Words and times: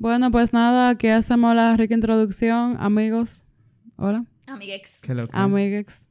Bueno, 0.00 0.30
pues 0.30 0.54
nada, 0.54 0.88
aquí 0.88 1.08
hacemos 1.08 1.54
la 1.54 1.76
rica 1.76 1.92
introducción, 1.92 2.78
amigos. 2.80 3.44
Hola. 3.96 4.24
Amiguex. 4.46 5.02
Qué 5.02 5.14
loco. 5.14 5.30
Amiguex. 5.34 6.08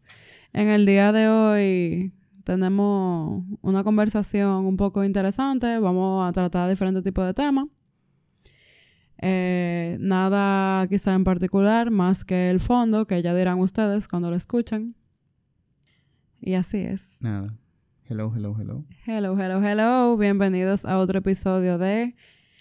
En 0.53 0.67
el 0.67 0.85
día 0.85 1.11
de 1.11 1.27
hoy 1.27 2.13
tenemos 2.43 3.43
una 3.63 3.83
conversación 3.83 4.67
un 4.67 4.77
poco 4.77 5.03
interesante. 5.03 5.79
Vamos 5.79 6.29
a 6.29 6.31
tratar 6.33 6.69
diferentes 6.69 7.01
tipos 7.01 7.25
de 7.25 7.33
temas. 7.33 7.65
Eh, 9.23 9.97
nada 9.99 10.87
quizá 10.87 11.15
en 11.15 11.23
particular, 11.23 11.89
más 11.89 12.23
que 12.23 12.51
el 12.51 12.59
fondo, 12.59 13.07
que 13.07 13.23
ya 13.23 13.33
dirán 13.33 13.57
ustedes 13.57 14.07
cuando 14.07 14.29
lo 14.29 14.35
escuchen. 14.35 14.95
Y 16.39 16.53
así 16.53 16.77
es. 16.77 17.17
Nada. 17.21 17.47
Hello, 18.07 18.31
hello, 18.35 18.55
hello. 18.55 18.85
Hello, 19.07 19.35
hello, 19.35 19.59
hello. 19.63 20.15
Bienvenidos 20.15 20.85
a 20.85 20.99
otro 20.99 21.17
episodio 21.17 21.79
de 21.79 22.15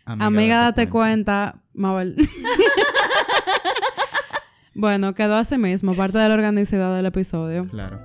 Amiga, 0.08 0.62
date, 0.62 0.88
cuenta, 0.88 1.62
Mabel. 1.74 2.16
bueno, 4.74 5.14
quedó 5.14 5.36
así 5.36 5.58
mismo, 5.58 5.94
parte 5.94 6.16
de 6.16 6.28
la 6.28 6.34
organicidad 6.34 6.96
del 6.96 7.06
episodio. 7.06 7.66
Claro. 7.68 8.00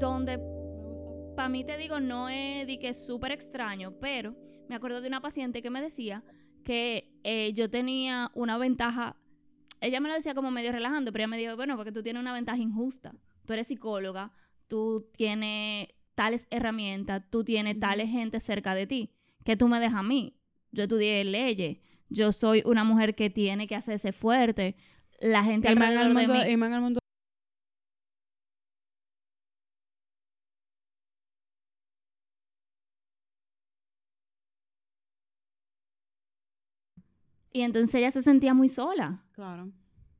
Donde 0.00 0.40
para 1.36 1.50
mí 1.50 1.64
te 1.64 1.76
digo 1.76 2.00
no 2.00 2.30
es 2.30 2.66
de 2.66 2.78
que 2.78 2.88
es 2.88 3.06
súper 3.06 3.32
extraño, 3.32 3.92
pero 4.00 4.34
me 4.70 4.74
acuerdo 4.74 5.02
de 5.02 5.08
una 5.08 5.20
paciente 5.20 5.60
que 5.60 5.68
me 5.68 5.82
decía 5.82 6.24
que 6.64 7.12
eh, 7.24 7.52
yo 7.54 7.68
tenía 7.68 8.30
una 8.34 8.56
ventaja, 8.56 9.16
ella 9.82 10.00
me 10.00 10.08
lo 10.08 10.14
decía 10.14 10.34
como 10.34 10.50
medio 10.50 10.72
relajando, 10.72 11.12
pero 11.12 11.22
ella 11.22 11.28
me 11.28 11.38
dijo, 11.38 11.56
bueno, 11.56 11.76
porque 11.76 11.92
tú 11.92 12.02
tienes 12.02 12.20
una 12.20 12.32
ventaja 12.32 12.58
injusta, 12.58 13.14
tú 13.44 13.52
eres 13.52 13.66
psicóloga, 13.66 14.32
tú 14.68 15.08
tienes 15.16 15.88
tales 16.14 16.46
herramientas, 16.50 17.22
tú 17.30 17.44
tienes 17.44 17.78
tales 17.78 18.08
gente 18.08 18.40
cerca 18.40 18.74
de 18.74 18.86
ti, 18.86 19.12
que 19.44 19.56
tú 19.56 19.68
me 19.68 19.80
dejas 19.80 20.00
a 20.00 20.02
mí, 20.02 20.38
yo 20.70 20.84
estudié 20.84 21.24
leyes, 21.24 21.78
yo 22.08 22.32
soy 22.32 22.62
una 22.64 22.84
mujer 22.84 23.14
que 23.14 23.28
tiene 23.28 23.66
que 23.66 23.74
hacerse 23.74 24.12
fuerte, 24.12 24.76
la 25.20 25.42
gente 25.42 25.70
Y 25.70 25.74
de 26.26 26.56
mí... 26.56 27.01
y 37.52 37.62
entonces 37.62 37.94
ella 37.94 38.10
se 38.10 38.22
sentía 38.22 38.54
muy 38.54 38.68
sola. 38.68 39.24
Claro. 39.32 39.70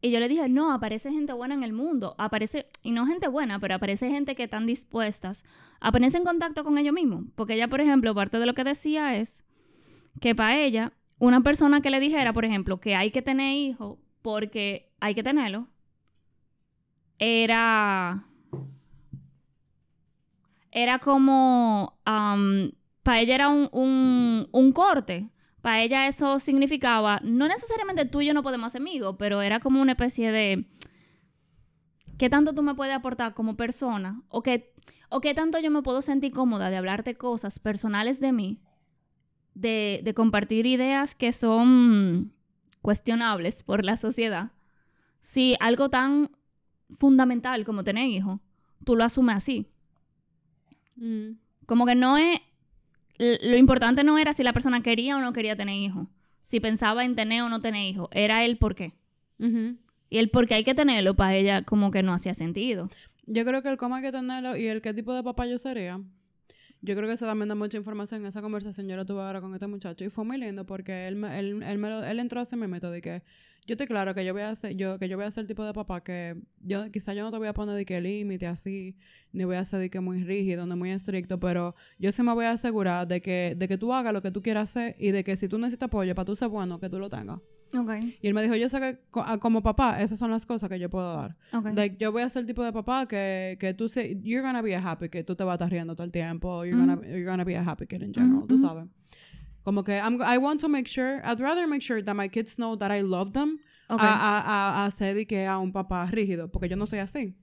Y 0.05 0.11
yo 0.11 0.19
le 0.19 0.29
dije, 0.29 0.49
no, 0.49 0.73
aparece 0.73 1.13
gente 1.13 1.33
buena 1.33 1.55
en 1.55 1.63
el 1.63 1.73
mundo. 1.73 2.17
Aparece, 2.19 2.67
y 2.83 2.91
no 2.91 3.07
gente 3.07 3.29
buena, 3.29 3.61
pero 3.61 3.77
aparece 3.77 4.11
gente 4.11 4.35
que 4.35 4.43
están 4.43 4.67
dispuestas 4.67 5.45
a 5.81 5.93
ponerse 5.93 6.19
en 6.19 6.25
contacto 6.25 6.65
con 6.65 6.77
ellos 6.77 6.93
mismos. 6.93 7.25
Porque 7.37 7.55
ella, 7.55 7.69
por 7.69 7.81
ejemplo, 7.81 8.13
parte 8.13 8.41
de 8.41 8.47
lo 8.47 8.55
que 8.55 8.65
decía 8.65 9.17
es 9.17 9.45
que 10.21 10.35
para 10.35 10.59
ella, 10.59 10.93
una 11.19 11.41
persona 11.43 11.81
que 11.81 11.91
le 11.91 12.01
dijera, 12.01 12.33
por 12.33 12.45
ejemplo, 12.45 12.81
que 12.81 12.97
hay 12.97 13.13
que 13.13 13.23
tener 13.23 13.55
hijos 13.55 13.99
porque 14.23 14.93
hay 14.99 15.15
que 15.15 15.23
tenerlo, 15.23 15.69
era. 17.21 18.25
Era 20.73 20.99
como. 20.99 21.97
para 22.05 23.21
ella 23.21 23.35
era 23.37 23.49
un, 23.51 23.69
un, 23.71 24.49
un 24.51 24.73
corte. 24.73 25.31
Para 25.63 25.81
ella 25.81 26.09
eso 26.09 26.41
significaba, 26.41 27.21
no 27.23 27.47
necesariamente 27.47 28.05
tú 28.05 28.21
y 28.21 28.27
yo 28.27 28.35
no 28.35 28.43
podemos 28.43 28.73
ser 28.73 28.83
amigos, 28.83 29.15
pero 29.17 29.43
era 29.43 29.61
como 29.61 29.81
una 29.81 29.93
especie 29.93 30.33
de, 30.33 30.67
¿qué 32.19 32.29
tanto 32.29 32.53
tú 32.53 32.63
me 32.63 32.75
puedes 32.75 32.95
aportar 32.95 33.33
como 33.33 33.57
persona? 33.57 34.23
¿O 34.29 34.43
qué, 34.43 34.75
o 35.09 35.21
qué 35.21 35.35
tanto 35.35 35.61
yo 35.61 35.71
me 35.71 35.83
puedo 35.83 36.03
sentir 36.03 36.33
cómoda 36.33 36.69
de 36.69 36.77
hablarte 36.77 37.15
cosas 37.15 37.61
personales 37.61 38.19
de 38.19 38.33
mí? 38.33 38.61
De, 39.55 40.01
de 40.03 40.15
compartir 40.15 40.67
ideas 40.67 41.15
que 41.15 41.33
son 41.33 42.33
cuestionables 42.81 43.63
por 43.63 43.85
la 43.85 43.97
sociedad. 43.97 44.51
Si 45.21 45.57
algo 45.61 45.91
tan 45.91 46.31
fundamental 46.91 47.65
como 47.65 47.85
tener 47.85 48.09
hijos, 48.09 48.41
tú 48.85 48.97
lo 48.97 49.05
asumes 49.05 49.37
así. 49.37 49.71
Mm. 50.97 51.35
Como 51.67 51.87
que 51.87 51.95
no 51.95 52.19
es 52.19 52.41
lo 53.43 53.57
importante 53.57 54.05
no 54.05 54.19
era 54.19 54.33
si 54.33 54.43
la 54.43 54.53
persona 54.53 54.83
quería 54.83 55.17
o 55.17 55.21
no 55.21 55.33
quería 55.33 55.57
tener 55.57 55.77
hijos. 55.77 56.09
Si 56.43 56.59
pensaba 56.61 57.05
en 57.05 57.15
tener 57.15 57.43
o 57.43 57.49
no 57.49 57.61
tener 57.61 57.87
hijos. 57.89 58.09
Era 58.13 58.45
el 58.45 58.57
por 58.59 58.75
qué. 58.75 58.95
Y 59.39 60.19
el 60.19 60.29
por 60.31 60.47
qué 60.47 60.55
hay 60.55 60.65
que 60.65 60.75
tenerlo 60.75 61.15
para 61.15 61.35
ella 61.35 61.63
como 61.63 61.91
que 61.91 62.03
no 62.03 62.13
hacía 62.13 62.35
sentido. 62.35 62.91
Yo 63.27 63.45
creo 63.45 63.63
que 63.63 63.69
el 63.69 63.77
cómo 63.77 63.95
hay 63.97 64.03
que 64.03 64.13
tenerlo 64.13 64.57
y 64.57 64.67
el 64.67 64.81
qué 64.83 64.93
tipo 64.95 65.15
de 65.15 65.23
papá 65.23 65.47
yo 65.47 65.59
sería. 65.59 66.01
Yo 66.81 66.97
creo 66.97 67.07
que 67.07 67.15
eso 67.15 67.27
también 67.27 67.49
da 67.49 67.55
mucha 67.55 67.77
información. 67.77 68.23
En 68.23 68.27
esa 68.27 68.43
conversación 68.43 68.89
yo 68.89 68.97
la 68.97 69.05
tuve 69.05 69.21
ahora 69.23 69.41
con 69.41 69.55
este 69.55 69.69
muchacho 69.69 70.05
y 70.05 70.11
fue 70.11 70.25
muy 70.25 70.37
lindo 70.39 70.67
porque 70.67 71.07
él, 71.07 71.15
me- 71.17 71.39
él, 71.39 71.63
él, 71.63 71.79
me 71.79 71.89
lo- 71.89 72.05
él 72.05 72.19
entró 72.19 72.41
hacia 72.41 72.59
mi 72.59 72.67
método 72.67 72.91
de 72.91 73.01
que 73.01 73.23
yo 73.67 73.75
estoy 73.75 73.87
claro 73.87 74.15
que 74.15 74.25
yo 74.25 74.33
voy 74.33 74.43
a 74.43 74.55
ser, 74.55 74.75
yo, 74.77 74.99
que 74.99 75.09
yo 75.09 75.17
voy 75.17 75.27
a 75.27 75.31
ser 75.31 75.43
el 75.43 75.47
tipo 75.47 75.65
de 75.65 75.73
papá 75.73 76.03
que 76.03 76.37
yo 76.61 76.91
quizá 76.91 77.15
yo 77.15 77.23
no 77.23 77.31
te 77.31 77.39
voy 77.39 77.47
a 77.47 77.55
poner 77.55 77.77
de 77.77 77.85
que 77.85 78.01
límite 78.01 78.47
así, 78.47 78.97
ni 79.33 79.45
voy 79.45 79.57
a 79.57 79.65
ser 79.65 79.79
de 79.79 79.89
que 79.89 80.01
muy 80.01 80.25
rígido, 80.25 80.67
ni 80.67 80.75
muy 80.75 80.91
estricto, 80.91 81.39
pero 81.39 81.75
yo 81.99 82.11
sí 82.11 82.23
me 82.23 82.33
voy 82.35 82.47
a 82.47 82.53
asegurar 82.53 83.07
de 83.07 83.23
que, 83.23 83.55
de 83.57 83.69
que 83.69 83.79
tú 83.79 83.93
hagas 83.93 84.13
lo 84.13 84.21
que 84.21 84.33
tú 84.33 84.43
quieras 84.43 84.71
hacer 84.71 84.97
y 84.99 85.13
de 85.13 85.23
que 85.23 85.37
si 85.37 85.49
tú 85.49 85.59
necesitas 85.59 85.87
apoyo 85.87 86.15
para 86.15 86.27
tú 86.27 86.35
ser 86.35 86.49
bueno, 86.49 86.81
que 86.81 86.91
tú 86.91 86.99
lo 86.99 87.09
tengas. 87.09 87.39
Ok. 87.75 87.91
Y 88.21 88.27
él 88.27 88.35
me 88.35 88.43
dijo, 88.43 88.55
yo 88.57 88.69
sé 88.69 88.81
que 88.81 88.99
ah, 89.15 89.39
como 89.39 89.63
papá, 89.63 90.03
esas 90.03 90.19
son 90.19 90.31
las 90.31 90.45
cosas 90.45 90.69
que 90.69 90.79
yo 90.79 90.91
puedo 90.91 91.15
dar. 91.17 91.37
Ok. 91.53 91.69
Like, 91.75 91.97
yo 91.99 92.13
voy 92.13 92.23
a 92.23 92.29
ser 92.29 92.41
el 92.41 92.47
tipo 92.47 92.65
de 92.65 92.73
papá 92.73 93.07
que, 93.07 93.57
que 93.61 93.75
tú 93.75 93.89
se, 93.89 94.21
you're 94.23 94.43
gonna 94.43 94.61
be 94.61 94.75
a 94.75 94.81
happy, 94.81 95.09
que 95.09 95.23
tú 95.25 95.37
te 95.37 95.45
vas 95.45 95.53
a 95.53 95.55
estar 95.55 95.71
riendo 95.71 95.95
todo 95.95 96.05
el 96.05 96.13
tiempo, 96.13 96.65
you're, 96.65 96.79
gonna, 96.79 97.01
you're 97.07 97.25
gonna 97.25 97.45
be 97.45 97.57
a 97.57 97.63
happy 97.63 97.87
kid 97.87 98.03
in 98.03 98.13
general, 98.13 98.47
tú 98.47 98.59
sabes. 98.59 98.87
Como 99.65 99.85
que 99.85 99.99
I'm, 99.99 100.21
I 100.23 100.39
want 100.39 100.61
to 100.61 100.69
make 100.69 100.89
sure, 100.89 101.21
I'd 101.25 101.41
rather 101.41 101.67
make 101.67 101.83
sure 101.83 102.03
that 102.03 102.15
my 102.15 102.29
kids 102.29 102.57
know 102.57 102.77
that 102.77 102.91
I 102.91 103.03
love 103.03 103.33
them 103.33 103.59
Ok. 103.89 104.01
a, 104.01 104.41
a, 104.41 104.87
a, 104.87 104.91
ser 104.91 105.15
de 105.15 105.27
que 105.27 105.47
a 105.47 105.59
un 105.59 105.73
papá 105.73 106.07
rígido, 106.07 106.51
porque 106.51 106.69
yo 106.69 106.77
no 106.77 106.87
soy 106.87 107.01
así. 107.01 107.37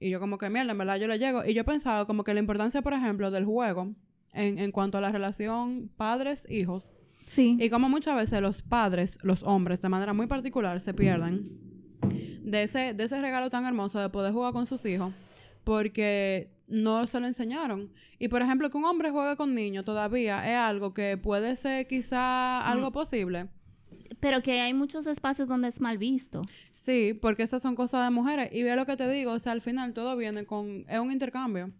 Y 0.00 0.10
yo 0.10 0.18
como 0.18 0.36
que, 0.36 0.50
mierda, 0.50 0.72
en 0.72 0.78
verdad 0.78 0.96
yo 0.96 1.06
le 1.06 1.18
llego. 1.18 1.44
Y 1.44 1.54
yo 1.54 1.64
pensaba 1.64 2.06
como 2.06 2.24
que 2.24 2.34
la 2.34 2.40
importancia, 2.40 2.82
por 2.82 2.92
ejemplo, 2.92 3.30
del 3.30 3.44
juego 3.44 3.94
en, 4.32 4.58
en 4.58 4.72
cuanto 4.72 4.98
a 4.98 5.00
la 5.00 5.12
relación 5.12 5.90
padres-hijos, 5.96 6.92
sí. 7.26 7.56
y 7.60 7.70
como 7.70 7.88
muchas 7.88 8.16
veces 8.16 8.40
los 8.40 8.62
padres, 8.62 9.18
los 9.22 9.42
hombres, 9.44 9.80
de 9.80 9.88
manera 9.88 10.12
muy 10.12 10.26
particular, 10.26 10.80
se 10.80 10.92
pierden 10.92 11.44
de 12.42 12.64
ese, 12.64 12.94
de 12.94 13.04
ese 13.04 13.20
regalo 13.20 13.48
tan 13.48 13.64
hermoso 13.64 14.00
de 14.00 14.08
poder 14.08 14.32
jugar 14.32 14.52
con 14.52 14.66
sus 14.66 14.84
hijos 14.86 15.12
porque 15.64 16.50
no 16.72 17.06
se 17.06 17.20
lo 17.20 17.26
enseñaron. 17.26 17.92
Y 18.18 18.28
por 18.28 18.42
ejemplo, 18.42 18.70
que 18.70 18.78
un 18.78 18.84
hombre 18.84 19.10
juegue 19.10 19.36
con 19.36 19.54
niños 19.54 19.84
todavía 19.84 20.50
es 20.50 20.56
algo 20.56 20.94
que 20.94 21.18
puede 21.18 21.54
ser 21.54 21.86
quizá 21.86 22.60
algo 22.68 22.90
posible. 22.90 23.48
Pero 24.20 24.42
que 24.42 24.60
hay 24.60 24.72
muchos 24.74 25.06
espacios 25.06 25.48
donde 25.48 25.68
es 25.68 25.80
mal 25.80 25.98
visto. 25.98 26.42
Sí, 26.72 27.18
porque 27.20 27.42
esas 27.42 27.62
son 27.62 27.74
cosas 27.76 28.04
de 28.04 28.10
mujeres. 28.10 28.50
Y 28.52 28.62
ve 28.62 28.74
lo 28.74 28.86
que 28.86 28.96
te 28.96 29.08
digo, 29.08 29.32
o 29.32 29.38
sea, 29.38 29.52
al 29.52 29.60
final 29.60 29.92
todo 29.92 30.16
viene 30.16 30.44
con... 30.46 30.84
Es 30.88 30.98
un 30.98 31.12
intercambio. 31.12 31.70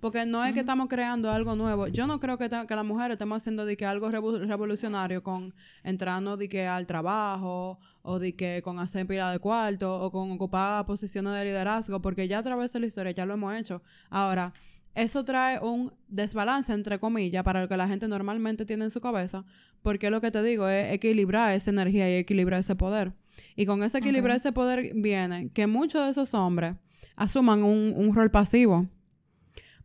Porque 0.00 0.26
no 0.26 0.44
es 0.44 0.52
que 0.52 0.60
estamos 0.60 0.88
creando 0.88 1.30
algo 1.30 1.56
nuevo. 1.56 1.86
Yo 1.88 2.06
no 2.06 2.20
creo 2.20 2.36
que, 2.38 2.48
que 2.48 2.74
las 2.76 2.84
mujeres 2.84 3.12
estemos 3.14 3.42
haciendo 3.42 3.64
de 3.64 3.76
que 3.76 3.86
algo 3.86 4.10
revo- 4.10 4.38
revolucionario 4.46 5.22
con 5.22 5.54
entrando 5.82 6.36
de 6.36 6.48
que 6.48 6.66
al 6.66 6.86
trabajo 6.86 7.78
o 8.02 8.18
de 8.18 8.34
que 8.36 8.60
con 8.62 8.78
hacer 8.78 9.06
pila 9.06 9.32
de 9.32 9.38
cuarto 9.38 9.98
o 10.00 10.10
con 10.12 10.30
ocupar 10.32 10.84
posiciones 10.86 11.32
de 11.32 11.44
liderazgo, 11.46 12.00
porque 12.00 12.28
ya 12.28 12.38
a 12.38 12.42
través 12.42 12.72
de 12.72 12.80
la 12.80 12.86
historia 12.86 13.12
ya 13.12 13.24
lo 13.26 13.34
hemos 13.34 13.54
hecho. 13.54 13.82
Ahora, 14.10 14.52
eso 14.94 15.24
trae 15.24 15.58
un 15.60 15.92
desbalance, 16.08 16.72
entre 16.72 16.98
comillas, 16.98 17.42
para 17.42 17.60
lo 17.62 17.68
que 17.68 17.76
la 17.76 17.88
gente 17.88 18.06
normalmente 18.08 18.64
tiene 18.64 18.84
en 18.84 18.90
su 18.90 19.00
cabeza, 19.00 19.44
porque 19.82 20.08
lo 20.10 20.20
que 20.20 20.30
te 20.30 20.42
digo 20.42 20.68
es 20.68 20.92
equilibrar 20.92 21.52
esa 21.52 21.70
energía 21.70 22.08
y 22.10 22.14
equilibrar 22.18 22.60
ese 22.60 22.76
poder. 22.76 23.12
Y 23.56 23.66
con 23.66 23.82
ese 23.82 23.98
equilibrar 23.98 24.36
ese 24.36 24.52
poder 24.52 24.92
viene 24.94 25.50
que 25.52 25.66
muchos 25.66 26.04
de 26.04 26.10
esos 26.12 26.32
hombres 26.34 26.76
asuman 27.16 27.62
un, 27.62 27.92
un 27.96 28.14
rol 28.14 28.30
pasivo. 28.30 28.86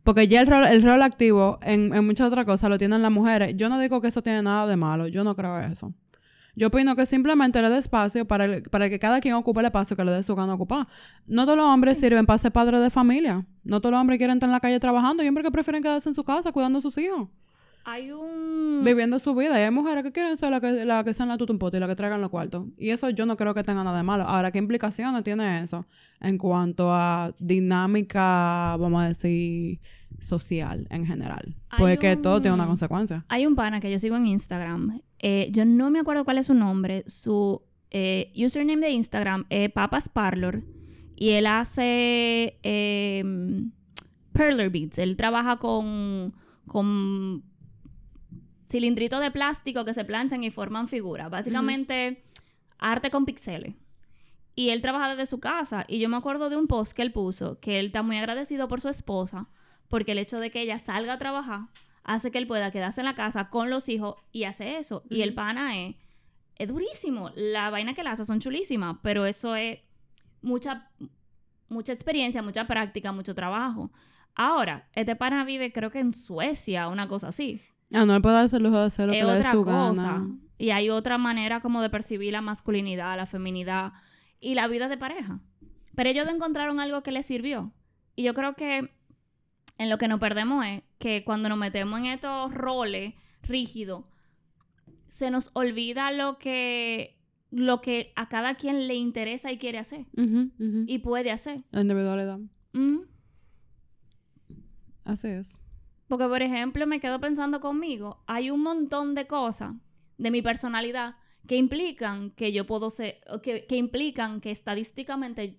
Porque 0.04 0.26
ya 0.28 0.40
el 0.40 0.46
rol, 0.48 0.64
el 0.66 0.82
rol 0.82 1.00
activo 1.02 1.58
en, 1.62 1.94
en 1.94 2.04
muchas 2.06 2.26
otras 2.26 2.44
cosas 2.44 2.68
lo 2.70 2.78
tienen 2.78 3.02
las 3.02 3.10
mujeres. 3.12 3.54
Yo 3.56 3.68
no 3.68 3.78
digo 3.78 4.00
que 4.00 4.08
eso 4.08 4.22
tiene 4.22 4.42
nada 4.42 4.66
de 4.66 4.76
malo, 4.76 5.06
yo 5.06 5.22
no 5.24 5.36
creo 5.36 5.60
eso. 5.60 5.92
Yo 6.54 6.66
opino 6.66 6.94
que 6.96 7.06
simplemente 7.06 7.62
le 7.62 7.70
dé 7.70 7.78
espacio 7.78 8.26
para, 8.26 8.44
el- 8.44 8.62
para 8.64 8.90
que 8.90 8.98
cada 8.98 9.20
quien 9.20 9.34
ocupe 9.34 9.60
el 9.60 9.66
espacio 9.66 9.96
que 9.96 10.04
le 10.04 10.10
dé 10.12 10.22
su 10.22 10.34
gana 10.36 10.52
ocupar. 10.54 10.86
No 11.26 11.44
todos 11.44 11.56
los 11.56 11.66
hombres 11.66 11.98
sirven 11.98 12.26
para 12.26 12.36
ser 12.36 12.52
padres 12.52 12.80
de 12.82 12.90
familia. 12.90 13.46
No 13.64 13.80
todos 13.80 13.92
los 13.92 14.00
hombres 14.00 14.18
quieren 14.18 14.36
estar 14.36 14.48
en 14.48 14.52
la 14.52 14.60
calle 14.60 14.78
trabajando. 14.78 15.22
Hay 15.22 15.28
hombres 15.28 15.44
que 15.46 15.50
prefieren 15.52 15.82
quedarse 15.82 16.10
en 16.10 16.14
su 16.14 16.24
casa 16.24 16.52
cuidando 16.52 16.80
a 16.80 16.82
sus 16.82 16.98
hijos, 16.98 17.28
Hay 17.84 18.12
un... 18.12 18.82
viviendo 18.84 19.18
su 19.18 19.34
vida. 19.34 19.58
Y 19.58 19.62
hay 19.64 19.70
mujeres 19.70 20.02
que 20.04 20.12
quieren 20.12 20.36
ser 20.36 20.50
las 20.50 20.60
que, 20.60 20.84
la 20.84 21.02
que 21.04 21.12
sean 21.14 21.28
la 21.28 21.36
tutumpote 21.36 21.76
y 21.76 21.80
la 21.80 21.88
que 21.88 21.94
traigan 21.96 22.20
los 22.20 22.30
cuartos. 22.30 22.66
Y 22.78 22.90
eso 22.90 23.10
yo 23.10 23.26
no 23.26 23.36
creo 23.36 23.54
que 23.54 23.64
tenga 23.64 23.82
nada 23.84 23.96
de 23.96 24.02
malo. 24.04 24.24
Ahora, 24.24 24.50
¿qué 24.52 24.58
implicaciones 24.58 25.22
tiene 25.24 25.62
eso 25.62 25.84
en 26.20 26.38
cuanto 26.38 26.92
a 26.92 27.34
dinámica, 27.38 28.76
vamos 28.78 29.02
a 29.02 29.08
decir, 29.08 29.80
social 30.20 30.86
en 30.90 31.06
general? 31.06 31.56
Hay 31.70 31.78
Pues 31.96 32.22
todo 32.22 32.40
tiene 32.40 32.54
una 32.54 32.64
un- 32.64 32.68
consecuencia. 32.70 33.24
Hay 33.28 33.46
un 33.46 33.54
pana 33.56 33.80
que 33.80 33.90
yo 33.90 33.98
sigo 33.98 34.16
en 34.16 34.26
Instagram. 34.26 35.00
Eh, 35.18 35.48
yo 35.52 35.64
no 35.64 35.90
me 35.90 36.00
acuerdo 36.00 36.24
cuál 36.24 36.38
es 36.38 36.46
su 36.46 36.54
nombre. 36.54 37.04
Su 37.06 37.62
eh, 37.90 38.32
username 38.36 38.80
de 38.86 38.90
Instagram 38.92 39.44
es 39.50 39.70
Papas 39.70 40.08
Parlor. 40.08 40.62
y 41.16 41.30
él 41.30 41.46
hace 41.46 42.58
eh, 42.62 43.22
perler 44.32 44.70
beads. 44.70 44.98
Él 44.98 45.16
trabaja 45.16 45.56
con, 45.58 46.34
con 46.66 47.42
cilindritos 48.72 49.20
de 49.20 49.30
plástico 49.30 49.84
que 49.84 49.94
se 49.94 50.04
planchan 50.04 50.42
y 50.42 50.50
forman 50.50 50.88
figuras. 50.88 51.30
Básicamente, 51.30 52.24
arte 52.78 53.10
con 53.10 53.24
pixeles. 53.24 53.74
Y 54.54 54.70
él 54.70 54.82
trabaja 54.82 55.10
desde 55.10 55.26
su 55.26 55.40
casa. 55.40 55.84
Y 55.86 55.98
yo 55.98 56.08
me 56.08 56.16
acuerdo 56.16 56.50
de 56.50 56.56
un 56.56 56.66
post 56.66 56.94
que 56.94 57.02
él 57.02 57.12
puso, 57.12 57.60
que 57.60 57.78
él 57.78 57.86
está 57.86 58.02
muy 58.02 58.16
agradecido 58.16 58.68
por 58.68 58.80
su 58.80 58.88
esposa, 58.88 59.48
porque 59.88 60.12
el 60.12 60.18
hecho 60.18 60.40
de 60.40 60.50
que 60.50 60.62
ella 60.62 60.78
salga 60.78 61.14
a 61.14 61.18
trabajar 61.18 61.60
hace 62.02 62.30
que 62.30 62.38
él 62.38 62.46
pueda 62.46 62.72
quedarse 62.72 63.00
en 63.00 63.06
la 63.06 63.14
casa 63.14 63.48
con 63.48 63.70
los 63.70 63.88
hijos 63.88 64.16
y 64.32 64.44
hace 64.44 64.78
eso. 64.78 65.04
Y 65.08 65.22
el 65.22 65.34
pana 65.34 65.78
es, 65.78 65.94
es 66.56 66.68
durísimo. 66.68 67.30
La 67.36 67.70
vaina 67.70 67.94
que 67.94 68.00
él 68.00 68.06
hace 68.08 68.24
son 68.24 68.40
chulísimas, 68.40 68.96
pero 69.02 69.26
eso 69.26 69.54
es 69.54 69.78
mucha, 70.40 70.90
mucha 71.68 71.92
experiencia, 71.92 72.42
mucha 72.42 72.66
práctica, 72.66 73.12
mucho 73.12 73.34
trabajo. 73.34 73.90
Ahora, 74.34 74.88
este 74.94 75.14
pana 75.14 75.44
vive 75.44 75.72
creo 75.72 75.90
que 75.90 76.00
en 76.00 76.12
Suecia, 76.12 76.88
una 76.88 77.06
cosa 77.06 77.28
así. 77.28 77.60
Ah, 77.92 78.04
no 78.06 78.14
él 78.14 78.22
puede 78.22 78.36
darse 78.36 78.56
el 78.56 78.62
lujo 78.62 78.78
de 78.78 78.86
hacer 78.86 79.06
lo 79.06 79.12
Es 79.12 79.20
que 79.20 79.24
le 79.26 79.32
dé 79.32 79.38
otra 79.38 79.52
su 79.52 79.64
cosa. 79.64 80.02
gana. 80.02 80.30
Y 80.58 80.70
hay 80.70 80.90
otra 80.90 81.18
manera 81.18 81.60
como 81.60 81.82
de 81.82 81.90
percibir 81.90 82.32
la 82.32 82.40
masculinidad, 82.40 83.16
la 83.16 83.26
feminidad 83.26 83.92
y 84.40 84.54
la 84.54 84.68
vida 84.68 84.88
de 84.88 84.96
pareja. 84.96 85.40
Pero 85.94 86.08
ellos 86.08 86.28
encontraron 86.28 86.80
algo 86.80 87.02
que 87.02 87.12
les 87.12 87.26
sirvió. 87.26 87.72
Y 88.16 88.22
yo 88.22 88.34
creo 88.34 88.54
que 88.54 88.90
en 89.78 89.90
lo 89.90 89.98
que 89.98 90.08
nos 90.08 90.20
perdemos 90.20 90.64
es 90.66 90.82
que 90.98 91.24
cuando 91.24 91.48
nos 91.48 91.58
metemos 91.58 91.98
en 91.98 92.06
estos 92.06 92.54
roles 92.54 93.14
rígidos, 93.42 94.04
se 95.08 95.30
nos 95.30 95.50
olvida 95.54 96.12
lo 96.12 96.38
que, 96.38 97.18
lo 97.50 97.80
que 97.82 98.12
a 98.16 98.28
cada 98.28 98.54
quien 98.54 98.86
le 98.86 98.94
interesa 98.94 99.50
y 99.52 99.58
quiere 99.58 99.78
hacer 99.78 100.06
y 100.86 100.98
puede 101.00 101.30
hacer. 101.30 101.62
La 101.72 101.80
individualidad. 101.82 102.38
Así 105.04 105.28
es. 105.28 105.58
Porque, 106.12 106.28
por 106.28 106.42
ejemplo, 106.42 106.86
me 106.86 107.00
quedo 107.00 107.18
pensando 107.20 107.58
conmigo, 107.62 108.22
hay 108.26 108.50
un 108.50 108.60
montón 108.60 109.14
de 109.14 109.26
cosas 109.26 109.72
de 110.18 110.30
mi 110.30 110.42
personalidad 110.42 111.16
que 111.48 111.56
implican 111.56 112.32
que 112.32 112.52
yo 112.52 112.66
puedo 112.66 112.90
ser, 112.90 113.18
que, 113.42 113.66
que 113.66 113.76
implican 113.76 114.42
que 114.42 114.50
estadísticamente 114.50 115.58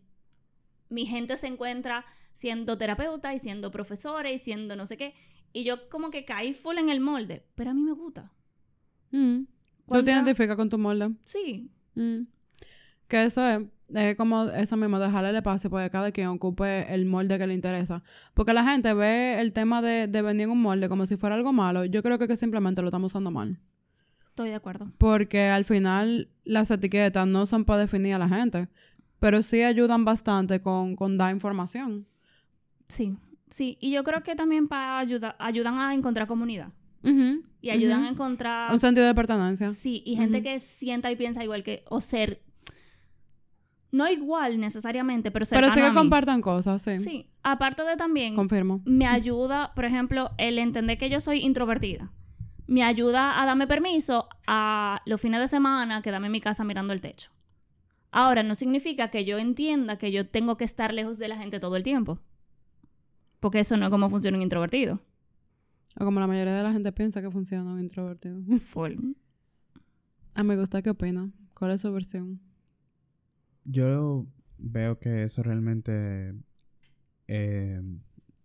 mi 0.89 1.07
gente 1.07 1.37
se 1.37 1.47
encuentra 1.47 2.05
siendo 2.33 2.77
terapeuta 2.77 3.33
y 3.33 3.39
siendo 3.39 3.71
profesora 3.71 4.31
y 4.31 4.37
siendo 4.37 4.75
no 4.75 4.85
sé 4.85 4.95
qué. 4.95 5.15
Y 5.53 5.63
yo 5.63 5.89
como 5.89 6.11
que 6.11 6.23
caí 6.23 6.53
full 6.53 6.77
en 6.77 6.89
el 6.89 6.99
molde, 6.99 7.47
pero 7.55 7.71
a 7.71 7.73
mí 7.73 7.81
me 7.81 7.93
gusta. 7.93 8.31
Mm. 9.09 9.45
¿Tú 9.87 10.03
te 10.03 10.11
identificas 10.11 10.55
con 10.55 10.69
tu 10.69 10.77
molde? 10.77 11.15
Sí, 11.25 11.71
Mm. 11.95 12.27
Que 13.07 13.25
eso 13.25 13.43
es, 13.47 13.59
es 13.93 14.15
como 14.15 14.43
eso 14.45 14.77
mismo, 14.77 14.99
dejarle 14.99 15.29
el 15.29 15.35
espacio 15.35 15.69
para 15.69 15.85
que 15.85 15.89
cada 15.91 16.11
quien 16.11 16.27
ocupe 16.27 16.93
el 16.93 17.05
molde 17.05 17.37
que 17.37 17.47
le 17.47 17.53
interesa. 17.53 18.03
Porque 18.33 18.53
la 18.53 18.63
gente 18.63 18.93
ve 18.93 19.39
el 19.39 19.53
tema 19.53 19.81
de, 19.81 20.07
de 20.07 20.21
venir 20.21 20.43
en 20.43 20.51
un 20.51 20.61
molde 20.61 20.89
como 20.89 21.05
si 21.05 21.15
fuera 21.15 21.35
algo 21.35 21.53
malo. 21.53 21.85
Yo 21.85 22.03
creo 22.03 22.17
que, 22.19 22.27
que 22.27 22.35
simplemente 22.35 22.81
lo 22.81 22.89
estamos 22.89 23.11
usando 23.11 23.31
mal. 23.31 23.59
estoy 24.33 24.49
de 24.49 24.55
acuerdo. 24.55 24.91
Porque 24.97 25.49
al 25.49 25.63
final 25.63 26.29
las 26.43 26.71
etiquetas 26.71 27.27
no 27.27 27.45
son 27.45 27.65
para 27.65 27.79
definir 27.81 28.15
a 28.15 28.19
la 28.19 28.27
gente, 28.27 28.67
pero 29.19 29.43
sí 29.43 29.61
ayudan 29.61 30.05
bastante 30.05 30.61
con, 30.61 30.95
con 30.95 31.17
dar 31.17 31.31
información. 31.31 32.07
Sí, 32.87 33.15
sí. 33.49 33.77
Y 33.79 33.91
yo 33.91 34.03
creo 34.03 34.23
que 34.23 34.35
también 34.35 34.67
para 34.67 34.97
ayudar, 34.97 35.35
ayudan 35.39 35.77
a 35.77 35.93
encontrar 35.93 36.27
comunidad. 36.27 36.69
Y 37.61 37.69
ayudan 37.69 38.03
a 38.03 38.09
encontrar... 38.09 38.73
Un 38.73 38.79
sentido 38.79 39.05
de 39.05 39.13
pertenencia. 39.13 39.71
Sí, 39.71 40.01
y 40.05 40.15
gente 40.15 40.41
que 40.41 40.59
sienta 40.61 41.11
y 41.11 41.17
piensa 41.17 41.43
igual 41.43 41.61
que, 41.61 41.83
o 41.89 41.99
ser, 41.99 42.41
no 43.93 44.09
igual 44.09 44.59
necesariamente, 44.59 45.29
pero 45.29 45.45
Pero 45.47 45.67
cercano 45.67 45.73
sí 45.73 45.79
a 45.81 45.89
que 45.89 45.95
compartan 45.95 46.41
cosas, 46.41 46.81
sí. 46.81 46.97
Sí, 46.97 47.27
aparte 47.43 47.83
de 47.83 47.95
también, 47.95 48.35
Confirmo. 48.35 48.81
me 48.85 49.05
ayuda, 49.05 49.71
por 49.75 49.85
ejemplo, 49.85 50.31
el 50.39 50.57
entender 50.57 50.97
que 50.97 51.11
yo 51.11 51.19
soy 51.19 51.41
introvertida. 51.41 52.11
Me 52.65 52.83
ayuda 52.83 53.39
a 53.39 53.45
darme 53.45 53.67
permiso 53.67 54.27
a 54.47 54.99
los 55.05 55.21
fines 55.21 55.39
de 55.41 55.47
semana 55.47 56.01
quedarme 56.01 56.25
en 56.25 56.31
mi 56.31 56.41
casa 56.41 56.63
mirando 56.63 56.91
el 56.91 57.01
techo. 57.01 57.29
Ahora, 58.09 58.41
no 58.41 58.55
significa 58.55 59.09
que 59.09 59.25
yo 59.25 59.37
entienda 59.37 59.99
que 59.99 60.11
yo 60.11 60.27
tengo 60.27 60.57
que 60.57 60.63
estar 60.63 60.91
lejos 60.91 61.19
de 61.19 61.27
la 61.27 61.37
gente 61.37 61.59
todo 61.59 61.75
el 61.75 61.83
tiempo. 61.83 62.19
Porque 63.39 63.59
eso 63.59 63.77
no 63.77 63.85
es 63.85 63.91
como 63.91 64.09
funciona 64.09 64.37
un 64.37 64.41
introvertido. 64.41 65.01
O 65.99 66.05
como 66.05 66.19
la 66.19 66.25
mayoría 66.25 66.55
de 66.55 66.63
la 66.63 66.71
gente 66.71 66.91
piensa 66.91 67.21
que 67.21 67.29
funciona 67.29 67.73
un 67.73 67.79
introvertido. 67.79 68.41
Full. 68.71 68.93
ah, 70.33 70.41
me 70.41 70.55
gusta 70.57 70.81
qué 70.81 70.89
opina. 70.89 71.29
¿Cuál 71.53 71.71
es 71.71 71.81
su 71.81 71.93
versión? 71.93 72.41
Yo 73.65 74.27
veo 74.57 74.99
que 74.99 75.23
eso 75.23 75.43
realmente. 75.43 76.33
eh, 77.27 77.81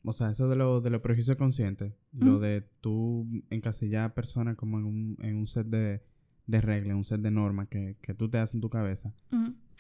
o 0.05 0.12
sea, 0.12 0.31
eso 0.31 0.49
de 0.49 0.56
lo, 0.56 0.81
de 0.81 0.91
lo 0.91 1.03
prejuicio 1.03 1.37
consciente, 1.37 1.94
lo 2.12 2.38
de 2.38 2.62
tú 2.81 3.26
encasillar 3.50 4.05
a 4.05 4.15
personas 4.15 4.56
como 4.56 4.79
en 4.79 4.85
un, 4.87 5.17
en 5.20 5.37
un 5.37 5.47
set 5.47 5.67
de, 5.67 6.03
de 6.47 6.61
reglas, 6.61 6.97
un 6.97 7.05
set 7.05 7.20
de 7.20 7.31
normas 7.31 7.69
que, 7.69 7.97
que 8.00 8.15
tú 8.15 8.31
te 8.31 8.38
haces 8.38 8.55
en 8.55 8.61
tu 8.61 8.70
cabeza, 8.70 9.12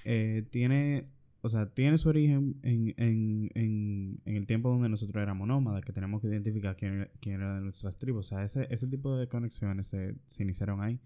eh, 0.04 0.46
tiene. 0.50 1.08
O 1.40 1.48
sea, 1.48 1.72
tiene 1.72 1.96
su 1.98 2.08
origen 2.08 2.56
en, 2.62 2.94
en, 2.96 3.48
en, 3.54 4.20
en 4.24 4.36
el 4.36 4.44
tiempo 4.48 4.70
donde 4.70 4.88
nosotros 4.88 5.22
éramos 5.22 5.46
nómadas, 5.46 5.84
que 5.84 5.92
tenemos 5.92 6.20
que 6.20 6.26
identificar 6.26 6.74
quién, 6.76 7.08
quién 7.20 7.36
era 7.36 7.54
de 7.54 7.60
nuestras 7.60 7.96
tribus. 7.96 8.26
O 8.26 8.28
sea, 8.36 8.44
ese, 8.44 8.66
ese 8.70 8.88
tipo 8.88 9.16
de 9.16 9.28
conexiones 9.28 9.86
se, 9.86 10.16
se 10.26 10.42
iniciaron 10.42 10.82
ahí. 10.82 10.98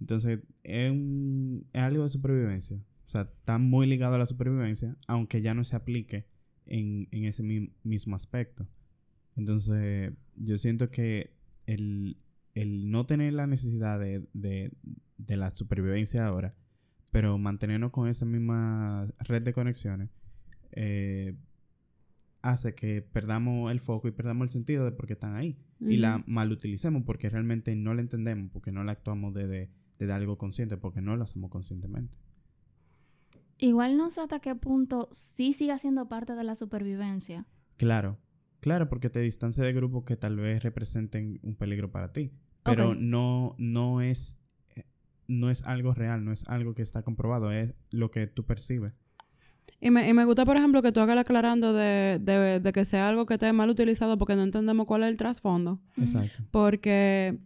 Entonces, 0.00 0.40
es, 0.64 0.90
un- 0.90 1.64
es 1.72 1.82
algo 1.84 2.02
de 2.02 2.08
supervivencia. 2.08 2.76
O 3.08 3.10
sea, 3.10 3.22
está 3.22 3.56
muy 3.56 3.86
ligado 3.86 4.16
a 4.16 4.18
la 4.18 4.26
supervivencia, 4.26 4.94
aunque 5.06 5.40
ya 5.40 5.54
no 5.54 5.64
se 5.64 5.74
aplique 5.74 6.26
en, 6.66 7.08
en 7.10 7.24
ese 7.24 7.42
mi- 7.42 7.72
mismo 7.82 8.14
aspecto. 8.14 8.68
Entonces, 9.34 10.12
yo 10.36 10.58
siento 10.58 10.90
que 10.90 11.32
el, 11.64 12.18
el 12.54 12.90
no 12.90 13.06
tener 13.06 13.32
la 13.32 13.46
necesidad 13.46 13.98
de, 13.98 14.28
de, 14.34 14.72
de 15.16 15.36
la 15.38 15.48
supervivencia 15.48 16.26
ahora, 16.26 16.54
pero 17.10 17.38
mantenernos 17.38 17.92
con 17.92 18.08
esa 18.08 18.26
misma 18.26 19.08
red 19.20 19.40
de 19.40 19.54
conexiones, 19.54 20.10
eh, 20.72 21.34
hace 22.42 22.74
que 22.74 23.00
perdamos 23.00 23.72
el 23.72 23.80
foco 23.80 24.06
y 24.08 24.10
perdamos 24.10 24.44
el 24.44 24.48
sentido 24.50 24.84
de 24.84 24.92
por 24.92 25.06
qué 25.06 25.14
están 25.14 25.34
ahí 25.34 25.56
y 25.80 25.96
la 25.96 26.22
malutilicemos 26.26 27.04
porque 27.04 27.30
realmente 27.30 27.74
no 27.74 27.94
la 27.94 28.02
entendemos, 28.02 28.50
porque 28.52 28.70
no 28.70 28.84
la 28.84 28.92
actuamos 28.92 29.32
desde 29.32 29.70
de, 29.98 30.12
algo 30.12 30.36
consciente, 30.36 30.76
porque 30.76 31.00
no 31.00 31.16
lo 31.16 31.24
hacemos 31.24 31.50
conscientemente. 31.50 32.18
Igual 33.58 33.96
no 33.96 34.10
sé 34.10 34.20
hasta 34.20 34.40
qué 34.40 34.54
punto 34.54 35.08
sí 35.10 35.52
siga 35.52 35.78
siendo 35.78 36.08
parte 36.08 36.34
de 36.34 36.44
la 36.44 36.54
supervivencia. 36.54 37.46
Claro, 37.76 38.18
claro, 38.60 38.88
porque 38.88 39.10
te 39.10 39.20
distancia 39.20 39.64
de 39.64 39.72
grupos 39.72 40.04
que 40.04 40.16
tal 40.16 40.36
vez 40.36 40.62
representen 40.62 41.40
un 41.42 41.56
peligro 41.56 41.90
para 41.90 42.12
ti, 42.12 42.32
pero 42.62 42.94
no, 42.94 43.54
no 43.58 44.00
es 44.00 44.40
no 45.28 45.50
es 45.50 45.62
algo 45.64 45.92
real, 45.92 46.24
no 46.24 46.32
es 46.32 46.48
algo 46.48 46.74
que 46.74 46.82
está 46.82 47.02
comprobado, 47.02 47.52
es 47.52 47.74
lo 47.90 48.10
que 48.10 48.26
tú 48.26 48.44
percibes. 48.44 48.94
Y 49.80 49.90
me, 49.90 50.08
y 50.08 50.14
me 50.14 50.24
gusta, 50.24 50.44
por 50.44 50.56
ejemplo, 50.56 50.82
que 50.82 50.90
tú 50.90 51.00
hagas 51.00 51.14
la 51.14 51.20
aclarando 51.20 51.72
de, 51.72 52.18
de, 52.20 52.58
de 52.58 52.72
que 52.72 52.84
sea 52.84 53.08
algo 53.08 53.26
que 53.26 53.34
esté 53.34 53.52
mal 53.52 53.70
utilizado 53.70 54.18
porque 54.18 54.34
no 54.34 54.42
entendemos 54.42 54.86
cuál 54.86 55.04
es 55.04 55.10
el 55.10 55.16
trasfondo. 55.16 55.80
Exacto. 55.96 56.42
Porque 56.50 57.38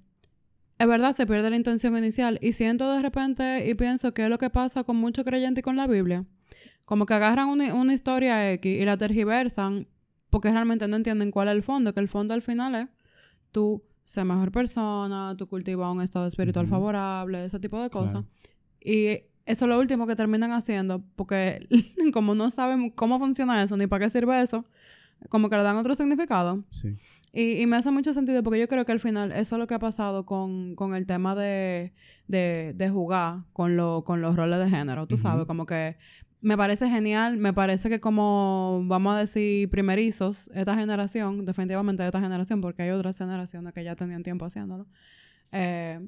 es 0.83 0.89
verdad, 0.89 1.13
se 1.13 1.27
pierde 1.27 1.49
la 1.49 1.55
intención 1.55 1.97
inicial. 1.97 2.41
Y 2.43 2.53
siento 2.53 2.93
de 2.93 3.01
repente 3.01 3.71
y 3.71 3.75
pienso 3.75 4.13
que 4.13 4.25
es 4.25 4.29
lo 4.29 4.39
que 4.39 4.51
pasa 4.51 4.83
con 4.83 4.97
muchos 4.97 5.25
creyentes 5.25 5.61
y 5.61 5.63
con 5.63 5.77
la 5.77 5.87
Biblia. 5.87 6.25
Como 6.85 7.07
que 7.07 7.15
agarran 7.15 7.49
una, 7.49 7.73
una 7.73 7.95
historia 7.95 8.53
X 8.55 8.81
y 8.81 8.85
la 8.85 8.97
tergiversan 8.97 9.87
porque 10.29 10.51
realmente 10.51 10.89
no 10.89 10.97
entienden 10.97 11.31
cuál 11.31 11.47
es 11.47 11.55
el 11.55 11.63
fondo. 11.63 11.95
Que 11.95 12.01
el 12.01 12.09
fondo 12.09 12.35
al 12.35 12.43
final 12.43 12.75
es 12.75 12.89
tú 13.53 13.85
ser 14.03 14.25
mejor 14.25 14.51
persona, 14.51 15.37
tú 15.39 15.47
cultivas 15.47 15.89
un 15.89 16.03
estado 16.03 16.27
espiritual 16.27 16.67
favorable, 16.67 17.45
ese 17.45 17.61
tipo 17.61 17.81
de 17.81 17.89
cosas. 17.89 18.25
Claro. 18.25 18.29
Y 18.81 19.23
eso 19.47 19.65
es 19.65 19.69
lo 19.69 19.79
último 19.79 20.09
que 20.09 20.17
terminan 20.17 20.51
haciendo 20.51 21.05
porque 21.15 21.65
como 22.13 22.35
no 22.35 22.51
saben 22.51 22.91
cómo 22.91 23.21
funciona 23.21 23.63
eso 23.63 23.77
ni 23.77 23.87
para 23.87 24.07
qué 24.07 24.11
sirve 24.11 24.43
eso, 24.43 24.65
como 25.29 25.49
que 25.49 25.57
le 25.57 25.63
dan 25.63 25.77
otro 25.77 25.95
significado. 25.95 26.65
Sí. 26.71 26.97
Y, 27.33 27.63
y 27.63 27.67
me 27.67 27.77
hace 27.77 27.91
mucho 27.91 28.13
sentido 28.13 28.43
porque 28.43 28.61
yo 28.61 28.69
creo 28.69 28.85
que 28.85 28.93
al 28.93 29.01
final 29.01 29.33
eso 29.33 29.57
es 29.57 29.59
lo 29.59 29.67
que 29.67 29.73
ha 29.75 29.79
pasado 29.79 30.27
con, 30.27 30.75
con 30.75 30.95
el 30.95 31.07
tema 31.07 31.35
de, 31.35 31.95
de, 32.29 32.75
de 32.77 32.89
jugar 32.91 33.45
con, 33.55 33.77
lo, 33.77 34.05
con 34.05 34.21
los 34.21 34.37
roles 34.37 34.59
de 34.59 34.69
género, 34.69 35.07
tú 35.07 35.15
Ujú. 35.15 35.23
sabes, 35.23 35.47
como 35.47 35.65
que 35.65 35.97
me 36.43 36.57
parece 36.59 36.91
genial, 36.91 37.39
me 37.39 37.53
parece 37.55 37.89
que 37.89 38.01
como 38.01 38.83
vamos 38.87 39.15
a 39.15 39.21
decir 39.21 39.71
primerizos, 39.71 40.51
esta 40.55 40.75
generación, 40.77 41.45
definitivamente 41.47 42.05
esta 42.05 42.21
generación, 42.21 42.61
porque 42.61 42.83
hay 42.83 42.91
otras 42.91 43.17
generaciones 43.17 43.73
que 43.73 43.83
ya 43.83 43.97
tenían 43.97 44.23
tiempo 44.23 44.45
haciéndolo, 44.45 44.87
eh, 45.53 46.01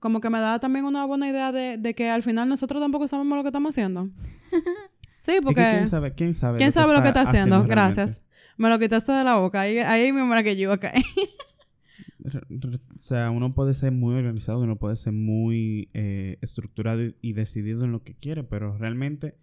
como 0.00 0.20
que 0.20 0.30
me 0.30 0.40
da 0.40 0.58
también 0.58 0.84
una 0.84 1.04
buena 1.04 1.28
idea 1.28 1.52
de, 1.52 1.76
de 1.76 1.94
que 1.94 2.08
al 2.10 2.22
final 2.22 2.48
nosotros 2.48 2.80
tampoco 2.82 3.06
sabemos 3.06 3.36
lo 3.36 3.42
que 3.44 3.48
estamos 3.50 3.74
haciendo. 3.74 4.08
Sí, 5.20 5.32
Es 5.32 5.40
porque... 5.42 5.62
que 5.62 5.70
quién 5.70 5.86
sabe, 5.86 6.14
quién 6.14 6.32
sabe, 6.32 6.56
¿Quién 6.58 6.72
sabe 6.72 6.92
lo 6.94 7.02
que 7.02 7.08
está 7.08 7.22
haciendo? 7.22 7.56
realmente? 7.66 7.74
Gracias. 7.74 8.22
Me 8.58 8.68
lo 8.68 8.78
quitaste 8.78 9.12
de 9.12 9.24
la 9.24 9.36
boca. 9.38 9.62
Ahí, 9.62 9.78
ahí 9.78 10.12
mismo 10.12 10.30
era 10.32 10.42
que 10.42 10.54
yo 10.56 10.62
iba 10.64 10.74
a 10.74 10.78
caer. 10.78 11.02
O 12.24 12.98
sea, 12.98 13.30
uno 13.30 13.54
puede 13.54 13.74
ser 13.74 13.92
muy 13.92 14.14
organizado, 14.16 14.60
uno 14.60 14.76
puede 14.76 14.96
ser 14.96 15.12
muy 15.12 15.88
eh, 15.94 16.38
estructurado 16.42 17.00
y- 17.22 17.32
decidido 17.32 17.84
en 17.84 17.92
lo 17.92 18.02
que 18.02 18.14
quiere, 18.14 18.42
pero 18.44 18.76
realmente 18.76 19.36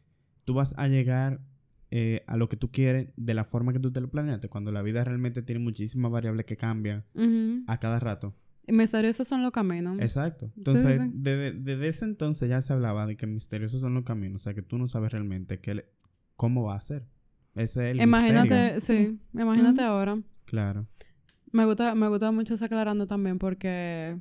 tú 0.43 0.53
vas 0.53 0.73
a 0.77 0.87
llegar 0.87 1.39
eh, 1.91 2.23
a 2.27 2.35
lo 2.37 2.49
que 2.49 2.57
tú 2.57 2.71
quieres 2.71 3.09
de 3.15 3.33
la 3.33 3.45
forma 3.45 3.71
que 3.73 3.79
tú 3.79 3.91
te 3.91 4.01
lo 4.01 4.09
planeaste, 4.09 4.49
cuando 4.49 4.71
la 4.71 4.81
vida 4.81 5.03
realmente 5.03 5.41
tiene 5.41 5.59
muchísimas 5.63 6.11
variables 6.11 6.45
que 6.45 6.57
cambian 6.57 7.05
a 7.67 7.79
cada 7.79 7.99
rato. 7.99 8.35
Y 8.67 8.73
misteriosos 8.73 9.27
son 9.27 9.41
los 9.43 9.51
caminos. 9.51 9.99
Exacto. 9.99 10.47
Sí, 10.47 10.53
Entonces, 10.57 11.01
sí. 11.01 11.11
Desde, 11.13 11.51
desde 11.53 11.87
ese 11.87 12.05
entonces 12.05 12.49
ya 12.49 12.61
se 12.61 12.73
hablaba 12.73 13.05
de 13.07 13.15
que 13.15 13.25
misteriosos 13.27 13.79
son 13.81 13.93
los 13.93 14.03
caminos, 14.03 14.41
o 14.41 14.43
sea, 14.43 14.53
que 14.53 14.61
tú 14.63 14.77
no 14.77 14.87
sabes 14.87 15.11
realmente 15.11 15.59
qué 15.59 15.75
le- 15.75 15.85
cómo 16.35 16.63
va 16.63 16.75
a 16.75 16.81
ser. 16.81 17.05
Ese 17.55 17.85
es 17.91 17.95
el 17.95 18.01
Imagínate, 18.01 18.73
misterio. 18.73 18.79
sí, 18.79 19.19
imagínate 19.33 19.81
ahora. 19.81 20.21
Claro. 20.45 20.85
Me 21.51 21.65
gusta, 21.65 21.95
me 21.95 22.07
gusta 22.09 22.31
mucho 22.31 22.53
ese 22.55 22.65
aclarando 22.65 23.07
también 23.07 23.39
porque 23.39 24.19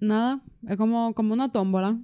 nada, 0.00 0.42
es 0.66 0.76
como, 0.76 1.14
como 1.14 1.34
una 1.34 1.52
tómbola. 1.52 2.00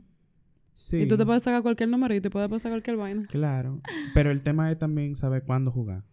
Sí. 0.72 0.98
Y 0.98 1.08
tú 1.08 1.16
te 1.16 1.26
puedes 1.26 1.42
sacar 1.42 1.62
cualquier 1.62 1.88
numerito 1.88 2.28
y 2.28 2.30
puedes 2.30 2.48
pasar 2.48 2.70
cualquier 2.70 2.96
vaina. 2.96 3.22
Claro. 3.28 3.80
Pero 4.14 4.30
el 4.30 4.42
tema 4.44 4.70
es 4.70 4.78
también 4.78 5.16
saber 5.16 5.42
cuándo 5.42 5.72
jugar. 5.72 6.04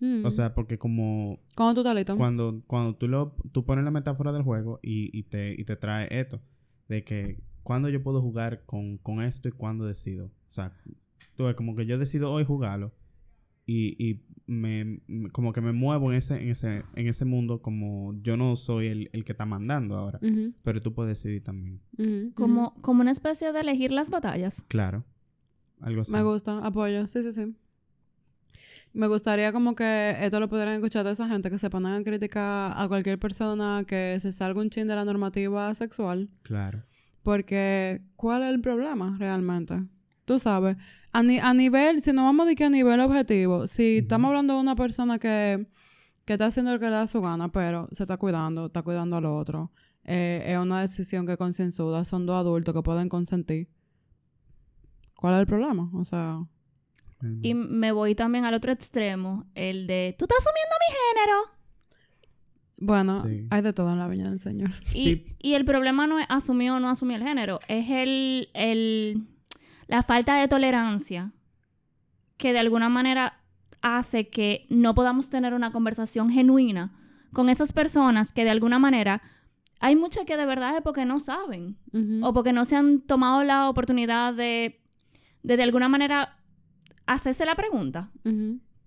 Mm. 0.00 0.24
O 0.26 0.30
sea, 0.30 0.54
porque 0.54 0.76
como 0.76 1.38
¿Cuándo 1.56 1.82
tú 1.82 1.94
listo? 1.94 2.16
cuando, 2.16 2.62
cuando 2.66 2.96
tú 2.96 3.06
lo 3.06 3.32
tú 3.52 3.64
pones 3.64 3.84
la 3.84 3.90
metáfora 3.90 4.32
del 4.32 4.42
juego 4.42 4.80
y, 4.82 5.16
y 5.16 5.24
te, 5.24 5.52
y 5.52 5.64
te 5.64 5.76
trae 5.76 6.08
esto, 6.10 6.40
de 6.88 7.04
que 7.04 7.42
cuándo 7.62 7.88
yo 7.88 8.02
puedo 8.02 8.20
jugar 8.20 8.64
con, 8.66 8.98
con 8.98 9.22
esto 9.22 9.48
y 9.48 9.52
cuándo 9.52 9.84
decido. 9.86 10.26
O 10.26 10.50
sea, 10.52 10.72
tú 11.40 11.46
ves, 11.46 11.56
como 11.56 11.74
que 11.74 11.86
yo 11.86 11.96
decido 11.96 12.30
hoy 12.30 12.44
jugarlo 12.44 12.92
y, 13.64 13.96
y 13.98 14.20
me, 14.46 15.00
como 15.32 15.54
que 15.54 15.62
me 15.62 15.72
muevo 15.72 16.12
en 16.12 16.18
ese, 16.18 16.34
en 16.34 16.50
ese, 16.50 16.82
en 16.94 17.06
ese 17.06 17.24
mundo 17.24 17.62
como 17.62 18.14
yo 18.20 18.36
no 18.36 18.56
soy 18.56 18.88
el, 18.88 19.10
el 19.14 19.24
que 19.24 19.32
está 19.32 19.46
mandando 19.46 19.96
ahora. 19.96 20.20
Pero 20.62 20.82
tú 20.82 20.92
puedes 20.92 21.18
decidir 21.18 21.42
también. 21.42 21.80
Como, 22.34 22.74
como 22.82 23.00
una 23.00 23.10
especie 23.10 23.52
de 23.52 23.60
elegir 23.60 23.90
las 23.90 24.10
batallas. 24.10 24.66
Claro. 24.68 25.06
Algo 25.80 26.02
así. 26.02 26.12
Me 26.12 26.22
gusta, 26.22 26.58
apoyo, 26.58 27.06
sí, 27.06 27.22
sí, 27.22 27.32
sí. 27.32 27.56
Me 28.92 29.06
gustaría 29.06 29.50
como 29.50 29.74
que 29.74 30.16
esto 30.20 30.40
lo 30.40 30.48
pudieran 30.48 30.74
escuchar 30.74 31.04
toda 31.04 31.12
esa 31.12 31.28
gente 31.28 31.48
que 31.48 31.58
se 31.58 31.70
ponen 31.70 31.92
a 31.92 32.04
criticar 32.04 32.74
a 32.76 32.86
cualquier 32.86 33.18
persona 33.18 33.84
que 33.86 34.18
se 34.20 34.30
salga 34.32 34.60
un 34.60 34.68
chin 34.68 34.88
de 34.88 34.94
la 34.94 35.06
normativa 35.06 35.72
sexual. 35.74 36.28
Claro. 36.42 36.82
Porque, 37.22 38.02
¿cuál 38.16 38.42
es 38.42 38.50
el 38.50 38.60
problema 38.60 39.16
realmente? 39.18 39.86
Tú 40.24 40.38
sabes, 40.38 40.76
a, 41.12 41.22
ni- 41.22 41.38
a 41.40 41.52
nivel, 41.54 42.00
si 42.00 42.12
no 42.12 42.24
vamos 42.24 42.44
a 42.44 42.46
decir 42.46 42.58
que 42.58 42.64
a 42.64 42.70
nivel 42.70 43.00
objetivo, 43.00 43.66
si 43.66 43.98
estamos 43.98 44.28
hablando 44.28 44.54
de 44.54 44.60
una 44.60 44.76
persona 44.76 45.18
que, 45.18 45.66
que 46.24 46.34
está 46.34 46.46
haciendo 46.46 46.72
lo 46.72 46.78
que 46.78 46.86
le 46.86 46.92
da 46.92 47.06
su 47.06 47.20
gana, 47.20 47.50
pero 47.50 47.88
se 47.92 48.04
está 48.04 48.16
cuidando, 48.16 48.66
está 48.66 48.82
cuidando 48.82 49.16
al 49.16 49.24
otro, 49.26 49.72
eh, 50.04 50.44
es 50.46 50.58
una 50.58 50.80
decisión 50.82 51.26
que 51.26 51.32
es 51.32 51.38
concienzuda, 51.38 52.04
son 52.04 52.26
dos 52.26 52.36
adultos 52.36 52.74
que 52.74 52.82
pueden 52.82 53.08
consentir. 53.08 53.68
¿Cuál 55.16 55.34
es 55.34 55.40
el 55.40 55.46
problema? 55.46 55.90
O 55.94 56.04
sea, 56.04 56.38
Y 57.42 57.52
me 57.54 57.92
voy 57.92 58.14
también 58.14 58.44
al 58.44 58.54
otro 58.54 58.72
extremo, 58.72 59.44
el 59.54 59.86
de, 59.86 60.14
tú 60.18 60.24
estás 60.26 60.38
asumiendo 60.38 60.74
mi 60.88 60.94
género. 60.96 61.60
bueno, 62.82 63.22
Sí. 63.22 63.46
hay 63.50 63.60
de 63.62 63.72
todo 63.74 63.92
en 63.92 63.98
la 63.98 64.08
viña 64.08 64.28
del 64.30 64.38
Señor. 64.38 64.70
Y, 64.94 65.02
Sí. 65.02 65.24
y 65.38 65.52
el 65.54 65.64
problema 65.66 66.06
no 66.06 66.18
es 66.18 66.24
asumir 66.30 66.70
o 66.70 66.80
no 66.80 66.88
asumir 66.88 67.16
el 67.16 67.24
género, 67.24 67.60
es 67.68 67.90
el, 67.90 68.48
el, 68.54 69.26
la 69.90 70.02
falta 70.02 70.36
de 70.36 70.46
tolerancia 70.46 71.32
que 72.36 72.52
de 72.52 72.60
alguna 72.60 72.88
manera 72.88 73.40
hace 73.82 74.28
que 74.28 74.66
no 74.70 74.94
podamos 74.94 75.30
tener 75.30 75.52
una 75.52 75.72
conversación 75.72 76.30
genuina 76.30 76.92
con 77.32 77.48
esas 77.48 77.72
personas 77.72 78.32
que 78.32 78.44
de 78.44 78.50
alguna 78.50 78.78
manera 78.78 79.20
hay 79.80 79.96
muchas 79.96 80.26
que 80.26 80.36
de 80.36 80.46
verdad 80.46 80.76
es 80.76 80.82
porque 80.82 81.04
no 81.04 81.18
saben 81.18 81.76
o 82.22 82.32
porque 82.32 82.52
no 82.52 82.64
se 82.64 82.76
han 82.76 83.00
tomado 83.00 83.42
la 83.42 83.68
oportunidad 83.68 84.32
de 84.32 84.80
de, 85.42 85.56
de 85.56 85.62
alguna 85.62 85.88
manera 85.88 86.36
hacerse 87.06 87.44
la 87.44 87.56
pregunta. 87.56 88.10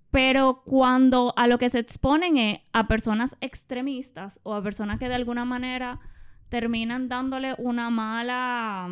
Pero 0.10 0.62
cuando 0.63 1.33
a 1.36 1.48
lo 1.48 1.57
que 1.57 1.69
se 1.69 1.79
exponen 1.79 2.38
es 2.38 2.60
a 2.72 2.88
personas 2.88 3.36
extremistas 3.41 4.39
o 4.43 4.53
a 4.53 4.63
personas 4.63 5.00
que 5.00 5.10
de 5.10 5.15
alguna 5.15 5.43
manera 5.43 6.00
terminan 6.48 7.10
dándole 7.10 7.55
una 7.57 7.89
mala 7.89 8.88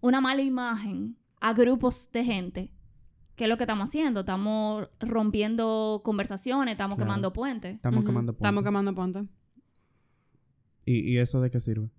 una 0.00 0.20
mala 0.20 0.42
imagen 0.42 1.16
a 1.40 1.52
grupos 1.54 2.10
de 2.12 2.24
gente, 2.24 2.72
¿qué 3.36 3.44
es 3.44 3.50
lo 3.50 3.56
que 3.56 3.64
estamos 3.64 3.88
haciendo? 3.88 4.20
Estamos 4.20 4.88
rompiendo 5.00 6.02
conversaciones, 6.04 6.72
estamos 6.72 6.96
Claro. 6.96 7.08
quemando 7.08 7.32
puentes. 7.32 7.74
Estamos 7.76 8.04
quemando 8.04 8.32
Estamos 8.32 8.54
puntos. 8.62 8.64
quemando 8.68 8.94
ponte. 8.94 9.24
¿Y, 10.84 11.12
¿Y 11.12 11.18
eso 11.18 11.40
de 11.40 11.50
qué 11.50 11.60
sirve? 11.60 11.90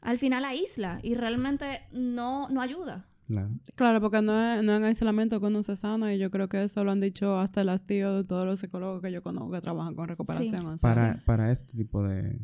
Al 0.00 0.18
final 0.18 0.44
aísla 0.44 1.00
y 1.02 1.14
realmente 1.14 1.82
no, 1.92 2.48
no 2.50 2.60
ayuda. 2.60 3.06
Claro. 3.26 3.50
Claro, 3.74 4.00
porque 4.00 4.22
no 4.22 4.32
es, 4.54 4.62
no 4.64 4.72
es 4.72 4.78
en 4.78 4.84
aislamiento 4.84 5.38
que 5.40 5.46
uno 5.46 5.62
se 5.62 5.76
sana 5.76 6.14
y 6.14 6.18
yo 6.18 6.30
creo 6.30 6.48
que 6.48 6.62
eso 6.62 6.82
lo 6.82 6.92
han 6.92 7.00
dicho 7.00 7.38
hasta 7.38 7.60
el 7.60 7.68
hastío 7.68 8.14
de 8.14 8.24
todos 8.24 8.44
los 8.46 8.58
psicólogos 8.60 9.02
que 9.02 9.12
yo 9.12 9.22
conozco 9.22 9.50
que 9.50 9.60
trabajan 9.60 9.94
con 9.94 10.08
recuperación. 10.08 10.76
Para, 10.80 11.22
para 11.26 11.52
este 11.52 11.76
tipo 11.76 12.02
de 12.02 12.40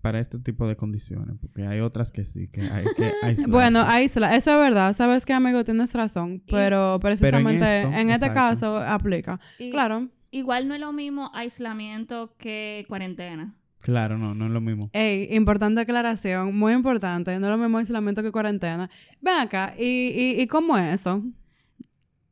para 0.00 0.18
este 0.18 0.38
tipo 0.38 0.66
de 0.66 0.76
condiciones, 0.76 1.36
porque 1.40 1.66
hay 1.66 1.80
otras 1.80 2.10
que 2.10 2.24
sí, 2.24 2.48
que 2.48 2.62
hay 2.62 2.84
que 2.96 3.12
aislarse. 3.22 3.50
Bueno, 3.50 3.82
aísla, 3.86 4.34
eso 4.34 4.52
es 4.52 4.58
verdad. 4.58 4.92
Sabes 4.92 5.26
que, 5.26 5.32
amigo, 5.32 5.64
tienes 5.64 5.94
razón, 5.94 6.42
pero 6.50 6.98
precisamente 7.00 7.80
esto, 7.80 7.92
en, 7.92 8.10
este 8.10 8.32
caso 8.32 8.78
aplica. 8.78 9.40
Y 9.58 9.70
Claro. 9.70 10.08
Igual 10.32 10.68
no 10.68 10.74
es 10.74 10.80
lo 10.80 10.92
mismo 10.92 11.30
aislamiento 11.34 12.36
que 12.38 12.84
cuarentena. 12.88 13.56
Claro, 13.80 14.16
no, 14.16 14.34
no 14.34 14.46
es 14.46 14.52
lo 14.52 14.60
mismo. 14.60 14.90
Ey, 14.92 15.26
importante 15.34 15.80
aclaración, 15.80 16.56
muy 16.56 16.72
importante. 16.72 17.36
No 17.40 17.46
es 17.46 17.50
lo 17.50 17.58
mismo 17.58 17.78
aislamiento 17.78 18.22
que 18.22 18.30
cuarentena. 18.30 18.88
Ven 19.20 19.38
acá, 19.38 19.74
¿y, 19.76 19.82
y, 19.82 20.40
y 20.40 20.46
cómo 20.46 20.78
es 20.78 21.00
eso? 21.00 21.24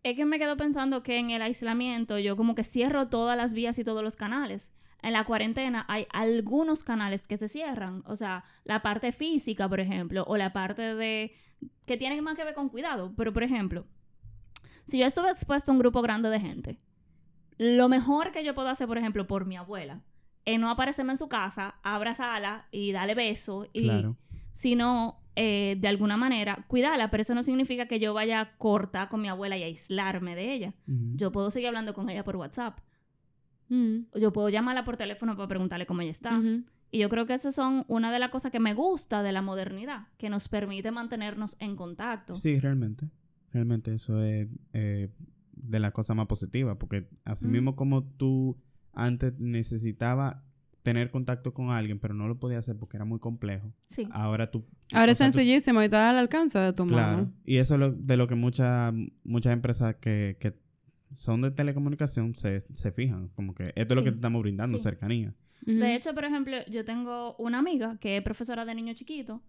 Es 0.05 0.15
que 0.15 0.25
me 0.25 0.39
quedo 0.39 0.57
pensando 0.57 1.03
que 1.03 1.19
en 1.19 1.31
el 1.31 1.43
aislamiento 1.43 2.19
yo 2.19 2.37
como 2.37 2.55
que 2.55 2.65
cierro 2.65 3.09
todas 3.09 3.37
las 3.37 3.53
vías 3.53 3.79
y 3.79 3.85
todos 3.85 4.03
los 4.03 4.15
canales. 4.15 4.75
En 5.03 5.13
la 5.13 5.25
cuarentena 5.25 5.85
hay 5.89 6.07
algunos 6.13 6.83
canales 6.83 7.27
que 7.27 7.37
se 7.37 7.49
cierran. 7.49 8.03
O 8.07 8.17
sea, 8.17 8.45
la 8.65 8.83
parte 8.83 9.13
física, 9.13 9.69
por 9.69 9.81
ejemplo, 9.81 10.25
o 10.27 10.37
la 10.37 10.53
parte 10.53 10.95
de... 10.95 11.33
que 11.87 11.97
tienen 11.97 12.23
más 12.25 12.37
que 12.37 12.45
ver 12.45 12.55
con 12.55 12.69
cuidado. 12.69 13.15
Pero, 13.17 13.33
por 13.33 13.43
ejemplo, 13.43 13.87
si 14.85 14.99
yo 14.99 15.07
estuve 15.07 15.31
expuesto 15.31 15.71
a 15.71 15.75
un 15.75 15.79
grupo 15.79 16.03
grande 16.03 16.31
de 16.31 16.41
gente, 16.41 16.81
lo 17.59 17.89
mejor 17.89 18.33
que 18.33 18.45
yo 18.45 18.55
puedo 18.55 18.69
hacer, 18.69 18.87
por 18.87 18.99
ejemplo, 18.99 19.27
por 19.27 19.45
mi 19.47 19.57
abuela, 19.57 20.03
es 20.45 20.59
no 20.59 20.71
aparecerme 20.71 21.13
en 21.13 21.19
su 21.19 21.29
casa, 21.29 21.77
abrazarla 21.83 22.67
y 22.71 22.93
darle 22.93 23.15
besos. 23.15 23.69
Y, 23.73 23.85
Claro. 23.85 24.17
sino 24.51 25.21
eh, 25.37 25.77
de 25.79 25.87
alguna 25.87 26.17
manera 26.17 26.65
cuidarla, 26.67 27.11
pero 27.11 27.21
eso 27.21 27.35
no 27.35 27.45
significa 27.45 27.87
que 27.87 28.01
yo 28.01 28.15
vaya 28.15 28.41
a 28.41 28.57
cortar 28.57 29.09
con 29.09 29.21
mi 29.21 29.29
abuela 29.29 29.57
y 29.57 29.63
aislarme 29.63 30.35
de 30.35 30.53
ella. 30.53 30.75
Yo 30.87 31.31
puedo 31.31 31.51
seguir 31.53 31.69
hablando 31.69 31.95
con 31.95 32.09
ella 32.11 32.25
por 32.25 32.35
WhatsApp. 32.37 32.81
Mm, 33.69 34.19
Yo 34.21 34.33
puedo 34.33 34.49
llamarla 34.49 34.85
por 34.85 34.97
teléfono 34.97 35.37
para 35.37 35.49
preguntarle 35.49 35.87
cómo 35.87 36.01
ella 36.03 36.11
está. 36.11 36.41
Y 36.91 36.99
yo 37.01 37.09
creo 37.11 37.27
que 37.27 37.35
esas 37.35 37.55
son 37.55 37.85
una 37.89 38.11
de 38.11 38.19
las 38.19 38.31
cosas 38.31 38.51
que 38.51 38.61
me 38.61 38.73
gusta 38.73 39.23
de 39.23 39.33
la 39.33 39.43
modernidad, 39.43 40.07
que 40.17 40.31
nos 40.31 40.49
permite 40.49 40.91
mantenernos 40.91 41.57
en 41.61 41.75
contacto. 41.77 42.35
Sí, 42.35 42.59
realmente. 42.61 43.11
Realmente 43.53 43.93
eso 43.95 44.23
es 44.23 44.49
eh, 44.73 45.11
de 45.53 45.81
la 45.81 45.91
cosa 45.91 46.15
más 46.15 46.27
positiva, 46.27 46.79
porque 46.79 47.09
así 47.25 47.47
Mm. 47.47 47.51
mismo 47.51 47.77
como 47.77 48.05
tú 48.05 48.57
antes 48.95 49.39
necesitaba 49.39 50.45
tener 50.83 51.11
contacto 51.11 51.53
con 51.53 51.71
alguien, 51.71 51.99
pero 51.99 52.15
no 52.15 52.27
lo 52.29 52.39
podía 52.41 52.59
hacer 52.59 52.77
porque 52.79 52.97
era 52.97 53.05
muy 53.05 53.19
complejo. 53.19 53.71
Sí. 53.89 54.09
Ahora 54.11 54.51
tú... 54.51 54.65
Ahora 54.95 55.13
es 55.13 55.19
sea, 55.19 55.27
tú- 55.27 55.33
sencillísimo 55.35 55.83
y 55.83 55.85
está 55.85 56.09
al 56.09 56.17
alcance 56.17 56.59
de 56.59 56.73
tu 56.73 56.87
Claro. 56.87 57.17
mano. 57.19 57.33
Y 57.45 57.59
eso 57.59 57.75
es 57.75 57.81
lo- 57.81 57.93
de 57.93 58.17
lo 58.17 58.27
que 58.27 58.35
muchas 58.35 58.95
muchas 59.25 59.53
empresas 59.53 59.97
que, 59.97 60.37
que 60.41 60.55
son 61.13 61.43
de 61.43 61.51
telecomunicación 61.51 62.35
se, 62.35 62.61
se 62.61 62.93
fijan. 62.93 63.29
Como 63.29 63.55
que 63.55 63.65
esto 63.75 63.95
es 63.95 63.97
lo 63.97 64.01
Sí. 64.01 64.05
que 64.05 64.11
te 64.13 64.17
estamos 64.17 64.43
brindando, 64.43 64.79
Sí. 64.79 64.83
cercanía. 64.85 65.35
De 65.63 65.95
hecho, 65.95 66.15
por 66.15 66.25
ejemplo, 66.25 66.57
yo 66.71 66.85
tengo 66.85 67.35
una 67.37 67.59
amiga 67.59 67.99
que 68.01 68.17
es 68.17 68.23
profesora 68.23 68.65
de 68.65 68.75
niño 68.75 68.95
chiquito 68.95 69.43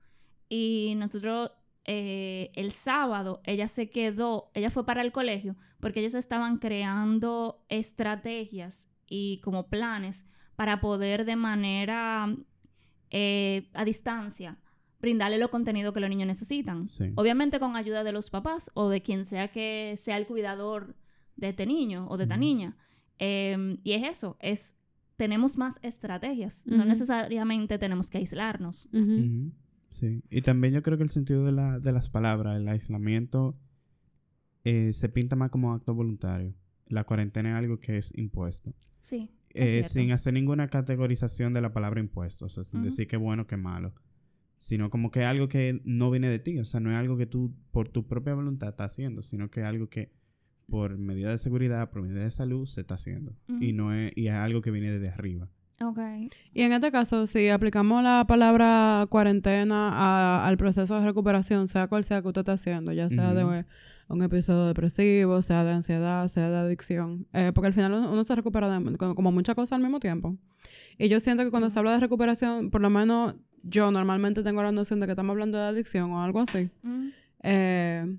y 0.49 0.93
nosotros 0.97 1.51
eh, 1.85 2.51
el 2.55 2.71
sábado 2.71 3.41
ella 3.45 3.67
se 3.67 3.89
quedó, 3.89 4.51
ella 4.53 4.69
fue 4.69 4.85
para 4.85 5.01
el 5.01 5.11
colegio 5.11 5.55
porque 5.79 6.01
ellos 6.01 6.13
estaban 6.15 6.57
creando 6.57 7.65
estrategias 7.69 8.91
y 9.07 9.39
como 9.41 9.69
planes 9.69 10.27
para 10.55 10.81
poder 10.81 11.25
de 11.25 11.35
manera 11.35 12.35
eh, 13.11 13.69
a 13.73 13.85
distancia 13.85 14.59
brindarle 14.99 15.37
los 15.37 15.49
contenidos 15.49 15.93
que 15.93 15.99
los 16.01 16.09
niños 16.09 16.27
necesitan. 16.27 16.89
Sí. 16.89 17.05
Obviamente 17.15 17.59
con 17.59 17.75
ayuda 17.75 18.03
de 18.03 18.11
los 18.11 18.29
papás 18.29 18.69
o 18.73 18.89
de 18.89 19.01
quien 19.01 19.23
sea 19.25 19.47
que 19.47 19.95
sea 19.97 20.17
el 20.17 20.27
cuidador 20.27 20.95
de 21.39 21.49
este 21.49 21.65
niño 21.65 22.07
o 22.09 22.17
de 22.17 22.23
esta 22.23 22.37
niña. 22.37 22.77
Eh, 23.17 23.77
y 23.83 23.93
es 23.93 24.03
eso, 24.03 24.37
es 24.39 24.79
tenemos 25.19 25.57
más 25.57 25.79
estrategias. 25.83 26.65
No 26.65 26.85
necesariamente 26.85 27.77
tenemos 27.77 28.09
que 28.09 28.19
aislarnos. 28.19 28.87
Sí. 29.89 30.23
Y 30.29 30.41
también 30.41 30.73
yo 30.73 30.81
creo 30.81 30.97
que 30.97 31.03
el 31.03 31.09
sentido 31.09 31.43
de, 31.43 31.51
la, 31.51 31.77
de 31.79 31.91
las 31.91 32.09
palabras, 32.09 32.55
el 32.55 32.69
aislamiento, 32.69 33.59
eh, 34.63 34.93
se 34.93 35.09
pinta 35.09 35.35
más 35.35 35.51
como 35.51 35.73
acto 35.73 35.93
voluntario. 35.93 36.55
La 36.87 37.03
cuarentena 37.03 37.49
es 37.49 37.55
algo 37.55 37.81
que 37.81 37.97
es 37.97 38.17
impuesto. 38.17 38.73
Sí. 39.01 39.29
es 39.49 39.75
Eh, 39.75 39.83
sin 39.83 40.13
hacer 40.13 40.33
ninguna 40.33 40.69
categorización 40.69 41.53
de 41.53 41.61
la 41.61 41.73
palabra 41.73 41.99
impuesto. 41.99 42.45
O 42.45 42.49
sea, 42.49 42.63
sin 42.63 42.83
decir 42.83 43.05
que 43.05 43.17
bueno, 43.17 43.45
que 43.45 43.57
malo. 43.57 43.93
sino 44.55 44.89
como 44.89 45.11
que 45.11 45.25
algo 45.25 45.49
que 45.49 45.81
no 45.83 46.11
viene 46.11 46.29
de 46.29 46.39
ti, 46.39 46.59
o 46.59 46.65
sea, 46.65 46.79
no 46.79 46.91
es 46.91 46.97
algo 46.97 47.17
que 47.17 47.25
tú 47.25 47.53
por 47.71 47.89
tu 47.89 48.07
propia 48.07 48.33
voluntad 48.35 48.69
estás 48.69 48.93
haciendo, 48.93 49.21
sino 49.21 49.49
que 49.49 49.61
es 49.61 49.65
algo 49.65 49.89
que 49.89 50.13
por 50.69 50.97
medida 50.97 51.31
de 51.31 51.37
seguridad, 51.37 51.89
por 51.89 52.01
medida 52.01 52.21
de 52.23 52.31
salud 52.31 52.65
se 52.65 52.81
está 52.81 52.95
haciendo 52.95 53.33
y 53.61 53.73
no 53.73 53.93
es 53.93 54.11
y 54.15 54.27
es 54.27 54.33
algo 54.33 54.61
que 54.61 54.71
viene 54.71 54.91
desde 54.91 55.09
arriba. 55.09 55.47
Ok. 55.81 55.97
Y 56.53 56.61
en 56.63 56.73
este 56.73 56.91
caso, 56.91 57.25
si 57.25 57.47
aplicamos 57.47 58.03
la 58.03 58.25
palabra 58.27 59.05
cuarentena 59.09 59.91
a- 59.93 60.45
al 60.45 60.57
proceso 60.57 60.99
de 60.99 61.05
recuperación, 61.05 61.69
sea 61.69 61.87
cual 61.87 62.03
sea 62.03 62.21
que 62.21 62.27
usted 62.27 62.41
esté 62.41 62.51
haciendo, 62.51 62.91
ya 62.91 63.09
sea 63.09 63.33
de 63.33 63.65
un 64.09 64.21
episodio 64.23 64.65
depresivo, 64.65 65.41
sea 65.41 65.63
de 65.63 65.71
ansiedad, 65.71 66.27
sea 66.27 66.49
de 66.49 66.57
adicción, 66.57 67.27
eh, 67.31 67.51
porque 67.55 67.67
al 67.67 67.73
final 67.73 67.93
uno, 67.93 68.11
uno 68.11 68.23
se 68.25 68.35
recupera 68.35 68.67
de 68.67 68.97
como 68.97 69.15
como 69.15 69.31
muchas 69.31 69.55
cosas 69.55 69.73
al 69.77 69.81
mismo 69.81 69.99
tiempo. 70.01 70.35
Y 70.97 71.07
yo 71.07 71.19
siento 71.21 71.43
que 71.45 71.49
cuando 71.51 71.69
se 71.69 71.79
habla 71.79 71.93
de 71.93 71.99
recuperación, 72.01 72.71
por 72.71 72.81
lo 72.81 72.89
menos 72.89 73.35
yo 73.63 73.89
normalmente 73.91 74.43
tengo 74.43 74.61
la 74.63 74.73
noción 74.73 74.99
de 74.99 75.05
que 75.05 75.11
estamos 75.13 75.31
hablando 75.33 75.57
de 75.57 75.63
adicción 75.63 76.11
o 76.11 76.21
algo 76.23 76.41
así. 76.41 76.69
Eh, 77.43 78.17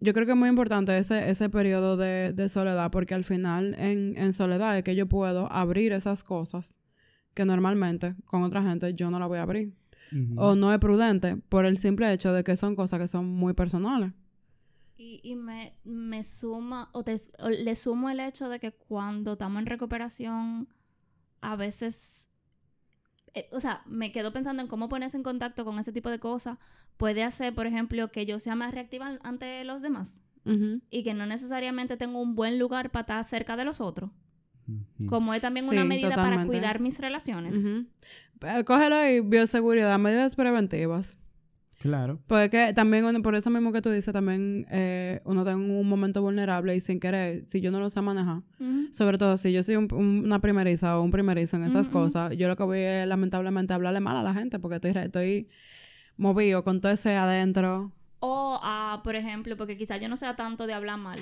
yo 0.00 0.12
creo 0.12 0.26
que 0.26 0.32
es 0.32 0.38
muy 0.38 0.48
importante 0.48 0.96
ese, 0.98 1.30
ese 1.30 1.48
periodo 1.48 1.96
de, 1.96 2.32
de 2.32 2.48
soledad, 2.48 2.90
porque 2.90 3.14
al 3.14 3.24
final 3.24 3.74
en, 3.78 4.14
en 4.16 4.32
soledad 4.32 4.76
es 4.76 4.84
que 4.84 4.94
yo 4.96 5.06
puedo 5.08 5.50
abrir 5.52 5.92
esas 5.92 6.22
cosas 6.24 6.80
que 7.34 7.44
normalmente 7.44 8.14
con 8.26 8.42
otra 8.42 8.62
gente 8.62 8.94
yo 8.94 9.10
no 9.10 9.18
la 9.18 9.26
voy 9.26 9.38
a 9.38 9.42
abrir. 9.42 9.72
O 10.36 10.54
no 10.54 10.72
es 10.72 10.78
prudente 10.78 11.36
por 11.36 11.64
el 11.64 11.78
simple 11.78 12.12
hecho 12.12 12.32
de 12.32 12.44
que 12.44 12.56
son 12.56 12.76
cosas 12.76 13.00
que 13.00 13.08
son 13.08 13.26
muy 13.26 13.52
personales. 13.54 14.12
Y, 14.96 15.20
y 15.24 15.34
me, 15.34 15.74
me 15.84 16.22
suma, 16.22 16.88
o, 16.92 17.02
te- 17.02 17.18
o 17.40 17.48
le 17.48 17.74
sumo 17.74 18.10
el 18.10 18.20
hecho 18.20 18.48
de 18.48 18.60
que 18.60 18.72
cuando 18.72 19.32
estamos 19.32 19.58
en 19.60 19.66
recuperación, 19.66 20.68
a 21.40 21.56
veces, 21.56 22.33
eh, 23.34 23.48
o 23.50 23.60
sea, 23.60 23.82
me 23.86 24.12
quedo 24.12 24.32
pensando 24.32 24.62
en 24.62 24.68
cómo 24.68 24.88
ponerse 24.88 25.16
en 25.16 25.22
contacto 25.22 25.64
con 25.64 25.78
ese 25.78 25.92
tipo 25.92 26.10
de 26.10 26.18
cosas. 26.18 26.58
Puede 26.96 27.24
hacer, 27.24 27.54
por 27.54 27.66
ejemplo, 27.66 28.10
que 28.10 28.26
yo 28.26 28.38
sea 28.40 28.54
más 28.54 28.72
reactiva 28.72 29.18
ante 29.22 29.64
los 29.64 29.82
demás 29.82 30.22
y 30.90 31.02
que 31.04 31.14
no 31.14 31.24
necesariamente 31.24 31.96
tengo 31.96 32.20
un 32.20 32.34
buen 32.34 32.58
lugar 32.58 32.90
para 32.90 33.00
estar 33.00 33.24
cerca 33.24 33.56
de 33.56 33.64
los 33.64 33.80
otros. 33.80 34.10
Como 35.06 35.34
es 35.34 35.40
también 35.40 35.66
Sí, 35.68 35.74
una 35.74 35.84
medida 35.84 36.14
para 36.14 36.44
cuidar 36.44 36.80
mis 36.80 36.98
relaciones. 36.98 37.64
Eh, 37.64 38.64
Cógelo 38.64 38.96
ahí, 38.96 39.20
bioseguridad, 39.20 39.98
medidas 39.98 40.36
preventivas. 40.36 41.18
Claro. 41.84 42.18
Porque 42.26 42.48
que 42.48 42.72
también, 42.72 43.04
uno- 43.04 43.20
por 43.20 43.34
eso 43.34 43.50
mismo 43.50 43.70
que 43.70 43.82
tú 43.82 43.90
dices, 43.90 44.10
también 44.10 44.64
eh, 44.70 45.20
uno 45.26 45.42
está 45.42 45.52
en 45.52 45.58
un 45.70 45.86
momento 45.86 46.22
vulnerable 46.22 46.74
y 46.74 46.80
sin 46.80 46.98
querer, 46.98 47.44
si 47.44 47.60
yo 47.60 47.70
no 47.70 47.78
lo 47.78 47.90
sé 47.90 48.00
manejar. 48.00 48.40
Sobre 48.90 49.18
todo 49.18 49.36
si 49.36 49.52
yo 49.52 49.62
soy 49.62 49.76
un- 49.76 49.92
un- 49.92 50.22
una 50.24 50.38
primeriza 50.40 50.98
o 50.98 51.02
un 51.02 51.10
primerizo 51.10 51.56
en 51.58 51.64
esas 51.64 51.90
cosas, 51.90 52.34
yo 52.38 52.48
lo 52.48 52.56
que 52.56 52.62
voy 52.62 52.78
es 52.78 53.06
lamentablemente 53.06 53.74
hablarle 53.74 54.00
mal 54.00 54.16
a 54.16 54.22
la 54.22 54.32
gente 54.32 54.58
porque 54.58 54.76
estoy, 54.76 54.92
estoy 54.92 55.48
movido 56.16 56.64
con 56.64 56.80
todo 56.80 56.90
ese 56.90 57.16
adentro. 57.16 57.92
O 58.20 58.58
a, 58.62 59.02
por 59.04 59.14
ejemplo, 59.14 59.54
porque 59.58 59.76
quizás 59.76 60.00
yo 60.00 60.08
no 60.08 60.16
sea 60.16 60.36
tanto 60.36 60.66
de 60.66 60.72
hablar 60.72 60.96
mal. 60.98 61.18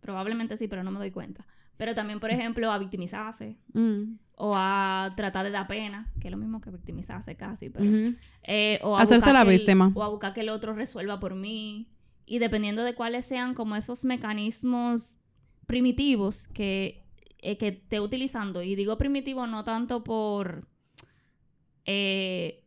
Probablemente 0.00 0.56
sí, 0.56 0.66
pero 0.68 0.82
no 0.82 0.90
me 0.90 0.98
doy 0.98 1.10
cuenta. 1.10 1.46
Pero 1.76 1.94
también, 1.94 2.20
por 2.20 2.30
ejemplo, 2.30 2.70
a 2.70 2.78
victimizarse. 2.78 3.56
Mm. 3.72 4.14
O 4.42 4.54
a 4.56 5.12
tratar 5.16 5.44
de 5.44 5.50
dar 5.50 5.66
pena, 5.66 6.10
que 6.20 6.28
es 6.28 6.32
lo 6.32 6.38
mismo 6.38 6.60
que 6.60 6.70
victimizarse 6.70 7.36
casi. 7.36 7.68
Pero, 7.70 8.14
eh, 8.44 8.78
o 8.82 8.96
a 8.96 9.02
Hacerse 9.02 9.16
buscar 9.26 9.34
la 9.34 9.44
que 9.44 9.50
el- 9.52 9.58
víctima. 9.58 9.92
o 9.94 10.02
a 10.02 10.08
buscar 10.08 10.32
que 10.32 10.40
el 10.40 10.48
otro 10.48 10.72
resuelva 10.74 11.20
por 11.20 11.34
mí. 11.34 11.90
Y 12.24 12.38
dependiendo 12.38 12.82
de 12.84 12.94
cuáles 12.94 13.26
sean 13.26 13.54
como 13.54 13.76
esos 13.76 14.04
mecanismos 14.04 15.18
primitivos 15.66 16.46
que, 16.48 17.04
eh, 17.38 17.58
que 17.58 17.68
esté 17.68 18.00
utilizando. 18.00 18.62
Y 18.62 18.74
digo 18.76 18.96
primitivo 18.96 19.46
no 19.46 19.62
tanto 19.64 20.02
por... 20.04 20.66
eh, 21.84 22.64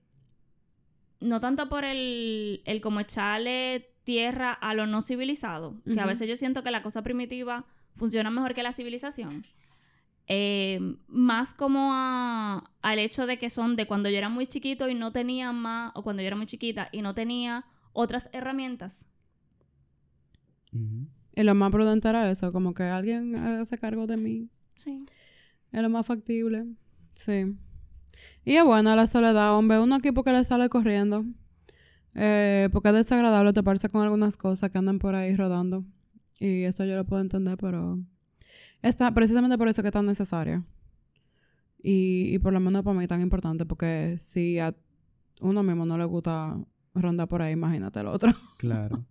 no 1.19 1.39
tanto 1.39 1.69
por 1.69 1.85
el, 1.85 2.61
el 2.65 2.81
como 2.81 2.99
echarle 2.99 3.92
tierra 4.03 4.51
a 4.53 4.73
lo 4.73 4.85
no 4.87 5.01
civilizado, 5.01 5.81
que 5.85 5.99
a 5.99 6.05
veces 6.05 6.27
yo 6.27 6.35
siento 6.35 6.63
que 6.63 6.71
la 6.71 6.83
cosa 6.83 7.01
primitiva 7.03 7.65
funciona 7.95 8.29
mejor 8.31 8.53
que 8.53 8.63
la 8.63 8.73
civilización. 8.73 9.43
Eh, 10.27 10.79
más 11.07 11.53
como 11.53 11.89
a- 11.93 12.71
al 12.81 12.99
hecho 12.99 13.25
de 13.27 13.37
que 13.37 13.49
son 13.49 13.75
de 13.75 13.85
cuando 13.87 14.09
yo 14.09 14.17
era 14.17 14.29
muy 14.29 14.47
chiquito 14.47 14.87
y 14.89 14.95
no 14.95 15.11
tenía 15.11 15.51
más, 15.51 15.91
o 15.95 16.03
cuando 16.03 16.21
yo 16.21 16.27
era 16.27 16.35
muy 16.35 16.45
chiquita 16.45 16.89
y 16.91 17.01
no 17.01 17.13
tenía 17.13 17.65
otras 17.93 18.29
herramientas. 18.33 19.07
Y 21.35 21.43
lo 21.43 21.55
más 21.55 21.71
prudente 21.71 22.07
era 22.09 22.29
eso, 22.31 22.51
como 22.51 22.73
que 22.73 22.83
alguien 22.83 23.35
haga 23.35 23.63
cargo 23.77 24.07
de 24.07 24.17
mí. 24.17 24.49
Sí. 24.75 25.05
Es 25.71 25.81
lo 25.81 25.89
más 25.89 26.05
factible. 26.05 26.65
Sí. 27.13 27.45
Y 28.45 28.55
es 28.55 28.63
buena 28.63 28.95
la 28.95 29.07
soledad, 29.07 29.55
hombre. 29.55 29.79
Uno 29.79 29.95
aquí 29.95 30.11
porque 30.11 30.31
le 30.31 30.43
sale 30.43 30.69
corriendo. 30.69 31.23
Eh, 32.15 32.69
porque 32.71 32.89
es 32.89 32.95
desagradable 32.95 33.53
toparse 33.53 33.89
con 33.89 34.03
algunas 34.03 34.37
cosas 34.37 34.69
que 34.69 34.77
andan 34.77 34.99
por 34.99 35.15
ahí 35.15 35.35
rodando. 35.35 35.83
Y 36.39 36.63
eso 36.63 36.85
yo 36.85 36.95
lo 36.95 37.05
puedo 37.05 37.21
entender, 37.21 37.57
pero... 37.57 37.99
Está 38.81 39.13
precisamente 39.13 39.57
por 39.57 39.67
eso 39.67 39.81
que 39.81 39.87
es 39.87 39.93
tan 39.93 40.05
necesaria. 40.05 40.65
Y, 41.81 42.33
y 42.33 42.39
por 42.39 42.53
lo 42.53 42.59
menos 42.59 42.83
para 42.83 42.97
mí 42.97 43.07
tan 43.07 43.21
importante, 43.21 43.65
porque 43.65 44.17
si 44.19 44.59
a 44.59 44.75
uno 45.41 45.63
mismo 45.63 45.85
no 45.85 45.97
le 45.97 46.05
gusta 46.05 46.57
rondar 46.93 47.27
por 47.27 47.41
ahí, 47.41 47.53
imagínate 47.53 47.99
el 47.99 48.07
otro. 48.07 48.31
Claro. 48.57 49.05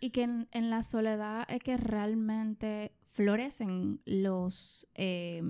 Y 0.00 0.10
que 0.10 0.22
en, 0.22 0.48
en 0.52 0.70
la 0.70 0.82
soledad 0.82 1.46
es 1.50 1.60
que 1.60 1.76
realmente 1.76 2.92
florecen 3.10 4.00
los, 4.06 4.86
eh, 4.94 5.42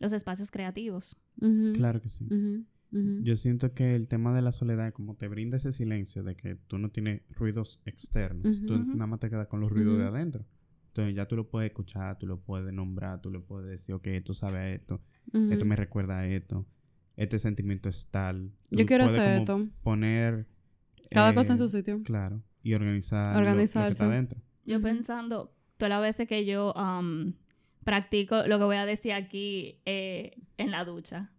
los 0.00 0.12
espacios 0.12 0.50
creativos. 0.50 1.16
Claro 1.74 2.00
que 2.00 2.08
sí. 2.08 2.26
Yo 3.22 3.34
siento 3.36 3.70
que 3.70 3.94
el 3.94 4.06
tema 4.06 4.34
de 4.34 4.40
la 4.42 4.52
soledad, 4.52 4.92
como 4.92 5.16
te 5.16 5.26
brinda 5.28 5.56
ese 5.56 5.72
silencio 5.72 6.22
de 6.22 6.36
que 6.36 6.54
tú 6.54 6.78
no 6.78 6.90
tienes 6.90 7.22
ruidos 7.30 7.80
externos, 7.86 8.62
tú 8.66 8.78
nada 8.78 9.06
más 9.06 9.20
te 9.20 9.28
quedas 9.30 9.48
con 9.48 9.60
los 9.60 9.70
ruidos 9.70 9.98
de 9.98 10.04
adentro. 10.04 10.46
Entonces 10.88 11.16
ya 11.16 11.26
tú 11.26 11.34
lo 11.34 11.48
puedes 11.50 11.70
escuchar, 11.70 12.18
tú 12.18 12.26
lo 12.26 12.38
puedes 12.40 12.72
nombrar, 12.72 13.20
tú 13.20 13.30
lo 13.30 13.44
puedes 13.44 13.68
decir, 13.68 13.96
ok, 13.96 14.06
esto 14.08 14.32
sabe 14.32 14.58
a 14.58 14.72
esto, 14.72 15.00
esto 15.50 15.64
me 15.64 15.74
recuerda 15.74 16.18
a 16.20 16.26
esto, 16.28 16.66
este 17.16 17.40
sentimiento 17.40 17.88
es 17.88 18.10
tal. 18.10 18.52
Yo 18.70 18.86
quiero 18.86 19.04
hacer 19.04 19.38
esto. 19.40 19.68
Poner... 19.82 20.46
Cada 21.10 21.30
eh, 21.30 21.34
cosa 21.34 21.52
en 21.54 21.58
su 21.58 21.68
sitio. 21.68 22.00
Claro. 22.04 22.42
Y 22.62 22.74
organizar 22.74 23.34
lo- 23.34 23.40
lo, 23.40 23.44
que 23.44 23.50
Organizarse. 23.50 23.90
está 23.90 24.06
adentro. 24.06 24.40
Yo 24.64 24.80
pensando, 24.80 25.52
todas 25.76 25.90
las 25.90 26.00
veces 26.00 26.26
que 26.28 26.46
yo 26.46 26.72
um, 26.74 27.34
practico 27.84 28.46
lo 28.46 28.58
que 28.58 28.64
voy 28.64 28.76
a 28.76 28.86
decir 28.86 29.12
aquí 29.12 29.80
eh, 29.84 30.40
en 30.56 30.70
la 30.70 30.84
ducha. 30.84 31.32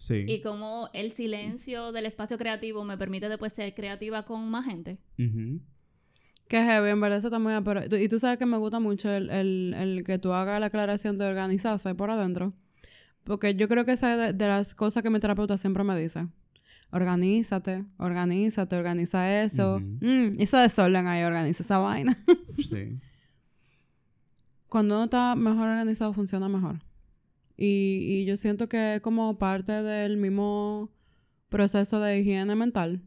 Sí. 0.00 0.24
Y 0.26 0.40
como 0.40 0.88
el 0.94 1.12
silencio 1.12 1.92
del 1.92 2.06
espacio 2.06 2.38
creativo 2.38 2.84
me 2.84 2.96
permite 2.96 3.28
después 3.28 3.52
ser 3.52 3.74
creativa 3.74 4.24
con 4.24 4.48
más 4.48 4.64
gente. 4.64 4.98
Ujú. 5.18 5.60
Que 6.48 6.62
heavy, 6.62 6.88
en 6.88 7.02
verdad 7.02 7.18
eso 7.18 7.28
está 7.28 7.38
muy... 7.38 7.52
Pero, 7.62 7.82
y 7.98 8.08
tú 8.08 8.18
sabes 8.18 8.38
que 8.38 8.46
me 8.46 8.56
gusta 8.56 8.80
mucho 8.80 9.10
el, 9.10 9.28
el, 9.28 9.74
el 9.76 10.02
que 10.02 10.18
tú 10.18 10.32
hagas 10.32 10.58
la 10.58 10.66
aclaración 10.66 11.18
de 11.18 11.26
organizarse 11.26 11.94
por 11.94 12.10
adentro. 12.10 12.54
Porque 13.24 13.54
yo 13.54 13.68
creo 13.68 13.84
que 13.84 13.92
esa 13.92 14.14
es 14.14 14.18
de, 14.18 14.32
de 14.32 14.48
las 14.48 14.74
cosas 14.74 15.02
que 15.02 15.10
mi 15.10 15.20
terapeuta 15.20 15.58
siempre 15.58 15.84
me 15.84 15.94
dice. 15.98 16.28
Organízate, 16.92 17.84
organízate, 17.98 18.76
organiza 18.76 19.42
eso. 19.42 19.76
Ujú. 19.76 19.98
Mm, 20.00 20.40
hizo 20.40 20.56
desorden 20.56 21.08
ahí, 21.08 21.24
organiza 21.24 21.62
esa 21.62 21.76
vaina. 21.76 22.16
Sí. 22.56 22.98
Cuando 24.66 24.94
uno 24.94 25.04
está 25.04 25.34
mejor 25.36 25.68
organizado, 25.68 26.14
funciona 26.14 26.48
mejor. 26.48 26.78
Y, 27.62 28.22
y 28.22 28.24
yo 28.24 28.38
siento 28.38 28.70
que 28.70 28.94
es 28.94 29.00
como 29.02 29.36
parte 29.36 29.70
del 29.70 30.16
mismo 30.16 30.90
proceso 31.50 32.00
de 32.00 32.18
higiene 32.18 32.54
mental 32.56 33.02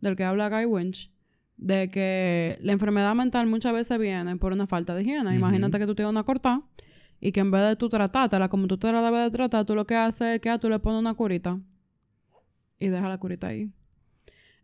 del 0.00 0.16
que 0.16 0.24
habla 0.24 0.48
Guy 0.48 0.64
Winch, 0.64 1.12
de 1.58 1.90
que 1.90 2.56
la 2.62 2.72
enfermedad 2.72 3.14
mental 3.14 3.46
muchas 3.46 3.74
veces 3.74 3.98
viene 3.98 4.36
por 4.36 4.54
una 4.54 4.66
falta 4.66 4.94
de 4.94 5.02
higiene. 5.02 5.34
Imagínate 5.34 5.78
que 5.78 5.86
tú 5.86 5.94
tienes 5.94 6.10
una 6.10 6.22
cortada 6.22 6.62
y 7.20 7.30
que 7.32 7.40
en 7.40 7.50
vez 7.50 7.62
de 7.68 7.76
tú 7.76 7.90
tratártela 7.90 8.48
como 8.48 8.68
tú 8.68 8.78
te 8.78 8.90
la 8.90 9.02
debes 9.02 9.24
de 9.24 9.30
tratar, 9.30 9.66
tú 9.66 9.74
lo 9.74 9.86
que 9.86 9.96
haces 9.96 10.36
es 10.36 10.40
que 10.40 10.48
ah, 10.48 10.58
tú 10.58 10.70
le 10.70 10.78
pones 10.78 11.00
una 11.00 11.12
curita 11.12 11.60
y 12.78 12.88
deja 12.88 13.08
la 13.08 13.18
curita 13.18 13.48
ahí. 13.48 13.70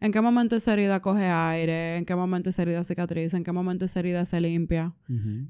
¿En 0.01 0.13
qué 0.13 0.21
momento 0.21 0.57
esa 0.57 0.73
herida 0.73 1.01
coge 1.01 1.27
aire? 1.27 1.97
¿En 1.97 2.05
qué 2.05 2.15
momento 2.15 2.51
esa 2.51 2.63
herida 2.63 2.85
cicatriza? 2.85 3.37
¿En 3.37 3.45
qué 3.45 3.53
momento 3.53 3.85
esa 3.85 4.01
herida 4.01 4.25
se 4.25 4.41
limpia? 4.41 4.95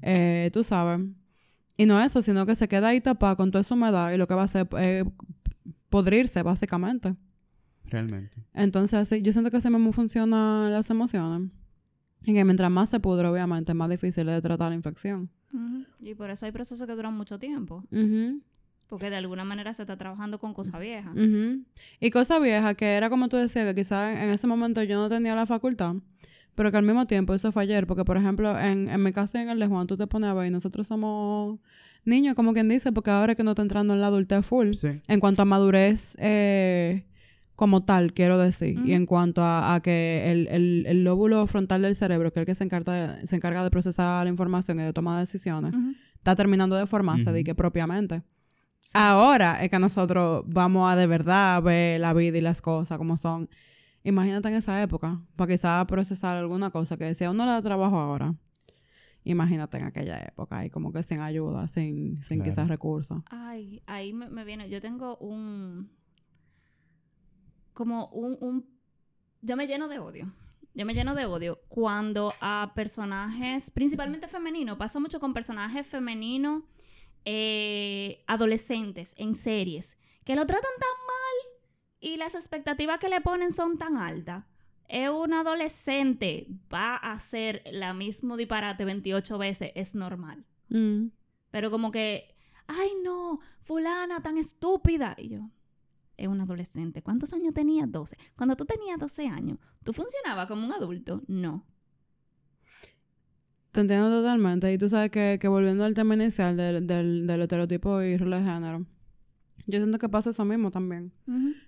Eh, 0.01 0.49
tú 0.51 0.63
sabes. 0.63 1.01
Y 1.77 1.85
no 1.85 2.01
eso, 2.01 2.21
sino 2.21 2.45
que 2.45 2.55
se 2.55 2.67
queda 2.67 2.89
ahí 2.89 3.01
tapada 3.01 3.35
con 3.35 3.51
toda 3.51 3.61
esa 3.61 3.75
humedad 3.75 4.11
y 4.11 4.17
lo 4.17 4.27
que 4.27 4.33
va 4.33 4.41
a 4.41 4.45
hacer 4.45 4.67
es 4.79 5.05
podrirse, 5.89 6.41
básicamente. 6.41 7.15
Realmente. 7.85 8.41
Entonces, 8.53 8.99
así, 8.99 9.21
yo 9.21 9.31
siento 9.31 9.51
que 9.51 9.57
así 9.57 9.69
mismo 9.69 9.91
funcionan 9.91 10.71
las 10.71 10.89
emociones. 10.89 11.51
Y 12.23 12.33
que 12.33 12.43
mientras 12.43 12.71
más 12.71 12.89
se 12.89 12.99
pudre, 12.99 13.27
obviamente, 13.27 13.73
más 13.73 13.89
difícil 13.89 14.27
es 14.29 14.35
de 14.35 14.41
tratar 14.41 14.69
la 14.69 14.75
infección. 14.75 15.29
Y 15.99 16.15
por 16.15 16.29
eso 16.31 16.45
hay 16.45 16.51
procesos 16.51 16.87
que 16.87 16.93
duran 16.93 17.13
mucho 17.13 17.37
tiempo. 17.37 17.83
Porque 18.87 19.09
de 19.09 19.15
alguna 19.15 19.45
manera 19.45 19.73
se 19.73 19.83
está 19.83 19.97
trabajando 19.97 20.39
con 20.39 20.53
cosas 20.53 20.79
viejas. 20.79 21.15
Y 21.99 22.09
cosa 22.09 22.39
vieja, 22.39 22.73
que 22.73 22.93
era 22.95 23.09
como 23.09 23.29
tú 23.29 23.37
decías, 23.37 23.65
que 23.65 23.75
quizás 23.75 24.17
en 24.17 24.29
ese 24.29 24.47
momento 24.47 24.81
yo 24.81 24.97
no 24.99 25.07
tenía 25.09 25.35
la 25.35 25.45
facultad, 25.45 25.95
pero 26.55 26.71
que 26.71 26.77
al 26.77 26.83
mismo 26.83 27.05
tiempo 27.05 27.33
eso 27.33 27.51
fue 27.51 27.63
ayer, 27.63 27.85
porque 27.85 28.05
por 28.05 28.17
ejemplo, 28.17 28.57
en, 28.57 28.89
en 28.89 29.03
mi 29.03 29.11
casa 29.11 29.39
y 29.39 29.43
en 29.43 29.49
el 29.49 29.59
de 29.59 29.67
Juan, 29.67 29.87
tú 29.87 29.97
te 29.97 30.07
pones 30.07 30.29
a 30.29 30.33
ver 30.33 30.47
y 30.47 30.51
nosotros 30.51 30.87
somos 30.87 31.59
niños, 32.05 32.35
como 32.35 32.53
quien 32.53 32.69
dice, 32.69 32.91
porque 32.91 33.11
ahora 33.11 33.33
es 33.33 33.37
que 33.37 33.43
no 33.43 33.51
está 33.51 33.61
entrando 33.61 33.93
en 33.93 34.01
la 34.01 34.07
adultez 34.07 34.45
full. 34.45 34.71
Sí. 34.73 35.01
En 35.07 35.19
cuanto 35.19 35.41
a 35.41 35.45
madurez 35.45 36.15
eh, 36.19 37.05
como 37.55 37.83
tal, 37.83 38.13
quiero 38.13 38.37
decir. 38.37 38.79
Y 38.85 38.93
en 38.93 39.05
cuanto 39.05 39.41
a, 39.43 39.75
a 39.75 39.81
que 39.81 40.31
el, 40.31 40.47
el, 40.47 40.85
el 40.87 41.03
lóbulo 41.03 41.45
frontal 41.47 41.81
del 41.81 41.95
cerebro, 41.95 42.31
que 42.31 42.39
es 42.39 42.41
el 42.41 42.45
que 42.45 42.55
se 42.55 42.63
encarga 42.63 43.17
de, 43.17 43.27
se 43.27 43.35
encarga 43.35 43.63
de 43.63 43.71
procesar 43.71 44.23
la 44.23 44.29
información 44.29 44.79
y 44.79 44.83
de 44.83 44.93
tomar 44.93 45.19
decisiones, 45.19 45.73
está 46.15 46.35
terminando 46.35 46.75
de 46.75 46.87
formarse, 46.87 47.31
de 47.31 47.43
que 47.43 47.55
propiamente. 47.55 48.23
Ahora 48.93 49.61
es 49.63 49.69
que 49.69 49.79
nosotros 49.79 50.43
vamos 50.47 50.89
a 50.89 50.95
de 50.95 51.05
verdad 51.07 51.61
ver 51.61 51.99
la 51.99 52.13
vida 52.13 52.37
y 52.37 52.41
las 52.41 52.61
cosas 52.61 52.97
como 52.97 53.17
son. 53.17 53.49
Imagínate 54.05 54.47
en 54.49 54.53
esa 54.55 54.81
época, 54.81 55.19
para 55.35 55.51
quizás 55.51 55.85
procesar 55.87 56.37
alguna 56.37 56.69
cosa 56.69 56.95
que 56.95 57.05
decía 57.05 57.31
uno 57.31 57.43
le 57.45 57.51
da 57.51 57.61
trabajo 57.61 57.97
ahora. 57.99 58.35
Imagínate 59.23 59.77
en 59.77 59.85
aquella 59.85 60.19
época, 60.19 60.63
y 60.63 60.69
como 60.69 60.93
que 60.93 61.01
sin 61.01 61.19
ayuda, 61.19 61.67
sin, 61.67 62.21
sin 62.21 62.37
Claro. 62.37 62.51
quizás 62.51 62.67
recursos. 62.67 63.23
Ay, 63.31 63.81
ahí 63.87 64.13
me, 64.13 64.29
me 64.29 64.45
viene. 64.45 64.69
Yo 64.69 64.79
tengo 64.79 65.17
un. 65.17 65.89
Como 67.73 68.05
un, 68.09 68.37
un. 68.39 68.65
Yo 69.41 69.57
me 69.57 69.65
lleno 69.67 69.87
de 69.87 69.97
odio. 69.99 70.31
Yo 70.75 70.85
me 70.85 70.93
lleno 70.93 71.15
de 71.15 71.25
odio 71.25 71.59
cuando 71.69 72.33
a 72.41 72.73
personajes, 72.75 73.71
principalmente 73.71 74.27
femeninos, 74.27 74.77
pasa 74.77 74.99
mucho 74.99 75.19
con 75.19 75.33
personajes 75.33 75.87
femeninos 75.87 76.63
eh, 77.23 78.23
adolescentes 78.27 79.15
en 79.17 79.33
series, 79.35 79.97
que 80.25 80.35
lo 80.35 80.45
tratan 80.45 80.69
tan 80.79 81.04
mal 81.04 81.04
y 81.99 82.17
las 82.17 82.35
expectativas 82.35 82.99
que 82.99 83.09
le 83.09 83.21
ponen 83.21 83.51
son 83.51 83.77
tan 83.77 83.97
altas. 83.97 84.45
Es 84.87 85.09
un 85.09 85.33
adolescente, 85.33 86.47
va 86.71 86.95
a 86.95 87.13
hacer 87.13 87.63
la 87.71 87.93
mismo 87.93 88.37
disparate 88.37 88.85
28 88.85 89.37
veces, 89.37 89.71
es 89.73 89.95
normal. 89.95 90.45
Mm. 90.69 91.07
Pero 91.49 91.71
como 91.71 91.91
que, 91.91 92.35
ay 92.67 92.89
no, 93.03 93.39
fulana 93.63 94.21
tan 94.21 94.37
estúpida. 94.37 95.15
Y 95.17 95.29
yo, 95.29 95.49
es 96.17 96.27
un 96.27 96.41
adolescente. 96.41 97.01
¿Cuántos 97.01 97.33
años 97.33 97.53
tenía? 97.53 97.85
12. 97.87 98.17
Cuando 98.35 98.55
tú 98.55 98.65
tenías 98.65 98.99
12 98.99 99.27
años, 99.27 99.57
¿tú 99.83 99.93
funcionabas 99.93 100.47
como 100.47 100.65
un 100.65 100.73
adulto? 100.73 101.23
No. 101.27 101.65
Te 103.71 103.81
entiendo 103.81 104.09
totalmente. 104.09 104.71
Y 104.71 104.77
tú 104.77 104.87
sabes 104.87 105.11
que, 105.11 105.37
que 105.41 105.47
volviendo 105.47 105.83
al 105.83 105.93
tema 105.93 106.13
inicial 106.13 106.55
del, 106.55 106.87
del, 106.87 107.27
del 107.27 107.41
estereotipo 107.41 108.01
y 108.01 108.17
rol 108.17 108.31
de 108.31 108.43
género, 108.43 108.85
yo 109.67 109.79
siento 109.79 109.99
que 109.99 110.09
pasa 110.09 110.29
eso 110.29 110.45
mismo 110.45 110.71
también. 110.71 111.11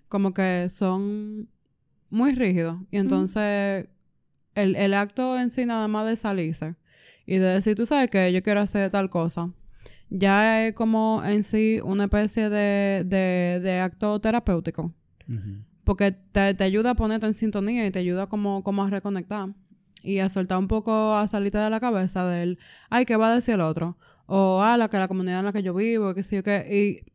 Como 0.07 0.33
que 0.33 0.69
son 0.69 1.49
muy 2.09 2.33
rígidos. 2.33 2.79
Y 2.91 2.97
entonces 2.97 3.87
el, 4.55 4.75
el 4.75 4.93
acto 4.93 5.37
en 5.37 5.49
sí 5.49 5.65
nada 5.65 5.87
más 5.87 6.07
de 6.07 6.15
salirse 6.15 6.75
y 7.25 7.37
de 7.37 7.45
decir, 7.45 7.75
tú 7.75 7.85
sabes 7.85 8.09
que 8.09 8.31
yo 8.31 8.41
quiero 8.41 8.61
hacer 8.61 8.89
tal 8.89 9.09
cosa, 9.09 9.51
ya 10.09 10.65
es 10.65 10.73
como 10.73 11.21
en 11.25 11.43
sí 11.43 11.79
una 11.83 12.05
especie 12.05 12.49
de, 12.49 13.03
de, 13.05 13.59
de 13.61 13.79
acto 13.79 14.19
terapéutico. 14.21 14.93
Porque 15.83 16.11
te, 16.11 16.53
te 16.53 16.63
ayuda 16.63 16.91
a 16.91 16.95
ponerte 16.95 17.25
en 17.25 17.33
sintonía 17.33 17.85
y 17.85 17.91
te 17.91 17.99
ayuda 17.99 18.27
como, 18.27 18.63
como 18.63 18.83
a 18.83 18.89
reconectar. 18.89 19.49
Y 20.03 20.19
a 20.19 20.29
soltar 20.29 20.57
un 20.57 20.67
poco, 20.67 21.15
a 21.15 21.27
salirte 21.27 21.57
de 21.57 21.69
la 21.69 21.79
cabeza 21.79 22.25
del, 22.27 22.59
ay, 22.89 23.03
¿qué 23.05 23.17
va 23.17 23.31
a 23.31 23.35
decir 23.35 23.55
el 23.55 23.61
otro? 23.61 23.97
O, 24.25 24.61
ah, 24.61 24.77
la 24.77 24.89
que 24.89 24.97
la 24.97 25.07
comunidad 25.07 25.39
en 25.39 25.45
la 25.45 25.53
que 25.53 25.63
yo 25.63 25.73
vivo, 25.73 26.13
qué 26.13 26.23
sé 26.23 26.37
yo 26.37 26.43
qué. 26.43 26.65
Y 26.71 27.11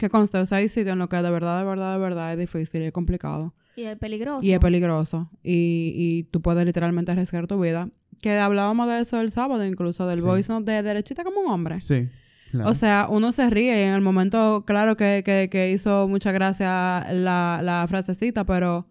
que 0.00 0.08
conste, 0.10 0.38
o 0.38 0.46
sea, 0.46 0.58
hay 0.58 0.68
sitios 0.68 0.94
en 0.94 0.98
los 0.98 1.08
que 1.08 1.16
de 1.16 1.30
verdad, 1.30 1.58
de 1.60 1.64
verdad, 1.64 1.92
de 1.94 1.98
verdad 2.00 2.32
es 2.32 2.38
difícil 2.38 2.82
y 2.82 2.86
es 2.86 2.92
complicado. 2.92 3.54
Y 3.76 3.82
es 3.82 3.96
peligroso. 3.96 4.46
Y 4.46 4.52
es 4.52 4.58
peligroso. 4.58 5.30
Y, 5.44 5.92
y 5.96 6.22
tú 6.24 6.42
puedes 6.42 6.64
literalmente 6.66 7.12
arriesgar 7.12 7.46
tu 7.46 7.60
vida. 7.60 7.88
Que 8.20 8.38
hablábamos 8.38 8.88
de 8.88 9.00
eso 9.00 9.20
el 9.20 9.30
sábado, 9.30 9.64
incluso 9.64 10.06
del 10.06 10.18
Sí. 10.20 10.24
voice 10.26 10.52
note 10.52 10.72
de 10.72 10.82
derechita 10.82 11.22
como 11.24 11.40
un 11.40 11.50
hombre. 11.50 11.80
Sí. 11.80 12.08
claro. 12.50 12.68
O 12.70 12.74
sea, 12.74 13.06
uno 13.08 13.30
se 13.32 13.48
ríe 13.48 13.78
y 13.80 13.86
en 13.86 13.94
el 13.94 14.00
momento, 14.00 14.64
claro 14.66 14.96
que, 14.96 15.22
que, 15.24 15.48
que 15.50 15.70
hizo 15.70 16.08
mucha 16.08 16.32
gracia 16.32 17.06
la, 17.12 17.60
la 17.62 17.86
frasecita, 17.88 18.44
pero 18.44 18.84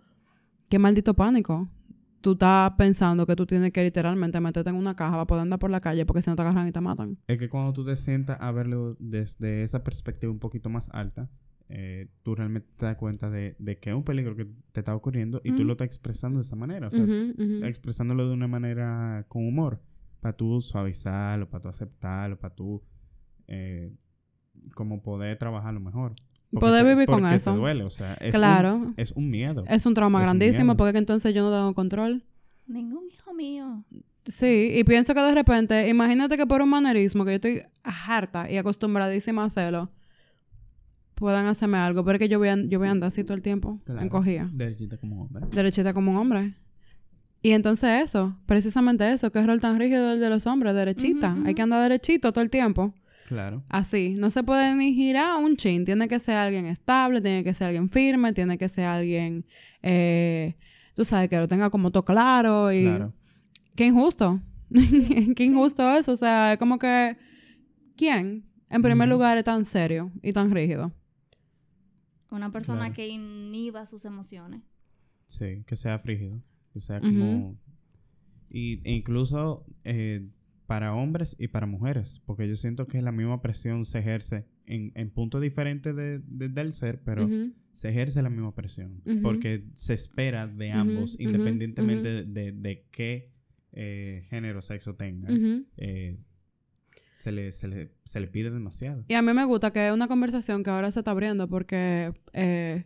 qué 0.70 0.80
maldito 0.80 1.14
pánico. 1.14 1.68
Tú 2.22 2.34
estás 2.34 2.72
pensando 2.78 3.26
que 3.26 3.36
tú 3.36 3.46
tienes 3.46 3.72
que 3.72 3.84
literalmente 3.84 4.40
meterte 4.42 4.70
en 4.70 4.76
una 4.76 4.96
caja 4.96 5.12
para 5.12 5.26
poder 5.26 5.42
andar 5.44 5.60
por 5.60 5.70
la 5.70 5.80
calle 5.80 6.06
porque 6.06 6.22
si 6.22 6.30
no 6.30 6.36
te 6.36 6.42
agarran 6.42 6.68
y 6.68 6.72
te 6.72 6.82
matan. 6.82 7.18
Es 7.28 7.38
que 7.38 7.48
cuando 7.50 7.72
tú 7.74 7.86
te 7.86 7.96
sientas 7.96 8.38
a 8.42 8.52
verlo 8.52 8.96
desde 9.00 9.64
esa 9.64 9.84
perspectiva 9.84 10.32
un 10.32 10.40
poquito 10.40 10.70
más 10.70 10.90
alta, 10.94 11.30
eh, 11.70 12.10
tú 12.24 12.36
realmente 12.36 12.68
te 12.76 12.86
das 12.86 12.98
cuenta 12.98 13.30
de, 13.30 13.56
de 13.60 13.78
que 13.80 13.92
es 13.92 13.96
un 13.96 14.04
peligro 14.04 14.36
que 14.36 14.46
te 14.72 14.82
está 14.82 14.96
ocurriendo 14.96 15.40
y 15.44 15.50
tú 15.52 15.58
Ujú. 15.58 15.64
lo 15.66 15.72
estás 15.74 15.88
expresando 15.88 16.40
de 16.40 16.44
esa 16.44 16.56
manera. 16.56 16.88
O 16.88 16.92
sea, 16.92 17.06
expresándolo 17.68 18.28
de 18.28 18.34
una 18.34 18.48
manera 18.48 19.26
con 19.30 19.48
humor. 19.48 19.82
Para 20.20 20.36
tú 20.36 20.60
suavizarlo, 20.62 21.50
para 21.50 21.62
tú 21.62 21.70
aceptarlo, 21.70 22.38
para 22.38 22.54
tú 22.54 22.84
eh, 23.48 23.96
como 24.76 25.02
poder 25.02 25.38
trabajarlo 25.38 25.80
mejor. 25.80 26.16
Poder 26.52 26.86
vivir 26.86 27.06
con 27.06 27.22
porque 27.22 27.36
eso. 27.36 27.52
Te 27.54 27.58
duele, 27.60 27.84
o 27.84 27.90
sea, 27.90 28.16
es 28.16 28.34
Claro. 28.34 28.78
Un, 28.78 28.94
es 28.98 29.12
un 29.12 29.30
miedo. 29.30 29.64
Es 29.68 29.86
un 29.86 29.94
trauma 29.94 30.20
Es 30.20 30.24
un 30.24 30.26
grandísimo 30.26 30.66
miedo. 30.66 30.78
porque 30.78 30.94
que 30.94 30.98
entonces 31.00 31.34
yo 31.34 31.44
no 31.44 31.52
tengo 31.56 31.74
control. 31.76 32.24
Ningún 32.68 33.04
hijo 33.12 33.34
mío. 33.34 33.84
Sí, 34.26 34.72
y 34.76 34.84
pienso 34.84 35.14
que 35.14 35.22
de 35.22 35.34
repente, 35.34 35.88
imagínate 35.90 36.38
que 36.38 36.46
por 36.48 36.62
un 36.62 36.70
manerismo 36.70 37.24
que 37.26 37.32
yo 37.32 37.36
estoy 37.36 37.62
harta 37.84 38.50
y 38.50 38.58
acostumbradísima 38.58 39.44
a 39.44 39.46
hacerlo, 39.46 39.90
puedan 41.16 41.46
hacerme 41.48 41.78
algo, 41.78 42.04
pero 42.04 42.16
es 42.16 42.20
que 42.20 42.30
yo 42.30 42.40
voy 42.40 42.48
a, 42.50 42.56
yo 42.56 42.80
voy 42.80 42.88
a 42.88 42.92
andar 42.92 43.08
así 43.10 43.24
todo 43.24 43.36
el 43.36 43.42
tiempo, 43.42 43.76
Claro. 43.86 44.02
encogida, 44.02 44.50
Derechita 44.54 44.98
como 44.98 45.24
hombre. 45.24 45.46
derechita 45.52 45.94
como 45.94 46.12
un 46.12 46.18
hombre. 46.18 46.54
Y 47.42 47.52
entonces 47.52 48.04
eso, 48.04 48.36
precisamente 48.46 49.10
eso, 49.12 49.32
que 49.32 49.40
es 49.40 49.46
rol 49.46 49.62
tan 49.62 49.80
rígido 49.80 50.12
el 50.14 50.20
de 50.20 50.30
los 50.30 50.46
hombres, 50.46 50.74
derechita. 50.76 51.36
Hay 51.46 51.54
que 51.56 51.62
andar 51.62 51.82
derechito 51.84 52.32
todo 52.34 52.44
el 52.44 52.50
tiempo. 52.50 52.94
Claro. 53.30 53.64
Así, 53.70 54.16
no 54.18 54.32
se 54.32 54.42
puede 54.42 54.76
ni 54.76 54.96
girar 54.96 55.40
un 55.40 55.56
chin. 55.56 55.86
Tiene 55.86 56.08
que 56.08 56.18
ser 56.18 56.34
alguien 56.36 56.66
estable, 56.66 57.22
tiene 57.22 57.44
que 57.44 57.54
ser 57.54 57.68
alguien 57.68 57.88
firme, 57.92 58.34
tiene 58.34 58.58
que 58.58 58.68
ser 58.68 58.86
alguien, 58.86 59.46
eh, 59.84 60.56
tú 60.96 61.06
sabes, 61.06 61.30
que 61.30 61.38
lo 61.38 61.48
tenga 61.48 61.70
como 61.70 61.92
todo 61.92 62.04
claro 62.04 62.72
y... 62.74 62.86
Claro. 62.86 63.14
Qué 63.76 63.86
injusto. 63.86 64.42
Qué 65.36 65.44
injusto 65.46 65.88
eso. 65.96 66.12
O 66.14 66.16
sea, 66.16 66.54
es 66.54 66.58
como 66.58 66.80
que... 66.80 67.18
¿Quién? 67.96 68.50
En 68.68 68.82
primer 68.82 69.08
lugar 69.08 69.38
es 69.38 69.44
tan 69.44 69.64
serio 69.64 70.12
y 70.24 70.34
tan 70.34 70.50
rígido. 70.50 70.92
Una 72.32 72.52
persona 72.52 72.80
Claro. 72.80 72.94
que 72.96 73.08
inhiba 73.10 73.86
sus 73.86 74.06
emociones. 74.06 74.62
Sí, 75.28 75.64
que 75.68 75.76
sea 75.76 76.00
frígido. 76.00 76.42
Que 76.74 76.82
sea 76.82 77.00
como... 77.00 77.56
y, 78.50 78.82
e 78.84 78.92
incluso 78.94 79.66
eh, 79.84 80.28
para 80.70 80.94
hombres 80.94 81.36
y 81.40 81.48
para 81.48 81.66
mujeres. 81.66 82.22
Porque 82.28 82.48
yo 82.48 82.56
siento 82.56 82.86
que 82.86 83.02
la 83.02 83.12
misma 83.12 83.42
presión 83.42 83.86
se 83.86 83.98
ejerce 84.00 84.46
en, 84.68 84.92
en 84.94 85.10
puntos 85.10 85.42
diferentes 85.42 85.96
de- 85.96 86.20
de- 86.20 86.50
del 86.50 86.72
ser, 86.74 87.02
pero 87.04 87.28
se 87.74 87.90
ejerce 87.90 88.22
la 88.22 88.30
misma 88.30 88.54
presión. 88.54 89.02
Porque 89.24 89.66
se 89.74 89.96
espera 89.96 90.48
de 90.48 90.72
ambos, 90.72 91.16
independientemente 91.20 92.08
de, 92.10 92.24
de- 92.26 92.52
de 92.52 92.86
qué 92.92 93.32
eh, 93.72 94.22
género 94.30 94.60
o 94.60 94.62
sexo 94.62 94.94
tengan. 94.96 95.32
Eh, 95.78 96.18
se, 97.14 97.32
le, 97.32 97.52
se, 97.52 97.68
le, 97.68 97.92
se 98.04 98.20
le 98.20 98.28
pide 98.28 98.52
demasiado. 98.52 99.04
Y 99.08 99.14
a 99.16 99.22
mí 99.24 99.34
me 99.34 99.46
gusta 99.46 99.72
que 99.74 99.88
es 99.88 99.94
una 99.94 100.08
conversación 100.08 100.64
que 100.64 100.70
ahora 100.70 100.92
se 100.92 101.00
está 101.00 101.12
abriendo 101.12 101.48
porque 101.50 102.14
eh, 102.34 102.86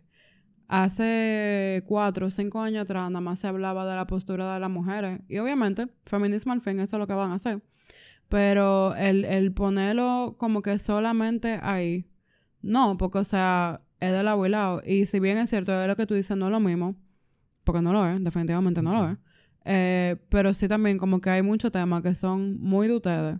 hace 0.68 1.82
cuatro 1.86 2.26
o 2.26 2.30
cinco 2.30 2.60
años 2.62 2.82
atrás 2.82 3.10
nada 3.10 3.20
más 3.20 3.40
se 3.40 3.46
hablaba 3.46 3.88
de 3.88 3.96
la 3.96 4.06
postura 4.06 4.54
de 4.54 4.60
las 4.60 4.70
mujeres. 4.70 5.20
Y 5.28 5.38
obviamente, 5.38 5.88
feminismo 6.06 6.52
al 6.52 6.60
fin, 6.62 6.80
eso 6.80 6.96
es 6.96 7.00
lo 7.00 7.06
que 7.06 7.12
van 7.14 7.30
a 7.32 7.34
hacer. 7.34 7.62
Pero 8.34 8.96
el, 8.96 9.24
el 9.24 9.52
ponerlo 9.52 10.34
como 10.38 10.60
que 10.60 10.76
solamente 10.78 11.60
ahí, 11.62 12.10
no, 12.62 12.96
porque 12.96 13.18
o 13.18 13.24
sea, 13.24 13.80
es 14.00 14.10
de 14.10 14.24
lado 14.24 14.44
y 14.44 14.48
lado. 14.48 14.82
Y 14.84 15.06
si 15.06 15.20
bien 15.20 15.38
es 15.38 15.50
cierto, 15.50 15.80
es 15.80 15.86
lo 15.86 15.94
que 15.94 16.04
tú 16.04 16.14
dices, 16.14 16.36
no 16.36 16.46
es 16.46 16.50
lo 16.50 16.58
mismo, 16.58 16.96
porque 17.62 17.80
no 17.80 17.92
lo 17.92 18.04
es, 18.08 18.22
definitivamente 18.24 18.82
no 18.82 18.92
lo 18.92 19.10
es. 19.12 19.18
Eh, 19.64 20.16
pero 20.30 20.52
sí 20.52 20.66
también 20.66 20.98
como 20.98 21.20
que 21.20 21.30
hay 21.30 21.42
muchos 21.42 21.70
temas 21.70 22.02
que 22.02 22.12
son 22.16 22.58
muy 22.60 22.88
de 22.88 22.96
ustedes, 22.96 23.38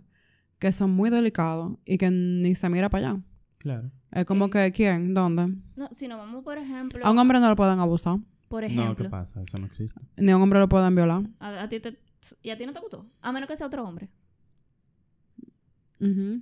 que 0.59 0.71
son 0.71 0.91
muy 0.91 1.09
delicados 1.09 1.73
y 1.85 1.97
que 1.97 2.09
ni 2.09 2.55
se 2.55 2.69
mira 2.69 2.89
para 2.89 3.09
allá. 3.09 3.21
Claro. 3.57 3.91
Es 4.13 4.25
como 4.25 4.49
que, 4.49 4.71
¿quién? 4.71 5.13
¿Dónde? 5.13 5.53
No, 5.75 5.89
si 5.91 6.07
nos 6.07 6.17
vamos, 6.19 6.41
por 6.41 6.57
ejemplo. 6.57 7.05
A 7.05 7.11
un 7.11 7.17
hombre 7.19 7.41
no 7.41 7.49
lo 7.49 7.57
pueden 7.57 7.79
abusar, 7.79 8.19
Por 8.47 8.61
No, 8.61 8.67
ejemplo. 8.67 9.03
¿qué 9.05 9.09
pasa? 9.09 9.41
Eso 9.41 9.57
no 9.57 9.65
existe. 9.65 9.99
ni 10.15 10.31
a 10.31 10.37
un 10.37 10.43
hombre 10.43 10.59
lo 10.59 10.69
pueden 10.69 10.95
violar. 10.95 11.23
a, 11.41 11.63
a 11.63 11.67
ti 11.67 11.81
te, 11.81 11.99
¿Y 12.41 12.49
a 12.51 12.57
ti 12.57 12.65
no 12.65 12.71
te 12.71 12.79
gustó? 12.79 13.05
A 13.21 13.33
menos 13.33 13.49
que 13.49 13.57
sea 13.57 13.67
otro 13.67 13.83
hombre. 13.85 14.09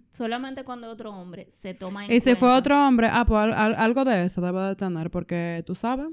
Solamente 0.09 0.63
cuando 0.63 0.89
otro 0.89 1.11
hombre 1.11 1.47
se 1.49 1.73
toma 1.73 2.05
en 2.05 2.11
Y 2.11 2.19
si 2.19 2.35
fue 2.35 2.51
otro 2.51 2.87
hombre, 2.87 3.07
ah, 3.11 3.23
pues 3.25 3.39
al- 3.39 3.53
al- 3.53 3.75
algo 3.75 4.03
de 4.05 4.25
eso 4.25 4.41
debe 4.41 4.59
de 4.61 4.75
tener, 4.75 5.11
porque 5.11 5.63
tú 5.65 5.75
sabes. 5.75 6.07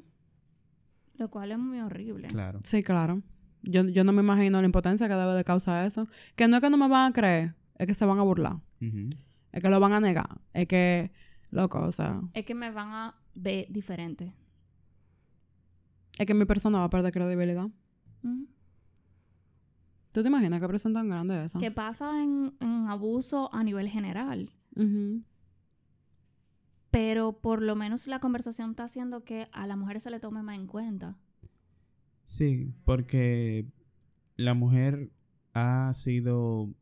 Lo 1.17 1.31
cual 1.31 1.53
es 1.53 1.59
muy 1.59 1.81
horrible. 1.81 2.29
Claro. 2.29 2.61
Sí, 2.63 2.83
claro. 2.83 3.23
Yo, 3.63 3.85
yo 3.85 4.05
no 4.05 4.13
me 4.13 4.23
imagino 4.23 4.59
la 4.61 4.65
impotencia 4.67 5.07
que 5.09 5.15
debe 5.15 5.35
de 5.35 5.45
causar 5.45 5.85
eso. 5.87 6.07
Que 6.35 6.49
no 6.49 6.57
es 6.57 6.63
que 6.63 6.71
no 6.71 6.77
me 6.79 6.89
van 6.89 7.11
a 7.11 7.15
creer, 7.15 7.55
es 7.77 7.87
que 7.87 7.95
se 7.95 8.05
van 8.07 8.19
a 8.19 8.23
burlar. 8.23 8.57
Es 9.53 9.63
que 9.63 9.69
lo 9.69 9.81
van 9.81 9.93
a 9.93 10.01
negar. 10.01 10.41
Es 10.55 10.67
que, 10.67 11.11
loco, 11.51 11.81
o 11.81 11.93
sea, 11.93 12.21
Es 12.35 12.45
que 12.47 12.55
me 12.55 12.71
van 12.71 12.89
a 12.93 13.15
ver 13.35 13.67
diferente. 13.71 14.35
es 16.19 16.27
que 16.27 16.35
mi 16.35 16.45
persona 16.45 16.79
va 16.79 16.85
a 16.85 16.91
perder 16.91 17.13
credibilidad. 17.13 17.67
Ujú. 18.23 18.47
¿Tú 20.13 20.23
te 20.23 20.29
imaginas 20.29 20.61
qué 20.61 20.69
presión 20.69 20.93
tan 20.93 21.09
grande 21.09 21.39
es 21.39 21.47
esa? 21.47 21.59
¿Qué 21.59 21.71
pasa 21.71 22.23
en, 22.23 22.55
en 22.61 22.89
abuso 22.89 23.53
a 23.55 23.63
nivel 23.63 23.89
general? 23.89 24.51
Pero 26.91 27.41
por 27.41 27.63
lo 27.63 27.77
menos 27.77 28.07
la 28.09 28.19
conversación 28.19 28.71
está 28.71 28.85
haciendo 28.85 29.25
que 29.25 29.49
a 29.53 29.67
las 29.67 29.79
mujeres 29.79 30.03
se 30.03 30.11
le 30.11 30.19
tome 30.19 30.43
más 30.43 30.57
en 30.57 30.67
cuenta. 30.67 31.19
Sí, 32.27 32.73
porque 32.85 33.67
la 34.37 34.55
mujer 34.55 35.11
ha 35.53 35.93
sido 35.95 36.73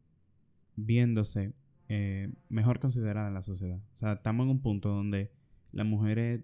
viéndose 0.76 1.54
eh, 1.88 2.32
mejor 2.48 2.80
considerada 2.80 3.28
en 3.28 3.34
la 3.34 3.42
sociedad. 3.42 3.78
O 3.94 3.96
sea, 3.96 4.12
estamos 4.14 4.44
en 4.44 4.50
un 4.50 4.60
punto 4.60 4.90
donde 4.90 5.32
las 5.72 5.86
mujeres 5.86 6.42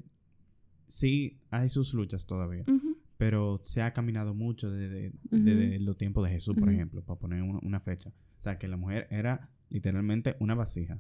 sí 0.87 1.39
hay 1.51 1.69
sus 1.69 1.95
luchas 1.95 2.27
todavía, 2.27 2.65
Ujú. 2.67 2.94
Pero 3.27 3.59
se 3.63 3.81
ha 3.81 3.95
caminado 3.95 4.35
mucho 4.35 4.71
desde, 4.71 5.13
desde 5.31 5.81
los 5.81 5.97
tiempos 5.97 6.25
de 6.29 6.31
Jesús, 6.35 6.55
por 6.59 6.69
ejemplo, 6.69 7.03
para 7.03 7.19
poner 7.19 7.41
una, 7.43 7.59
una 7.63 7.81
fecha. 7.81 8.11
O 8.11 8.43
sea, 8.43 8.59
que 8.59 8.69
la 8.69 8.77
mujer 8.77 9.07
era 9.11 9.49
literalmente 9.71 10.37
una 10.41 10.55
vasija. 10.55 10.99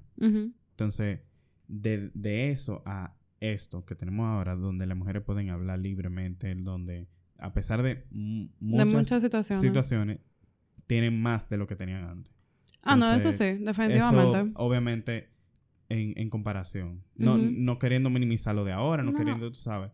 Entonces, 0.70 1.20
de, 1.68 2.10
de 2.14 2.50
eso 2.50 2.82
a 2.86 3.14
esto 3.40 3.84
que 3.84 3.94
tenemos 3.94 4.24
ahora, 4.26 4.56
donde 4.56 4.86
las 4.86 4.96
mujeres 4.96 5.22
pueden 5.22 5.50
hablar 5.50 5.80
libremente, 5.80 6.54
donde 6.54 7.08
a 7.36 7.52
pesar 7.52 7.82
de, 7.82 8.06
mu- 8.10 8.48
De 8.58 8.86
muchas, 8.86 9.20
situaciones. 9.20 9.60
situaciones, 9.60 10.18
tienen 10.86 11.20
más 11.20 11.50
de 11.50 11.58
lo 11.58 11.66
que 11.66 11.76
tenían 11.76 12.04
antes. 12.04 12.32
Ah, 12.82 12.96
no, 12.96 13.12
eso 13.12 13.32
sí, 13.32 13.44
definitivamente. 13.62 14.40
Eso, 14.44 14.52
obviamente, 14.54 15.28
en, 15.90 16.14
en 16.16 16.30
comparación. 16.30 17.02
No, 17.16 17.78
queriendo 17.78 18.08
minimizar 18.08 18.54
lo 18.54 18.64
de 18.64 18.72
ahora, 18.72 19.02
no, 19.02 19.12
No, 19.12 19.18
no. 19.18 19.18
queriendo, 19.18 19.48
tú 19.50 19.56
sabes. 19.58 19.90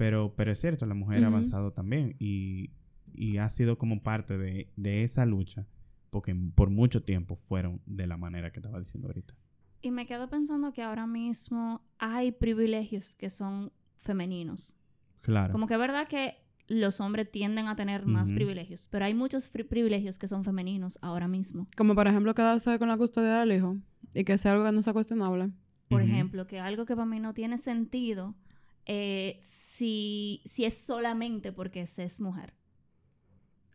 Pero, 0.00 0.32
pero 0.34 0.50
es 0.50 0.58
cierto, 0.58 0.86
la 0.86 0.94
mujer 0.94 1.22
ha 1.24 1.26
avanzado 1.26 1.74
también 1.74 2.16
y, 2.18 2.70
y 3.12 3.36
ha 3.36 3.46
sido 3.50 3.76
como 3.76 4.02
parte 4.02 4.38
de, 4.38 4.72
de 4.74 5.04
esa 5.04 5.26
lucha, 5.26 5.66
porque 6.08 6.34
por 6.54 6.70
mucho 6.70 7.02
tiempo 7.02 7.36
fueron 7.36 7.82
de 7.84 8.06
la 8.06 8.16
manera 8.16 8.50
que 8.50 8.60
estaba 8.60 8.78
diciendo 8.78 9.08
ahorita. 9.08 9.34
Y 9.82 9.90
me 9.90 10.06
quedo 10.06 10.30
pensando 10.30 10.72
que 10.72 10.80
ahora 10.80 11.06
mismo 11.06 11.82
hay 11.98 12.32
privilegios 12.32 13.14
que 13.14 13.28
son 13.28 13.72
femeninos. 13.98 14.78
Claro. 15.20 15.52
Como 15.52 15.66
que 15.66 15.74
es 15.74 15.80
verdad 15.80 16.08
que 16.08 16.38
los 16.66 16.98
hombres 17.02 17.30
tienden 17.30 17.68
a 17.68 17.76
tener 17.76 18.06
más 18.06 18.32
privilegios, 18.32 18.88
pero 18.90 19.04
hay 19.04 19.12
muchos 19.12 19.48
privilegios 19.48 20.18
que 20.18 20.28
son 20.28 20.44
femeninos 20.44 20.98
ahora 21.02 21.28
mismo. 21.28 21.66
Como 21.76 21.94
por 21.94 22.06
ejemplo 22.06 22.34
quedarse 22.34 22.78
con 22.78 22.88
la 22.88 22.96
custodia 22.96 23.40
del 23.40 23.52
hijo 23.52 23.76
y 24.14 24.24
que 24.24 24.38
sea 24.38 24.52
algo 24.52 24.64
que 24.64 24.72
no 24.72 24.82
sea 24.82 24.94
cuestionable. 24.94 25.50
Por 25.90 26.00
ejemplo, 26.00 26.46
que 26.46 26.58
algo 26.58 26.86
que 26.86 26.94
para 26.94 27.04
mí 27.04 27.20
no 27.20 27.34
tiene 27.34 27.58
sentido 27.58 28.34
eh, 28.86 29.36
si, 29.40 30.42
si 30.44 30.64
es 30.64 30.76
solamente 30.78 31.52
porque 31.52 31.86
se 31.86 32.04
es 32.04 32.20
mujer. 32.20 32.54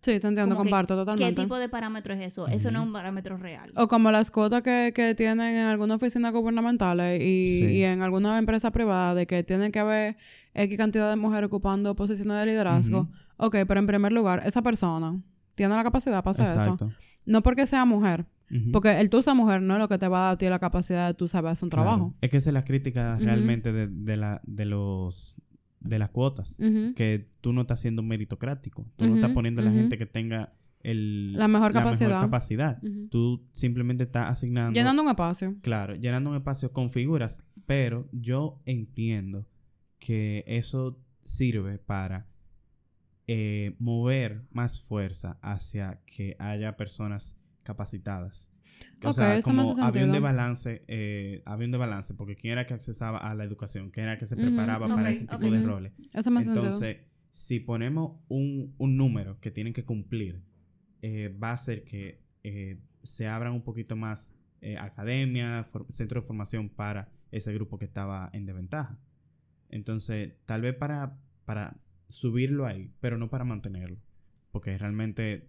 Sí, 0.02 0.20
te 0.20 0.28
entiendo, 0.28 0.54
Como 0.56 0.66
que, 0.66 0.70
comparto 0.70 0.94
¿Qué 0.94 1.00
totalmente. 1.00 1.42
tipo 1.42 1.58
de 1.58 1.68
parámetro 1.68 2.14
es 2.14 2.22
eso? 2.22 2.48
Eso 2.48 2.70
no 2.70 2.82
es 2.82 2.86
un 2.86 2.94
parámetro 2.94 3.38
real. 3.38 3.72
O 3.76 3.88
como 3.88 4.12
las 4.12 4.30
cuotas 4.30 4.62
que, 4.62 4.92
que 4.96 5.16
tienen 5.16 5.56
en 5.56 5.66
algunas 5.66 5.96
oficinas 5.96 6.32
gubernamentales 6.32 7.20
y, 7.24 7.48
Sí. 7.50 7.66
y 7.66 7.84
en 7.84 8.04
algunas 8.04 8.38
empresas 8.38 8.72
privadas 8.72 9.16
de 9.16 9.26
que 9.26 9.44
tienen 9.44 9.72
que 9.72 9.80
haber 9.80 10.16
X 10.54 10.78
cantidad 10.78 11.10
de 11.10 11.16
mujeres 11.16 11.48
ocupando 11.48 11.96
posiciones 11.96 12.40
de 12.40 12.46
liderazgo. 12.46 13.08
Ok, 13.38 13.56
pero 13.68 13.80
en 13.80 13.88
primer 13.88 14.12
lugar, 14.12 14.44
esa 14.46 14.62
persona 14.62 15.20
tiene 15.56 15.76
la 15.76 15.84
capacidad 15.84 16.24
para 16.24 16.32
hacer 16.32 16.46
eso. 16.50 16.56
Exacto. 16.74 16.90
No 17.26 17.42
porque 17.42 17.66
sea 17.66 17.84
mujer. 17.86 18.28
Porque 18.72 19.00
el 19.02 19.10
tú 19.10 19.22
ser 19.22 19.34
mujer 19.36 19.62
no 19.62 19.74
es 19.74 19.80
lo 19.80 19.88
que 19.90 19.98
te 19.98 20.08
va 20.08 20.20
a 20.20 20.22
dar 20.26 20.34
a 20.34 20.38
ti 20.38 20.48
la 20.48 20.60
capacidad 20.60 21.08
de 21.08 21.14
tú 21.16 21.28
saber 21.28 21.52
hacer 21.52 21.66
un 21.66 21.70
Claro. 21.72 21.84
trabajo. 21.84 22.16
Es 22.22 22.30
que 22.30 22.38
esa 22.38 22.50
es 22.52 22.54
la 22.54 22.64
crítica 22.64 23.18
realmente 23.20 23.72
de, 23.74 23.88
de 23.88 24.18
la, 24.18 24.42
de 24.46 24.66
los 24.66 25.42
de 25.80 26.00
las 26.00 26.10
cuotas. 26.10 26.58
Que 26.96 27.28
tú 27.42 27.54
no 27.54 27.62
estás 27.62 27.80
siendo 27.82 28.02
meritocrático. 28.04 28.88
Tú 28.98 29.06
no 29.08 29.16
estás 29.16 29.32
poniendo 29.32 29.62
a 29.62 29.66
la 29.66 29.72
gente 29.72 29.98
que 29.98 30.06
tenga 30.06 30.54
el, 30.82 31.34
La 31.34 31.48
mejor 31.48 31.74
capacidad. 31.74 32.22
capacidad. 32.22 32.80
Tú 33.10 33.48
simplemente 33.52 34.04
estás 34.04 34.30
asignando. 34.32 34.74
Llenando 34.78 35.02
un 35.04 35.10
espacio. 35.10 35.56
Claro, 35.62 35.96
llenando 35.96 36.30
un 36.30 36.36
espacio 36.36 36.72
con 36.72 36.90
figuras. 36.92 37.44
Pero 37.66 38.08
yo 38.12 38.62
entiendo 38.66 39.48
que 40.00 40.44
eso 40.48 41.00
sirve 41.24 41.80
para 41.80 42.28
eh, 43.28 43.76
mover 43.80 44.46
más 44.52 44.80
fuerza 44.82 45.40
hacia 45.42 46.02
que 46.06 46.36
haya 46.38 46.78
personas 46.78 47.40
capacitadas. 47.66 48.52
O 49.04 49.14
sea, 49.14 49.42
como 49.42 49.74
había 49.82 50.06
un 50.06 50.12
desbalance, 50.12 50.84
eh, 50.88 51.42
había 51.46 51.66
un 51.66 51.72
desbalance, 51.72 52.14
porque 52.14 52.36
quién 52.36 52.54
era 52.54 52.66
que 52.66 52.74
accesaba 52.74 53.18
a 53.18 53.36
la 53.36 53.44
educación, 53.44 53.90
quién 53.90 54.08
era 54.08 54.18
que 54.18 54.26
se 54.26 54.36
preparaba 54.36 54.88
para 54.88 55.10
ese 55.10 55.28
tipo 55.28 55.50
de 55.52 55.62
roles. 55.62 55.94
Eso 56.14 56.32
me 56.32 56.44
sentido. 56.44 56.66
Entonces, 56.66 56.98
si 57.32 57.60
ponemos 57.60 58.22
un, 58.30 58.74
un 58.78 58.98
número 58.98 59.40
que 59.40 59.52
tienen 59.52 59.74
que 59.74 59.84
cumplir, 59.84 60.42
eh, 61.02 61.30
va 61.30 61.50
a 61.50 61.54
hacer 61.54 61.84
que 61.84 62.24
eh, 62.44 62.80
se 63.04 63.28
abran 63.28 63.54
un 63.54 63.62
poquito 63.62 63.96
más 63.96 64.36
eh, 64.62 64.78
academias, 64.78 65.68
centros 65.90 66.24
de 66.24 66.28
formación 66.28 66.70
para 66.70 67.12
ese 67.32 67.54
grupo 67.54 67.78
que 67.78 67.86
estaba 67.86 68.30
en 68.34 68.46
desventaja. 68.46 68.98
Entonces, 69.70 70.34
tal 70.46 70.62
vez 70.62 70.76
para, 70.76 71.20
para 71.46 71.78
subirlo 72.08 72.66
ahí, 72.66 72.92
pero 73.02 73.18
no 73.18 73.30
para 73.30 73.44
mantenerlo. 73.44 74.00
Porque 74.52 74.78
realmente 74.78 75.48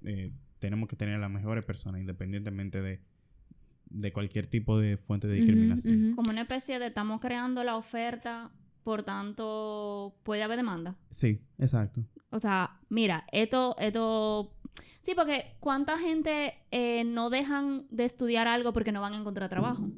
tenemos 0.58 0.88
que 0.88 0.96
tener 0.96 1.14
a 1.14 1.18
las 1.18 1.30
mejores 1.30 1.64
personas, 1.64 2.00
independientemente 2.00 2.82
de, 2.82 3.00
de 3.90 4.12
cualquier 4.12 4.46
tipo 4.46 4.78
de 4.78 4.96
fuente 4.96 5.28
de 5.28 5.34
discriminación. 5.34 6.14
Como 6.14 6.30
una 6.30 6.42
especie 6.42 6.78
de 6.78 6.86
estamos 6.86 7.20
creando 7.20 7.62
la 7.64 7.76
oferta, 7.76 8.50
por 8.82 9.02
tanto 9.02 10.16
puede 10.22 10.42
haber 10.42 10.56
demanda. 10.56 10.96
Sí, 11.10 11.42
exacto. 11.58 12.04
O 12.30 12.38
sea, 12.38 12.80
mira, 12.88 13.24
esto, 13.32 13.76
esto... 13.78 14.52
Sí, 15.00 15.12
porque 15.14 15.56
¿cuánta 15.60 15.96
gente 15.98 16.54
eh, 16.70 17.04
no 17.04 17.30
dejan 17.30 17.86
de 17.90 18.04
estudiar 18.04 18.48
algo 18.48 18.72
porque 18.72 18.92
no 18.92 19.00
van 19.00 19.14
a 19.14 19.18
encontrar 19.18 19.48
trabajo? 19.48 19.88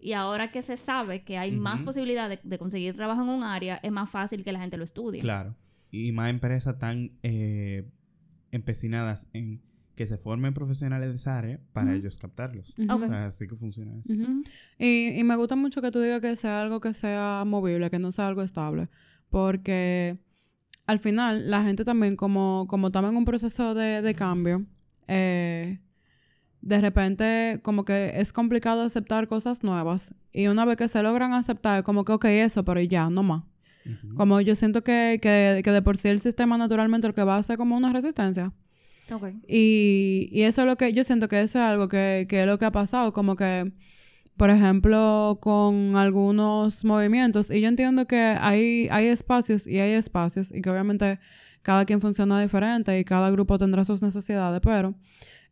Y 0.00 0.12
ahora 0.12 0.50
que 0.50 0.62
se 0.62 0.76
sabe 0.76 1.24
que 1.24 1.38
hay 1.38 1.50
más 1.52 1.76
Ujú. 1.76 1.86
posibilidad 1.86 2.28
de, 2.28 2.38
de 2.42 2.58
conseguir 2.58 2.94
trabajo 2.94 3.22
en 3.22 3.28
un 3.28 3.42
área, 3.42 3.76
es 3.82 3.90
más 3.90 4.08
fácil 4.08 4.44
que 4.44 4.52
la 4.52 4.60
gente 4.60 4.76
lo 4.76 4.84
estudie. 4.84 5.20
Claro. 5.20 5.56
Y 5.90 6.12
más 6.12 6.30
empresas 6.30 6.78
tan 6.78 7.18
eh, 7.22 7.90
empecinadas 8.50 9.28
en 9.32 9.62
que 9.94 10.06
se 10.06 10.18
formen 10.18 10.54
profesionales 10.54 11.08
de 11.08 11.14
esa 11.14 11.38
área 11.38 11.60
para 11.72 11.94
ellos 11.94 12.18
captarlos. 12.18 12.74
O 12.88 13.06
sea, 13.06 13.26
así 13.26 13.46
que 13.46 13.56
funciona 13.56 13.96
eso. 13.98 14.12
Y, 14.78 15.18
y 15.18 15.24
me 15.24 15.36
gusta 15.36 15.56
mucho 15.56 15.80
que 15.80 15.90
tú 15.90 16.00
digas 16.00 16.20
que 16.20 16.34
sea 16.36 16.62
algo 16.62 16.80
que 16.80 16.94
sea 16.94 17.44
movible, 17.46 17.90
que 17.90 17.98
no 17.98 18.10
sea 18.12 18.28
algo 18.28 18.42
estable. 18.42 18.88
Porque 19.30 20.18
al 20.86 20.98
final, 20.98 21.50
la 21.50 21.62
gente 21.62 21.84
también, 21.84 22.16
como, 22.16 22.66
como 22.68 22.88
estamos 22.88 23.10
en 23.10 23.16
un 23.16 23.24
proceso 23.24 23.74
de, 23.74 24.02
de 24.02 24.14
cambio, 24.14 24.66
eh, 25.08 25.80
de 26.60 26.80
repente 26.80 27.60
como 27.62 27.84
que 27.84 28.12
es 28.20 28.32
complicado 28.32 28.82
aceptar 28.82 29.28
cosas 29.28 29.62
nuevas. 29.62 30.14
Y 30.32 30.46
una 30.48 30.64
vez 30.64 30.76
que 30.76 30.88
se 30.88 31.02
logran 31.02 31.32
aceptar, 31.32 31.84
como 31.84 32.04
que, 32.04 32.12
ok, 32.12 32.24
eso, 32.26 32.64
pero 32.64 32.80
ya, 32.80 33.10
no 33.10 33.22
más. 33.22 33.42
Como 34.16 34.40
yo 34.40 34.54
siento 34.54 34.82
que, 34.82 35.18
que, 35.20 35.60
que 35.62 35.70
de 35.70 35.82
por 35.82 35.98
sí 35.98 36.08
el 36.08 36.18
sistema 36.18 36.56
naturalmente 36.56 37.06
lo 37.06 37.14
que 37.14 37.22
va 37.22 37.34
a 37.34 37.38
hacer 37.38 37.58
como 37.58 37.76
una 37.76 37.92
resistencia. 37.92 38.50
Y, 39.46 40.28
y 40.32 40.42
eso 40.42 40.62
es 40.62 40.66
lo 40.66 40.76
que 40.76 40.92
yo 40.92 41.04
siento 41.04 41.28
que 41.28 41.42
eso 41.42 41.58
es 41.58 41.64
algo 41.64 41.88
que, 41.88 42.26
que 42.28 42.42
es 42.42 42.46
lo 42.46 42.58
que 42.58 42.64
ha 42.64 42.72
pasado, 42.72 43.12
como 43.12 43.36
que, 43.36 43.72
por 44.36 44.50
ejemplo, 44.50 45.38
con 45.40 45.96
algunos 45.96 46.84
movimientos, 46.84 47.50
y 47.50 47.60
yo 47.60 47.68
entiendo 47.68 48.06
que 48.06 48.36
hay, 48.40 48.88
hay 48.90 49.06
espacios 49.06 49.66
y 49.66 49.78
hay 49.80 49.92
espacios, 49.92 50.50
y 50.52 50.62
que 50.62 50.70
obviamente 50.70 51.18
cada 51.62 51.84
quien 51.84 52.00
funciona 52.00 52.40
diferente 52.40 52.98
y 52.98 53.04
cada 53.04 53.30
grupo 53.30 53.58
tendrá 53.58 53.84
sus 53.84 54.02
necesidades, 54.02 54.60
pero 54.62 54.94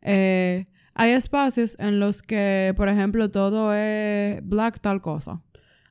eh, 0.01 0.67
hay 0.93 1.11
espacios 1.11 1.75
en 1.79 1.99
los 1.99 2.21
que, 2.21 2.73
por 2.77 2.87
ejemplo, 2.87 3.31
todo 3.31 3.73
es 3.73 4.47
black 4.47 4.79
tal 4.79 5.01
cosa. 5.01 5.41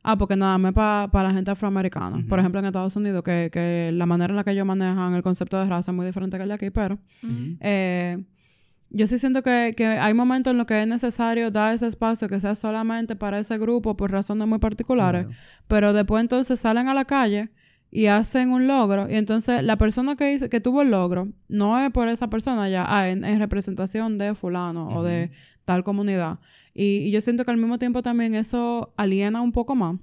Ah, 0.04 0.18
porque 0.18 0.34
nada 0.36 0.58
más 0.58 0.72
para 0.72 1.28
la 1.28 1.32
gente 1.32 1.50
afroamericana. 1.52 2.24
Por 2.28 2.38
ejemplo, 2.40 2.58
en 2.58 2.66
Estados 2.66 2.96
Unidos, 2.96 3.22
que, 3.22 3.50
que 3.52 3.90
la 3.94 4.04
manera 4.06 4.32
en 4.32 4.36
la 4.36 4.44
que 4.44 4.50
ellos 4.50 4.66
manejan 4.66 5.14
el 5.14 5.22
concepto 5.22 5.58
de 5.60 5.66
raza 5.66 5.92
es 5.92 5.96
muy 5.96 6.04
diferente 6.06 6.36
que 6.36 6.42
el 6.42 6.48
de 6.48 6.54
aquí, 6.54 6.70
pero 6.70 6.98
eh, 7.60 8.24
yo 8.90 9.06
sí 9.06 9.18
siento 9.18 9.42
que, 9.42 9.74
que 9.76 9.86
hay 9.86 10.12
momentos 10.14 10.50
en 10.50 10.58
los 10.58 10.66
que 10.66 10.80
es 10.82 10.86
necesario 10.86 11.50
dar 11.50 11.72
ese 11.74 11.86
espacio 11.86 12.28
que 12.28 12.40
sea 12.40 12.54
solamente 12.54 13.16
para 13.16 13.38
ese 13.38 13.56
grupo 13.58 13.96
por 13.96 14.10
razones 14.10 14.46
muy 14.46 14.58
particulares, 14.58 15.24
Claro. 15.26 15.38
pero 15.68 15.92
después 15.92 16.20
entonces 16.20 16.58
salen 16.60 16.88
a 16.88 16.94
la 16.94 17.04
calle 17.04 17.50
y 17.90 18.06
hacen 18.06 18.50
un 18.50 18.66
logro 18.66 19.08
y 19.10 19.14
entonces 19.14 19.62
la 19.62 19.76
persona 19.76 20.16
que 20.16 20.32
hizo, 20.34 20.48
que 20.48 20.60
tuvo 20.60 20.82
el 20.82 20.90
logro 20.90 21.28
no 21.48 21.78
es 21.78 21.90
por 21.90 22.08
esa 22.08 22.28
persona 22.28 22.68
ya, 22.68 22.84
ah, 22.88 23.08
en, 23.08 23.24
en 23.24 23.38
representación 23.38 24.18
de 24.18 24.34
fulano 24.34 24.88
o 24.96 25.02
de 25.02 25.30
tal 25.64 25.84
comunidad. 25.84 26.38
Y, 26.74 26.98
y 26.98 27.10
yo 27.10 27.20
siento 27.20 27.44
que 27.44 27.50
al 27.50 27.56
mismo 27.56 27.78
tiempo 27.78 28.02
también 28.02 28.34
eso 28.34 28.92
aliena 28.96 29.40
un 29.40 29.52
poco 29.52 29.74
más. 29.74 29.98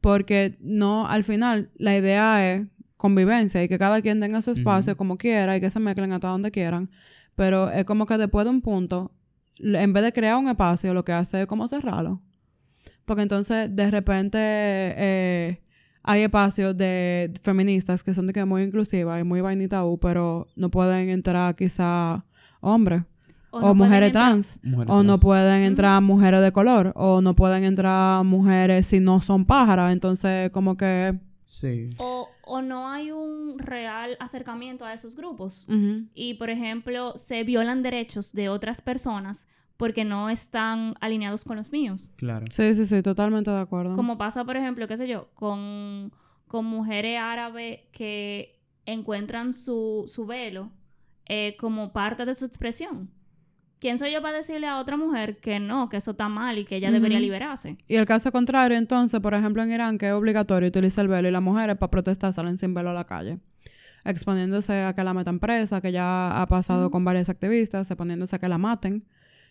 Porque 0.00 0.56
no, 0.60 1.06
al 1.06 1.24
final, 1.24 1.70
la 1.76 1.96
idea 1.96 2.52
es 2.52 2.66
convivencia 3.04 3.62
y 3.62 3.68
que 3.68 3.78
cada 3.78 4.00
quien 4.00 4.18
tenga 4.18 4.40
su 4.40 4.52
espacio 4.52 4.96
como 4.96 5.18
quiera 5.18 5.56
y 5.56 5.60
que 5.60 5.68
se 5.68 5.78
mezclen 5.78 6.12
hasta 6.12 6.28
donde 6.28 6.50
quieran. 6.50 6.90
Pero 7.34 7.70
es 7.70 7.84
como 7.84 8.06
que 8.06 8.16
después 8.16 8.44
de 8.44 8.50
un 8.50 8.62
punto, 8.62 9.12
en 9.58 9.92
vez 9.92 10.02
de 10.04 10.12
crear 10.12 10.36
un 10.36 10.48
espacio, 10.48 10.94
lo 10.94 11.04
que 11.04 11.12
hace 11.12 11.42
es 11.42 11.46
como 11.46 11.68
cerrarlo. 11.68 12.22
Porque 13.04 13.22
entonces, 13.22 13.74
de 13.74 13.90
repente, 13.90 14.38
eh, 14.40 15.60
hay 16.02 16.22
espacios 16.22 16.76
de 16.76 17.30
feministas 17.42 18.02
que 18.02 18.14
son 18.14 18.26
de 18.26 18.32
que 18.32 18.44
muy 18.44 18.62
inclusivas 18.62 19.20
y 19.20 19.24
muy 19.24 19.40
vainita 19.40 19.84
U, 19.84 19.98
pero 19.98 20.48
no 20.56 20.70
pueden 20.70 21.08
entrar 21.10 21.54
quizá 21.56 22.24
hombres. 22.60 23.02
O, 23.54 23.60
no 23.60 23.74
mujeres 23.74 24.12
trans. 24.12 24.58
Mujeres 24.62 24.92
O 24.92 25.02
no 25.02 25.18
pueden 25.18 25.62
entrar 25.62 26.02
mujeres 26.02 26.40
de 26.40 26.52
color. 26.52 26.92
O 26.96 27.20
no 27.20 27.34
pueden 27.34 27.64
entrar 27.64 28.24
mujeres 28.24 28.86
si 28.86 29.00
no 29.00 29.20
son 29.20 29.44
pájaras. 29.44 29.92
Entonces, 29.92 30.50
como 30.50 30.76
que... 30.76 31.18
Sí. 31.46 31.90
O, 31.98 32.28
o 32.46 32.62
no 32.62 32.88
hay 32.88 33.12
un 33.12 33.58
real 33.58 34.16
acercamiento 34.18 34.84
a 34.84 34.92
esos 34.92 35.16
grupos. 35.16 35.66
Y, 36.14 36.34
por 36.34 36.50
ejemplo, 36.50 37.12
se 37.16 37.44
violan 37.44 37.82
derechos 37.82 38.32
de 38.32 38.48
otras 38.48 38.82
personas 38.82 39.48
porque 39.76 40.04
no 40.04 40.30
están 40.30 40.94
alineados 41.00 41.44
con 41.44 41.56
los 41.56 41.70
míos. 41.70 42.12
Claro. 42.16 42.46
Sí, 42.50 42.74
sí, 42.74 42.86
sí, 42.86 43.02
totalmente 43.02 43.50
de 43.50 43.60
acuerdo. 43.60 43.96
Como 43.96 44.18
pasa, 44.18 44.44
por 44.44 44.56
ejemplo, 44.56 44.86
qué 44.88 44.96
sé 44.96 45.08
yo, 45.08 45.28
con, 45.34 46.12
con 46.46 46.64
mujeres 46.64 47.18
árabes 47.18 47.80
que 47.92 48.60
encuentran 48.86 49.52
su, 49.52 50.04
su 50.08 50.26
velo 50.26 50.70
eh, 51.26 51.56
como 51.58 51.92
parte 51.92 52.24
de 52.24 52.34
su 52.34 52.44
expresión. 52.44 53.10
¿Quién 53.80 53.98
soy 53.98 54.12
yo 54.12 54.22
para 54.22 54.38
decirle 54.38 54.66
a 54.66 54.78
otra 54.78 54.96
mujer 54.96 55.36
que 55.38 55.60
no, 55.60 55.88
que 55.88 55.98
eso 55.98 56.12
está 56.12 56.28
mal 56.28 56.58
y 56.58 56.64
que 56.64 56.76
ella 56.76 56.90
debería 56.90 57.20
liberarse? 57.20 57.76
Y 57.86 57.96
el 57.96 58.06
caso 58.06 58.32
contrario, 58.32 58.78
entonces, 58.78 59.20
por 59.20 59.34
ejemplo, 59.34 59.62
en 59.62 59.72
Irán, 59.72 59.98
que 59.98 60.08
es 60.08 60.12
obligatorio 60.14 60.68
utilizar 60.68 61.04
el 61.04 61.08
velo 61.08 61.28
y 61.28 61.30
las 61.30 61.42
mujeres 61.42 61.76
para 61.76 61.90
protestar 61.90 62.32
salen 62.32 62.56
sin 62.56 62.72
velo 62.72 62.90
a 62.90 62.94
la 62.94 63.04
calle. 63.04 63.38
Exponiéndose 64.04 64.84
a 64.84 64.94
que 64.94 65.04
la 65.04 65.14
metan 65.14 65.38
presa, 65.38 65.80
que 65.80 65.92
ya 65.92 66.40
ha 66.40 66.46
pasado 66.46 66.90
con 66.90 67.04
varias 67.04 67.28
activistas, 67.28 67.90
exponiéndose 67.90 68.36
a 68.36 68.38
que 68.38 68.48
la 68.48 68.58
maten. 68.58 69.04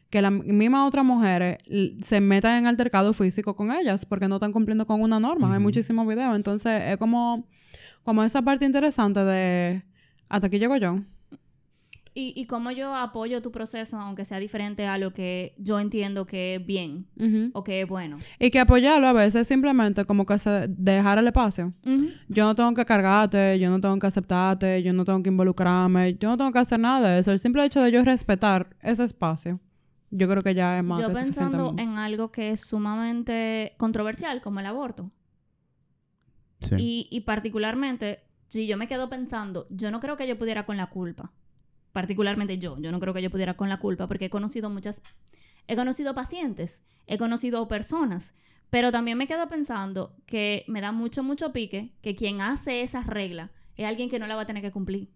Que 0.10 0.22
las 0.22 0.32
mismas 0.32 0.88
otras 0.88 1.04
mujeres 1.04 1.58
se 2.02 2.22
metan 2.22 2.60
en 2.60 2.68
altercado 2.68 3.14
físico 3.14 3.56
con 3.56 3.72
ellas 3.72 4.06
porque 4.06 4.28
no 4.28 4.36
están 4.36 4.52
cumpliendo 4.52 4.86
con 4.86 5.02
una 5.02 5.20
norma. 5.20 5.52
Hay 5.54 5.60
muchísimos 5.60 6.08
videos. 6.08 6.36
Entonces, 6.36 6.84
es 6.84 6.98
como, 6.98 7.48
como 8.04 8.24
esa 8.24 8.42
parte 8.44 8.66
interesante 8.66 9.22
de 9.22 9.84
hasta 10.30 10.48
aquí 10.48 10.60
llego 10.60 10.78
yo. 10.78 11.00
Y, 12.16 12.32
y 12.36 12.46
cómo 12.46 12.70
yo 12.70 12.96
apoyo 12.96 13.42
tu 13.42 13.52
proceso, 13.52 13.98
aunque 14.00 14.24
sea 14.24 14.38
diferente 14.38 14.86
a 14.86 15.00
lo 15.00 15.14
que 15.14 15.56
yo 15.58 15.80
entiendo 15.80 16.28
que 16.28 16.56
es 16.56 16.66
bien 16.66 17.08
Ujú. 17.18 17.50
o 17.54 17.64
que 17.64 17.82
es 17.82 17.88
bueno. 17.88 18.18
Y 18.40 18.52
que 18.52 18.60
apoyarlo 18.60 19.08
a 19.08 19.14
veces 19.14 19.36
es 19.42 19.48
simplemente 19.48 20.06
como 20.06 20.28
que 20.28 20.38
se 20.38 20.68
dejar 20.68 21.18
el 21.18 21.26
espacio. 21.26 21.74
Ujú. 21.84 22.10
Yo 22.30 22.46
no 22.46 22.54
tengo 22.54 22.72
que 22.76 22.86
cargarte, 22.86 23.58
yo 23.60 23.72
no 23.72 23.82
tengo 23.82 23.98
que 23.98 24.06
aceptarte, 24.06 24.84
yo 24.84 24.94
no 24.94 25.06
tengo 25.06 25.24
que 25.24 25.30
involucrarme, 25.30 26.14
yo 26.20 26.30
no 26.30 26.38
tengo 26.38 26.52
que 26.52 26.60
hacer 26.60 26.80
nada 26.80 27.10
de 27.10 27.20
eso. 27.20 27.32
El 27.32 27.40
simple 27.40 27.66
hecho 27.66 27.82
de 27.82 27.92
yo 27.92 28.04
respetar 28.04 28.70
ese 28.82 29.04
espacio, 29.06 29.60
yo 30.12 30.30
creo 30.30 30.44
que 30.44 30.54
ya 30.54 30.78
es 30.78 30.84
más 30.84 31.00
Yo 31.02 31.08
que 31.08 31.16
suficiente. 31.16 31.40
pensando 31.58 31.82
en 31.82 31.98
algo 31.98 32.32
que 32.32 32.52
es 32.52 32.62
sumamente 32.62 33.74
controversial, 33.80 34.40
como 34.42 34.60
el 34.60 34.68
aborto. 34.68 35.10
Sí. 36.60 36.76
Y, 36.78 37.08
y 37.10 37.22
particularmente, 37.22 38.20
si 38.50 38.68
yo 38.68 38.78
me 38.78 38.88
quedo 38.88 39.10
pensando, 39.10 39.66
yo 39.72 39.90
no 39.90 40.00
creo 40.00 40.16
que 40.16 40.28
yo 40.28 40.38
pudiera 40.38 40.66
con 40.68 40.78
la 40.78 40.92
culpa. 40.92 41.32
Particularmente 41.94 42.58
yo, 42.58 42.78
yo 42.80 42.92
no 42.92 43.00
creo 43.00 43.14
que 43.14 43.22
yo 43.22 43.32
pudiera 43.32 43.56
con 43.56 43.70
la 43.70 43.80
culpa 43.80 44.08
porque 44.08 44.26
he 44.26 44.30
conocido 44.30 44.70
muchas, 44.70 45.04
he 45.68 45.76
conocido 45.78 46.14
pacientes, 46.14 46.86
he 47.08 47.18
conocido 47.18 47.68
personas, 47.70 48.36
pero 48.70 48.92
también 48.92 49.18
me 49.18 49.28
quedo 49.28 49.48
pensando 49.48 50.16
que 50.26 50.66
me 50.68 50.82
da 50.82 50.92
mucho, 50.92 51.24
mucho 51.24 51.54
pique 51.54 51.94
que 52.02 52.16
quien 52.16 52.42
hace 52.42 52.82
esas 52.82 53.08
reglas 53.08 53.52
es 53.78 53.86
alguien 53.86 54.10
que 54.10 54.20
no 54.20 54.28
la 54.28 54.36
va 54.36 54.42
a 54.42 54.46
tener 54.46 54.62
que 54.62 54.72
cumplir. 54.72 55.14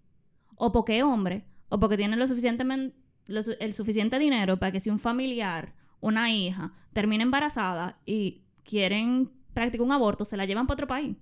O 0.55 0.71
porque 0.71 0.97
es 0.97 1.03
hombre, 1.03 1.45
o 1.67 1.79
porque 1.79 1.97
tiene 1.97 2.15
lo 2.15 2.25
suficientemente, 2.27 2.95
el 3.27 3.73
suficiente 3.73 4.19
dinero 4.19 4.57
para 4.57 4.71
que 4.71 4.79
si 4.79 4.89
un 4.89 4.99
familiar, 4.99 5.75
una 5.99 6.31
hija, 6.31 6.73
termina 6.93 7.23
embarazada 7.23 7.99
y 8.05 8.45
quieren 8.63 9.31
practicar 9.53 9.85
un 9.85 9.91
aborto, 9.91 10.23
se 10.23 10.37
la 10.37 10.45
llevan 10.45 10.67
para 10.67 10.75
otro 10.75 10.87
país 10.87 11.17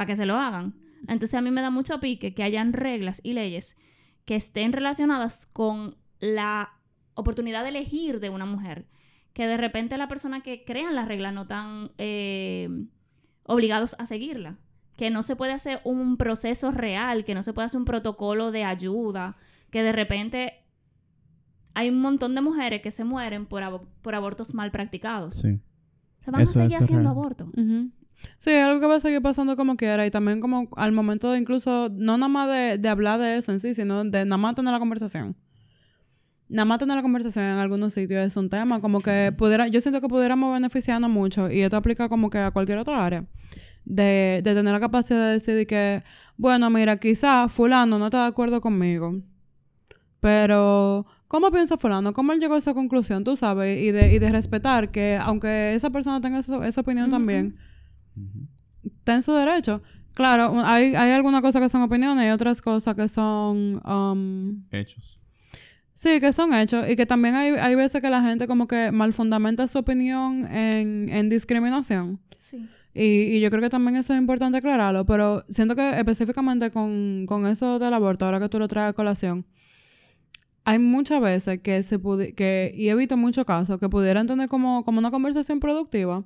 para 0.00 0.06
que 0.06 0.16
se 0.16 0.24
lo 0.24 0.36
hagan. 0.36 0.74
Entonces 1.08 1.34
a 1.34 1.42
mí 1.42 1.50
me 1.50 1.60
da 1.60 1.68
mucho 1.68 2.00
pique 2.00 2.32
que 2.32 2.42
hayan 2.42 2.72
reglas 2.72 3.20
y 3.22 3.34
leyes 3.34 3.82
que 4.24 4.36
estén 4.36 4.72
relacionadas 4.72 5.46
con 5.46 5.96
la 6.20 6.70
oportunidad 7.14 7.62
de 7.62 7.70
elegir 7.70 8.20
de 8.20 8.30
una 8.30 8.46
mujer. 8.46 8.86
Que 9.32 9.46
de 9.46 9.56
repente 9.56 9.96
la 9.98 10.08
persona 10.08 10.40
que 10.42 10.64
crean 10.64 10.94
las 10.94 11.06
reglas 11.08 11.32
no 11.34 11.42
están 11.42 11.92
eh, 11.98 12.68
obligados 13.44 13.96
a 13.98 14.06
seguirla. 14.06 14.58
Que 14.96 15.10
no 15.10 15.22
se 15.22 15.36
puede 15.36 15.52
hacer 15.52 15.80
un 15.84 16.16
proceso 16.16 16.72
real, 16.72 17.24
que 17.24 17.34
no 17.34 17.42
se 17.42 17.52
puede 17.52 17.66
hacer 17.66 17.78
un 17.78 17.86
protocolo 17.86 18.50
de 18.50 18.64
ayuda, 18.64 19.36
que 19.70 19.82
de 19.82 19.92
repente 19.92 20.54
hay 21.74 21.88
un 21.88 22.00
montón 22.00 22.34
de 22.34 22.42
mujeres 22.42 22.82
que 22.82 22.90
se 22.90 23.04
mueren 23.04 23.46
por, 23.46 23.62
abo- 23.62 23.86
por 24.02 24.14
abortos 24.14 24.52
mal 24.54 24.70
practicados. 24.70 25.36
Sí. 25.36 25.60
Se 26.18 26.30
van 26.30 26.42
Eso 26.42 26.58
a 26.58 26.62
seguir 26.64 26.76
haciendo 26.82 27.14
real. 27.14 27.92
Sí, 28.38 28.50
es 28.50 28.64
algo 28.64 28.80
que 28.80 28.86
va 28.86 28.96
a 28.96 29.00
seguir 29.00 29.20
pasando 29.22 29.56
como 29.56 29.76
quiera 29.76 30.06
y 30.06 30.10
también 30.10 30.40
como 30.40 30.68
al 30.76 30.92
momento 30.92 31.30
de 31.32 31.38
incluso, 31.38 31.88
no 31.92 32.16
nada 32.16 32.28
más 32.28 32.48
de, 32.48 32.78
de 32.78 32.88
hablar 32.88 33.20
de 33.20 33.36
eso 33.36 33.52
en 33.52 33.60
sí, 33.60 33.74
sino 33.74 34.04
de 34.04 34.24
nada 34.24 34.36
más 34.38 34.54
tener 34.54 34.72
la 34.72 34.78
conversación. 34.78 35.36
Nada 36.48 36.64
más 36.64 36.78
tener 36.78 36.96
la 36.96 37.02
conversación 37.02 37.44
en 37.44 37.58
algunos 37.58 37.94
sitios 37.94 38.26
es 38.26 38.36
un 38.36 38.48
tema 38.50 38.80
como 38.80 39.00
que 39.00 39.32
pudiera, 39.36 39.68
yo 39.68 39.80
siento 39.80 40.00
que 40.00 40.08
pudiéramos 40.08 40.52
beneficiarnos 40.52 41.08
mucho 41.08 41.48
y 41.48 41.60
esto 41.60 41.76
aplica 41.76 42.08
como 42.08 42.28
que 42.28 42.38
a 42.38 42.50
cualquier 42.50 42.78
otra 42.78 43.04
área. 43.04 43.24
De, 43.84 44.40
de 44.44 44.54
tener 44.54 44.72
la 44.72 44.80
capacidad 44.80 45.26
de 45.26 45.32
decidir 45.32 45.66
que, 45.66 46.02
bueno, 46.36 46.68
mira, 46.70 46.98
quizá 46.98 47.48
fulano 47.48 47.98
no 47.98 48.06
está 48.06 48.22
de 48.22 48.28
acuerdo 48.28 48.60
conmigo, 48.60 49.14
pero 50.20 51.06
¿cómo 51.28 51.50
piensa 51.50 51.76
fulano? 51.76 52.12
¿Cómo 52.12 52.32
él 52.32 52.40
llegó 52.40 52.54
a 52.54 52.58
esa 52.58 52.74
conclusión? 52.74 53.24
Tú 53.24 53.36
sabes, 53.36 53.80
y 53.80 53.90
de, 53.90 54.12
y 54.12 54.18
de 54.18 54.28
respetar 54.30 54.90
que 54.90 55.18
aunque 55.20 55.74
esa 55.74 55.90
persona 55.90 56.20
tenga 56.20 56.38
esa, 56.38 56.66
esa 56.66 56.80
opinión 56.82 57.10
también, 57.10 57.56
Está 58.84 59.14
en 59.14 59.22
su 59.22 59.32
derecho. 59.32 59.82
Claro, 60.14 60.60
hay, 60.64 60.94
hay 60.94 61.12
algunas 61.12 61.40
cosas 61.40 61.62
que 61.62 61.68
son 61.68 61.82
opiniones 61.82 62.26
y 62.26 62.30
otras 62.30 62.60
cosas 62.60 62.94
que 62.94 63.08
son... 63.08 63.80
um, 63.86 64.64
Hechos. 64.70 65.20
sí, 65.94 66.20
que 66.20 66.32
son 66.32 66.52
hechos. 66.52 66.88
Y 66.88 66.96
que 66.96 67.06
también 67.06 67.34
hay, 67.34 67.50
hay 67.52 67.74
veces 67.74 68.02
que 68.02 68.10
la 68.10 68.20
gente 68.22 68.46
como 68.46 68.66
que 68.66 68.90
mal 68.90 69.12
fundamenta 69.12 69.66
su 69.68 69.78
opinión 69.78 70.46
en, 70.52 71.08
en 71.08 71.28
discriminación. 71.28 72.18
Sí. 72.36 72.68
Y, 72.92 73.36
y 73.36 73.40
yo 73.40 73.50
creo 73.50 73.62
que 73.62 73.70
también 73.70 73.96
eso 73.96 74.12
es 74.12 74.18
importante 74.18 74.58
aclararlo. 74.58 75.06
Pero 75.06 75.44
siento 75.48 75.76
que 75.76 75.90
específicamente 75.98 76.70
con, 76.70 77.24
con 77.26 77.46
eso 77.46 77.78
del 77.78 77.94
aborto, 77.94 78.26
ahora 78.26 78.40
que 78.40 78.48
tú 78.48 78.58
lo 78.58 78.66
traes 78.66 78.90
a 78.90 78.92
colación, 78.92 79.46
hay 80.64 80.78
muchas 80.78 81.20
veces 81.22 81.60
que 81.60 81.82
se 81.82 81.98
pudi- 81.98 82.34
que, 82.34 82.72
y 82.76 82.88
he 82.88 82.94
visto 82.94 83.16
muchos 83.16 83.46
casos, 83.46 83.78
que 83.78 83.88
pudieran 83.88 84.26
tener 84.26 84.48
como, 84.48 84.84
como 84.84 84.98
una 84.98 85.10
conversación 85.10 85.60
productiva. 85.60 86.24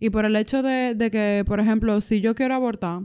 Y 0.00 0.10
por 0.10 0.24
el 0.24 0.34
hecho 0.34 0.62
de, 0.62 0.94
de 0.94 1.10
que, 1.10 1.44
por 1.46 1.60
ejemplo, 1.60 2.00
si 2.00 2.20
yo 2.20 2.34
quiero 2.34 2.54
abortar, 2.54 3.02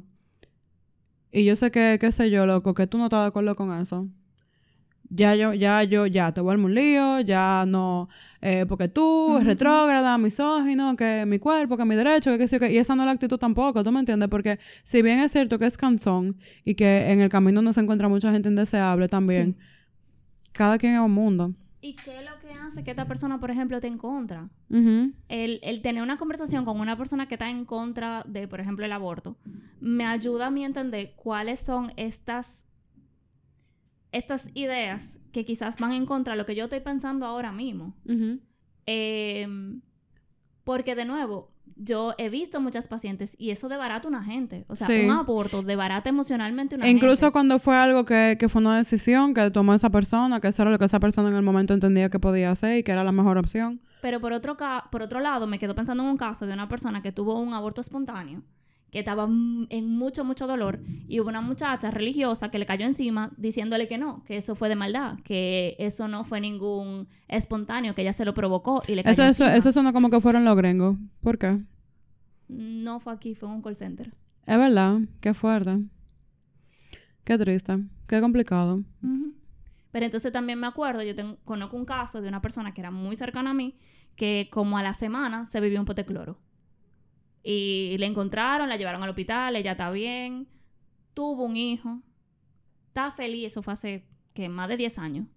y 1.35 1.43
yo 1.43 1.57
sé 1.57 1.69
que, 1.69 1.97
qué 1.99 2.13
sé 2.13 2.31
yo, 2.31 2.45
loco, 2.45 2.73
que 2.73 2.87
tú 2.87 2.97
no 2.97 3.05
estás 3.05 3.23
de 3.23 3.27
acuerdo 3.27 3.57
con 3.57 3.73
eso. 3.73 4.07
Ya 5.09 5.35
yo, 5.35 5.53
ya 5.53 5.83
yo, 5.83 6.07
ya 6.07 6.33
te 6.33 6.39
vuelvo 6.39 6.65
un 6.65 6.73
lío, 6.73 7.19
ya 7.19 7.65
no, 7.67 8.07
eh, 8.41 8.65
porque 8.67 8.87
tú, 8.87 9.37
retrógrada, 9.43 10.17
misógino, 10.17 10.95
que 10.95 11.25
mi 11.27 11.37
cuerpo, 11.37 11.75
que 11.75 11.83
mi 11.83 11.95
derecho, 11.95 12.31
que 12.31 12.37
qué 12.37 12.47
sé 12.47 12.55
yo, 12.55 12.59
que, 12.61 12.71
y 12.71 12.77
esa 12.77 12.95
no 12.95 13.03
es 13.03 13.07
la 13.07 13.11
actitud 13.11 13.37
tampoco, 13.37 13.83
¿tú 13.83 13.91
me 13.91 13.99
entiendes? 13.99 14.29
Porque 14.29 14.59
si 14.83 15.01
bien 15.01 15.19
es 15.19 15.33
cierto 15.33 15.59
que 15.59 15.65
es 15.65 15.77
cansón 15.77 16.37
y 16.63 16.75
que 16.75 17.11
en 17.11 17.19
el 17.19 17.27
camino 17.27 17.61
no 17.61 17.73
se 17.73 17.81
encuentra 17.81 18.07
mucha 18.07 18.31
gente 18.31 18.47
indeseable 18.47 19.09
también, 19.09 19.57
cada 20.53 20.77
quien 20.77 20.93
es 20.93 21.01
un 21.01 21.11
mundo. 21.11 21.53
¿Y 21.85 21.93
qué 21.93 22.17
es 22.17 22.25
lo 22.25 22.39
que 22.39 22.51
hace 22.51 22.83
que 22.83 22.89
esta 22.89 23.05
persona, 23.05 23.39
por 23.39 23.51
ejemplo, 23.51 23.77
esté 23.77 23.87
en 23.87 23.99
contra? 23.99 24.49
El, 24.71 25.59
el 25.61 25.81
tener 25.83 26.01
una 26.01 26.17
conversación 26.17 26.65
con 26.65 26.79
una 26.79 26.97
persona 26.97 27.27
que 27.27 27.35
está 27.35 27.51
en 27.51 27.63
contra 27.63 28.23
de, 28.27 28.47
por 28.47 28.59
ejemplo, 28.59 28.83
el 28.85 28.91
aborto, 28.91 29.37
me 29.79 30.03
ayuda 30.03 30.47
a 30.47 30.49
mí 30.49 30.63
a 30.63 30.65
entender 30.65 31.13
cuáles 31.15 31.59
son 31.59 31.93
estas, 31.95 32.71
estas 34.11 34.49
ideas 34.55 35.27
que 35.31 35.45
quizás 35.45 35.77
van 35.77 35.91
en 35.91 36.07
contra 36.07 36.33
de 36.33 36.39
lo 36.39 36.47
que 36.47 36.55
yo 36.55 36.63
estoy 36.63 36.79
pensando 36.79 37.23
ahora 37.23 37.51
mismo. 37.51 37.95
Em, 38.87 39.81
porque, 40.63 40.95
de 40.95 41.05
nuevo, 41.05 41.54
yo 41.75 42.13
he 42.17 42.29
visto 42.29 42.61
muchas 42.61 42.87
pacientes 42.87 43.35
y 43.39 43.51
eso 43.51 43.67
debarata 43.69 44.07
a 44.07 44.09
una 44.09 44.23
gente. 44.23 44.65
O 44.67 44.75
sea, 44.75 44.87
Sí. 44.87 45.05
un 45.05 45.11
aborto 45.11 45.61
debarata 45.61 46.09
emocionalmente 46.09 46.75
una 46.75 46.85
E 46.85 46.89
incluso 46.89 47.21
gente. 47.25 47.31
cuando 47.33 47.59
fue 47.59 47.75
algo 47.75 48.05
que, 48.05 48.37
que 48.39 48.47
fue 48.49 48.61
una 48.61 48.77
decisión 48.77 49.33
que 49.33 49.49
tomó 49.51 49.73
esa 49.73 49.89
persona, 49.89 50.39
que 50.39 50.47
eso 50.47 50.61
era 50.61 50.71
lo 50.71 50.79
que 50.79 50.85
esa 50.85 50.99
persona 50.99 51.29
en 51.29 51.35
el 51.35 51.41
momento 51.43 51.73
entendía 51.73 52.09
que 52.09 52.19
podía 52.19 52.51
hacer 52.51 52.77
y 52.79 52.83
que 52.83 52.91
era 52.91 53.03
la 53.03 53.11
mejor 53.11 53.37
opción. 53.37 53.81
Pero 54.01 54.19
por 54.21 54.33
otro, 54.33 54.55
ca- 54.55 54.87
por 54.91 55.01
otro 55.01 55.19
lado, 55.19 55.47
me 55.47 55.57
quedo 55.59 55.73
pensando 55.75 56.03
en 56.03 56.09
un 56.09 56.17
caso 56.17 56.45
de 56.45 56.53
una 56.53 56.67
persona 56.69 57.01
que 57.01 57.11
tuvo 57.11 57.39
un 57.39 57.53
aborto 57.53 57.81
espontáneo, 57.81 58.43
que 58.95 58.99
estaba 58.99 59.25
en 59.25 59.89
mucho, 59.89 60.23
mucho 60.23 60.47
dolor, 60.47 60.79
y 61.09 61.19
hubo 61.19 61.27
una 61.27 61.41
muchacha 61.41 61.91
religiosa 61.91 62.49
que 62.49 62.59
le 62.59 62.65
cayó 62.65 62.85
encima 62.85 63.29
diciéndole 63.35 63.89
que 63.89 63.97
no, 63.97 64.23
que 64.23 64.37
eso 64.37 64.55
fue 64.55 64.69
de 64.69 64.77
maldad, 64.77 65.19
que 65.25 65.75
eso 65.79 66.07
no 66.07 66.23
fue 66.23 66.39
ningún 66.39 67.09
espontáneo, 67.27 67.93
que 67.93 68.03
ella 68.03 68.13
se 68.13 68.23
lo 68.23 68.33
provocó 68.33 68.81
y 68.87 68.95
le 68.95 69.03
cayó 69.03 69.11
Eso, 69.11 69.23
eso, 69.23 69.43
encima. 69.43 69.57
eso 69.57 69.71
suena 69.73 69.91
como 69.91 70.09
que 70.09 70.21
fueron 70.21 70.45
los 70.45 70.55
gringos. 70.55 70.95
¿Por 71.19 71.37
qué? 71.37 71.61
No 72.47 73.01
fue 73.01 73.11
aquí, 73.11 73.35
fue 73.35 73.49
en 73.49 73.55
un 73.55 73.61
call 73.61 73.75
center. 73.75 74.13
Es 74.47 74.57
verdad, 74.57 74.99
qué 75.19 75.33
fuerte. 75.33 75.77
Qué 77.25 77.37
triste, 77.37 77.77
qué 78.07 78.21
complicado. 78.21 78.81
Ujú. 79.03 79.33
Pero 79.91 80.05
entonces 80.05 80.31
también 80.31 80.57
me 80.57 80.67
acuerdo, 80.67 81.03
yo 81.03 81.15
tengo, 81.15 81.35
conozco 81.43 81.75
un 81.75 81.83
caso 81.83 82.21
de 82.21 82.29
una 82.29 82.41
persona 82.41 82.73
que 82.73 82.79
era 82.79 82.91
muy 82.91 83.17
cercana 83.17 83.49
a 83.49 83.53
mí, 83.53 83.75
que 84.15 84.47
como 84.53 84.77
a 84.77 84.83
la 84.83 84.93
semana 84.93 85.43
se 85.43 85.59
bebió 85.59 85.81
un 85.81 85.85
pote 85.85 86.03
de 86.03 86.05
cloro. 86.05 86.39
Y 87.47 87.95
le 87.99 88.07
encontraron, 88.07 88.67
la 88.67 88.75
llevaron 88.75 89.03
al 89.03 89.09
hospital, 89.09 89.55
ella 89.55 89.73
está 89.73 89.91
bien, 89.91 90.47
tuvo 91.13 91.43
un 91.43 91.55
hijo, 91.55 92.01
está 92.87 93.11
feliz, 93.11 93.45
eso 93.45 93.61
fue 93.61 93.73
hace 93.73 94.07
que 94.33 94.49
más 94.49 94.67
de 94.67 94.77
10 94.77 94.97
años. 94.97 95.27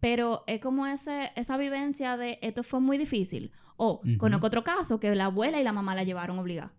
pero 0.00 0.44
es 0.46 0.60
como 0.60 0.86
ese, 0.86 1.32
esa 1.34 1.56
vivencia 1.56 2.16
de 2.16 2.38
esto 2.40 2.62
fue 2.62 2.78
muy 2.80 2.98
difícil. 2.98 3.50
O 3.76 4.00
conozco 4.18 4.46
otro 4.46 4.62
caso 4.62 5.00
que 5.00 5.12
la 5.16 5.24
abuela 5.26 5.60
y 5.60 5.64
la 5.64 5.72
mamá 5.72 5.94
la 5.96 6.04
llevaron 6.04 6.38
obligada. 6.38 6.72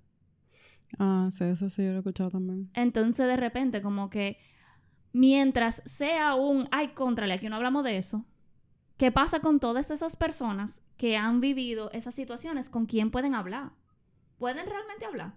Ah, 0.97 1.27
sí, 1.29 1.43
eso 1.43 1.69
sí, 1.69 1.83
yo 1.83 1.89
lo 1.89 1.95
he 1.95 1.97
escuchado 1.99 2.29
también. 2.31 2.69
Entonces, 2.73 3.27
de 3.27 3.35
repente, 3.35 3.81
como 3.81 4.09
que 4.09 4.37
mientras 5.11 5.83
sea 5.85 6.35
un, 6.35 6.67
ay, 6.71 6.89
contrale, 6.89 7.33
aquí 7.33 7.49
no 7.49 7.57
hablamos 7.57 7.83
de 7.83 7.97
eso, 7.97 8.25
¿qué 8.97 9.11
pasa 9.11 9.41
con 9.41 9.59
todas 9.59 9.91
esas 9.91 10.15
personas 10.15 10.85
que 10.97 11.17
han 11.17 11.41
vivido 11.41 11.91
esas 11.91 12.15
situaciones? 12.15 12.69
¿Con 12.69 12.85
quién 12.85 13.11
pueden 13.11 13.35
hablar? 13.35 13.73
¿Pueden 14.39 14.65
realmente 14.65 15.05
hablar? 15.05 15.33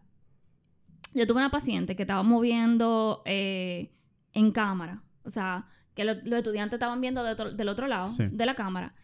Yo 1.15 1.27
tuve 1.27 1.39
una 1.41 1.51
paciente 1.51 1.95
que 1.97 2.05
estaba 2.05 2.23
moviendo 2.23 3.23
eh, 3.27 3.93
en 4.33 4.51
cámara, 4.53 5.03
o 5.25 5.31
sea, 5.31 5.67
que 5.95 6.05
lo- 6.07 6.15
los 6.15 6.39
estudiantes 6.39 6.75
estaban 6.79 7.01
viendo 7.03 7.23
de 7.23 7.33
otro- 7.33 7.53
del 7.53 7.69
otro 7.69 7.87
lado 7.87 8.09
Sí. 8.09 8.25
de 8.31 8.47
la 8.47 8.55
cámara. 8.55 8.95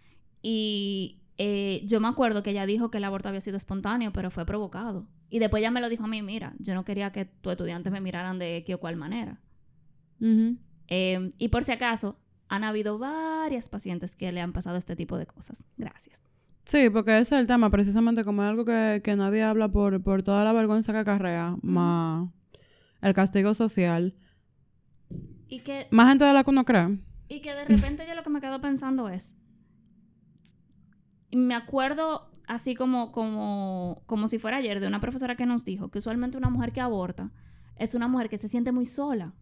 Y 0.40 1.20
eh, 1.36 1.82
yo 1.84 2.00
me 2.00 2.08
acuerdo 2.08 2.42
que 2.42 2.50
ella 2.50 2.64
dijo 2.64 2.90
que 2.90 2.98
el 2.98 3.04
aborto 3.04 3.28
había 3.28 3.40
sido 3.42 3.56
espontáneo, 3.58 4.12
pero 4.12 4.30
fue 4.30 4.46
provocado. 4.46 5.06
Y 5.30 5.38
después 5.40 5.60
ella 5.60 5.70
me 5.70 5.80
lo 5.82 5.88
dijo 5.90 6.04
a 6.04 6.08
mí, 6.08 6.22
mira, 6.22 6.54
yo 6.58 6.74
no 6.74 6.84
quería 6.84 7.12
que 7.12 7.26
tus 7.26 7.50
estudiantes 7.52 7.92
me 7.92 8.00
miraran 8.00 8.38
de 8.38 8.64
qué 8.66 8.74
o 8.74 8.80
cual 8.80 8.96
manera. 8.96 9.38
Eh, 10.20 11.32
y 11.38 11.48
por 11.48 11.64
si 11.64 11.72
acaso, 11.72 12.18
han 12.48 12.64
habido 12.64 12.98
varias 12.98 13.68
pacientes 13.68 14.16
que 14.16 14.32
le 14.32 14.40
han 14.40 14.52
pasado 14.54 14.76
este 14.78 14.96
tipo 14.96 15.18
de 15.18 15.26
cosas. 15.26 15.64
Gracias. 15.76 16.22
Sí, 16.68 16.90
porque 16.90 17.12
ese 17.18 17.34
es 17.34 17.40
el 17.40 17.46
tema, 17.46 17.70
precisamente 17.70 18.24
como 18.24 18.42
es 18.42 18.50
algo 18.50 18.66
que, 18.66 19.00
que 19.02 19.16
nadie 19.16 19.42
habla 19.42 19.68
por, 19.68 20.02
por 20.02 20.22
toda 20.22 20.44
la 20.44 20.52
vergüenza 20.52 20.92
que 20.92 20.98
acarrea, 20.98 21.56
más 21.62 22.28
el 23.00 23.14
castigo 23.14 23.54
social. 23.54 24.14
Y 25.48 25.60
que, 25.60 25.86
Más 25.90 26.08
gente 26.08 26.26
de 26.26 26.34
la 26.34 26.44
que 26.44 26.50
uno 26.50 26.66
cree. 26.66 26.98
y 27.26 27.40
que 27.40 27.54
de 27.54 27.64
repente 27.64 28.04
yo 28.06 28.14
lo 28.14 28.22
que 28.22 28.28
me 28.28 28.42
quedo 28.42 28.60
pensando 28.60 29.08
es, 29.08 29.38
me 31.32 31.54
acuerdo 31.54 32.30
así 32.46 32.74
como, 32.74 33.12
como, 33.12 34.02
como 34.04 34.28
si 34.28 34.38
fuera 34.38 34.58
ayer 34.58 34.78
de 34.80 34.88
una 34.88 35.00
profesora 35.00 35.36
que 35.36 35.46
nos 35.46 35.64
dijo 35.64 35.90
que 35.90 36.00
usualmente 36.00 36.36
una 36.36 36.50
mujer 36.50 36.72
que 36.72 36.82
aborta 36.82 37.32
es 37.76 37.94
una 37.94 38.08
mujer 38.08 38.28
que 38.28 38.36
se 38.36 38.50
siente 38.50 38.72
muy 38.72 38.84
sola. 38.84 39.32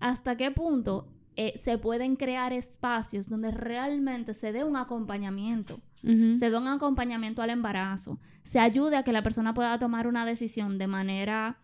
¿Hasta 0.00 0.38
qué 0.38 0.50
punto 0.50 1.12
eh, 1.36 1.52
se 1.56 1.76
pueden 1.76 2.16
crear 2.16 2.54
espacios 2.54 3.28
donde 3.28 3.50
realmente 3.50 4.32
se 4.32 4.52
dé 4.52 4.64
un 4.64 4.76
acompañamiento? 4.76 5.82
Se 6.02 6.50
dé 6.50 6.56
un 6.56 6.68
acompañamiento 6.68 7.42
al 7.42 7.50
embarazo, 7.50 8.20
se 8.44 8.60
ayude 8.60 8.96
a 8.96 9.02
que 9.02 9.12
la 9.12 9.22
persona 9.22 9.52
pueda 9.52 9.78
tomar 9.78 10.06
una 10.06 10.24
decisión 10.24 10.78
de 10.78 10.86
manera... 10.86 11.60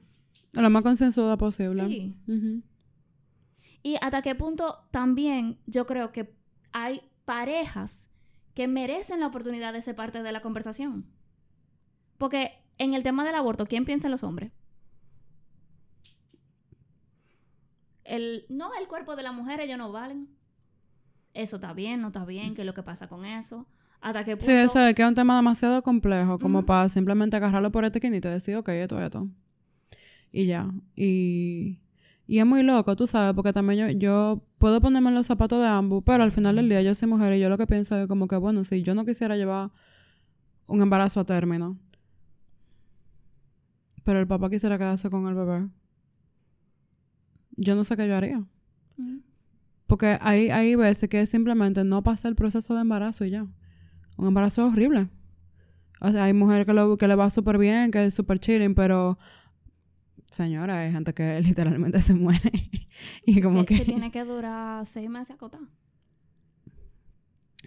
Lo 0.53 0.70
más 0.70 0.82
consensuada 0.82 1.37
posible. 1.37 1.87
Sí. 1.87 2.62
Y 3.82 3.97
hasta 4.01 4.22
qué 4.22 4.35
punto 4.35 4.87
también 4.91 5.59
yo 5.66 5.87
creo 5.87 6.11
que 6.11 6.35
hay 6.72 7.03
parejas 7.24 8.11
que 8.55 8.66
merecen 8.68 9.20
la 9.20 9.26
oportunidad 9.26 9.72
de 9.72 9.82
ser 9.82 9.95
parte 9.95 10.22
de 10.22 10.32
la 10.32 10.43
conversación. 10.43 11.07
Porque 12.18 12.53
en 12.78 12.95
el 12.95 13.03
tema 13.03 13.24
del 13.24 13.35
aborto, 13.35 13.66
¿quién 13.66 13.85
piensa 13.85 14.07
en 14.07 14.12
los 14.12 14.24
hombres? 14.24 14.53
El, 18.05 18.47
no, 18.49 18.70
el 18.80 18.87
cuerpo 18.87 19.16
de 19.16 19.22
la 19.22 19.32
mujer, 19.32 19.61
ellos 19.61 19.78
no 19.78 19.93
valen. 19.93 20.28
Eso 21.32 21.57
está 21.57 21.72
bien, 21.72 22.01
no 22.01 22.09
está 22.09 22.24
bien, 22.24 22.55
¿qué 22.55 22.62
es 22.62 22.66
lo 22.66 22.74
que 22.74 22.82
pasa 22.82 23.09
con 23.09 23.24
eso? 23.24 23.66
¿Hasta 24.05 24.23
qué 24.23 24.33
punto? 24.33 24.45
Sí, 24.45 24.53
eso 24.53 24.81
es 24.81 24.95
que 24.95 25.01
es 25.01 25.09
un 25.09 25.15
tema 25.15 25.35
demasiado 25.35 25.83
complejo, 25.83 26.37
como 26.37 26.67
para 26.67 26.91
simplemente 26.91 27.39
agarrarlo 27.39 27.73
por 27.73 27.87
este 27.87 28.07
y 28.07 28.21
decir, 28.21 28.55
ok, 28.55 28.69
esto, 28.69 29.01
esto. 29.03 29.27
Y 30.31 30.45
ya. 30.45 30.71
Y, 30.95 31.81
y 32.27 32.39
es 32.39 32.45
muy 32.45 32.63
loco, 32.63 32.95
tú 32.97 33.07
sabes, 33.07 33.35
porque 33.35 33.55
también 33.55 33.89
yo, 33.89 33.99
yo 33.99 34.45
puedo 34.59 34.79
ponerme 34.83 35.09
en 35.09 35.15
los 35.15 35.27
zapatos 35.27 35.59
de 35.63 35.69
ambos, 35.69 36.03
pero 36.05 36.23
al 36.23 36.33
final 36.33 36.57
del 36.57 36.69
día 36.69 36.83
yo 36.83 36.95
soy 36.95 37.09
mujer 37.09 37.33
y 37.33 37.41
yo 37.41 37.49
lo 37.49 37.57
que 37.57 37.67
pienso 37.67 37.97
es 37.97 38.07
como 38.07 38.29
que, 38.29 38.37
bueno, 38.37 38.63
si 38.65 38.83
yo 38.83 38.95
no 38.95 39.07
quisiera 39.07 39.39
llevar 39.39 39.71
un 40.67 40.83
embarazo 40.83 41.21
a 41.21 41.25
término, 41.25 41.79
pero 44.03 44.19
el 44.19 44.27
papá 44.27 44.51
quisiera 44.51 44.77
quedarse 44.77 45.09
con 45.09 45.27
el 45.29 45.35
bebé, 45.35 45.67
yo 47.57 47.75
no 47.75 47.85
sé 47.85 47.97
qué 47.97 48.07
yo 48.07 48.15
haría. 48.17 48.45
Porque 49.87 50.19
hay, 50.21 50.51
hay 50.51 50.75
veces 50.75 51.09
que 51.09 51.25
simplemente 51.25 51.85
no 51.85 52.03
pasa 52.03 52.29
el 52.29 52.35
proceso 52.35 52.75
de 52.75 52.83
embarazo 52.83 53.25
y 53.25 53.31
ya. 53.31 53.47
Un 54.17 54.29
embarazo 54.29 54.67
horrible. 54.67 55.09
O 56.01 56.11
sea, 56.11 56.25
hay 56.25 56.33
mujeres 56.33 56.67
que, 56.67 56.73
lo, 56.73 56.97
que 56.97 57.09
le 57.09 57.15
va 57.15 57.31
súper 57.31 57.59
bien, 57.59 57.91
que 57.91 58.07
es 58.07 58.15
súper 58.15 58.39
chilling, 58.39 58.75
pero... 58.75 59.19
Señora, 60.31 60.81
hay 60.81 60.93
gente 60.93 61.15
que 61.15 61.41
literalmente 61.45 62.01
se 62.01 62.15
muere. 62.15 62.71
y 63.27 63.41
como 63.41 63.65
que, 63.65 63.75
que... 63.75 63.85
que 63.85 63.93
tiene 63.93 64.11
que 64.11 64.25
durar 64.25 64.85
seis 64.87 65.09
meses 65.09 65.35
acotado. 65.37 65.67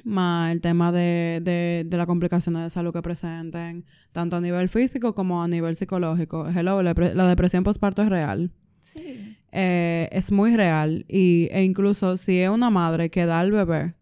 Más 0.04 0.52
el 0.52 0.62
tema 0.62 0.91
de, 0.91 1.41
de, 1.43 1.84
de 1.86 1.98
las 1.98 2.06
complicaciones 2.06 2.64
de 2.64 2.70
salud 2.70 2.93
que 2.93 3.02
presenten, 3.02 3.86
tanto 4.12 4.36
a 4.36 4.41
nivel 4.41 4.70
físico 4.70 5.16
como 5.16 5.41
a 5.41 5.48
nivel 5.48 5.76
psicológico. 5.76 6.48
Hello, 6.48 6.84
la, 6.84 6.93
la 6.93 7.28
depresión 7.28 7.64
postparto 7.64 8.04
es 8.04 8.10
real. 8.10 8.52
Sí. 8.80 9.36
eh, 9.52 10.08
es 10.12 10.32
muy 10.32 10.56
real 10.56 11.06
y, 11.10 11.50
e 11.52 11.64
incluso 11.64 12.16
si 12.16 12.39
es 12.39 12.50
una 12.50 12.70
madre 12.70 13.10
que 13.10 13.26
da 13.26 13.39
al 13.39 13.52
bebé, 13.52 13.95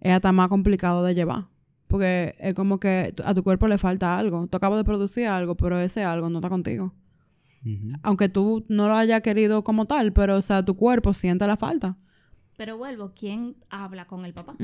es 0.00 0.12
hasta 0.12 0.30
más 0.30 0.48
complicado 0.48 1.02
de 1.02 1.14
llevar. 1.14 1.46
Porque 1.90 2.36
es 2.38 2.54
como 2.54 2.78
que 2.78 3.12
a 3.24 3.34
tu 3.34 3.42
cuerpo 3.42 3.66
le 3.66 3.76
falta 3.76 4.16
algo. 4.16 4.46
Tú 4.46 4.56
acabas 4.56 4.78
de 4.78 4.84
producir 4.84 5.26
algo, 5.26 5.56
pero 5.56 5.78
ese 5.78 6.04
algo 6.04 6.30
no 6.30 6.38
está 6.38 6.48
contigo. 6.48 6.94
Aunque 8.02 8.28
tú 8.28 8.64
no 8.68 8.88
lo 8.88 8.94
hayas 8.94 9.20
querido 9.20 9.64
como 9.64 9.86
tal, 9.86 10.12
pero 10.12 10.36
o 10.36 10.40
sea, 10.40 10.64
tu 10.64 10.76
cuerpo 10.76 11.12
siente 11.12 11.46
la 11.48 11.56
falta. 11.56 11.98
Pero 12.56 12.78
vuelvo, 12.78 13.10
¿quién 13.18 13.56
habla 13.70 14.06
con 14.06 14.24
el 14.24 14.32
papá? 14.32 14.54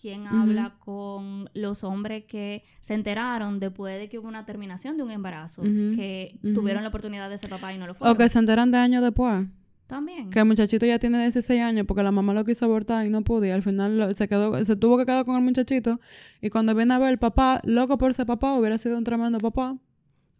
¿Quién 0.00 0.26
habla 0.26 0.76
con 0.80 1.50
los 1.52 1.84
hombres 1.84 2.24
que 2.24 2.64
se 2.80 2.94
enteraron 2.94 3.60
después 3.60 3.98
de 3.98 4.08
que 4.08 4.18
hubo 4.18 4.28
una 4.28 4.46
terminación 4.46 4.96
de 4.96 5.02
un 5.02 5.10
embarazo? 5.10 5.62
Que 5.62 6.38
tuvieron 6.54 6.82
la 6.82 6.88
oportunidad 6.88 7.28
de 7.28 7.36
ser 7.36 7.50
papá 7.50 7.74
y 7.74 7.78
no 7.78 7.86
lo 7.86 7.94
fueron. 7.94 8.16
O 8.16 8.18
que 8.18 8.28
se 8.30 8.38
enteran 8.38 8.70
de 8.70 8.78
años 8.78 9.02
después. 9.02 9.46
También. 9.92 10.30
Que 10.30 10.38
el 10.38 10.46
muchachito 10.46 10.86
ya 10.86 10.98
tiene 10.98 11.20
16 11.20 11.60
años 11.60 11.84
porque 11.86 12.02
la 12.02 12.10
mamá 12.10 12.32
lo 12.32 12.44
quiso 12.46 12.64
abortar 12.64 13.04
y 13.04 13.10
no 13.10 13.22
pudo. 13.22 13.44
Y 13.44 13.50
al 13.50 13.62
final 13.62 13.98
lo- 13.98 14.10
se 14.14 14.26
quedó, 14.26 14.64
se 14.64 14.74
tuvo 14.74 14.96
que 14.96 15.04
quedar 15.04 15.24
con 15.26 15.36
el 15.36 15.42
muchachito. 15.42 16.00
Y 16.40 16.48
cuando 16.48 16.74
viene 16.74 16.94
a 16.94 16.98
ver 16.98 17.10
el 17.10 17.18
papá, 17.18 17.60
loco 17.64 17.98
por 17.98 18.14
ser 18.14 18.24
papá, 18.24 18.54
hubiera 18.54 18.78
sido 18.78 18.96
un 18.96 19.04
tremendo 19.04 19.38
papá. 19.38 19.76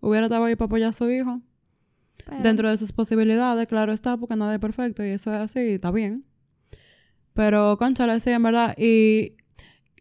Hubiera 0.00 0.26
estado 0.26 0.44
ahí 0.46 0.56
para 0.56 0.66
apoyar 0.66 0.88
a 0.88 0.92
su 0.94 1.10
hijo. 1.10 1.42
Pero- 2.24 2.42
Dentro 2.42 2.70
de 2.70 2.78
sus 2.78 2.92
posibilidades, 2.92 3.68
claro 3.68 3.92
está, 3.92 4.16
porque 4.16 4.36
nada 4.36 4.54
es 4.54 4.58
perfecto 4.60 5.04
y 5.04 5.08
eso 5.10 5.30
es 5.34 5.38
así, 5.40 5.60
y 5.60 5.72
está 5.72 5.90
bien. 5.90 6.24
Pero, 7.34 7.76
conchale, 7.78 8.18
sí, 8.20 8.30
en 8.30 8.42
verdad. 8.42 8.74
Y 8.78 9.34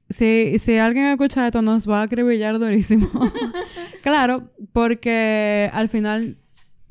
si, 0.10 0.60
si 0.60 0.78
alguien 0.78 1.08
escucha 1.08 1.46
esto, 1.46 1.62
nos 1.62 1.90
va 1.90 2.00
a 2.00 2.04
acribillar 2.04 2.58
durísimo. 2.60 3.10
claro, 4.04 4.44
porque 4.74 5.70
al 5.74 5.90
final 5.90 6.38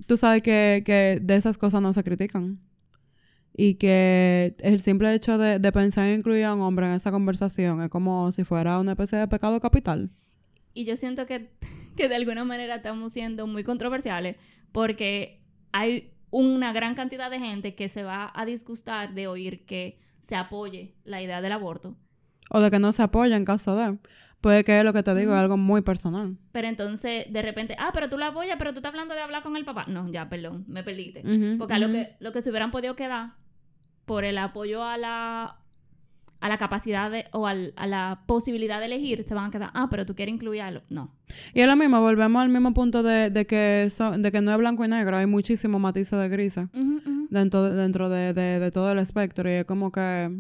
tú 0.06 0.16
sabes 0.16 0.42
que, 0.42 0.82
que 0.84 1.18
de 1.22 1.36
esas 1.36 1.58
cosas 1.58 1.82
no 1.82 1.92
se 1.92 2.04
critican. 2.04 2.60
Y 3.56 3.74
que 3.74 4.54
el 4.60 4.80
simple 4.80 5.12
hecho 5.12 5.36
de, 5.36 5.58
de 5.58 5.72
pensar 5.72 6.06
en 6.06 6.20
incluir 6.20 6.44
a 6.44 6.54
un 6.54 6.60
hombre 6.60 6.86
en 6.86 6.92
esa 6.92 7.10
conversación 7.10 7.82
es 7.82 7.90
como 7.90 8.30
si 8.32 8.44
fuera 8.44 8.78
una 8.78 8.92
especie 8.92 9.18
de 9.18 9.28
pecado 9.28 9.60
capital. 9.60 10.10
Y 10.72 10.84
yo 10.84 10.96
siento 10.96 11.26
que, 11.26 11.50
que 11.96 12.08
de 12.08 12.14
alguna 12.14 12.44
manera 12.44 12.76
estamos 12.76 13.12
siendo 13.12 13.46
muy 13.46 13.64
controversiales 13.64 14.36
porque 14.72 15.42
hay 15.72 16.12
una 16.30 16.72
gran 16.72 16.94
cantidad 16.94 17.30
de 17.30 17.40
gente 17.40 17.74
que 17.74 17.88
se 17.88 18.02
va 18.02 18.30
a 18.34 18.46
disgustar 18.46 19.14
de 19.14 19.26
oír 19.26 19.66
que 19.66 19.98
se 20.20 20.36
apoye 20.36 20.94
la 21.04 21.22
idea 21.22 21.42
del 21.42 21.52
aborto. 21.52 21.96
O 22.50 22.60
de 22.60 22.70
que 22.70 22.78
no 22.78 22.92
se 22.92 23.02
apoya 23.02 23.36
en 23.36 23.44
caso 23.44 23.76
de. 23.76 23.98
Puede 24.40 24.64
que 24.64 24.82
lo 24.84 24.92
que 24.92 25.02
te 25.02 25.14
digo, 25.14 25.32
es 25.34 25.38
algo 25.38 25.56
muy 25.58 25.82
personal. 25.82 26.36
Pero 26.52 26.66
entonces, 26.66 27.26
de 27.30 27.42
repente, 27.42 27.76
ah, 27.78 27.90
pero 27.92 28.08
tú 28.08 28.16
la 28.16 28.28
apoyas, 28.28 28.56
pero 28.58 28.72
tú 28.72 28.78
estás 28.78 28.90
hablando 28.90 29.14
de 29.14 29.20
hablar 29.20 29.42
con 29.42 29.54
el 29.56 29.64
papá. 29.66 29.84
No, 29.86 30.10
ya, 30.10 30.28
perdón, 30.30 30.64
me 30.66 30.82
perdiste. 30.82 31.22
Porque 31.58 31.74
a 31.74 31.78
lo 31.78 31.88
que, 31.92 32.16
lo 32.20 32.32
que 32.32 32.40
se 32.40 32.48
hubieran 32.50 32.70
podido 32.70 32.96
quedar 32.96 33.32
por 34.06 34.24
el 34.24 34.38
apoyo 34.38 34.82
a 34.82 34.96
la, 34.96 35.58
a 36.40 36.48
la 36.48 36.56
capacidad 36.56 37.10
de, 37.10 37.26
o 37.32 37.46
al- 37.46 37.74
a 37.76 37.86
la 37.86 38.22
posibilidad 38.26 38.80
de 38.80 38.86
elegir, 38.86 39.22
se 39.24 39.34
van 39.34 39.44
a 39.44 39.50
quedar, 39.50 39.70
ah, 39.74 39.88
pero 39.90 40.06
tú 40.06 40.14
quieres 40.16 40.34
incluir 40.34 40.62
algo. 40.62 40.82
No. 40.88 41.14
Y 41.52 41.60
es 41.60 41.66
lo 41.68 41.76
mismo, 41.76 42.00
volvemos 42.00 42.40
al 42.42 42.48
mismo 42.48 42.72
punto 42.72 43.02
de, 43.02 43.28
de 43.28 43.46
que 43.46 43.88
son, 43.90 44.22
de 44.22 44.32
que 44.32 44.40
no 44.40 44.50
es 44.52 44.56
blanco 44.58 44.84
y 44.86 44.88
negro, 44.88 45.18
hay 45.18 45.26
muchísimos 45.26 45.78
matices 45.80 46.18
de 46.18 46.28
grises 46.30 46.66
dentro, 47.28 47.64
de, 47.64 47.76
dentro 47.76 48.08
de, 48.08 48.32
de- 48.32 48.58
de 48.58 48.70
todo 48.70 48.90
el 48.90 48.98
espectro. 49.00 49.50
Y 49.50 49.52
es 49.52 49.64
como 49.66 49.92
que 49.92 50.34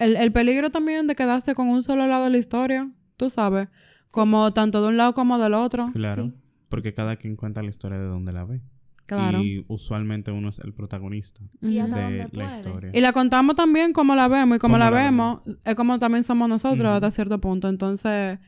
el, 0.00 0.16
el 0.16 0.32
peligro 0.32 0.70
también 0.70 1.06
de 1.06 1.14
quedarse 1.14 1.54
con 1.54 1.68
un 1.68 1.82
solo 1.82 2.06
lado 2.06 2.24
de 2.24 2.30
la 2.30 2.38
historia, 2.38 2.90
tú 3.16 3.30
sabes, 3.30 3.68
como 4.10 4.52
tanto 4.52 4.82
de 4.82 4.88
un 4.88 4.96
lado 4.96 5.14
como 5.14 5.38
del 5.38 5.54
otro. 5.54 5.86
Claro. 5.92 6.24
Sí. 6.24 6.34
Porque 6.68 6.92
cada 6.92 7.16
quien 7.16 7.36
cuenta 7.36 7.62
la 7.62 7.68
historia 7.68 7.98
de 7.98 8.06
donde 8.06 8.32
la 8.32 8.44
ve. 8.44 8.60
Claro. 9.06 9.42
Y 9.42 9.64
usualmente 9.66 10.30
uno 10.30 10.50
es 10.50 10.60
el 10.60 10.72
protagonista 10.72 11.42
Y 11.60 11.74
de 11.80 11.88
la 11.88 12.28
puede. 12.28 12.48
historia. 12.48 12.90
Y 12.94 13.00
la 13.00 13.12
contamos 13.12 13.56
también 13.56 13.92
como 13.92 14.14
la 14.14 14.28
vemos 14.28 14.56
y 14.56 14.60
como 14.60 14.74
Como 14.74 14.78
la, 14.78 14.90
la 14.90 14.96
vemos, 14.96 15.40
es 15.64 15.74
como 15.74 15.98
también 15.98 16.22
somos 16.22 16.48
nosotros 16.48 16.86
hasta 16.86 17.10
cierto 17.10 17.40
punto. 17.40 17.68
Entonces, 17.68 18.38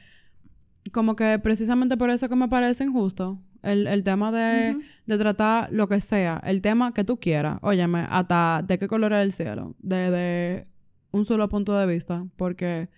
como 0.93 1.17
que 1.17 1.39
precisamente 1.41 1.97
por 1.97 2.11
eso 2.11 2.29
que 2.29 2.37
me 2.37 2.47
parece 2.49 2.85
injusto 2.85 3.41
el, 3.63 3.89
el 3.89 4.05
tema 4.05 4.31
de, 4.31 4.79
de 5.07 5.19
tratar 5.19 5.69
lo 5.73 5.89
que 5.89 6.01
sea, 6.01 6.41
el 6.45 6.61
tema 6.63 6.95
que 6.95 7.03
tú 7.03 7.19
quieras. 7.19 7.59
Óyeme, 7.63 8.07
hasta 8.09 8.63
de 8.65 8.79
qué 8.79 8.87
color 8.87 9.13
es 9.15 9.23
el 9.23 9.33
cielo, 9.33 9.75
de, 9.81 10.11
de 10.13 10.67
un 11.13 11.25
solo 11.25 11.49
punto 11.49 11.77
de 11.77 11.87
vista, 11.87 12.27
porque 12.37 12.89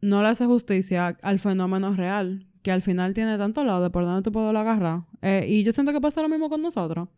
no 0.00 0.22
le 0.22 0.28
hace 0.28 0.46
justicia 0.46 1.16
al 1.22 1.38
fenómeno 1.38 1.92
real, 1.92 2.46
que 2.62 2.72
al 2.72 2.82
final 2.82 3.14
tiene 3.14 3.38
tanto 3.38 3.64
lado 3.64 3.82
de 3.82 3.90
por 3.90 4.04
dónde 4.04 4.22
tú 4.22 4.32
puedes 4.32 4.54
agarrar. 4.54 5.02
Eh, 5.22 5.46
y 5.48 5.62
yo 5.62 5.72
siento 5.72 5.92
que 5.92 6.00
pasa 6.00 6.22
lo 6.22 6.28
mismo 6.28 6.48
con 6.48 6.62
nosotros. 6.62 7.08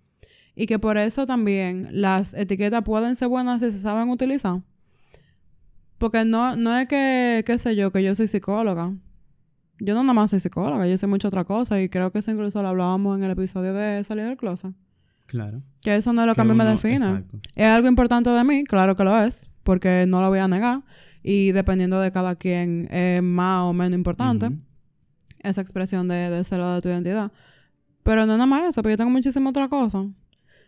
Y 0.55 0.67
que 0.67 0.79
por 0.79 0.99
eso 0.99 1.27
también 1.27 1.89
las 1.93 2.35
etiquetas 2.35 2.83
pueden 2.83 3.15
ser 3.15 3.29
buenas 3.29 3.63
si 3.63 3.71
se 3.71 3.79
saben 3.79 4.09
utilizar. 4.11 4.63
Porque 5.99 6.25
no, 6.25 6.57
no 6.57 6.77
es 6.77 6.89
que, 6.89 7.45
qué 7.47 7.59
sé 7.59 7.77
yo, 7.77 7.93
que 7.93 8.03
yo 8.03 8.15
soy 8.15 8.27
psicóloga. 8.27 8.95
Yo 9.79 9.95
no 9.95 10.03
nada 10.03 10.15
más 10.15 10.31
soy 10.31 10.41
psicóloga, 10.41 10.87
yo 10.87 10.99
sé 10.99 11.07
mucha 11.07 11.29
otra 11.29 11.45
cosa 11.45 11.81
y 11.81 11.89
creo 11.89 12.11
que 12.13 12.19
eso 12.19 12.31
incluso 12.31 12.61
lo 12.63 12.69
hablábamos 12.69 13.17
en 13.17 13.25
el 13.25 13.31
episodio 13.31 13.73
de 13.73 14.05
Salir 14.05 14.25
del 14.25 14.37
Closet. 14.37 14.75
Claro. 15.31 15.63
Que 15.81 15.95
eso 15.95 16.13
no 16.13 16.23
es 16.23 16.27
lo 16.27 16.35
que, 16.35 16.41
a 16.41 16.45
mí 16.45 16.55
me 16.55 16.65
define. 16.65 16.97
exacto. 16.97 17.39
Es 17.55 17.67
algo 17.67 17.87
importante 17.87 18.29
de 18.31 18.43
mí, 18.43 18.65
claro 18.65 18.97
que 18.97 19.05
lo 19.05 19.17
es, 19.23 19.49
porque 19.63 20.05
no 20.09 20.21
lo 20.21 20.29
voy 20.29 20.41
a 20.41 20.49
negar. 20.49 20.83
Y 21.23 21.53
dependiendo 21.53 22.01
de 22.01 22.11
cada 22.11 22.35
quien 22.35 22.89
es 22.91 23.23
más 23.23 23.63
o 23.63 23.73
menos 23.73 23.97
importante 23.97 24.51
esa 25.39 25.61
expresión 25.61 26.09
de, 26.09 26.31
de 26.31 26.43
celo 26.43 26.75
de 26.75 26.81
tu 26.81 26.89
identidad. 26.89 27.31
Pero 28.03 28.27
no 28.27 28.33
nada 28.33 28.47
más 28.47 28.63
eso, 28.71 28.83
porque 28.83 28.95
yo 28.95 28.97
tengo 28.97 29.11
muchísimas 29.11 29.51
otras 29.51 29.69
cosas. 29.69 30.05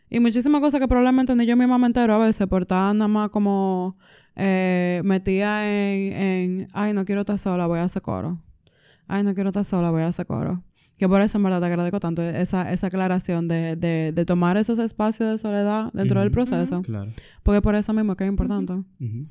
Y 0.09 0.21
muchísimas 0.21 0.61
cosas 0.61 0.81
que 0.81 0.87
probablemente 0.87 1.35
ni 1.35 1.45
yo 1.45 1.57
misma 1.57 1.77
me 1.77 1.89
entero 1.89 2.15
a 2.15 2.19
veces 2.19 2.47
por 2.47 2.63
estar 2.63 2.95
nada 2.95 3.09
más 3.09 3.31
como 3.31 3.97
eh, 4.37 5.03
metida 5.05 5.69
en, 5.69 6.13
en, 6.13 6.69
ay, 6.73 6.93
no 6.93 7.05
quiero 7.05 7.23
estar 7.23 7.39
sola, 7.39 7.67
voy 7.67 7.81
a 7.81 7.85
hacer 7.85 8.01
coro. 8.01 8.39
Ay, 9.09 9.25
no 9.25 9.35
quiero 9.35 9.49
estar 9.49 9.65
sola, 9.65 9.91
voy 9.91 10.03
a 10.03 10.07
hacer 10.07 10.27
coro. 10.27 10.63
Que 11.03 11.09
por 11.09 11.21
eso 11.21 11.37
en 11.37 11.43
verdad 11.43 11.59
te 11.59 11.67
agradezco 11.67 11.99
tanto 11.99 12.23
esa, 12.23 12.71
esa 12.71 12.87
aclaración 12.87 13.49
de, 13.49 13.75
de, 13.75 14.13
de 14.15 14.25
tomar 14.25 14.57
esos 14.57 14.79
espacios 14.79 15.29
de 15.33 15.37
soledad 15.37 15.91
dentro 15.93 16.21
del 16.21 16.31
proceso. 16.31 16.81
Claro. 16.83 17.11
Porque 17.43 17.61
por 17.61 17.75
eso 17.75 17.93
mismo 17.93 18.13
es 18.13 18.19
que 18.19 18.23
es 18.23 18.31
importante. 18.31 18.75
Ujú. 18.75 19.27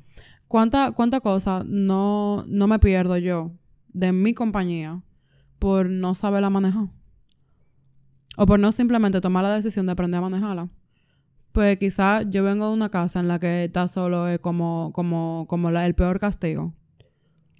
¿Cuánta, 0.48 0.92
cuánta 0.92 1.20
cosa 1.20 1.64
no, 1.66 2.44
no 2.46 2.66
me 2.66 2.78
pierdo 2.78 3.16
yo 3.16 3.52
de 3.88 4.12
mi 4.12 4.34
compañía 4.34 5.00
por 5.58 5.88
no 5.88 6.14
saberla 6.14 6.50
manejar? 6.50 6.88
O 8.36 8.44
por 8.44 8.60
no 8.60 8.70
simplemente 8.70 9.22
tomar 9.22 9.42
la 9.44 9.54
decisión 9.54 9.86
de 9.86 9.92
aprender 9.92 10.18
a 10.18 10.28
manejarla. 10.28 10.68
Pues 11.52 11.78
quizás 11.78 12.26
yo 12.28 12.44
vengo 12.44 12.68
de 12.68 12.74
una 12.74 12.90
casa 12.90 13.18
en 13.20 13.28
la 13.28 13.38
que 13.38 13.64
estar 13.64 13.88
solo 13.88 14.28
es 14.28 14.40
como, 14.40 14.90
como, 14.92 15.46
como 15.48 15.70
la- 15.70 15.86
el 15.86 15.94
peor 15.94 16.20
castigo. 16.20 16.74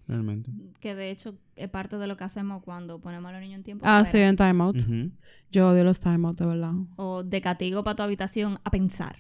Realmente. 0.09 0.51
Que 0.81 0.95
de 0.95 1.11
hecho 1.11 1.37
es 1.57 1.69
parte 1.69 1.97
de 1.99 2.07
lo 2.07 2.17
que 2.17 2.25
hacemos 2.25 2.63
cuando 2.63 2.99
ponemos 3.01 3.29
a 3.29 3.33
los 3.33 3.41
niños 3.41 3.59
en 3.59 3.63
tiempo 3.65 3.85
Ah, 3.87 3.99
fuera. 4.05 4.05
sí, 4.05 4.19
en 4.19 4.37
timeout. 4.37 4.83
Ujú. 4.83 5.11
Yo 5.51 5.69
odio 5.69 5.85
los 5.85 6.01
timeouts, 6.01 6.39
de 6.39 6.47
verdad. 6.47 6.73
O 6.97 7.23
de 7.23 7.41
castigo 7.41 7.85
para 7.85 7.95
tu 7.97 8.03
habitación 8.03 8.59
a 8.65 8.71
pensar. 8.71 9.17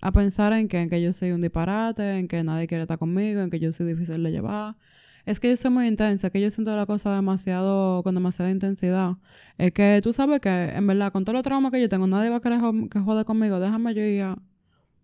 A 0.00 0.12
pensar 0.12 0.52
en 0.52 0.68
que, 0.68 0.80
en 0.82 0.90
que 0.90 1.00
yo 1.00 1.12
soy 1.12 1.30
un 1.32 1.40
disparate, 1.40 2.18
en 2.18 2.28
que 2.28 2.42
nadie 2.42 2.66
quiere 2.66 2.82
estar 2.82 2.98
conmigo, 2.98 3.40
en 3.40 3.50
que 3.50 3.58
yo 3.60 3.72
soy 3.72 3.86
difícil 3.86 4.22
de 4.22 4.32
llevar. 4.32 4.76
Es 5.24 5.40
que 5.40 5.48
yo 5.48 5.56
soy 5.56 5.70
muy 5.70 5.86
intensa, 5.86 6.28
que 6.28 6.38
yo 6.42 6.50
siento 6.50 6.76
la 6.76 6.84
cosa 6.84 7.14
demasiado, 7.14 8.02
con 8.02 8.14
demasiada 8.14 8.50
intensidad. 8.50 9.16
Es 9.56 9.72
que 9.72 10.00
tú 10.02 10.12
sabes 10.12 10.40
que, 10.40 10.50
en 10.74 10.86
verdad, 10.86 11.10
con 11.12 11.24
todos 11.24 11.34
los 11.34 11.42
traumas 11.42 11.72
que 11.72 11.80
yo 11.80 11.88
tengo, 11.88 12.06
nadie 12.06 12.28
va 12.28 12.36
a 12.36 12.40
querer 12.40 12.60
jo- 12.60 12.88
que 12.90 13.00
joder 13.00 13.24
conmigo. 13.24 13.58
Déjame 13.60 13.94
yo 13.94 14.02
ir 14.02 14.22
a... 14.22 14.38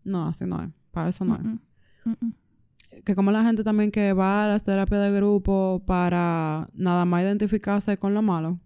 No, 0.05 0.27
así 0.27 0.45
no 0.45 0.63
es. 0.63 0.69
Para 0.91 1.09
eso 1.09 1.25
no 1.25 1.37
es. 1.37 1.43
Que 3.05 3.15
como 3.15 3.31
la 3.31 3.43
gente 3.43 3.65
también 3.65 3.91
que 3.91 4.13
va 4.13 4.45
a 4.45 4.49
las 4.49 4.65
terapias 4.65 5.03
de 5.03 5.13
grupo 5.13 5.83
para 5.87 6.69
nada 6.75 7.05
más 7.05 7.23
identificarse 7.23 7.97
con 7.99 8.15
lo 8.15 8.23
malo. 8.23 8.61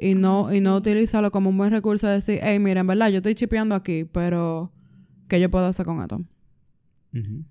Y 0.00 0.14
no, 0.14 0.52
y 0.52 0.60
no 0.60 0.76
utilizarlo 0.76 1.30
como 1.30 1.50
un 1.50 1.56
buen 1.56 1.70
recurso 1.70 2.06
de 2.06 2.14
decir, 2.14 2.40
hey, 2.42 2.58
mira, 2.58 2.80
en 2.80 2.86
verdad, 2.86 3.08
yo 3.10 3.18
estoy 3.18 3.34
chipeando 3.34 3.74
aquí, 3.74 4.04
pero 4.04 4.72
¿qué 5.28 5.40
yo 5.40 5.50
puedo 5.50 5.66
hacer 5.66 5.86
con 5.86 6.00
esto? 6.00 6.16
Ujú. 7.14 7.44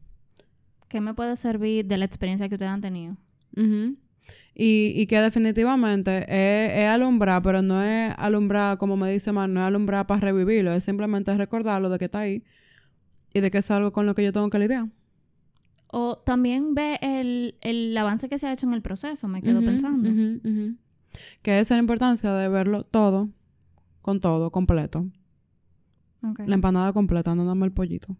¿Qué 0.89 1.01
me 1.01 1.13
puede 1.13 1.35
servir 1.37 1.85
de 1.85 1.97
la 1.97 2.05
experiencia 2.05 2.47
que 2.49 2.55
ustedes 2.55 2.71
han 2.71 2.81
tenido? 2.81 3.15
Y, 4.55 4.93
y 4.95 5.07
que 5.07 5.19
definitivamente 5.19 6.25
es, 6.27 6.73
es 6.73 6.87
alumbrar, 6.87 7.41
pero 7.41 7.61
no 7.61 7.81
es 7.81 8.13
alumbrar, 8.17 8.77
como 8.77 8.95
me 8.97 9.11
dice 9.11 9.31
Mar, 9.31 9.49
no 9.49 9.61
es 9.61 9.65
alumbrar 9.65 10.05
para 10.05 10.21
revivirlo, 10.21 10.73
es 10.73 10.83
simplemente 10.83 11.35
recordarlo 11.35 11.89
de 11.89 11.97
que 11.97 12.05
está 12.05 12.19
ahí 12.19 12.43
y 13.33 13.39
de 13.39 13.49
que 13.49 13.57
es 13.59 13.71
algo 13.71 13.91
con 13.91 14.05
lo 14.05 14.13
que 14.15 14.23
yo 14.23 14.31
tengo 14.31 14.49
que 14.49 14.59
lidiar. 14.59 14.87
O 15.95 16.17
también 16.17 16.73
ve 16.73 16.97
el, 17.03 17.55
el 17.61 17.95
avance 17.95 18.27
que 18.27 18.39
se 18.39 18.47
ha 18.47 18.53
hecho 18.53 18.65
en 18.65 18.73
el 18.73 18.81
proceso, 18.81 19.27
me 19.27 19.41
quedo 19.43 19.61
pensando. 19.61 20.09
ujú. 20.09 20.75
Que 21.43 21.59
esa 21.59 21.75
es 21.75 21.77
la 21.77 21.81
importancia 21.81 22.33
de 22.33 22.49
verlo 22.49 22.83
todo, 22.83 23.29
con 24.01 24.19
todo, 24.19 24.49
completo. 24.51 25.05
La 26.47 26.55
empanada 26.55 26.91
completa, 26.93 27.35
no 27.35 27.43
nada 27.43 27.53
más 27.53 27.67
el 27.67 27.73
pollito 27.73 28.17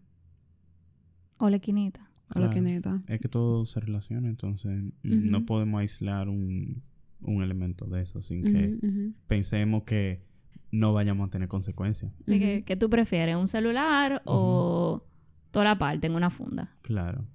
O 1.38 1.48
la 1.50 1.58
quinita. 1.58 2.10
o 2.34 2.38
la 2.38 2.50
quinita. 2.50 3.02
Es 3.08 3.18
que 3.20 3.28
todo 3.28 3.66
se 3.66 3.80
relaciona, 3.80 4.28
entonces 4.28 4.84
no 5.02 5.44
podemos 5.44 5.80
aislar 5.80 6.28
un, 6.28 6.82
un 7.22 7.42
elemento 7.42 7.86
de 7.86 8.02
eso 8.02 8.22
sin 8.22 8.44
que 8.44 8.78
pensemos 9.26 9.82
que 9.82 10.22
no 10.70 10.92
vayamos 10.92 11.26
a 11.26 11.30
tener 11.30 11.48
consecuencias. 11.48 12.12
Ujú. 12.26 12.64
¿Qué 12.64 12.76
tú 12.78 12.88
prefieres? 12.88 13.34
¿Un 13.36 13.48
celular 13.48 14.22
o 14.26 15.02
toda 15.50 15.64
la 15.64 15.78
parte 15.78 16.06
en 16.06 16.14
una 16.14 16.30
funda? 16.30 16.70
Claro. 16.82 17.26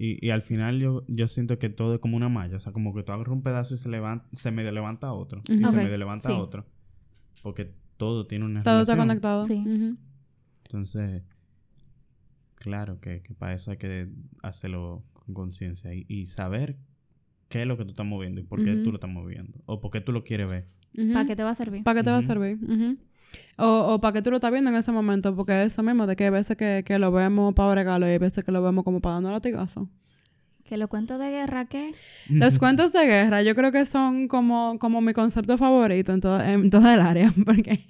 Y, 0.00 0.24
y 0.24 0.30
al 0.30 0.42
final 0.42 0.78
yo, 0.78 1.04
yo 1.08 1.26
siento 1.26 1.58
que 1.58 1.68
todo 1.68 1.94
es 1.94 2.00
como 2.00 2.16
una 2.16 2.28
malla. 2.28 2.56
O 2.56 2.60
sea, 2.60 2.72
como 2.72 2.94
que 2.94 3.02
tú 3.02 3.10
agarras 3.10 3.32
un 3.32 3.42
pedazo 3.42 3.74
y 3.74 3.78
se, 3.78 3.88
levanta, 3.88 4.28
se 4.32 4.52
medio 4.52 4.70
levanta 4.70 5.12
otro. 5.12 5.42
Y 5.48 5.64
se 5.64 5.76
medio 5.76 5.96
levanta 5.96 6.28
sí. 6.28 6.32
otro. 6.32 6.64
Porque 7.42 7.74
todo 7.96 8.26
tiene 8.26 8.44
una 8.44 8.62
Todo 8.62 8.82
está 8.82 8.96
conectado. 8.96 9.44
Sí. 9.44 9.64
Entonces, 10.64 11.24
claro 12.54 13.00
que, 13.00 13.22
que 13.22 13.34
para 13.34 13.54
eso 13.54 13.72
hay 13.72 13.76
que 13.76 14.08
hacerlo 14.42 15.04
con 15.12 15.34
conciencia 15.34 15.92
y, 15.92 16.06
y 16.08 16.26
saber 16.26 16.78
qué 17.48 17.62
es 17.62 17.66
lo 17.66 17.76
que 17.76 17.84
tú 17.84 17.90
estás 17.90 18.06
moviendo 18.06 18.40
y 18.40 18.44
por 18.44 18.62
qué 18.62 18.76
tú 18.76 18.90
lo 18.92 18.98
estás 18.98 19.10
moviendo. 19.10 19.60
O 19.66 19.80
por 19.80 19.90
qué 19.90 20.00
tú 20.00 20.12
lo 20.12 20.22
quieres 20.22 20.48
ver. 20.48 20.66
¿Para 21.12 21.26
qué 21.26 21.34
te 21.34 21.42
va 21.42 21.50
a 21.50 21.54
servir? 21.56 21.82
¿Para 21.82 22.00
qué 22.00 22.04
te 22.04 22.10
va 22.10 22.18
a 22.18 22.22
servir? 22.22 22.58
O, 23.58 23.94
o 23.94 24.00
para 24.00 24.12
qué 24.12 24.22
tú 24.22 24.30
lo 24.30 24.36
estás 24.36 24.52
viendo 24.52 24.70
en 24.70 24.76
ese 24.76 24.92
momento, 24.92 25.34
porque 25.34 25.64
eso 25.64 25.82
mismo, 25.82 26.06
de 26.06 26.14
que 26.14 26.24
hay 26.24 26.30
veces 26.30 26.56
que, 26.56 26.84
que 26.86 26.98
lo 26.98 27.10
vemos 27.10 27.54
para 27.54 27.70
bregarlo 27.70 28.06
y 28.06 28.10
hay 28.10 28.18
veces 28.18 28.44
que 28.44 28.52
lo 28.52 28.62
vemos 28.62 28.84
como 28.84 29.00
para 29.00 29.14
darnos 29.14 29.32
latigazo. 29.32 29.88
¿Que 30.64 30.76
los 30.76 30.88
cuentos 30.88 31.18
de 31.18 31.30
guerra 31.30 31.64
qué? 31.64 31.94
Los 32.28 32.58
cuentos 32.58 32.92
de 32.92 33.06
guerra, 33.06 33.42
yo 33.42 33.54
creo 33.54 33.72
que 33.72 33.86
son 33.86 34.28
como, 34.28 34.78
como 34.78 35.00
mi 35.00 35.12
concepto 35.12 35.56
favorito 35.56 36.12
en, 36.12 36.20
todo, 36.20 36.40
en 36.40 36.70
todo 36.70 36.88
el 36.92 37.00
área, 37.00 37.32
porque... 37.44 37.84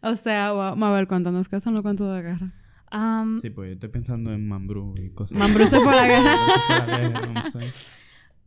o 0.00 0.16
sea, 0.16 0.52
wow, 0.52 0.76
Mabel, 0.76 1.08
cuéntanos, 1.08 1.48
¿qué 1.48 1.58
son 1.60 1.74
los 1.74 1.82
cuentos 1.82 2.14
de 2.14 2.22
guerra? 2.22 2.52
Sí, 3.42 3.50
pues 3.50 3.68
yo 3.68 3.74
estoy 3.74 3.88
pensando 3.90 4.32
en 4.32 4.46
Mambrú 4.48 4.94
y 4.96 5.10
cosas 5.10 5.36
Mambrú 5.36 5.66
se 5.66 5.80
fue 5.80 5.92
a 5.92 5.96
la 5.96 6.06
guerra. 6.06 7.26
No 7.34 7.42
sé. 7.42 7.58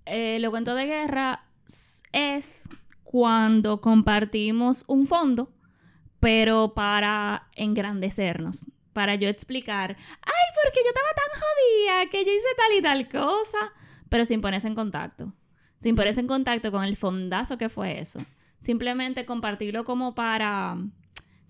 eh, 0.05 0.39
los 0.39 0.49
cuentos 0.49 0.75
de 0.75 0.85
guerra 0.85 1.43
es 2.13 2.69
cuando 3.03 3.81
compartimos 3.81 4.85
un 4.87 5.05
fondo, 5.05 5.51
pero 6.19 6.73
para 6.73 7.47
engrandecernos. 7.55 8.71
Para 8.93 9.15
yo 9.15 9.29
explicar, 9.29 9.95
ay, 9.97 10.45
porque 10.63 10.79
yo 10.83 10.89
estaba 10.89 11.07
tan 11.15 11.41
jodida 11.41 12.09
que 12.11 12.25
yo 12.25 12.31
hice 12.31 12.47
tal 12.57 12.77
y 12.77 12.81
tal 12.81 13.09
cosa, 13.09 13.57
pero 14.09 14.25
sin 14.25 14.41
ponerse 14.41 14.67
en 14.67 14.75
contacto. 14.75 15.33
Sin 15.79 15.95
ponerse 15.95 16.19
en 16.19 16.27
contacto 16.27 16.71
con 16.71 16.83
el 16.83 16.95
fondazo 16.97 17.57
que 17.57 17.69
fue 17.69 17.99
eso. 17.99 18.19
Simplemente 18.59 19.25
compartirlo 19.25 19.85
como 19.85 20.15
para, 20.15 20.77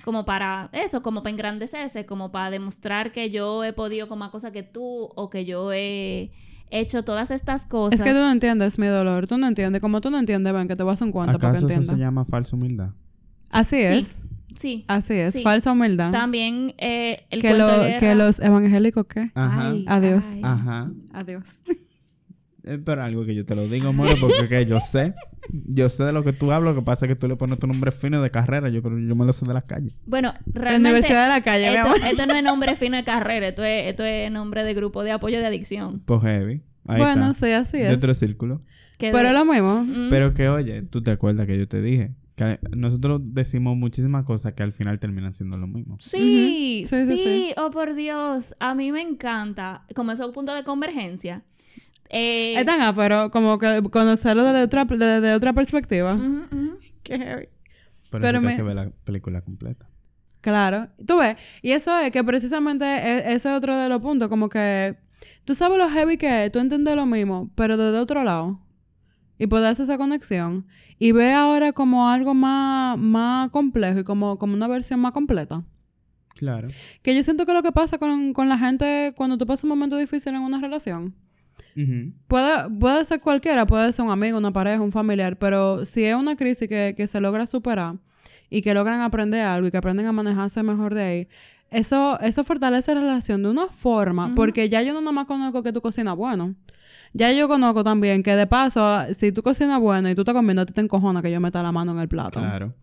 como 0.03 0.25
para 0.25 0.69
eso, 0.73 1.01
como 1.01 1.23
para 1.23 1.31
engrandecerse, 1.31 2.05
como 2.05 2.31
para 2.31 2.51
demostrar 2.51 3.11
que 3.11 3.31
yo 3.31 3.63
he 3.63 3.73
podido 3.73 4.07
con 4.07 4.19
más 4.19 4.29
cosas 4.29 4.51
que 4.51 4.61
tú 4.61 5.09
o 5.15 5.29
que 5.31 5.45
yo 5.45 5.73
he 5.73 6.31
hecho 6.69 7.03
todas 7.03 7.31
estas 7.31 7.65
cosas. 7.65 7.99
Es 7.99 8.03
que 8.03 8.11
tú 8.11 8.19
no 8.19 8.31
entiendes 8.31 8.77
mi 8.77 8.85
dolor, 8.85 9.27
tú 9.27 9.39
no 9.39 9.47
entiendes. 9.47 9.81
Como 9.81 10.01
tú 10.01 10.11
no 10.11 10.19
entiendes, 10.19 10.53
ven, 10.53 10.67
que 10.67 10.75
te 10.75 10.83
voy 10.83 10.93
a 10.99 11.03
un 11.03 11.11
cuento 11.11 11.39
para 11.39 11.53
que 11.53 11.57
¿Acaso 11.57 11.67
eso 11.67 11.81
se 11.93 11.97
llama 11.97 12.25
falsa 12.25 12.55
humildad? 12.55 12.89
Así 13.49 13.77
Sí. 13.77 13.83
es, 13.83 14.17
Sí. 14.57 14.85
así 14.87 15.13
es, 15.13 15.33
Sí. 15.33 15.41
falsa 15.43 15.71
humildad. 15.71 16.11
También 16.11 16.73
eh, 16.77 17.25
el 17.29 17.41
que, 17.41 17.49
cuento 17.49 17.67
lo- 17.67 17.83
de 17.83 17.97
que 17.99 18.15
los 18.15 18.39
evangélicos, 18.39 19.05
¿qué? 19.07 19.29
Ajá. 19.35 19.69
Ay, 19.69 19.85
Adiós. 19.87 20.25
ay. 20.33 20.41
Ajá. 20.43 20.89
Adiós. 21.13 21.59
Es 22.63 22.77
pero 22.85 23.03
algo 23.03 23.25
que 23.25 23.33
yo 23.33 23.45
te 23.45 23.55
lo 23.55 23.67
digo, 23.67 23.87
amor, 23.89 24.09
porque 24.19 24.47
que 24.47 24.65
yo 24.65 24.79
sé. 24.81 25.13
Yo 25.51 25.89
sé 25.89 26.03
de 26.03 26.11
lo 26.11 26.23
que 26.23 26.33
tú 26.33 26.51
hablas. 26.51 26.75
Lo 26.75 26.81
que 26.81 26.85
pasa 26.85 27.05
es 27.05 27.09
que 27.09 27.15
tú 27.15 27.27
le 27.27 27.35
pones 27.35 27.57
tu 27.57 27.65
nombre 27.67 27.91
fino 27.91 28.21
de 28.21 28.29
carrera. 28.29 28.69
Yo 28.69 28.83
creo 28.83 28.97
que 28.97 29.07
yo 29.07 29.15
me 29.15 29.25
lo 29.25 29.33
sé 29.33 29.45
de 29.45 29.53
las 29.53 29.63
calles. 29.63 29.93
Bueno, 30.05 30.33
La 30.53 30.61
realmente 30.61 30.89
Universidad 30.89 31.23
de 31.23 31.29
la 31.29 31.41
Calle, 31.41 31.69
mi 31.71 31.75
esto, 31.77 31.87
amor. 31.87 31.97
esto 32.05 32.25
no 32.27 32.35
es 32.35 32.43
nombre 32.43 32.75
fino 32.75 32.97
de 32.97 33.03
carrera, 33.03 33.47
esto 33.47 33.63
es, 33.63 33.87
esto 33.87 34.03
es 34.03 34.29
nombre 34.29 34.63
de 34.63 34.73
grupo 34.73 35.03
de 35.03 35.11
apoyo 35.13 35.39
de 35.39 35.45
adicción. 35.47 36.01
Pues 36.05 36.21
heavy. 36.21 36.61
Ahí 36.85 36.97
Bueno, 36.99 37.31
está. 37.31 37.45
sí, 37.47 37.51
así 37.53 37.77
De 37.77 37.89
es. 37.91 37.97
otro 37.97 38.13
círculo. 38.13 38.61
Pero 38.99 39.17
de- 39.17 39.27
es 39.27 39.33
lo 39.33 39.45
mismo. 39.45 39.83
Mm, 39.85 40.09
Pero 40.09 40.33
que, 40.33 40.49
oye, 40.49 40.81
tú 40.83 41.01
te 41.01 41.11
acuerdas 41.11 41.47
que 41.47 41.57
yo 41.57 41.67
te 41.67 41.81
dije 41.81 42.11
que 42.39 42.59
nosotros 42.75 43.21
decimos 43.23 43.75
muchísimas 43.77 44.23
cosas 44.23 44.53
que 44.53 44.63
al 44.63 44.71
final 44.73 44.97
terminan 44.99 45.33
siendo 45.33 45.57
lo 45.57 45.67
mismo. 45.67 45.97
Sí. 45.99 46.85
Sí, 46.87 47.05
sí, 47.05 47.07
sí, 47.07 47.23
sí. 47.23 47.53
oh 47.57 47.69
por 47.69 47.93
Dios, 47.93 48.55
a 48.59 48.73
mí 48.75 48.91
me 48.91 49.01
encanta, 49.01 49.85
como 49.95 50.11
esos 50.11 50.31
puntos 50.33 50.55
de 50.55 50.63
convergencia. 50.63 51.43
Eh, 52.09 52.55
Es 52.57 52.65
tan 52.65 52.95
pero 52.95 53.29
como 53.29 53.59
que 53.59 53.83
conocerlo 53.91 54.43
desde 54.43 54.63
otra, 54.63 54.85
desde 54.85 55.33
otra 55.33 55.53
perspectiva. 55.53 56.17
Qué 57.03 57.17
heavy. 57.19 57.49
Pero 58.09 58.23
eso 58.27 58.33
que 58.33 58.39
me- 58.39 58.51
hay 58.51 58.57
que 58.57 58.63
ver 58.63 58.75
la 58.75 58.89
película 59.03 59.41
completa. 59.41 59.87
Claro. 60.41 60.87
Tú 61.05 61.17
ves, 61.19 61.35
y 61.61 61.71
eso 61.73 61.97
es 61.99 62.11
que 62.11 62.23
precisamente 62.23 62.85
e- 62.85 63.33
ese 63.33 63.49
es 63.49 63.55
otro 63.55 63.77
de 63.77 63.89
los 63.89 64.01
puntos, 64.01 64.29
como 64.29 64.49
que 64.49 64.97
tú 65.45 65.53
sabes 65.53 65.77
lo 65.77 65.89
heavy 65.89 66.17
que 66.17 66.45
es, 66.45 66.51
tú 66.51 66.59
entiendes 66.59 66.95
lo 66.95 67.05
mismo, 67.05 67.51
pero 67.55 67.77
desde 67.77 67.99
otro 67.99 68.23
lado. 68.23 68.59
Y 69.39 69.47
poder 69.47 69.71
hacer 69.71 69.85
esa 69.85 69.97
conexión. 69.97 70.67
Y 70.99 71.13
ve 71.13 71.33
ahora 71.33 71.73
como 71.73 72.09
algo 72.09 72.35
más, 72.35 72.99
más 72.99 73.49
complejo 73.49 73.99
y 73.99 74.03
como, 74.03 74.37
como 74.37 74.53
una 74.53 74.67
versión 74.67 74.99
más 74.99 75.13
completa. 75.13 75.63
Claro. 76.35 76.67
Que 77.01 77.15
yo 77.15 77.23
siento 77.23 77.45
que 77.45 77.53
lo 77.53 77.63
que 77.63 77.71
pasa 77.71 77.97
con, 77.97 78.33
con 78.33 78.47
la 78.49 78.57
gente 78.57 79.13
cuando 79.15 79.37
tú 79.37 79.45
pasas 79.47 79.63
un 79.63 79.69
momento 79.69 79.97
difícil 79.97 80.35
en 80.35 80.41
una 80.41 80.59
relación. 80.59 81.15
Ujú. 81.75 82.13
Puede, 82.27 82.69
puede 82.79 83.05
ser 83.05 83.21
cualquiera, 83.21 83.65
puede 83.65 83.91
ser 83.91 84.05
un 84.05 84.11
amigo, 84.11 84.37
una 84.37 84.51
pareja, 84.51 84.81
un 84.81 84.91
familiar, 84.91 85.37
pero 85.37 85.85
si 85.85 86.03
es 86.03 86.15
una 86.15 86.35
crisis 86.35 86.67
que, 86.67 86.93
que 86.95 87.07
se 87.07 87.21
logra 87.21 87.45
superar 87.45 87.97
y 88.49 88.61
que 88.61 88.73
logran 88.73 89.01
aprender 89.01 89.41
algo 89.41 89.67
y 89.67 89.71
que 89.71 89.77
aprenden 89.77 90.05
a 90.05 90.11
manejarse 90.11 90.63
mejor 90.63 90.93
de 90.93 91.01
ahí, 91.01 91.27
eso, 91.71 92.19
eso 92.19 92.43
fortalece 92.43 92.93
la 92.95 93.01
relación 93.01 93.43
de 93.43 93.49
una 93.49 93.67
forma, 93.67 94.33
porque 94.35 94.69
ya 94.69 94.81
yo 94.81 94.93
no 94.93 95.01
nada 95.01 95.11
más 95.11 95.25
conozco 95.25 95.61
que 95.61 95.71
tú 95.71 95.81
cocinas 95.81 96.15
bueno. 96.15 96.55
Ya 97.13 97.31
yo 97.31 97.47
conozco 97.47 97.83
también 97.83 98.23
que 98.23 98.35
de 98.35 98.47
paso, 98.47 99.01
si 99.13 99.31
tú 99.31 99.41
cocinas 99.41 99.79
bueno 99.79 100.09
y 100.09 100.15
tú 100.15 100.21
estás 100.21 100.35
comiendo, 100.35 100.61
a 100.61 100.65
ti 100.65 100.73
te 100.73 100.81
encojona 100.81 101.21
que 101.21 101.31
yo 101.31 101.39
meta 101.39 101.63
la 101.63 101.71
mano 101.71 101.91
en 101.91 101.99
el 101.99 102.07
plato. 102.07 102.39
Claro. 102.39 102.73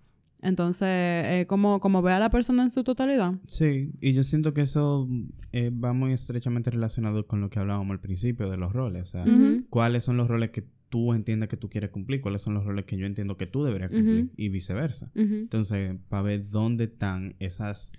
Entonces, 0.42 0.88
eh, 0.88 1.44
como, 1.48 1.80
como 1.80 2.02
ve 2.02 2.12
a 2.12 2.18
la 2.18 2.30
persona 2.30 2.62
en 2.62 2.70
su 2.70 2.84
totalidad. 2.84 3.34
Sí, 3.46 3.92
y 4.00 4.12
yo 4.12 4.22
siento 4.22 4.54
que 4.54 4.60
eso 4.62 5.08
eh, 5.52 5.70
va 5.70 5.92
muy 5.92 6.12
estrechamente 6.12 6.70
relacionado 6.70 7.26
con 7.26 7.40
lo 7.40 7.50
que 7.50 7.58
hablábamos 7.58 7.90
al 7.92 8.00
principio 8.00 8.50
de 8.50 8.56
los 8.56 8.72
roles. 8.72 9.02
O 9.02 9.06
sea, 9.06 9.24
cuáles 9.70 10.04
son 10.04 10.16
los 10.16 10.28
roles 10.28 10.50
que 10.50 10.64
tú 10.88 11.14
entiendes 11.14 11.48
que 11.48 11.56
tú 11.56 11.68
quieres 11.68 11.90
cumplir, 11.90 12.20
cuáles 12.20 12.42
son 12.42 12.54
los 12.54 12.64
roles 12.64 12.84
que 12.84 12.96
yo 12.96 13.06
entiendo 13.06 13.36
que 13.36 13.46
tú 13.46 13.64
deberías 13.64 13.90
cumplir 13.90 14.30
y 14.36 14.48
viceversa. 14.48 15.10
Entonces, 15.14 15.96
para 16.08 16.22
ver 16.22 16.48
dónde 16.48 16.84
están 16.84 17.34
esas 17.38 17.92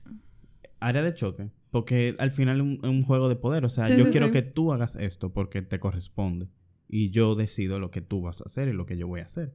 áreas 0.80 1.06
de 1.06 1.14
choque, 1.16 1.50
porque 1.72 2.16
al 2.20 2.32
final 2.32 2.58
es 2.58 2.84
un, 2.90 3.02
juego 3.04 3.30
de 3.30 3.36
poder. 3.36 3.66
O 3.66 3.70
sea, 3.70 3.86
Sí, 3.86 3.98
yo 3.98 4.06
sí, 4.06 4.12
quiero 4.12 4.28
sí. 4.28 4.32
que 4.34 4.42
tú 4.42 4.74
hagas 4.74 4.96
esto 4.96 5.34
porque 5.34 5.62
te 5.62 5.80
corresponde 5.80 6.50
y 6.88 7.10
yo 7.10 7.36
decido 7.36 7.80
lo 7.80 7.92
que 7.92 8.02
tú 8.02 8.22
vas 8.22 8.42
a 8.42 8.46
hacer 8.46 8.68
y 8.70 8.74
lo 8.74 8.86
que 8.86 8.98
yo 8.98 9.08
voy 9.08 9.20
a 9.22 9.26
hacer. 9.26 9.54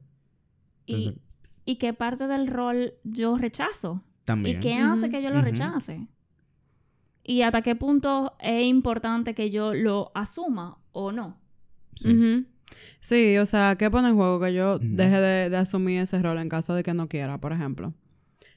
Y, 0.85 0.93
Entonces, 0.95 1.21
y 1.65 1.75
qué 1.77 1.93
parte 1.93 2.27
del 2.27 2.47
rol 2.47 2.93
yo 3.03 3.37
rechazo. 3.37 4.03
también. 4.25 4.57
¿Y 4.57 4.59
qué 4.59 4.75
hace 4.75 5.09
que 5.09 5.21
yo 5.21 5.29
lo 5.29 5.41
rechace? 5.41 6.07
Y 7.23 7.41
hasta 7.41 7.61
qué 7.61 7.75
punto 7.75 8.35
es 8.39 8.65
importante 8.65 9.33
que 9.33 9.49
yo 9.49 9.73
lo 9.73 10.11
asuma 10.13 10.77
o 10.91 11.11
no. 11.11 11.37
Sí. 11.95 12.45
Sí, 12.99 13.37
o 13.37 13.45
sea, 13.45 13.75
¿qué 13.77 13.89
pone 13.91 14.09
en 14.09 14.15
juego 14.15 14.39
que 14.39 14.53
yo 14.53 14.79
deje 14.79 15.19
de, 15.21 15.49
de 15.49 15.57
asumir 15.57 16.01
ese 16.01 16.21
rol 16.21 16.37
en 16.39 16.49
caso 16.49 16.73
de 16.73 16.83
que 16.83 16.93
no 16.93 17.07
quiera, 17.07 17.39
por 17.39 17.53
ejemplo? 17.53 17.93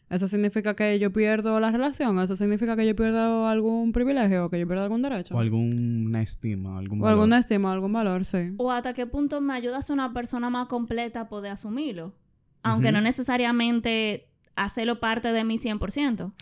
¿Eso 0.09 0.29
significa 0.29 0.75
que 0.77 0.99
yo 1.01 1.13
pierdo 1.13 1.59
la 1.59 1.73
relación? 1.73 2.19
¿Eso 2.21 2.37
significa 2.37 2.77
que 2.77 2.87
yo 2.87 2.95
pierdo 2.95 3.49
algún 3.49 3.91
privilegio 3.91 4.45
o 4.47 4.51
que 4.51 4.61
yo 4.61 4.67
pierdo 4.67 4.85
algún 4.85 5.03
derecho? 5.03 5.35
O 5.35 5.39
alguna 5.41 6.23
estima, 6.23 6.79
algún 6.79 7.01
O 7.01 7.03
valor. 7.05 7.19
alguna 7.19 7.39
estima, 7.41 7.73
algún 7.73 7.93
valor, 7.93 8.25
sí. 8.25 8.53
O 8.59 8.71
hasta 8.71 8.93
qué 8.95 9.07
punto 9.07 9.41
me 9.41 9.55
ayuda 9.55 9.79
a 9.79 9.83
ser 9.83 9.95
una 9.95 10.13
persona 10.13 10.49
más 10.49 10.67
completa 10.69 11.23
a 11.23 11.29
poder 11.29 11.51
asumirlo. 11.53 12.15
Aunque 12.63 12.91
no 12.93 13.01
necesariamente 13.01 14.29
hacerlo 14.57 14.99
parte 15.01 15.33
de 15.33 15.45
mi 15.45 15.57
100%. 15.59 16.33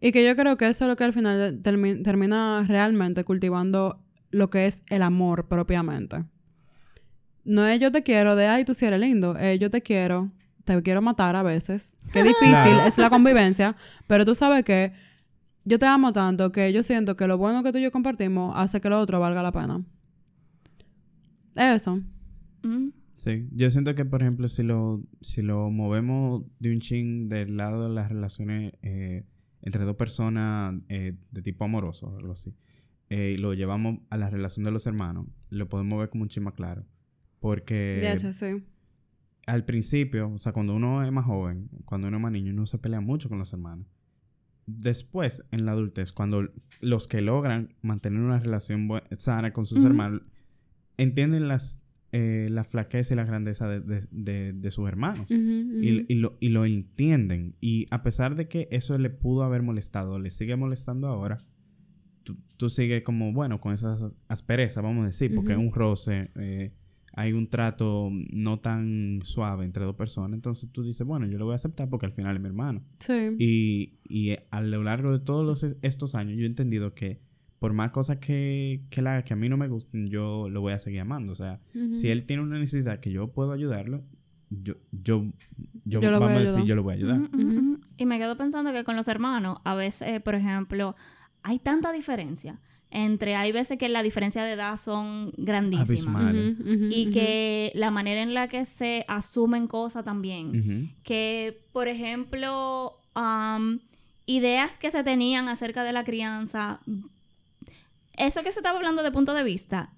Y 0.00 0.10
que 0.12 0.24
yo 0.26 0.34
creo 0.36 0.56
que 0.56 0.68
eso 0.68 0.84
es 0.84 0.88
lo 0.88 0.96
que 0.96 1.04
al 1.04 1.12
final 1.12 1.62
termi- 1.62 2.02
termina 2.02 2.64
realmente 2.68 3.22
cultivando 3.24 4.00
lo 4.30 4.50
que 4.50 4.66
es 4.66 4.84
el 4.90 5.02
amor 5.02 5.46
propiamente. 5.48 6.24
No 7.44 7.66
es 7.66 7.80
yo 7.80 7.90
te 7.92 8.02
quiero 8.02 8.36
de, 8.36 8.46
ay, 8.46 8.64
tú 8.64 8.74
sí 8.74 8.84
eres 8.84 9.00
lindo. 9.00 9.36
Es 9.36 9.58
yo 9.58 9.70
te 9.70 9.80
quiero, 9.82 10.30
te 10.64 10.80
quiero 10.82 11.02
matar 11.02 11.36
a 11.36 11.42
veces. 11.42 11.96
Qué 12.12 12.22
difícil 12.22 12.50
Claro. 12.50 12.86
es 12.86 12.98
la 12.98 13.10
convivencia. 13.10 13.76
Pero 14.06 14.24
tú 14.24 14.34
sabes 14.34 14.64
que 14.64 14.92
yo 15.64 15.78
te 15.78 15.86
amo 15.86 16.12
tanto 16.12 16.50
que 16.52 16.72
yo 16.72 16.82
siento 16.82 17.14
que 17.14 17.26
lo 17.26 17.38
bueno 17.38 17.62
que 17.62 17.72
tú 17.72 17.78
y 17.78 17.82
yo 17.82 17.92
compartimos 17.92 18.52
hace 18.56 18.80
que 18.80 18.88
lo 18.88 18.98
otro 19.00 19.20
valga 19.20 19.42
la 19.42 19.52
pena. 19.52 19.84
Eso. 21.54 22.00
Mm. 22.62 22.88
Sí, 23.14 23.48
yo 23.52 23.70
siento 23.70 23.94
que, 23.94 24.04
por 24.04 24.22
ejemplo, 24.22 24.48
si 24.48 24.62
lo, 24.62 25.02
si 25.20 25.42
lo 25.42 25.70
movemos 25.70 26.44
de 26.58 26.72
un 26.72 26.80
chin 26.80 27.28
del 27.28 27.56
lado 27.56 27.88
de 27.88 27.94
las 27.94 28.08
relaciones 28.08 28.72
eh, 28.82 29.24
entre 29.60 29.84
dos 29.84 29.96
personas 29.96 30.74
eh, 30.88 31.16
de 31.30 31.42
tipo 31.42 31.64
amoroso 31.64 32.06
o 32.06 32.16
algo 32.18 32.32
así, 32.32 32.54
eh, 33.10 33.34
y 33.36 33.38
lo 33.38 33.52
llevamos 33.54 33.98
a 34.10 34.16
la 34.16 34.30
relación 34.30 34.64
de 34.64 34.70
los 34.72 34.86
hermanos, 34.86 35.26
lo 35.50 35.68
podemos 35.68 35.98
ver 35.98 36.08
como 36.08 36.22
un 36.22 36.28
chin 36.28 36.42
más 36.42 36.54
claro. 36.54 36.84
Porque 37.38 37.98
De 38.00 38.12
hecho, 38.12 38.32
sí. 38.32 38.64
Al 39.46 39.64
principio, 39.64 40.30
o 40.32 40.38
sea, 40.38 40.52
cuando 40.52 40.74
uno 40.74 41.02
es 41.02 41.10
más 41.12 41.24
joven, 41.24 41.68
cuando 41.84 42.08
uno 42.08 42.16
es 42.18 42.22
más 42.22 42.32
niño, 42.32 42.52
uno 42.52 42.66
se 42.66 42.78
pelea 42.78 43.00
mucho 43.00 43.28
con 43.28 43.38
los 43.38 43.52
hermanos. 43.52 43.86
Después, 44.66 45.44
en 45.50 45.64
la 45.66 45.72
adultez, 45.72 46.12
cuando 46.12 46.48
los 46.80 47.08
que 47.08 47.20
logran 47.20 47.74
mantener 47.82 48.20
una 48.20 48.38
relación 48.38 48.88
sana 49.12 49.52
con 49.52 49.66
sus 49.66 49.82
hermanos, 49.86 50.22
entienden 50.96 51.48
las, 51.48 51.84
eh, 52.12 52.46
la 52.50 52.62
flaqueza 52.62 53.14
y 53.14 53.16
la 53.16 53.24
grandeza 53.24 53.66
de, 53.68 53.80
de- 53.80 54.06
de- 54.12 54.52
de 54.52 54.70
sus 54.70 54.86
hermanos. 54.88 55.28
Y, 55.84 56.06
y 56.08 56.14
lo, 56.14 56.36
y 56.38 56.48
lo 56.50 56.64
entienden. 56.64 57.56
Y 57.60 57.86
a 57.90 58.02
pesar 58.04 58.36
de 58.36 58.46
que 58.46 58.68
eso 58.70 58.96
le 58.98 59.10
pudo 59.10 59.42
haber 59.42 59.62
molestado, 59.62 60.18
le 60.20 60.30
sigue 60.30 60.54
molestando 60.54 61.08
ahora, 61.08 61.38
tú, 62.22 62.36
tú 62.56 62.68
sigues 62.68 63.02
como, 63.02 63.32
bueno, 63.32 63.60
con 63.60 63.72
esa 63.72 63.96
aspereza, 64.28 64.80
vamos 64.80 65.02
a 65.02 65.06
decir, 65.06 65.34
porque 65.34 65.52
es 65.54 65.58
un 65.58 65.72
roce, 65.72 66.30
eh, 66.36 66.72
hay 67.14 67.32
un 67.32 67.46
trato 67.48 68.10
no 68.30 68.58
tan 68.60 69.20
suave 69.22 69.64
entre 69.64 69.84
dos 69.84 69.94
personas. 69.96 70.32
Entonces 70.34 70.70
tú 70.72 70.82
dices, 70.82 71.06
bueno, 71.06 71.26
yo 71.26 71.38
lo 71.38 71.44
voy 71.44 71.52
a 71.52 71.56
aceptar 71.56 71.88
porque 71.88 72.06
al 72.06 72.12
final 72.12 72.36
es 72.36 72.42
mi 72.42 72.48
hermano. 72.48 72.82
Sí. 72.98 73.36
Y, 73.38 73.94
y 74.08 74.36
a 74.50 74.60
lo 74.62 74.82
largo 74.82 75.12
de 75.12 75.18
todos 75.24 75.44
los- 75.44 75.76
estos 75.82 76.14
años 76.14 76.36
yo 76.38 76.44
he 76.44 76.46
entendido 76.46 76.94
que 76.94 77.20
por 77.58 77.72
más 77.74 77.90
cosas 77.92 78.16
que, 78.18 78.80
que, 78.90 79.00
él 79.00 79.06
haga 79.06 79.22
que 79.24 79.34
a 79.34 79.36
mí 79.36 79.48
no 79.48 79.56
me 79.56 79.68
gusten, 79.68 80.08
yo 80.08 80.48
lo 80.48 80.60
voy 80.60 80.72
a 80.72 80.78
seguir 80.80 81.00
amando. 81.00 81.32
O 81.32 81.36
sea, 81.36 81.60
si 81.92 82.08
él 82.08 82.24
tiene 82.24 82.42
una 82.42 82.58
necesidad 82.58 82.98
que 82.98 83.12
yo 83.12 83.28
puedo 83.28 83.52
ayudarlo, 83.52 84.02
yo, 84.50 84.74
yo, 84.90 85.24
yo, 85.84 86.00
Yo 86.00 86.10
lo 86.10 86.18
voy 86.18 86.28
vamos 86.28 86.30
a 86.30 86.36
a 86.36 86.40
decir, 86.40 86.56
ayudar. 86.56 86.66
yo 86.68 86.74
lo 86.74 86.82
voy 86.82 86.92
a 86.92 86.96
ayudar. 86.96 87.20
Y 87.98 88.06
me 88.06 88.18
quedo 88.18 88.36
pensando 88.36 88.72
que 88.72 88.82
con 88.84 88.96
los 88.96 89.06
hermanos, 89.06 89.58
a 89.64 89.74
veces, 89.74 90.08
eh, 90.08 90.20
por 90.20 90.34
ejemplo, 90.34 90.96
hay 91.44 91.58
tanta 91.60 91.92
diferencia 91.92 92.58
entre, 92.94 93.34
hay 93.36 93.52
veces 93.52 93.78
que 93.78 93.88
la 93.88 94.02
diferencia 94.02 94.44
de 94.44 94.52
edad 94.52 94.76
son 94.76 95.32
grandísimas. 95.38 96.34
Y 96.90 97.10
que 97.10 97.72
la 97.74 97.90
manera 97.90 98.20
en 98.22 98.34
la 98.34 98.48
que 98.48 98.64
se 98.66 99.04
asumen 99.08 99.66
cosas 99.66 100.04
también. 100.04 100.92
Que, 101.02 101.58
por 101.72 101.88
ejemplo, 101.88 102.94
ideas 104.26 104.78
que 104.78 104.90
se 104.90 105.02
tenían 105.02 105.48
acerca 105.48 105.84
de 105.84 105.92
la 105.92 106.04
crianza, 106.04 106.80
eso 108.16 108.42
que 108.42 108.52
se 108.52 108.60
estaba 108.60 108.76
hablando 108.78 109.02
de 109.02 109.10
punto 109.10 109.34
de 109.34 109.42
vista, 109.42 109.90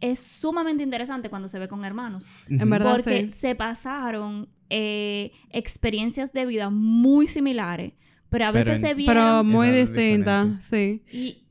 es 0.00 0.18
sumamente 0.20 0.82
interesante 0.82 1.28
cuando 1.28 1.48
se 1.48 1.58
ve 1.58 1.68
con 1.68 1.84
hermanos. 1.84 2.26
En 2.48 2.70
verdad, 2.70 2.92
Porque 2.96 3.24
sí. 3.24 3.30
se 3.30 3.54
pasaron 3.54 4.48
eh, 4.70 5.32
experiencias 5.50 6.32
de 6.32 6.46
vida 6.46 6.70
muy 6.70 7.26
similares, 7.26 7.92
pero 8.28 8.46
a 8.46 8.50
veces 8.52 8.76
en- 8.76 8.86
se 8.86 8.94
vieron... 8.94 9.14
Pero 9.14 9.44
muy 9.44 9.68
Edades 9.68 9.92
distinta, 9.92 10.44
diferentes. 10.44 10.66
sí. 10.66 11.02
Y, 11.12 11.42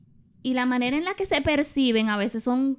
y 0.42 0.54
la 0.54 0.66
manera 0.66 0.96
en 0.96 1.04
la 1.04 1.14
que 1.14 1.26
se 1.26 1.40
perciben 1.42 2.08
a 2.08 2.16
veces 2.16 2.42
son, 2.44 2.78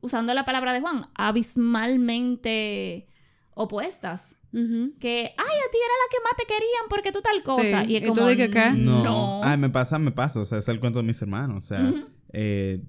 usando 0.00 0.34
la 0.34 0.44
palabra 0.44 0.72
de 0.72 0.80
Juan, 0.80 1.06
abismalmente 1.14 3.08
opuestas. 3.54 4.40
Que, 4.52 5.34
ay, 5.36 5.56
a 5.56 5.70
ti 5.70 5.78
era 5.78 5.94
la 5.98 6.08
que 6.10 6.22
más 6.22 6.36
te 6.36 6.44
querían 6.46 6.84
porque 6.88 7.10
tú 7.10 7.20
tal 7.20 7.42
cosa. 7.42 7.84
Sí. 7.84 7.90
Y 7.90 7.96
es 7.96 8.02
¿Y 8.04 8.06
tú 8.06 8.14
como, 8.14 8.28
que 8.28 8.50
qué? 8.50 8.70
No. 8.70 9.02
no. 9.02 9.40
Ay, 9.42 9.58
me 9.58 9.68
pasa, 9.68 9.98
me 9.98 10.12
pasa. 10.12 10.38
O 10.40 10.44
sea, 10.44 10.58
es 10.58 10.68
el 10.68 10.78
cuento 10.78 11.00
de 11.00 11.06
mis 11.06 11.20
hermanos. 11.20 11.64
O 11.64 11.66
sea, 11.66 11.92
eh, 12.32 12.80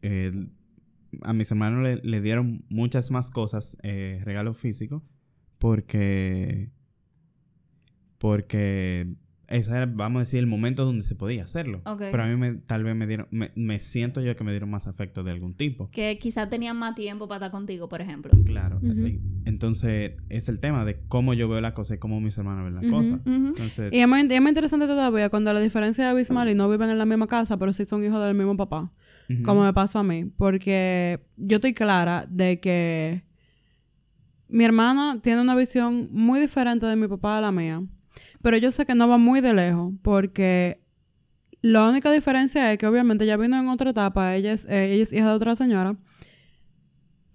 eh, 0.00 0.48
a 1.20 1.34
mis 1.34 1.50
hermanos 1.50 1.82
le, 1.82 1.96
le 1.96 2.22
dieron 2.22 2.64
muchas 2.70 3.10
más 3.10 3.30
cosas, 3.30 3.76
eh, 3.82 4.22
regalos 4.24 4.56
físicos, 4.56 5.02
porque. 5.58 6.70
Porque 8.16 9.14
ese 9.50 9.72
era, 9.76 9.86
vamos 9.86 10.20
a 10.20 10.20
decir, 10.20 10.38
el 10.38 10.46
momento 10.46 10.84
donde 10.84 11.02
se 11.02 11.14
podía 11.16 11.42
hacerlo. 11.44 11.82
Pero 11.98 12.22
a 12.22 12.26
mí 12.26 12.36
me, 12.36 12.54
tal 12.54 12.84
vez 12.84 12.94
me 12.94 13.06
dieron, 13.06 13.26
me, 13.30 13.50
me 13.56 13.78
siento 13.80 14.20
yo 14.20 14.34
que 14.36 14.44
me 14.44 14.52
dieron 14.52 14.70
más 14.70 14.86
afecto 14.86 15.24
de 15.24 15.32
algún 15.32 15.54
tipo. 15.54 15.90
Que 15.90 16.18
quizás 16.18 16.48
tenían 16.48 16.76
más 16.76 16.94
tiempo 16.94 17.26
para 17.28 17.38
estar 17.46 17.50
contigo, 17.50 17.88
por 17.88 18.00
ejemplo. 18.00 18.30
Claro. 18.44 18.80
Entonces, 19.44 20.12
es 20.28 20.48
el 20.48 20.60
tema 20.60 20.84
de 20.84 21.00
cómo 21.08 21.34
yo 21.34 21.48
veo 21.48 21.60
la 21.60 21.74
cosa 21.74 21.94
y 21.94 21.98
cómo 21.98 22.20
mis 22.20 22.38
hermanos 22.38 22.64
ven 22.64 22.74
la 22.74 22.80
Ujú. 22.80 22.90
cosa. 22.90 23.14
Ujú. 23.14 23.48
Entonces, 23.48 23.92
Y 23.92 23.98
es 23.98 24.08
muy, 24.08 24.20
es 24.20 24.40
muy 24.40 24.48
interesante 24.50 24.86
todavía 24.86 25.28
cuando 25.30 25.52
la 25.52 25.60
diferencia 25.60 26.04
es 26.06 26.10
abismal 26.12 26.48
y 26.48 26.54
no 26.54 26.70
viven 26.70 26.88
en 26.88 26.98
la 26.98 27.04
misma 27.06 27.26
casa, 27.26 27.56
pero 27.58 27.72
sí 27.72 27.84
son 27.84 28.04
hijos 28.04 28.24
del 28.24 28.34
mismo 28.34 28.56
papá. 28.56 28.90
Como 29.44 29.62
me 29.64 29.72
pasó 29.72 29.98
a 30.00 30.02
mí. 30.04 30.24
Porque 30.24 31.20
yo 31.36 31.56
estoy 31.56 31.72
clara 31.74 32.26
de 32.28 32.58
que 32.60 33.24
mi 34.48 34.64
hermana 34.64 35.20
tiene 35.22 35.40
una 35.40 35.54
visión 35.54 36.08
muy 36.12 36.40
diferente 36.40 36.86
de 36.86 36.96
mi 36.96 37.06
papá 37.08 37.38
a 37.38 37.40
la 37.40 37.52
mía. 37.52 37.82
Pero 38.42 38.56
yo 38.56 38.70
sé 38.70 38.86
que 38.86 38.94
no 38.94 39.08
va 39.08 39.18
muy 39.18 39.40
de 39.40 39.54
lejos. 39.54 39.92
Porque 40.02 40.80
la 41.62 41.88
única 41.88 42.10
diferencia 42.10 42.72
es 42.72 42.78
que 42.78 42.86
obviamente 42.86 43.24
ella 43.24 43.36
vino 43.36 43.58
en 43.58 43.68
otra 43.68 43.90
etapa. 43.90 44.34
Ella 44.34 44.52
es, 44.52 44.64
eh, 44.66 44.94
ella 44.94 45.02
es 45.02 45.12
hija 45.12 45.28
de 45.28 45.34
otra 45.34 45.54
señora. 45.56 45.96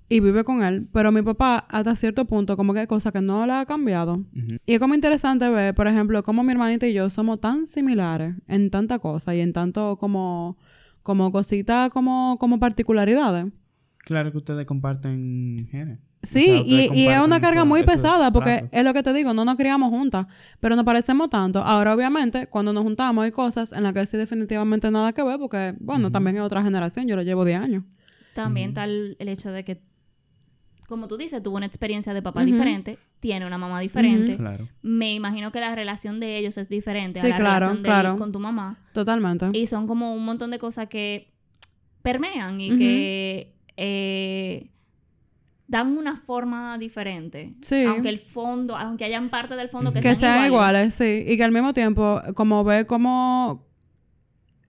y 0.07 0.19
vive 0.19 0.43
con 0.43 0.63
él, 0.63 0.87
pero 0.93 1.11
mi 1.11 1.23
papá 1.23 1.65
hasta 1.67 1.95
cierto 1.95 2.25
punto 2.25 2.55
como 2.55 2.73
que 2.73 2.81
hay 2.81 2.87
cosas 2.87 3.11
que 3.11 3.21
no 3.21 3.45
le 3.47 3.53
ha 3.53 3.65
cambiado. 3.65 4.23
Y 4.65 4.73
es 4.73 4.79
como 4.79 4.93
interesante 4.93 5.49
ver, 5.49 5.73
por 5.73 5.87
ejemplo, 5.87 6.21
cómo 6.23 6.43
mi 6.43 6.51
hermanita 6.51 6.85
y 6.87 6.93
yo 6.93 7.09
somos 7.09 7.41
tan 7.41 7.65
similares 7.65 8.35
en 8.47 8.69
tanta 8.69 8.99
cosa 8.99 9.33
y 9.33 9.39
en 9.41 9.51
tanto 9.51 9.97
como, 9.97 10.57
como 11.01 11.31
cositas 11.31 11.89
como, 11.89 12.37
como 12.39 12.59
particularidades. 12.59 13.51
Claro 13.97 14.31
que 14.31 14.37
ustedes 14.37 14.65
comparten 14.67 15.67
genes. 15.71 15.99
Sí, 16.25 16.49
O 16.51 16.65
sea, 16.65 16.95
y, 16.95 17.07
es 17.07 17.19
una 17.21 17.39
carga 17.39 17.61
eso- 17.61 17.65
muy 17.65 17.83
pesada 17.83 18.31
porque 18.31 18.67
es 18.71 18.83
lo 18.83 18.93
que 18.93 19.03
te 19.03 19.13
digo, 19.13 19.33
no 19.33 19.45
nos 19.45 19.55
criamos 19.55 19.89
juntas, 19.89 20.27
pero 20.59 20.75
nos 20.75 20.85
parecemos 20.85 21.29
tanto. 21.29 21.59
Ahora, 21.63 21.93
obviamente, 21.93 22.47
cuando 22.47 22.73
nos 22.73 22.83
juntamos 22.83 23.23
hay 23.23 23.31
cosas 23.31 23.71
en 23.73 23.83
las 23.83 23.93
que 23.93 24.05
sí 24.05 24.17
definitivamente 24.17 24.89
nada 24.91 25.13
que 25.13 25.23
ver 25.23 25.37
porque, 25.39 25.73
bueno, 25.79 26.11
también 26.11 26.37
es 26.37 26.41
otra 26.41 26.63
generación, 26.63 27.07
yo 27.07 27.15
lo 27.15 27.21
llevo 27.21 27.45
10 27.45 27.59
años. 27.61 27.83
También 28.33 28.73
tal 28.73 29.15
el 29.19 29.29
hecho 29.29 29.51
de 29.51 29.63
que, 29.63 29.81
como 30.87 31.07
tú 31.07 31.17
dices, 31.17 31.41
tuvo 31.41 31.57
una 31.57 31.65
experiencia 31.65 32.13
de 32.13 32.21
papá 32.21 32.43
diferente, 32.45 32.99
tiene 33.19 33.45
una 33.47 33.57
mamá 33.57 33.79
diferente. 33.79 34.35
Claro. 34.37 34.67
Me 34.83 35.13
imagino 35.15 35.51
que 35.51 35.59
la 35.59 35.73
relación 35.73 36.19
de 36.19 36.37
ellos 36.37 36.57
es 36.57 36.69
diferente 36.69 37.19
Sí, 37.21 37.27
a 37.27 37.29
la 37.31 37.37
claro, 37.37 37.53
relación 37.67 37.81
de 37.83 37.87
claro. 37.89 38.11
él 38.11 38.17
con 38.17 38.31
tu 38.31 38.39
mamá. 38.39 38.77
Totalmente. 38.93 39.49
Y 39.53 39.65
son 39.67 39.87
como 39.87 40.13
un 40.13 40.23
montón 40.25 40.51
de 40.51 40.59
cosas 40.59 40.87
que 40.89 41.33
permean 42.03 42.61
y 42.61 42.77
que 42.77 43.55
eh, 43.77 44.67
dan 45.67 45.97
una 45.97 46.17
forma 46.17 46.77
diferente. 46.77 47.53
Sí. 47.61 47.83
Aunque 47.85 48.09
el 48.09 48.19
fondo, 48.19 48.75
aunque 48.77 49.05
hayan 49.05 49.29
parte 49.29 49.55
del 49.55 49.69
fondo 49.69 49.91
que, 49.91 49.99
que 49.99 50.15
sean, 50.15 50.35
sean 50.35 50.45
iguales. 50.47 50.47
iguales, 50.47 50.95
sí. 50.95 51.31
Y 51.31 51.37
que 51.37 51.43
al 51.43 51.51
mismo 51.51 51.73
tiempo, 51.73 52.21
como 52.35 52.63
ve 52.63 52.85
cómo 52.85 53.65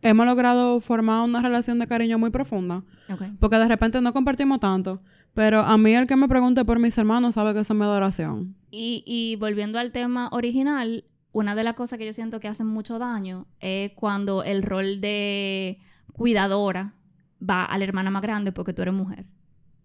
hemos 0.02 0.26
logrado 0.26 0.80
formar 0.80 1.24
una 1.24 1.42
relación 1.42 1.78
de 1.78 1.86
cariño 1.86 2.18
muy 2.18 2.30
profunda. 2.30 2.82
Ok. 3.10 3.22
Porque 3.38 3.56
de 3.56 3.68
repente 3.68 4.00
no 4.00 4.12
compartimos 4.12 4.60
tanto. 4.60 4.98
Pero 5.34 5.60
a 5.60 5.76
mí 5.76 5.94
el 5.94 6.06
que 6.06 6.16
me 6.16 6.28
pregunte 6.28 6.64
por 6.64 6.78
mis 6.78 6.96
hermanos 6.96 7.34
sabe 7.34 7.52
que 7.52 7.62
son 7.62 7.78
mi 7.78 7.84
adoración. 7.84 8.56
Y, 8.70 9.02
y 9.06 9.36
volviendo 9.36 9.78
al 9.78 9.92
tema 9.92 10.28
original, 10.32 11.04
una 11.32 11.54
de 11.54 11.62
las 11.62 11.74
cosas 11.74 11.98
que 11.98 12.06
yo 12.06 12.14
siento 12.14 12.40
que 12.40 12.48
hacen 12.48 12.66
mucho 12.66 12.98
daño 12.98 13.46
es 13.60 13.92
cuando 13.92 14.42
el 14.42 14.62
rol 14.62 15.02
de 15.02 15.78
cuidadora 16.14 16.94
va 17.38 17.64
a 17.64 17.76
la 17.76 17.84
hermana 17.84 18.10
más 18.10 18.22
grande 18.22 18.52
porque 18.52 18.72
tú 18.72 18.80
eres 18.80 18.94
mujer. 18.94 19.26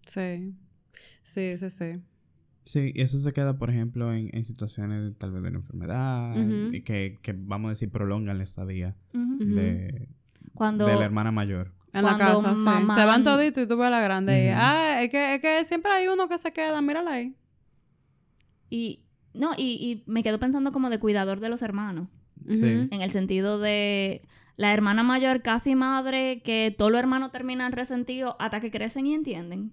Sí. 0.05 0.55
Sí, 1.23 1.57
sí, 1.57 1.69
sí. 1.69 2.01
Sí, 2.63 2.91
y 2.93 3.01
eso 3.01 3.17
se 3.19 3.31
queda, 3.31 3.57
por 3.57 3.69
ejemplo, 3.69 4.13
en, 4.13 4.29
en 4.33 4.45
situaciones 4.45 5.03
de, 5.03 5.11
tal 5.11 5.31
vez 5.31 5.41
de 5.41 5.49
una 5.49 5.57
enfermedad, 5.59 6.35
que, 6.83 7.17
que 7.21 7.35
vamos 7.35 7.69
a 7.69 7.71
decir 7.71 7.89
prolongan 7.89 8.37
la 8.37 8.43
estadía 8.43 8.95
de, 9.13 10.07
Cuando 10.53 10.85
de 10.85 10.95
la 10.95 11.05
hermana 11.05 11.31
mayor. 11.31 11.73
En 11.93 12.05
la 12.05 12.17
casa, 12.17 12.55
sí. 12.55 12.63
Se 12.63 13.05
van 13.05 13.23
toditos 13.23 13.63
y 13.63 13.67
tú 13.67 13.77
ves 13.77 13.87
a 13.87 13.89
la 13.89 14.01
grande. 14.01 14.45
y, 14.45 14.49
ah, 14.53 15.01
es 15.01 15.09
que, 15.09 15.35
es 15.35 15.41
que 15.41 15.63
siempre 15.63 15.91
hay 15.91 16.07
uno 16.07 16.29
que 16.29 16.37
se 16.37 16.53
queda. 16.53 16.81
Mírala 16.81 17.11
ahí. 17.11 17.35
y 18.69 19.03
no 19.33 19.51
y, 19.57 19.63
y 19.63 20.03
me 20.11 20.23
quedo 20.23 20.39
pensando 20.39 20.71
como 20.71 20.89
de 20.89 20.99
cuidador 20.99 21.39
de 21.39 21.49
los 21.49 21.61
hermanos 21.61 22.07
Sí. 22.49 22.65
En 22.65 23.01
el 23.01 23.11
sentido 23.11 23.59
de 23.59 24.21
la 24.57 24.73
hermana 24.73 25.03
mayor 25.03 25.41
casi 25.41 25.75
madre 25.75 26.41
que 26.41 26.73
todos 26.75 26.91
los 26.91 26.99
hermanos 26.99 27.31
terminan 27.31 27.71
resentidos 27.71 28.35
hasta 28.39 28.61
que 28.61 28.71
crecen 28.71 29.05
y 29.07 29.13
entienden. 29.13 29.71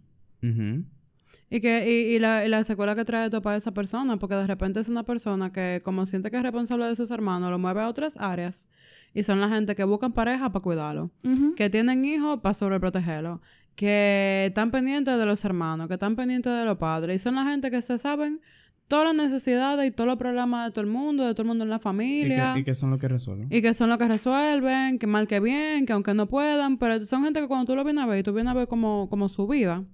Y, 1.51 1.61
que, 1.61 1.91
y, 1.91 2.15
y 2.15 2.19
la, 2.19 2.45
y 2.45 2.49
la 2.49 2.63
secuela 2.63 2.95
que 2.95 3.05
trae 3.05 3.25
esto 3.27 3.41
para 3.41 3.57
esa 3.57 3.73
persona, 3.73 4.19
porque 4.19 4.35
de 4.35 4.47
repente 4.47 4.81
es 4.81 4.89
una 4.89 5.03
persona 5.05 5.51
que, 5.51 5.81
como 5.83 6.05
siente 6.05 6.31
que 6.31 6.37
es 6.37 6.43
responsable 6.43 6.85
de 6.87 6.95
sus 6.97 7.11
hermanos, 7.11 7.51
lo 7.51 7.59
mueve 7.59 7.81
a 7.81 7.89
otras 7.89 8.17
áreas. 8.19 8.69
Y 9.15 9.23
son 9.23 9.41
la 9.41 9.49
gente 9.49 9.75
que 9.75 9.85
buscan 9.85 10.13
pareja 10.13 10.53
para 10.53 10.63
cuidarlo, 10.63 11.11
que 11.57 11.71
tienen 11.71 12.05
hijos 12.05 12.41
para 12.41 12.53
sobreprotegerlo, 12.53 13.41
que 13.75 14.47
están 14.49 14.71
pendientes 14.71 15.17
de 15.19 15.25
los 15.25 15.43
hermanos, 15.45 15.89
que 15.89 15.95
están 15.95 16.17
pendientes 16.17 16.53
de 16.53 16.65
los 16.67 16.77
padres. 16.77 17.17
Y 17.17 17.19
son 17.19 17.37
la 17.37 17.45
gente 17.45 17.71
que 17.71 17.81
se 17.81 17.97
saben 17.97 18.41
todas 18.87 19.07
las 19.07 19.31
necesidades 19.31 19.87
y 19.87 19.91
todos 19.91 20.09
los 20.09 20.19
problemas 20.19 20.67
de 20.67 20.73
todo 20.73 20.83
el 20.83 20.91
mundo, 20.91 21.27
de 21.27 21.33
todo 21.33 21.43
el 21.43 21.49
mundo 21.49 21.65
en 21.65 21.71
la 21.71 21.77
Y, 21.77 21.81
familia. 21.81 22.53
que, 22.55 22.61
y 22.61 22.65
que 22.65 22.75
son 22.75 22.91
los 22.91 22.99
que 22.99 23.09
resuelven. 23.09 23.49
Y 23.51 23.63
que 23.63 23.73
son 23.73 23.89
los 23.89 23.97
que 23.99 24.09
resuelven, 24.09 24.99
que 24.99 25.07
mal 25.07 25.27
que 25.27 25.41
bien, 25.41 25.87
que 25.87 25.93
aunque 25.95 26.13
no 26.13 26.27
puedan, 26.29 26.77
pero 26.77 27.03
son 27.07 27.25
gente 27.25 27.41
que 27.41 27.49
cuando 27.49 27.67
tú 27.73 27.77
lo 27.77 27.85
vienes 27.85 28.05
a 28.05 28.07
ver, 28.07 28.19
y 28.19 28.23
tú 28.23 28.33
vienes 28.35 28.51
a 28.51 28.55
ver 28.55 28.69
como, 28.69 29.09
como 29.09 29.29
su 29.31 29.47
vida, 29.47 29.85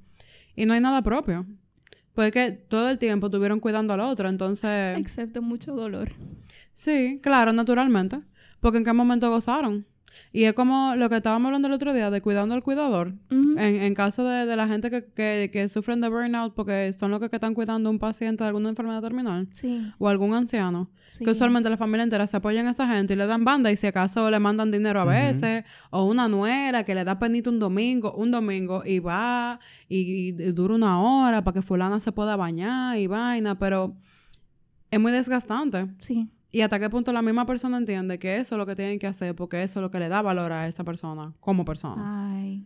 y 0.56 0.66
no 0.66 0.74
hay 0.74 0.80
nada 0.80 1.02
propio. 1.02 1.46
Porque 2.14 2.52
todo 2.52 2.90
el 2.90 2.98
tiempo 2.98 3.26
estuvieron 3.26 3.58
cuidando 3.58 3.92
al 3.92 4.00
otro, 4.00 4.28
entonces... 4.28 4.98
excepto 4.98 5.42
mucho 5.42 5.74
dolor 5.74 6.12
Sí, 6.72 7.20
claro, 7.22 7.52
naturalmente. 7.52 8.20
Porque 8.60 8.78
en 8.78 8.84
qué 8.84 8.92
momento 8.92 9.30
gozaron. 9.30 9.86
Y 10.32 10.44
es 10.44 10.52
como 10.52 10.94
lo 10.96 11.08
que 11.08 11.16
estábamos 11.16 11.46
hablando 11.46 11.68
el 11.68 11.74
otro 11.74 11.92
día, 11.92 12.10
de 12.10 12.20
cuidando 12.20 12.54
al 12.54 12.62
cuidador. 12.62 13.14
En, 13.30 13.58
en 13.58 13.94
caso 13.94 14.24
de, 14.24 14.46
de 14.46 14.56
la 14.56 14.66
gente 14.66 14.90
que, 14.90 15.04
que, 15.04 15.50
que 15.52 15.68
sufren 15.68 16.00
de 16.00 16.08
burnout 16.08 16.54
porque 16.54 16.92
son 16.92 17.10
los 17.10 17.20
que, 17.20 17.30
que 17.30 17.36
están 17.36 17.54
cuidando 17.54 17.88
a 17.88 17.92
un 17.92 17.98
paciente 17.98 18.42
de 18.42 18.48
alguna 18.48 18.68
enfermedad 18.68 19.00
terminal 19.00 19.48
sí 19.52 19.92
o 19.98 20.08
algún 20.08 20.34
anciano. 20.34 20.90
sí 21.06 21.24
Que 21.24 21.30
usualmente 21.30 21.70
la 21.70 21.76
familia 21.76 22.02
entera 22.02 22.26
se 22.26 22.36
apoya 22.36 22.60
en 22.60 22.66
esa 22.66 22.88
gente 22.88 23.14
y 23.14 23.16
le 23.16 23.26
dan 23.26 23.44
banda 23.44 23.70
y 23.70 23.76
si 23.76 23.86
acaso 23.86 24.30
le 24.30 24.38
mandan 24.40 24.70
dinero 24.70 25.00
a 25.00 25.04
veces 25.04 25.64
o 25.90 26.04
una 26.04 26.26
nuera 26.28 26.84
que 26.84 26.94
le 26.94 27.04
da 27.04 27.18
penito 27.18 27.50
un 27.50 27.58
domingo, 27.58 28.12
un 28.14 28.30
domingo 28.30 28.82
y 28.84 28.98
va 28.98 29.60
y, 29.88 30.30
y 30.30 30.32
dura 30.32 30.74
una 30.74 31.00
hora 31.00 31.44
para 31.44 31.54
que 31.54 31.62
fulana 31.62 32.00
se 32.00 32.10
pueda 32.12 32.36
bañar 32.36 32.98
y 32.98 33.06
vaina, 33.06 33.58
pero 33.58 33.96
es 34.90 35.00
muy 35.00 35.12
desgastante. 35.12 35.88
sí 36.00 36.28
Y 36.54 36.60
hasta 36.60 36.78
qué 36.78 36.88
punto 36.88 37.12
la 37.12 37.20
misma 37.20 37.46
persona 37.46 37.78
entiende 37.78 38.18
que 38.18 38.36
eso 38.38 38.54
es 38.54 38.58
lo 38.58 38.64
que 38.64 38.76
tienen 38.76 39.00
que 39.00 39.08
hacer 39.08 39.34
porque 39.34 39.62
eso 39.64 39.80
es 39.80 39.82
lo 39.82 39.90
que 39.90 39.98
le 39.98 40.08
da 40.08 40.22
valor 40.22 40.52
a 40.52 40.68
esa 40.68 40.84
persona 40.84 41.34
como 41.40 41.64
persona. 41.64 42.30
ay 42.30 42.64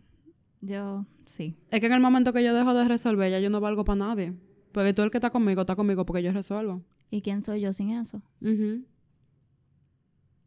yo 0.61 1.05
sí 1.25 1.55
Es 1.71 1.79
que 1.79 1.87
en 1.87 1.93
el 1.93 1.99
momento 1.99 2.31
que 2.33 2.43
yo 2.43 2.53
dejo 2.53 2.73
de 2.73 2.85
resolver 2.87 3.31
ya 3.31 3.39
yo 3.39 3.49
no 3.49 3.59
valgo 3.61 3.83
para 3.85 3.97
nadie. 3.97 4.33
Porque 4.73 4.93
tú 4.93 5.01
el 5.01 5.09
que 5.09 5.17
está 5.17 5.31
conmigo 5.31 5.61
está 5.61 5.75
conmigo 5.75 6.05
porque 6.05 6.21
yo 6.21 6.31
resuelvo. 6.31 6.83
y 7.09 7.21
quién 7.21 7.41
soy 7.41 7.61
yo 7.61 7.73
sin 7.73 7.89
eso. 7.89 8.21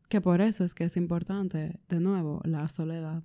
Que 0.08 0.20
por 0.20 0.40
eso 0.40 0.64
es 0.64 0.74
que 0.74 0.84
es 0.84 0.96
importante, 0.96 1.80
de 1.88 1.98
nuevo, 1.98 2.40
la 2.44 2.68
soledad. 2.68 3.24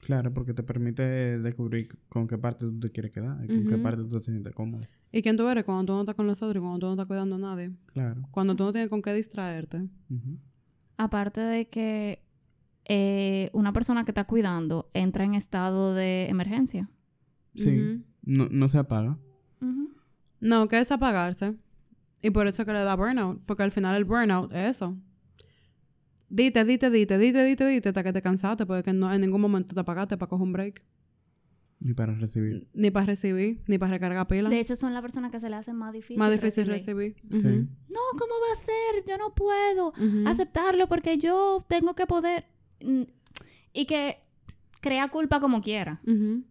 Claro, 0.00 0.32
porque 0.32 0.54
te 0.54 0.62
permite 0.62 1.38
descubrir 1.38 1.88
con 2.08 2.26
qué 2.26 2.38
parte 2.38 2.64
tú 2.64 2.80
te 2.80 2.90
quieres 2.90 3.12
quedar 3.12 3.44
y 3.44 3.48
con 3.48 3.66
qué 3.66 3.76
parte 3.76 4.02
tú 4.02 4.18
te 4.18 4.22
sientes 4.22 4.54
cómodo. 4.54 4.82
¿Y 5.12 5.22
quién 5.22 5.36
tú 5.36 5.46
eres 5.48 5.64
cuando 5.64 5.84
tú 5.84 5.92
no 5.92 6.00
estás 6.00 6.14
con 6.14 6.26
los 6.26 6.40
otros 6.42 6.56
y 6.56 6.60
cuando 6.60 6.78
tú 6.78 6.86
no 6.86 6.92
estás 6.92 7.06
cuidando 7.06 7.36
a 7.36 7.38
nadie? 7.38 7.72
Claro. 7.86 8.22
Cuando 8.30 8.56
tú 8.56 8.64
no 8.64 8.72
tienes 8.72 8.88
con 8.88 9.02
qué 9.02 9.12
distraerte. 9.12 9.88
Aparte 10.96 11.40
de 11.42 11.68
que 11.68 12.22
eh, 12.86 13.50
una 13.52 13.72
persona 13.72 14.04
que 14.04 14.10
está 14.10 14.24
cuidando 14.24 14.90
entra 14.94 15.24
en 15.24 15.34
estado 15.34 15.94
de 15.94 16.26
emergencia 16.28 16.88
Sí. 17.54 18.04
No, 18.22 18.48
no 18.50 18.68
se 18.68 18.78
apaga. 18.78 19.18
No, 20.40 20.68
que 20.68 20.78
es 20.78 20.90
apagarse. 20.90 21.56
Y 22.22 22.30
por 22.30 22.46
eso 22.46 22.64
que 22.64 22.72
le 22.72 22.78
da 22.78 22.96
burnout. 22.96 23.42
Porque 23.44 23.62
al 23.62 23.72
final 23.72 23.94
el 23.96 24.04
burnout 24.04 24.52
es 24.52 24.76
eso. 24.76 24.96
Dite, 26.30 26.64
dite, 26.64 26.88
dite, 26.90 27.18
dite, 27.18 27.44
dite, 27.44 27.66
dite, 27.66 27.88
hasta 27.90 28.02
que 28.02 28.12
te 28.12 28.22
cansaste. 28.22 28.64
Porque 28.64 28.92
no, 28.92 29.12
en 29.12 29.20
ningún 29.20 29.40
momento 29.40 29.74
te 29.74 29.80
apagaste 29.80 30.16
para 30.16 30.30
coger 30.30 30.44
un 30.44 30.52
break. 30.52 30.82
Ni 31.80 31.94
para 31.94 32.14
recibir. 32.14 32.68
Ni 32.74 32.90
para 32.90 33.06
recibir, 33.06 33.62
ni 33.66 33.78
para 33.78 33.92
recargar 33.92 34.26
pilas. 34.26 34.50
De 34.50 34.60
hecho, 34.60 34.76
son 34.76 34.92
las 34.92 35.02
personas 35.02 35.30
que 35.32 35.40
se 35.40 35.48
le 35.48 35.56
hacen 35.56 35.76
más 35.76 35.92
difícil. 35.92 36.18
Más 36.18 36.30
difícil 36.30 36.66
recibir. 36.66 37.16
Sí. 37.30 37.42
No, 37.42 38.00
¿cómo 38.18 38.34
va 38.34 38.52
a 38.52 38.56
ser? 38.56 39.04
Yo 39.08 39.16
no 39.18 39.34
puedo 39.34 39.92
aceptarlo 40.26 40.86
porque 40.88 41.18
yo 41.18 41.58
tengo 41.68 41.94
que 41.94 42.06
poder. 42.06 42.44
Mm, 42.84 43.02
Y 43.72 43.86
que 43.86 44.18
crea 44.80 45.08
culpa 45.08 45.40
como 45.40 45.60
quiera. 45.62 46.00
Ujú. 46.06 46.42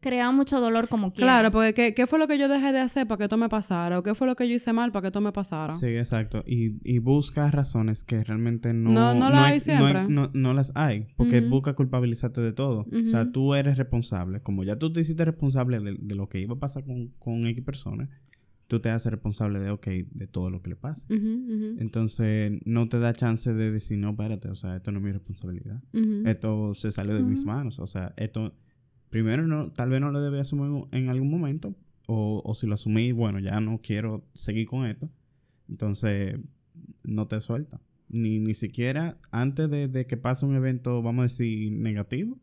Crea 0.00 0.32
mucho 0.32 0.60
dolor 0.60 0.88
como 0.88 1.12
quiera. 1.12 1.26
Claro, 1.26 1.50
porque 1.50 1.74
¿qué, 1.74 1.94
¿qué 1.94 2.06
fue 2.06 2.18
lo 2.18 2.26
que 2.26 2.38
yo 2.38 2.48
dejé 2.48 2.72
de 2.72 2.80
hacer 2.80 3.06
para 3.06 3.18
que 3.18 3.24
esto 3.24 3.36
me 3.36 3.50
pasara? 3.50 3.98
¿O 3.98 4.02
qué 4.02 4.14
fue 4.14 4.26
lo 4.26 4.34
que 4.34 4.48
yo 4.48 4.54
hice 4.54 4.72
mal 4.72 4.92
para 4.92 5.02
que 5.02 5.06
esto 5.08 5.20
me 5.20 5.30
pasara? 5.30 5.74
Sí, 5.74 5.86
exacto. 5.88 6.42
Y, 6.46 6.76
y 6.90 6.98
busca 7.00 7.50
razones 7.50 8.02
que 8.02 8.24
realmente 8.24 8.72
no... 8.72 8.90
No- 8.90 9.14
no 9.14 9.28
las 9.28 9.42
hay 9.44 9.54
ex- 9.56 9.64
siempre. 9.64 10.06
No, 10.08 10.30
no 10.32 10.54
las 10.54 10.72
hay. 10.74 11.06
Porque 11.16 11.42
busca 11.42 11.74
culpabilizarte 11.74 12.40
de 12.40 12.52
todo. 12.52 12.86
O 12.90 13.08
sea, 13.08 13.30
tú 13.30 13.54
eres 13.54 13.76
responsable. 13.76 14.40
Como 14.40 14.64
ya 14.64 14.76
tú 14.76 14.90
te 14.90 15.00
hiciste 15.02 15.24
responsable 15.24 15.80
de, 15.80 15.96
de 16.00 16.14
lo 16.14 16.28
que 16.30 16.40
iba 16.40 16.54
a 16.54 16.58
pasar 16.58 16.84
con, 16.84 17.08
con 17.18 17.46
X 17.46 17.62
personas, 17.62 18.08
tú 18.68 18.80
te 18.80 18.88
haces 18.88 19.10
responsable 19.12 19.58
de, 19.58 19.68
ok, 19.70 19.86
de 20.12 20.26
todo 20.28 20.48
lo 20.48 20.62
que 20.62 20.70
le 20.70 20.76
pase. 20.76 21.04
Entonces, 21.78 22.52
no 22.64 22.88
te 22.88 22.98
da 22.98 23.12
chance 23.12 23.52
de 23.52 23.70
decir, 23.70 23.98
no, 23.98 24.10
espérate, 24.10 24.48
o 24.48 24.54
sea, 24.54 24.76
esto 24.76 24.92
no 24.92 24.98
es 24.98 25.04
mi 25.04 25.10
responsabilidad. 25.10 25.82
Esto 26.26 26.72
se 26.74 26.90
salió 26.90 27.14
de 27.14 27.22
mis 27.22 27.44
manos. 27.44 27.78
O 27.78 27.86
sea, 27.86 28.14
esto, 28.16 28.54
primero, 29.10 29.46
no, 29.46 29.70
tal 29.72 29.90
vez 29.90 30.00
no 30.00 30.10
lo 30.10 30.20
debí 30.20 30.38
asumir 30.38 30.86
en 30.92 31.08
algún 31.08 31.30
momento. 31.30 31.74
O, 32.06 32.42
o 32.44 32.54
si 32.54 32.66
lo 32.66 32.74
asumí, 32.74 33.12
bueno, 33.12 33.38
ya 33.38 33.60
no 33.60 33.80
quiero 33.82 34.24
seguir 34.34 34.66
con 34.66 34.86
esto. 34.86 35.08
Entonces, 35.68 36.36
no 37.04 37.28
te 37.28 37.40
suelta. 37.40 37.80
Ni, 38.08 38.40
ni 38.40 38.54
siquiera 38.54 39.18
antes 39.30 39.70
de, 39.70 39.86
de 39.86 40.06
que 40.06 40.16
pase 40.16 40.44
un 40.44 40.56
evento, 40.56 41.02
vamos 41.02 41.20
a 41.20 41.22
decir, 41.24 41.72
negativo. 41.72 42.38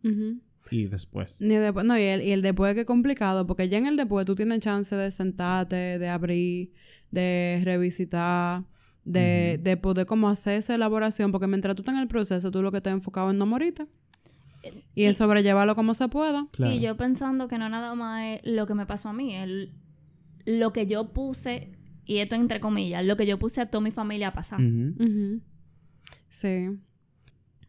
Y 0.71 0.85
después. 0.85 1.41
Ni 1.41 1.55
después, 1.55 1.85
no, 1.85 1.97
y 1.97 2.03
el, 2.03 2.21
y 2.21 2.31
el 2.31 2.41
después 2.41 2.73
que 2.75 2.81
es 2.81 2.85
complicado, 2.85 3.47
porque 3.47 3.67
ya 3.67 3.77
en 3.77 3.87
el 3.87 3.97
después 3.97 4.25
tú 4.25 4.35
tienes 4.35 4.59
chance 4.59 4.95
de 4.95 5.11
sentarte, 5.11 5.99
de 5.99 6.07
abrir, 6.07 6.71
de 7.11 7.61
revisitar, 7.63 8.63
de, 9.03 9.59
de 9.61 9.77
poder 9.77 10.05
como 10.05 10.29
hacer 10.29 10.59
esa 10.59 10.75
elaboración, 10.75 11.31
porque 11.31 11.47
mientras 11.47 11.75
tú 11.75 11.81
estás 11.81 11.95
en 11.95 12.01
el 12.01 12.07
proceso, 12.07 12.51
tú 12.51 12.61
lo 12.61 12.71
que 12.71 12.77
estás 12.77 12.93
enfocado 12.93 13.31
en 13.31 13.37
no 13.37 13.45
morirte. 13.45 13.87
Y 14.95 15.03
es 15.03 15.17
sobrellevarlo 15.17 15.75
como 15.75 15.93
se 15.93 16.07
pueda. 16.09 16.47
Claro. 16.51 16.73
Y 16.73 16.79
yo 16.79 16.97
pensando 16.97 17.47
que 17.47 17.57
no 17.57 17.69
nada 17.69 17.95
más 17.95 18.23
es 18.25 18.41
lo 18.43 18.65
que 18.67 18.73
me 18.73 18.85
pasó 18.85 19.09
a 19.09 19.13
mí, 19.13 19.35
es 19.35 19.69
lo 20.45 20.73
que 20.73 20.87
yo 20.87 21.13
puse, 21.13 21.71
y 22.05 22.17
esto 22.17 22.35
entre 22.35 22.59
comillas, 22.59 23.05
lo 23.05 23.17
que 23.17 23.25
yo 23.25 23.37
puse 23.37 23.61
a 23.61 23.69
toda 23.69 23.81
mi 23.81 23.91
familia 23.91 24.29
a 24.29 24.33
pasar. 24.33 24.59
Sí. 26.29 26.69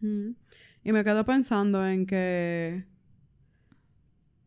Y 0.01 0.93
me 0.93 1.05
quedo 1.05 1.25
pensando 1.25 1.87
en 1.87 2.07
que... 2.07 2.85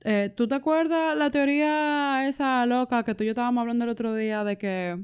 eh, 0.03 0.33
¿Tú 0.35 0.47
te 0.47 0.55
acuerdas 0.55 1.17
la 1.17 1.29
teoría 1.29 2.27
esa 2.27 2.65
loca 2.65 3.03
que 3.03 3.15
tú 3.15 3.23
y 3.23 3.27
yo 3.27 3.31
estábamos 3.31 3.61
hablando 3.61 3.85
el 3.85 3.91
otro 3.91 4.15
día 4.15 4.43
de 4.43 4.57
que... 4.57 5.03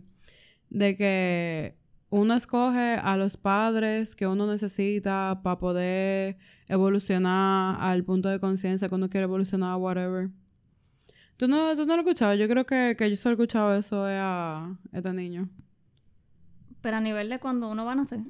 De 0.69 0.97
que 0.97 1.77
uno 2.09 2.33
escoge 2.33 2.95
a 2.95 3.17
los 3.17 3.37
padres 3.37 4.15
que 4.15 4.27
uno 4.27 4.47
necesita 4.47 5.41
para 5.43 5.59
poder 5.59 6.37
evolucionar 6.69 7.77
al 7.79 8.03
punto 8.03 8.29
de 8.29 8.39
conciencia 8.39 8.87
que 8.87 8.95
uno 8.95 9.09
quiere 9.09 9.25
evolucionar, 9.25 9.75
whatever. 9.77 10.29
¿Tú 11.35 11.47
no, 11.47 11.75
tú 11.75 11.85
no 11.85 11.93
lo 11.95 12.01
has 12.01 12.07
escuchado? 12.07 12.33
Yo 12.33 12.47
creo 12.47 12.65
que, 12.65 12.95
que 12.97 13.09
yo 13.09 13.17
solo 13.17 13.33
he 13.33 13.35
escuchado 13.35 13.75
eso 13.75 14.05
a 14.05 14.77
este 14.91 15.13
niño. 15.13 15.49
Pero 16.81 16.97
a 16.97 17.01
nivel 17.01 17.29
de 17.29 17.39
cuando 17.39 17.69
uno 17.69 17.85
va 17.85 17.91
a 17.91 17.95
nacer. 17.95 18.21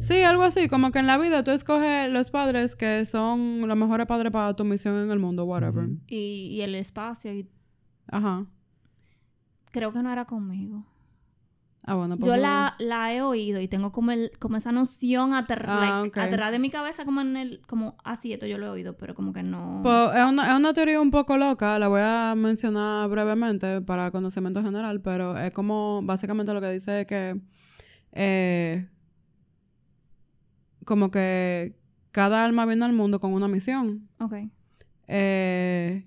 Sí, 0.00 0.20
algo 0.22 0.42
así, 0.42 0.68
como 0.68 0.92
que 0.92 0.98
en 0.98 1.06
la 1.06 1.16
vida 1.16 1.42
tú 1.44 1.52
escoges 1.52 2.12
los 2.12 2.30
padres 2.30 2.76
que 2.76 3.06
son 3.06 3.66
los 3.66 3.76
mejores 3.76 4.06
padres 4.06 4.30
para 4.32 4.54
tu 4.54 4.64
misión 4.64 4.96
en 5.04 5.10
el 5.10 5.18
mundo, 5.18 5.44
whatever. 5.44 5.88
Y, 6.08 6.48
y 6.50 6.60
el 6.60 6.74
espacio, 6.74 7.32
y 7.32 7.48
Ajá. 8.08 8.44
creo 9.70 9.92
que 9.92 10.02
no 10.02 10.12
era 10.12 10.26
conmigo. 10.26 10.84
Ah, 11.88 11.94
bueno, 11.94 12.16
pues 12.16 12.26
Yo 12.26 12.36
la, 12.36 12.74
la 12.80 13.14
he 13.14 13.22
oído 13.22 13.60
y 13.60 13.68
tengo 13.68 13.92
como, 13.92 14.10
el, 14.10 14.32
como 14.40 14.56
esa 14.56 14.72
noción 14.72 15.32
ater- 15.34 15.66
Ah, 15.68 16.02
like, 16.02 16.50
de 16.50 16.58
mi 16.58 16.68
cabeza, 16.68 17.04
como 17.04 17.20
en 17.20 17.36
el, 17.36 17.62
como 17.68 17.96
así, 18.02 18.32
esto 18.32 18.44
yo 18.44 18.58
lo 18.58 18.66
he 18.66 18.70
oído, 18.70 18.96
pero 18.96 19.14
como 19.14 19.32
que 19.32 19.44
no. 19.44 19.80
Pues, 19.84 20.16
es, 20.16 20.24
una, 20.24 20.48
es 20.50 20.54
una 20.56 20.72
teoría 20.74 21.00
un 21.00 21.12
poco 21.12 21.36
loca, 21.36 21.78
la 21.78 21.86
voy 21.86 22.00
a 22.02 22.34
mencionar 22.36 23.08
brevemente 23.08 23.80
para 23.82 24.10
conocimiento 24.10 24.62
general, 24.62 25.00
pero 25.00 25.38
es 25.38 25.52
como, 25.52 26.00
básicamente 26.02 26.52
lo 26.52 26.60
que 26.60 26.70
dice 26.72 27.02
es 27.02 27.06
que, 27.06 27.40
eh, 28.10 28.88
como 30.84 31.12
que 31.12 31.78
cada 32.10 32.44
alma 32.44 32.66
viene 32.66 32.84
al 32.84 32.94
mundo 32.94 33.20
con 33.20 33.32
una 33.32 33.46
misión. 33.46 34.08
Ok. 34.18 34.34
eh, 35.06 36.04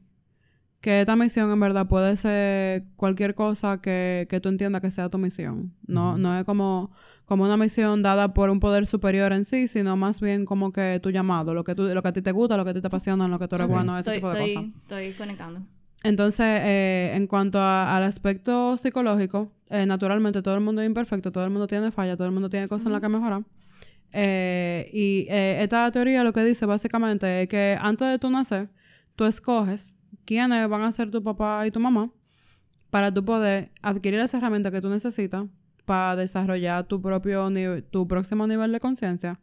que 0.81 1.01
esta 1.01 1.15
misión 1.17 1.51
en 1.51 1.59
verdad 1.59 1.87
puede 1.87 2.15
ser 2.15 2.85
cualquier 2.95 3.35
cosa 3.35 3.81
que, 3.81 4.27
que 4.29 4.39
tú 4.39 4.47
entiendas 4.49 4.81
que 4.81 4.91
sea 4.91 5.09
tu 5.09 5.17
misión. 5.17 5.73
No, 5.85 6.11
Ujú. 6.11 6.17
no 6.19 6.39
es 6.39 6.45
como, 6.45 6.89
como 7.25 7.43
una 7.43 7.57
misión 7.57 8.01
dada 8.01 8.33
por 8.33 8.49
un 8.49 8.59
poder 8.61 8.85
superior 8.85 9.33
en 9.33 9.43
sí, 9.43 9.67
sino 9.67 9.97
más 9.97 10.21
bien 10.21 10.45
como 10.45 10.71
que 10.71 10.99
tu 11.03 11.09
llamado, 11.11 11.53
lo 11.53 11.63
que, 11.65 11.75
tú, 11.75 11.83
lo 11.83 12.01
que 12.01 12.07
a 12.07 12.13
ti 12.13 12.21
te 12.21 12.31
gusta, 12.31 12.55
lo 12.55 12.63
que 12.63 12.69
a 12.71 12.73
ti 12.73 12.79
te 12.81 12.87
apasiona, 12.87 13.27
lo 13.27 13.37
que 13.39 13.47
tú 13.49 13.55
eres 13.55 13.67
Sí. 13.67 13.73
bueno, 13.73 13.97
ese 13.99 14.11
Estoy, 14.11 14.15
tipo 14.15 14.31
de 14.33 14.45
estoy, 14.45 14.55
cosas. 14.55 14.81
estoy 14.81 15.13
conectando. 15.13 15.61
Entonces, 16.05 16.45
eh, 16.63 17.11
en 17.13 17.27
cuanto 17.27 17.59
a- 17.59 17.97
al 17.97 18.03
aspecto 18.03 18.77
psicológico, 18.77 19.51
eh, 19.69 19.85
naturalmente 19.85 20.41
todo 20.41 20.55
el 20.55 20.61
mundo 20.61 20.81
es 20.81 20.87
imperfecto, 20.87 21.29
todo 21.33 21.43
el 21.43 21.49
mundo 21.49 21.67
tiene 21.67 21.91
falla, 21.91 22.15
todo 22.15 22.25
el 22.27 22.31
mundo 22.33 22.49
tiene 22.49 22.69
cosas 22.69 22.85
en 22.85 22.93
las 22.93 23.01
que 23.01 23.09
mejorar. 23.09 23.43
Eh, 24.13 24.89
y 24.93 25.27
eh, 25.29 25.61
esta 25.61 25.91
teoría 25.91 26.23
lo 26.23 26.33
que 26.33 26.43
dice 26.43 26.65
básicamente 26.65 27.43
es 27.43 27.49
que 27.49 27.77
antes 27.79 28.07
de 28.09 28.17
tú 28.17 28.29
nacer, 28.29 28.69
tú 29.15 29.25
escoges 29.25 29.97
quiénes 30.29 30.69
van 30.69 30.81
a 30.83 30.91
ser 30.91 31.09
tu 31.09 31.21
papá 31.23 31.65
y 31.67 31.71
tu 31.71 31.79
mamá 31.79 32.11
para 32.91 33.11
tú 33.13 33.21
poder 33.25 33.71
adquirir 33.81 34.19
las 34.19 34.33
herramientas 34.33 34.71
que 34.71 34.81
tú 34.81 34.89
necesitas 34.89 35.45
para 35.85 36.15
desarrollar 36.15 36.83
tu 36.85 37.01
propio 37.01 37.49
nive- 37.49 37.83
tu 37.93 38.07
próximo 38.07 38.45
nivel 38.45 38.71
de 38.71 38.79
conciencia, 38.79 39.39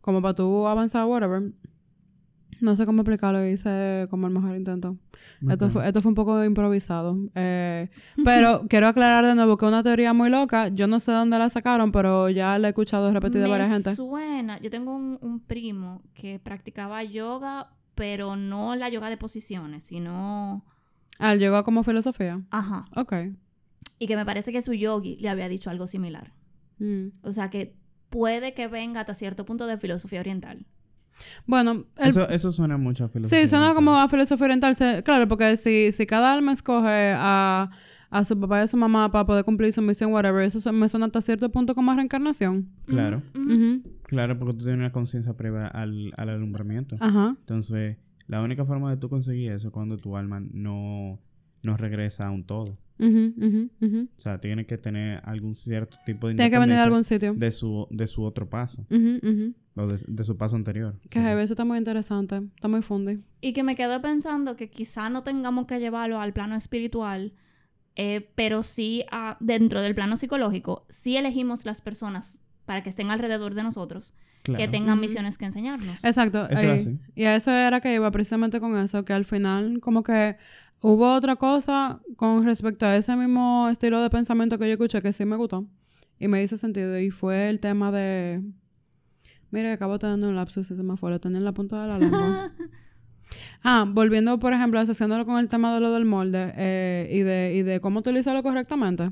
como 0.00 0.20
para 0.20 0.34
tú 0.34 0.66
avanzar, 0.66 1.04
whatever. 1.06 1.52
No 2.60 2.76
sé 2.76 2.86
cómo 2.86 3.02
explicarlo, 3.02 3.44
hice 3.46 4.06
como 4.10 4.26
el 4.28 4.32
mejor 4.32 4.56
intento. 4.56 4.96
Esto, 5.48 5.70
fue, 5.70 5.86
esto 5.86 6.00
fue 6.02 6.10
un 6.10 6.14
poco 6.14 6.42
improvisado. 6.44 7.16
Eh, 7.34 7.88
pero 8.24 8.64
quiero 8.70 8.86
aclarar 8.88 9.26
de 9.26 9.34
nuevo 9.34 9.56
que 9.56 9.66
es 9.66 9.68
una 9.68 9.82
teoría 9.82 10.12
muy 10.12 10.30
loca. 10.30 10.68
Yo 10.68 10.86
no 10.86 10.98
sé 11.00 11.10
dónde 11.12 11.36
la 11.38 11.48
sacaron, 11.48 11.90
pero 11.92 12.28
ya 12.30 12.58
la 12.58 12.68
he 12.68 12.70
escuchado 12.70 13.12
repetir 13.12 13.40
de 13.40 13.46
Me 13.46 13.50
varias 13.50 13.70
gente. 13.72 13.94
suena. 13.94 14.58
Yo 14.60 14.70
tengo 14.70 14.94
un, 14.94 15.18
un 15.20 15.40
primo 15.40 16.02
que 16.14 16.38
practicaba 16.38 17.02
yoga, 17.04 17.68
pero 17.94 18.36
no 18.36 18.76
la 18.76 18.88
yoga 18.88 19.10
de 19.10 19.16
posiciones, 19.16 19.84
sino. 19.84 20.64
Ah, 21.18 21.34
llegó 21.34 21.62
como 21.64 21.82
filosofía. 21.84 22.42
Ajá. 22.50 22.84
Ok. 22.96 23.12
Y 23.98 24.06
que 24.06 24.16
me 24.16 24.24
parece 24.24 24.52
que 24.52 24.62
su 24.62 24.74
yogi 24.74 25.16
le 25.20 25.28
había 25.28 25.48
dicho 25.48 25.70
algo 25.70 25.86
similar. 25.86 26.32
Mm. 26.78 27.08
O 27.22 27.32
sea 27.32 27.50
que 27.50 27.76
puede 28.10 28.52
que 28.54 28.66
venga 28.68 29.00
hasta 29.00 29.14
cierto 29.14 29.44
punto 29.44 29.66
de 29.66 29.78
filosofía 29.78 30.20
oriental. 30.20 30.66
Bueno, 31.46 31.84
el- 31.96 32.08
Eso, 32.08 32.28
eso 32.28 32.50
suena 32.50 32.76
mucho 32.76 33.04
a 33.04 33.08
filosofía. 33.08 33.42
sí, 33.42 33.48
suena 33.48 33.72
como 33.74 33.96
a 33.96 34.08
filosofía 34.08 34.46
oriental. 34.46 34.74
Claro, 35.04 35.28
porque 35.28 35.56
si, 35.56 35.92
si 35.92 36.06
cada 36.06 36.32
alma 36.32 36.52
escoge 36.52 37.14
a, 37.16 37.70
a 38.18 38.24
su 38.24 38.38
papá 38.38 38.60
y 38.60 38.62
a 38.62 38.66
su 38.66 38.76
mamá 38.76 39.10
para 39.10 39.26
poder 39.26 39.44
cumplir 39.44 39.72
su 39.72 39.82
misión, 39.82 40.12
whatever, 40.12 40.42
eso 40.44 40.60
su- 40.60 40.72
me 40.72 40.88
suena 40.88 41.06
hasta 41.06 41.20
cierto 41.20 41.50
punto 41.50 41.74
como 41.74 41.90
a 41.92 41.96
reencarnación. 41.96 42.68
Claro, 42.86 43.22
claro, 44.04 44.38
porque 44.38 44.52
tú 44.56 44.64
tienes 44.64 44.78
una 44.78 44.92
conciencia 44.92 45.34
previa 45.36 45.66
al, 45.66 46.12
al 46.16 46.28
alumbramiento. 46.28 46.96
Ajá. 47.00 47.36
Entonces, 47.40 47.96
la 48.26 48.42
única 48.42 48.64
forma 48.64 48.90
de 48.90 48.96
tú 48.96 49.08
conseguir 49.08 49.52
eso 49.52 49.68
es 49.68 49.72
cuando 49.72 49.96
tu 49.96 50.16
alma 50.16 50.40
no, 50.52 51.18
no 51.62 51.76
regresa 51.76 52.26
a 52.26 52.30
un 52.30 52.44
todo. 52.44 52.78
Ujú, 53.00 53.34
ujú, 53.36 53.70
ujú. 53.80 54.08
O 54.16 54.20
sea, 54.20 54.38
tiene 54.40 54.66
que 54.66 54.78
tener 54.78 55.20
algún 55.24 55.52
cierto 55.54 55.96
tipo 56.06 56.28
de 56.28 56.34
Tiene 56.36 56.50
que 56.50 56.58
venir 56.60 56.76
de 56.76 56.80
algún 56.82 57.02
sitio. 57.02 57.34
de 57.34 57.50
su, 57.50 57.88
de 57.90 58.06
su 58.06 58.22
otro 58.22 58.48
paso, 58.48 58.86
o 59.76 59.86
de, 59.88 59.98
de 60.06 60.22
su 60.24 60.36
paso 60.36 60.54
anterior. 60.54 60.94
Que 61.10 61.18
Sí. 61.20 61.26
eso 61.26 61.54
está 61.54 61.64
muy 61.64 61.78
interesante. 61.78 62.36
Está 62.54 62.68
muy 62.68 62.82
fundi. 62.82 63.20
Y 63.40 63.52
que 63.52 63.64
me 63.64 63.74
quedo 63.74 64.00
pensando 64.00 64.54
que 64.54 64.70
quizá 64.70 65.10
no 65.10 65.24
tengamos 65.24 65.66
que 65.66 65.80
llevarlo 65.80 66.20
al 66.20 66.32
plano 66.32 66.54
espiritual, 66.54 67.32
eh, 67.96 68.30
pero 68.34 68.62
sí 68.62 69.04
a- 69.10 69.36
dentro 69.40 69.80
del 69.82 69.94
plano 69.94 70.16
psicológico, 70.16 70.84
sí 70.88 71.16
elegimos 71.16 71.64
las 71.64 71.80
personas 71.82 72.40
para 72.66 72.82
que 72.82 72.90
estén 72.90 73.10
alrededor 73.10 73.54
de 73.54 73.62
nosotros, 73.62 74.14
que 74.42 74.68
tengan 74.68 74.98
misiones 75.00 75.38
que 75.38 75.44
enseñarnos. 75.46 76.04
Exacto. 76.04 76.48
Eso 76.50 76.62
es 76.72 76.86
así. 76.86 76.98
Y 77.14 77.24
a 77.24 77.36
eso 77.36 77.50
era 77.50 77.80
que 77.80 77.94
iba 77.94 78.10
precisamente 78.10 78.60
con 78.60 78.76
eso, 78.76 79.04
que 79.04 79.12
al 79.12 79.24
final 79.24 79.80
como 79.80 80.02
que 80.02 80.36
hubo 80.80 81.14
otra 81.14 81.36
cosa 81.36 82.00
con 82.16 82.44
respecto 82.44 82.84
a 82.86 82.96
ese 82.96 83.16
mismo 83.16 83.68
estilo 83.70 84.00
de 84.02 84.10
pensamiento 84.10 84.58
que 84.58 84.66
yo 84.66 84.72
escuché 84.72 85.00
que 85.02 85.12
sí 85.12 85.24
me 85.24 85.36
gustó 85.36 85.66
y 86.18 86.28
me 86.28 86.42
hizo 86.42 86.56
sentido 86.56 86.98
y 86.98 87.10
fue 87.10 87.48
el 87.48 87.58
tema 87.60 87.90
de... 87.92 88.42
Mira, 89.50 89.72
acabo 89.72 89.94
de 89.94 89.98
tener 90.00 90.28
un 90.28 90.36
lapsus 90.36 90.70
y 90.70 90.74
se 90.76 90.82
me 90.82 90.96
fue, 90.96 91.10
lo 91.10 91.20
tenía 91.20 91.38
en 91.38 91.44
la 91.44 91.52
punta 91.52 91.80
de 91.82 91.88
la 91.88 91.98
lengua. 91.98 92.50
ah, 93.62 93.84
volviendo 93.88 94.38
por 94.38 94.52
ejemplo, 94.52 94.80
asociándolo 94.80 95.24
con 95.26 95.38
el 95.38 95.48
tema 95.48 95.74
de 95.74 95.80
lo 95.80 95.92
del 95.92 96.04
molde 96.04 96.52
eh, 96.56 97.08
y, 97.12 97.20
de, 97.20 97.52
y 97.54 97.62
de 97.62 97.80
cómo 97.80 98.00
utilizarlo 98.00 98.42
correctamente. 98.42 99.10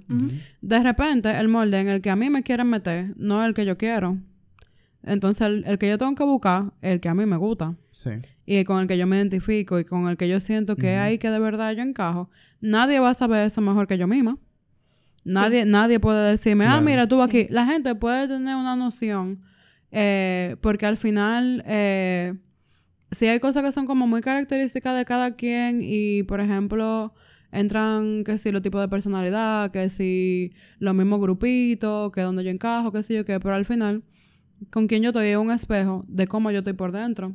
De 0.61 0.83
repente, 0.83 1.31
el 1.39 1.49
molde 1.49 1.81
en 1.81 1.89
el 1.89 2.01
que 2.01 2.11
a 2.11 2.17
mí 2.17 2.31
me 2.31 2.43
quieren 2.43 2.69
meter 2.69 3.13
no 3.17 3.43
es 3.43 3.49
el 3.49 3.55
que 3.55 3.65
yo 3.65 3.77
quiero. 3.79 4.19
Entonces, 5.05 5.47
el, 5.47 5.65
el 5.67 5.79
que 5.79 5.89
yo 5.89 5.99
tengo 5.99 6.15
que 6.15 6.25
buscar 6.25 6.73
es 6.81 6.93
el 6.93 7.01
que 7.01 7.09
a 7.09 7.15
mí 7.15 7.27
me 7.27 7.37
gusta. 7.37 7.75
Sí. 7.91 8.11
Y 8.47 8.63
con 8.65 8.81
el 8.81 8.87
que 8.87 8.97
yo 8.97 9.07
me 9.07 9.17
identifico 9.17 9.79
y 9.81 9.85
con 9.85 10.09
el 10.09 10.17
que 10.17 10.29
yo 10.29 10.39
siento 10.41 10.77
que 10.77 10.95
es 10.95 11.01
ahí 11.01 11.19
que 11.19 11.31
de 11.31 11.39
verdad 11.39 11.73
yo 11.73 11.83
encajo. 11.83 12.31
Nadie 12.61 13.01
va 13.01 13.11
a 13.11 13.15
saber 13.15 13.47
eso 13.47 13.61
mejor 13.61 13.87
que 13.89 13.99
yo 13.99 14.07
misma. 14.07 14.39
Nadie, 15.25 15.65
nadie 15.65 16.01
puede 16.01 16.31
decirme, 16.31 16.65
ah, 16.65 16.69
Claro. 16.71 16.83
mira, 16.83 17.07
tú 17.09 17.23
aquí. 17.23 17.47
La 17.51 17.65
gente 17.67 17.95
puede 17.95 18.27
tener 18.29 18.57
una 18.57 18.75
noción 18.77 19.39
eh, 19.93 20.57
porque 20.61 20.87
al 20.87 20.97
final 20.97 21.63
eh, 21.67 22.35
sí 23.13 23.27
hay 23.27 23.39
cosas 23.41 23.63
que 23.63 23.73
son 23.73 23.87
como 23.87 24.07
muy 24.07 24.21
características 24.21 24.97
de 24.97 25.05
cada 25.05 25.37
quien 25.37 25.81
y, 25.83 26.25
por 26.25 26.41
ejemplo, 26.41 27.15
entran 27.53 28.25
que 28.25 28.39
si 28.39 28.51
los 28.51 28.63
tipos 28.63 28.81
de 28.81 28.89
personalidad, 28.89 29.71
que 29.71 29.89
si 29.89 30.53
los 30.79 30.95
mismos 30.95 31.21
grupitos, 31.21 32.11
que 32.13 32.23
donde 32.23 32.43
yo 32.43 32.51
encajo, 32.51 32.91
que 32.91 33.03
si 33.03 33.15
yo 33.15 33.25
qué, 33.25 33.39
pero 33.39 33.55
al 33.55 33.65
final, 33.65 34.03
con 34.71 34.89
quien 34.89 35.03
yo 35.03 35.11
estoy 35.11 35.29
es 35.29 35.37
un 35.37 35.51
espejo 35.51 36.05
de 36.09 36.27
cómo 36.27 36.51
yo 36.51 36.59
estoy 36.59 36.73
por 36.73 36.93
dentro. 36.93 37.35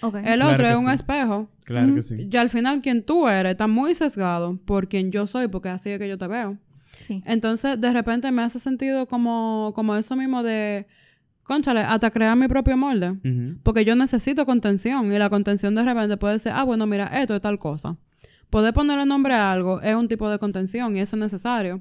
El 0.00 0.10
Claro 0.12 0.48
otro 0.48 0.66
es 0.68 0.78
un 0.78 0.84
sí. 0.86 0.90
espejo. 0.92 1.48
Claro 1.64 1.94
que 1.94 2.02
sí. 2.02 2.28
Y 2.30 2.36
al 2.36 2.50
final, 2.50 2.80
quien 2.80 3.02
tú 3.02 3.28
eres 3.28 3.50
está 3.50 3.66
muy 3.66 3.94
sesgado 3.94 4.56
por 4.64 4.88
quien 4.88 5.10
yo 5.10 5.26
soy, 5.26 5.48
porque 5.48 5.70
así 5.70 5.90
es 5.90 5.98
que 5.98 6.08
yo 6.08 6.16
te 6.16 6.28
veo. 6.28 6.56
Sí. 6.98 7.22
Entonces, 7.26 7.80
de 7.80 7.92
repente 7.92 8.30
me 8.30 8.42
hace 8.42 8.60
sentido 8.60 9.06
como, 9.08 9.72
como 9.74 9.96
eso 9.96 10.14
mismo 10.14 10.44
de, 10.44 10.86
conchale, 11.48 11.80
hasta 11.80 12.10
crear 12.12 12.36
mi 12.36 12.46
propio 12.46 12.76
molde. 12.76 13.16
Porque 13.64 13.84
yo 13.84 13.96
necesito 13.96 14.46
contención 14.46 15.12
y 15.12 15.18
la 15.18 15.28
contención 15.30 15.74
de 15.74 15.82
repente 15.82 16.16
puede 16.16 16.38
ser, 16.38 16.52
ah, 16.54 16.62
bueno, 16.62 16.86
mira, 16.86 17.06
esto 17.20 17.34
es 17.34 17.40
tal 17.40 17.58
cosa. 17.58 17.96
Poder 18.50 18.72
ponerle 18.72 19.04
nombre 19.04 19.34
a 19.34 19.50
algo 19.52 19.80
es 19.80 19.94
un 19.96 20.06
tipo 20.08 20.30
de 20.30 20.38
contención 20.38 20.94
y 20.96 21.00
eso 21.00 21.16
es 21.16 21.20
necesario. 21.20 21.80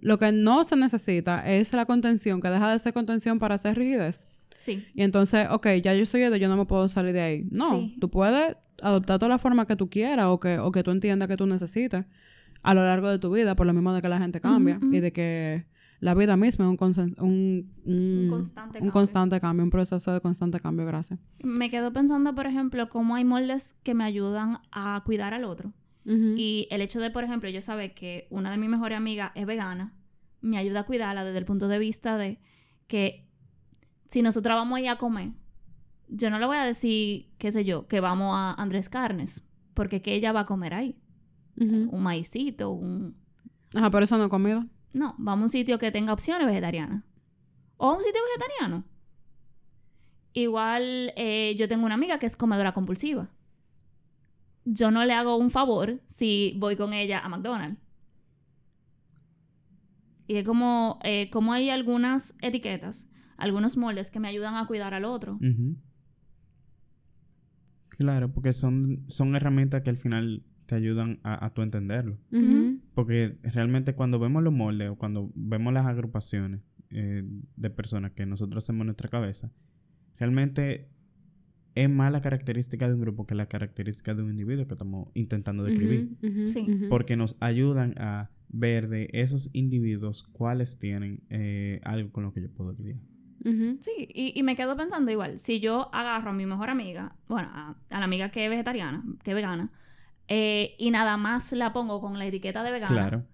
Lo 0.00 0.18
que 0.18 0.30
no 0.30 0.62
se 0.62 0.76
necesita 0.76 1.44
es 1.50 1.72
la 1.72 1.84
contención, 1.84 2.40
que 2.40 2.48
deja 2.48 2.70
de 2.70 2.78
ser 2.78 2.92
contención 2.92 3.38
para 3.40 3.58
ser 3.58 3.76
rigidez. 3.76 4.28
Sí. 4.54 4.86
Y 4.94 5.02
entonces, 5.02 5.48
ok, 5.50 5.66
ya 5.82 5.94
yo 5.94 6.06
soy 6.06 6.22
esto, 6.22 6.36
yo 6.36 6.48
no 6.48 6.56
me 6.56 6.66
puedo 6.66 6.86
salir 6.88 7.12
de 7.12 7.20
ahí. 7.20 7.48
No, 7.50 7.70
Sí. 7.72 7.96
tú 8.00 8.08
puedes 8.10 8.56
adoptar 8.82 9.18
toda 9.18 9.30
la 9.30 9.38
forma 9.38 9.66
que 9.66 9.74
tú 9.74 9.90
quieras 9.90 10.26
o 10.26 10.38
que, 10.38 10.58
o 10.60 10.70
que 10.70 10.82
tú 10.84 10.90
entiendas 10.92 11.28
que 11.28 11.36
tú 11.36 11.46
necesitas 11.46 12.06
a 12.62 12.74
lo 12.74 12.82
largo 12.84 13.08
de 13.08 13.18
tu 13.18 13.30
vida, 13.32 13.54
por 13.56 13.66
lo 13.66 13.72
mismo 13.72 13.92
de 13.92 14.00
que 14.02 14.08
la 14.08 14.18
gente 14.18 14.40
cambia 14.40 14.78
y 14.92 15.00
de 15.00 15.12
que 15.12 15.66
la 16.00 16.14
vida 16.14 16.36
misma 16.36 16.64
es 16.64 16.70
un, 16.70 16.76
consen- 16.76 17.14
un, 17.20 17.72
un, 17.84 18.24
Un 18.24 18.30
constante 18.30 18.78
un 18.78 18.82
cambio. 18.82 18.92
constante 18.92 19.40
cambio, 19.40 19.64
un 19.64 19.70
proceso 19.70 20.12
de 20.12 20.20
constante 20.20 20.60
cambio, 20.60 20.86
gracias. 20.86 21.18
Me 21.42 21.70
quedo 21.70 21.92
pensando, 21.92 22.34
por 22.34 22.46
ejemplo, 22.46 22.88
cómo 22.88 23.14
hay 23.16 23.24
moldes 23.24 23.74
que 23.82 23.94
me 23.94 24.04
ayudan 24.04 24.58
a 24.72 25.02
cuidar 25.04 25.34
al 25.34 25.44
otro. 25.44 25.72
Y 26.10 26.68
el 26.70 26.80
hecho 26.80 27.00
de, 27.00 27.10
por 27.10 27.22
ejemplo, 27.24 27.50
yo 27.50 27.60
saber 27.60 27.92
que 27.92 28.28
una 28.30 28.50
de 28.50 28.56
mis 28.56 28.70
mejores 28.70 28.96
amigas 28.96 29.30
es 29.34 29.44
vegana, 29.44 29.92
me 30.40 30.56
ayuda 30.56 30.80
a 30.80 30.86
cuidarla 30.86 31.22
desde 31.22 31.38
el 31.38 31.44
punto 31.44 31.68
de 31.68 31.78
vista 31.78 32.16
de 32.16 32.40
que 32.86 33.28
si 34.06 34.22
nosotros 34.22 34.54
vamos 34.56 34.78
a 34.78 34.80
ir 34.80 34.88
a 34.88 34.96
comer, 34.96 35.32
yo 36.08 36.30
no 36.30 36.38
le 36.38 36.46
voy 36.46 36.56
a 36.56 36.64
decir, 36.64 37.28
qué 37.36 37.52
sé 37.52 37.66
yo, 37.66 37.86
que 37.88 38.00
vamos 38.00 38.32
a 38.34 38.54
Andrés 38.54 38.88
Carnes, 38.88 39.44
porque 39.74 40.00
que 40.00 40.14
ella 40.14 40.32
va 40.32 40.40
a 40.40 40.46
comer 40.46 40.72
ahí. 40.72 40.96
Un 41.60 42.02
maicito, 42.02 42.70
un... 42.70 43.14
Ajá, 43.74 43.90
pero 43.90 44.04
eso 44.04 44.16
no 44.16 44.24
es 44.24 44.30
comida. 44.30 44.66
No, 44.92 45.14
vamos 45.18 45.42
a 45.42 45.44
un 45.44 45.48
sitio 45.50 45.78
que 45.78 45.92
tenga 45.92 46.12
opciones 46.12 46.46
vegetarianas. 46.46 47.04
O 47.76 47.90
a 47.90 47.96
un 47.96 48.02
sitio 48.02 48.20
vegetariano. 48.36 48.84
Igual 50.32 51.12
eh, 51.16 51.54
yo 51.56 51.68
tengo 51.68 51.86
una 51.86 51.94
amiga 51.94 52.18
que 52.18 52.26
es 52.26 52.36
comedora 52.36 52.72
compulsiva. 52.72 53.28
Yo 54.64 54.90
no 54.90 55.04
le 55.04 55.14
hago 55.14 55.36
un 55.36 55.50
favor 55.50 56.00
si 56.06 56.54
voy 56.58 56.76
con 56.76 56.92
ella 56.92 57.20
a 57.20 57.28
McDonald's. 57.28 57.80
Y 60.26 60.36
es 60.36 60.44
como, 60.44 60.98
eh, 61.04 61.30
como 61.30 61.54
hay 61.54 61.70
algunas 61.70 62.36
etiquetas, 62.42 63.12
algunos 63.38 63.78
moldes 63.78 64.10
que 64.10 64.20
me 64.20 64.28
ayudan 64.28 64.56
a 64.56 64.66
cuidar 64.66 64.92
al 64.92 65.06
otro. 65.06 65.38
Claro, 67.88 68.30
porque 68.32 68.52
son, 68.52 69.04
son 69.08 69.34
herramientas 69.34 69.82
que 69.82 69.90
al 69.90 69.96
final 69.96 70.44
te 70.68 70.74
ayudan 70.74 71.18
a, 71.22 71.46
a 71.46 71.54
tu 71.54 71.62
entenderlo. 71.62 72.18
Porque 72.94 73.38
realmente 73.42 73.94
cuando 73.94 74.18
vemos 74.18 74.42
los 74.42 74.52
moldes 74.52 74.90
o 74.90 74.96
cuando 74.96 75.32
vemos 75.34 75.72
las 75.72 75.86
agrupaciones 75.86 76.60
eh, 76.90 77.24
de 77.56 77.70
personas 77.70 78.12
que 78.12 78.26
nosotros 78.26 78.62
hacemos 78.62 78.82
en 78.82 78.88
nuestra 78.88 79.08
cabeza, 79.08 79.50
realmente 80.18 80.90
es 81.74 81.88
más 81.88 82.12
la 82.12 82.20
característica 82.20 82.86
de 82.86 82.94
un 82.94 83.00
grupo 83.00 83.26
que 83.26 83.34
la 83.34 83.46
característica 83.46 84.14
de 84.14 84.22
un 84.22 84.30
individuo 84.30 84.66
que 84.66 84.74
estamos 84.74 85.08
intentando 85.14 85.64
describir. 85.64 86.10
Sí. 86.48 86.66
Porque 86.90 87.16
nos 87.16 87.38
ayudan 87.40 87.94
a 87.96 88.30
ver 88.50 88.88
de 88.88 89.08
esos 89.14 89.48
individuos 89.54 90.22
cuáles 90.22 90.78
tienen 90.78 91.22
eh, 91.30 91.80
algo 91.82 92.12
con 92.12 92.24
lo 92.24 92.34
que 92.34 92.42
yo 92.42 92.50
puedo 92.50 92.72
lidiar. 92.74 93.00
Sí, 93.80 94.06
y, 94.12 94.38
y 94.38 94.42
me 94.42 94.54
quedo 94.54 94.76
pensando 94.76 95.10
igual, 95.10 95.38
si 95.38 95.60
yo 95.60 95.88
agarro 95.94 96.30
a 96.30 96.34
mi 96.34 96.44
mejor 96.44 96.68
amiga, 96.68 97.16
bueno, 97.26 97.48
a, 97.52 97.78
a 97.88 97.98
la 97.98 98.04
amiga 98.04 98.30
que 98.30 98.44
es 98.44 98.50
vegetariana, 98.50 99.02
que 99.22 99.30
es 99.30 99.34
vegana, 99.34 99.72
eh, 100.28 100.74
y 100.78 100.90
nada 100.90 101.16
más 101.16 101.52
la 101.52 101.72
pongo 101.72 102.00
con 102.00 102.18
la 102.18 102.26
etiqueta 102.26 102.62
de 102.62 102.70
vegana, 102.72 102.92
Claro. 102.92 103.24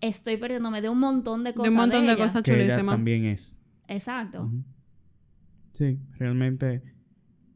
estoy 0.00 0.36
perdiéndome 0.36 0.80
de 0.82 0.88
un 0.88 0.98
montón 1.00 1.44
de 1.44 1.52
cosas. 1.54 1.64
De 1.64 1.70
un 1.70 1.76
montón 1.76 2.06
de, 2.06 2.12
ella. 2.12 2.22
cosas 2.24 2.42
Que 2.42 2.52
ella 2.54 2.64
chulísimas. 2.64 2.94
también 2.94 3.24
es. 3.26 3.62
Exacto. 3.88 4.50
Sí, 5.72 5.98
realmente 6.18 6.82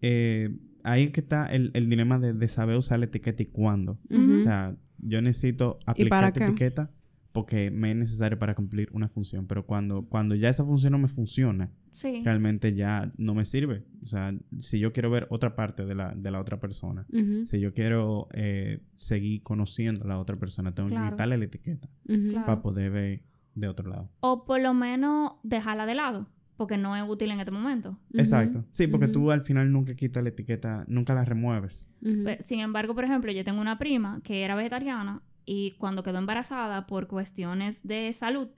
eh, 0.03 0.57
ahí 0.82 1.11
que 1.11 1.20
está 1.20 1.46
el, 1.46 1.70
el 1.74 1.88
dilema 1.88 2.18
de, 2.18 2.32
de 2.34 2.49
saber 2.49 2.76
usar 2.76 2.99
la 2.99 3.05
etiqueta 3.07 3.42
y 3.42 3.46
cuándo. 3.46 3.99
O 4.11 4.42
sea, 4.42 4.76
yo 4.99 5.20
necesito 5.22 5.78
aplicar 5.86 6.24
esta 6.24 6.40
qué? 6.40 6.44
etiqueta 6.44 6.90
porque 7.32 7.70
me 7.70 7.90
es 7.92 7.96
necesario 7.96 8.38
para 8.38 8.55
cumplir 8.55 8.88
una 8.92 9.07
función. 9.09 9.46
Pero 9.46 9.64
cuando, 9.66 10.03
cuando 10.09 10.34
ya 10.34 10.49
esa 10.49 10.64
función 10.64 10.92
no 10.92 10.99
me 10.99 11.09
funciona, 11.09 11.70
Sí. 11.93 12.22
realmente 12.24 12.74
ya 12.74 13.12
no 13.16 13.34
me 13.34 13.45
sirve. 13.45 13.84
O 14.03 14.07
sea, 14.07 14.32
si 14.59 14.78
yo 14.78 14.93
quiero 14.93 15.11
ver 15.11 15.26
otra 15.30 15.55
parte 15.55 15.84
de 15.84 15.95
la, 15.95 16.14
de 16.14 16.30
la 16.30 16.41
otra 16.41 16.59
persona, 16.61 17.07
si 17.47 17.61
yo 17.61 17.72
quiero 17.74 18.28
eh, 18.32 18.80
seguir 18.95 19.43
conociendo 19.43 20.05
a 20.05 20.09
la 20.09 20.18
otra 20.18 20.36
persona, 20.36 20.72
tengo 20.74 20.89
Claro. 20.89 21.07
que 21.07 21.11
quitarle 21.12 21.39
la 21.39 21.45
etiqueta 21.45 21.89
ujú. 22.09 22.30
Claro. 22.30 22.47
para 22.47 22.62
poder 22.62 22.91
ver 22.91 23.22
de 23.55 23.68
otro 23.68 23.89
lado. 23.89 24.11
O 24.20 24.45
por 24.45 24.61
lo 24.61 24.72
menos 24.74 25.32
dejarla 25.43 25.84
de 25.86 25.95
lado, 25.97 26.28
porque 26.57 26.76
no 26.76 26.95
es 26.97 27.03
útil 27.09 27.30
en 27.32 27.41
este 27.41 27.51
momento. 27.53 27.99
Exacto. 28.14 28.64
Sí, 28.70 28.86
porque 28.86 29.09
tú 29.09 29.30
al 29.30 29.43
final 29.43 29.70
nunca 29.72 29.95
quitas 29.95 30.22
la 30.22 30.28
etiqueta, 30.28 30.84
nunca 30.89 31.14
la 31.14 31.24
remueves. 31.24 31.93
Pe- 32.01 32.39
Sin 32.41 32.61
embargo, 32.61 32.95
por 32.95 33.05
ejemplo, 33.05 33.32
yo 33.32 33.43
tengo 33.45 33.61
una 33.61 33.78
prima 33.78 34.20
que 34.22 34.43
era 34.45 34.55
vegetariana 34.55 35.22
y 35.45 35.72
cuando 35.78 36.03
quedó 36.03 36.18
embarazada 36.18 36.86
por 36.86 37.07
cuestiones 37.09 37.86
de 37.86 38.12
salud, 38.12 38.49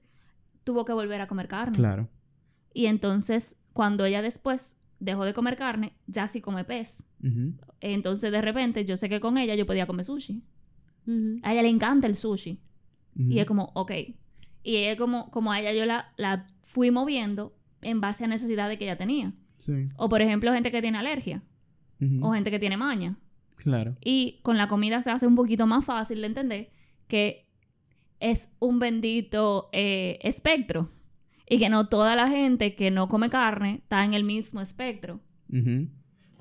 tuvo 0.64 0.84
que 0.84 0.92
volver 0.92 1.20
a 1.20 1.26
comer 1.28 1.48
carne. 1.48 1.76
Claro. 1.76 2.08
Y 2.72 2.86
entonces, 2.86 3.64
cuando 3.72 4.04
ella 4.04 4.22
después 4.22 4.84
dejó 4.98 5.24
de 5.24 5.32
comer 5.32 5.56
carne, 5.56 5.94
ya 6.06 6.28
sí 6.28 6.40
come 6.40 6.64
pez. 6.64 7.10
Entonces, 7.80 8.30
de 8.32 8.40
repente, 8.40 8.84
yo 8.84 8.96
sé 8.96 9.08
que 9.08 9.20
con 9.20 9.38
ella 9.38 9.54
yo 9.54 9.66
podía 9.66 9.86
comer 9.86 10.04
sushi. 10.04 10.42
A 11.42 11.52
ella 11.52 11.62
le 11.62 11.68
encanta 11.68 12.06
el 12.06 12.16
sushi. 12.16 12.60
Y 13.16 13.38
es 13.38 13.46
como, 13.46 13.72
ok. 13.74 13.92
Y 14.62 14.76
es 14.76 14.96
como, 14.96 15.30
como 15.30 15.52
a 15.52 15.60
ella 15.60 15.72
yo 15.72 15.86
la, 15.86 16.12
la 16.16 16.46
fui 16.62 16.90
moviendo 16.90 17.56
en 17.82 18.00
base 18.00 18.24
a 18.24 18.28
necesidades 18.28 18.78
que 18.78 18.84
ella 18.84 18.96
tenía. 18.96 19.32
Sí. 19.58 19.88
O 19.96 20.08
por 20.08 20.22
ejemplo, 20.22 20.52
gente 20.52 20.70
que 20.70 20.80
tiene 20.80 20.98
alergia. 20.98 21.42
O 22.22 22.32
gente 22.32 22.50
que 22.50 22.58
tiene 22.58 22.76
maña. 22.76 23.18
Claro. 23.56 23.96
Y 24.02 24.40
con 24.42 24.56
la 24.56 24.68
comida 24.68 25.02
se 25.02 25.10
hace 25.10 25.26
un 25.26 25.34
poquito 25.34 25.66
más 25.66 25.84
fácil 25.84 26.22
de 26.22 26.26
entender 26.26 26.70
que 27.08 27.46
es 28.20 28.54
un 28.58 28.78
bendito 28.78 29.68
eh, 29.72 30.18
espectro. 30.22 30.90
Y 31.50 31.58
que 31.58 31.68
no 31.68 31.88
toda 31.88 32.16
la 32.16 32.28
gente 32.28 32.74
que 32.74 32.90
no 32.90 33.08
come 33.08 33.28
carne 33.28 33.74
está 33.82 34.04
en 34.06 34.14
el 34.14 34.24
mismo 34.24 34.60
espectro. 34.62 35.20
Ujú. 35.52 35.88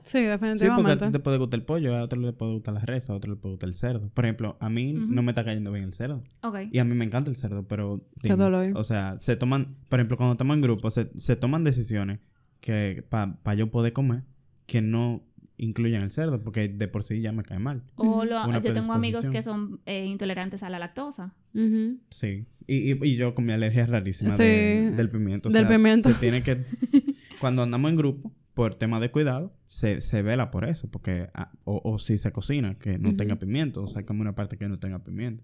Sí, 0.01 0.20
Sí, 0.20 0.26
porque 0.26 0.28
a 0.30 0.38
definitivamente. 0.38 1.05
ti 1.07 1.12
te 1.12 1.20
puede 1.20 1.38
gustar 1.38 1.60
el 1.60 1.66
pollo, 1.66 1.95
a 1.95 2.01
otro 2.03 2.20
le 2.20 2.32
puede 2.32 2.53
gustar 2.53 2.74
la 2.74 2.80
res, 2.80 3.10
a 3.10 3.14
otro 3.14 3.30
le 3.32 3.38
puede 3.38 3.53
gustar 3.53 3.68
el 3.70 3.76
cerdo. 3.76 4.10
Por 4.10 4.26
ejemplo, 4.26 4.55
a 4.60 4.70
mí 4.70 4.93
no 4.93 5.22
me 5.22 5.32
está 5.32 5.43
cayendo 5.43 5.72
bien 5.72 5.84
el 5.86 5.93
cerdo. 5.93 6.24
Ok. 6.41 6.57
Y 6.72 6.80
a 6.80 6.86
mí 6.86 6.95
me 6.95 7.03
encanta 7.05 7.30
el 7.30 7.36
cerdo, 7.36 7.68
pero... 7.68 8.01
Qué 8.22 8.36
dolor. 8.36 8.72
O 8.76 8.84
sea, 8.84 9.18
se 9.20 9.36
toman... 9.36 9.76
Por 9.89 9.99
ejemplo, 9.99 10.16
cuando 10.16 10.32
estamos 10.34 10.55
en 10.55 10.62
grupo, 10.62 10.89
se, 10.89 11.12
se 11.20 11.36
toman 11.36 11.64
decisiones 11.64 12.20
que 12.62 13.05
para 13.10 13.53
yo 13.55 13.70
poder 13.72 13.93
comer 13.93 14.24
que 14.68 14.82
no 14.82 15.22
incluyan 15.57 16.03
el 16.03 16.12
cerdo, 16.12 16.41
porque 16.43 16.70
de 16.70 16.88
por 16.88 17.03
sí 17.03 17.20
ya 17.22 17.32
me 17.34 17.43
cae 17.43 17.60
mal. 17.60 17.84
O 17.95 18.24
lo- 18.26 18.51
yo 18.62 18.74
tengo 18.74 18.93
amigos 18.93 19.30
que 19.30 19.41
son 19.43 19.82
eh, 19.86 20.05
intolerantes 20.05 20.64
a 20.64 20.70
la 20.70 20.80
lactosa. 20.80 21.36
Ujú. 21.53 21.99
Sí. 22.10 22.45
Y, 22.72 22.91
y, 22.93 22.97
y 23.03 23.15
yo 23.15 23.34
con 23.34 23.45
mi 23.45 23.53
alergia 23.53 23.86
rarísima 23.86 24.32
Sí. 24.32 24.43
de- 24.43 24.91
del 24.95 25.09
pimiento. 25.09 25.49
O 25.49 25.51
Del 25.51 25.67
sea, 25.67 25.78
pimiento. 25.78 26.09
Se 26.09 26.15
tiene 26.15 26.43
que... 26.43 26.57
Cuando 27.39 27.63
andamos 27.63 27.89
en 27.89 27.97
grupo, 27.97 28.34
por 28.53 28.76
tema 28.76 28.99
de 28.99 29.09
cuidado, 29.11 29.55
se, 29.67 30.01
se 30.01 30.22
vela 30.22 30.51
por 30.51 30.65
eso. 30.65 30.89
Porque... 30.91 31.30
ah, 31.34 31.51
o, 31.63 31.82
o 31.84 31.97
si 31.99 32.17
se 32.17 32.32
cocina, 32.32 32.78
que 32.78 32.97
no 32.99 33.15
tenga 33.15 33.38
pimiento. 33.38 33.82
O 33.84 33.88
sacamos 33.88 34.22
una 34.22 34.36
parte 34.36 34.57
que 34.57 34.67
no 34.67 34.78
tenga 34.80 35.03
pimiento. 35.03 35.43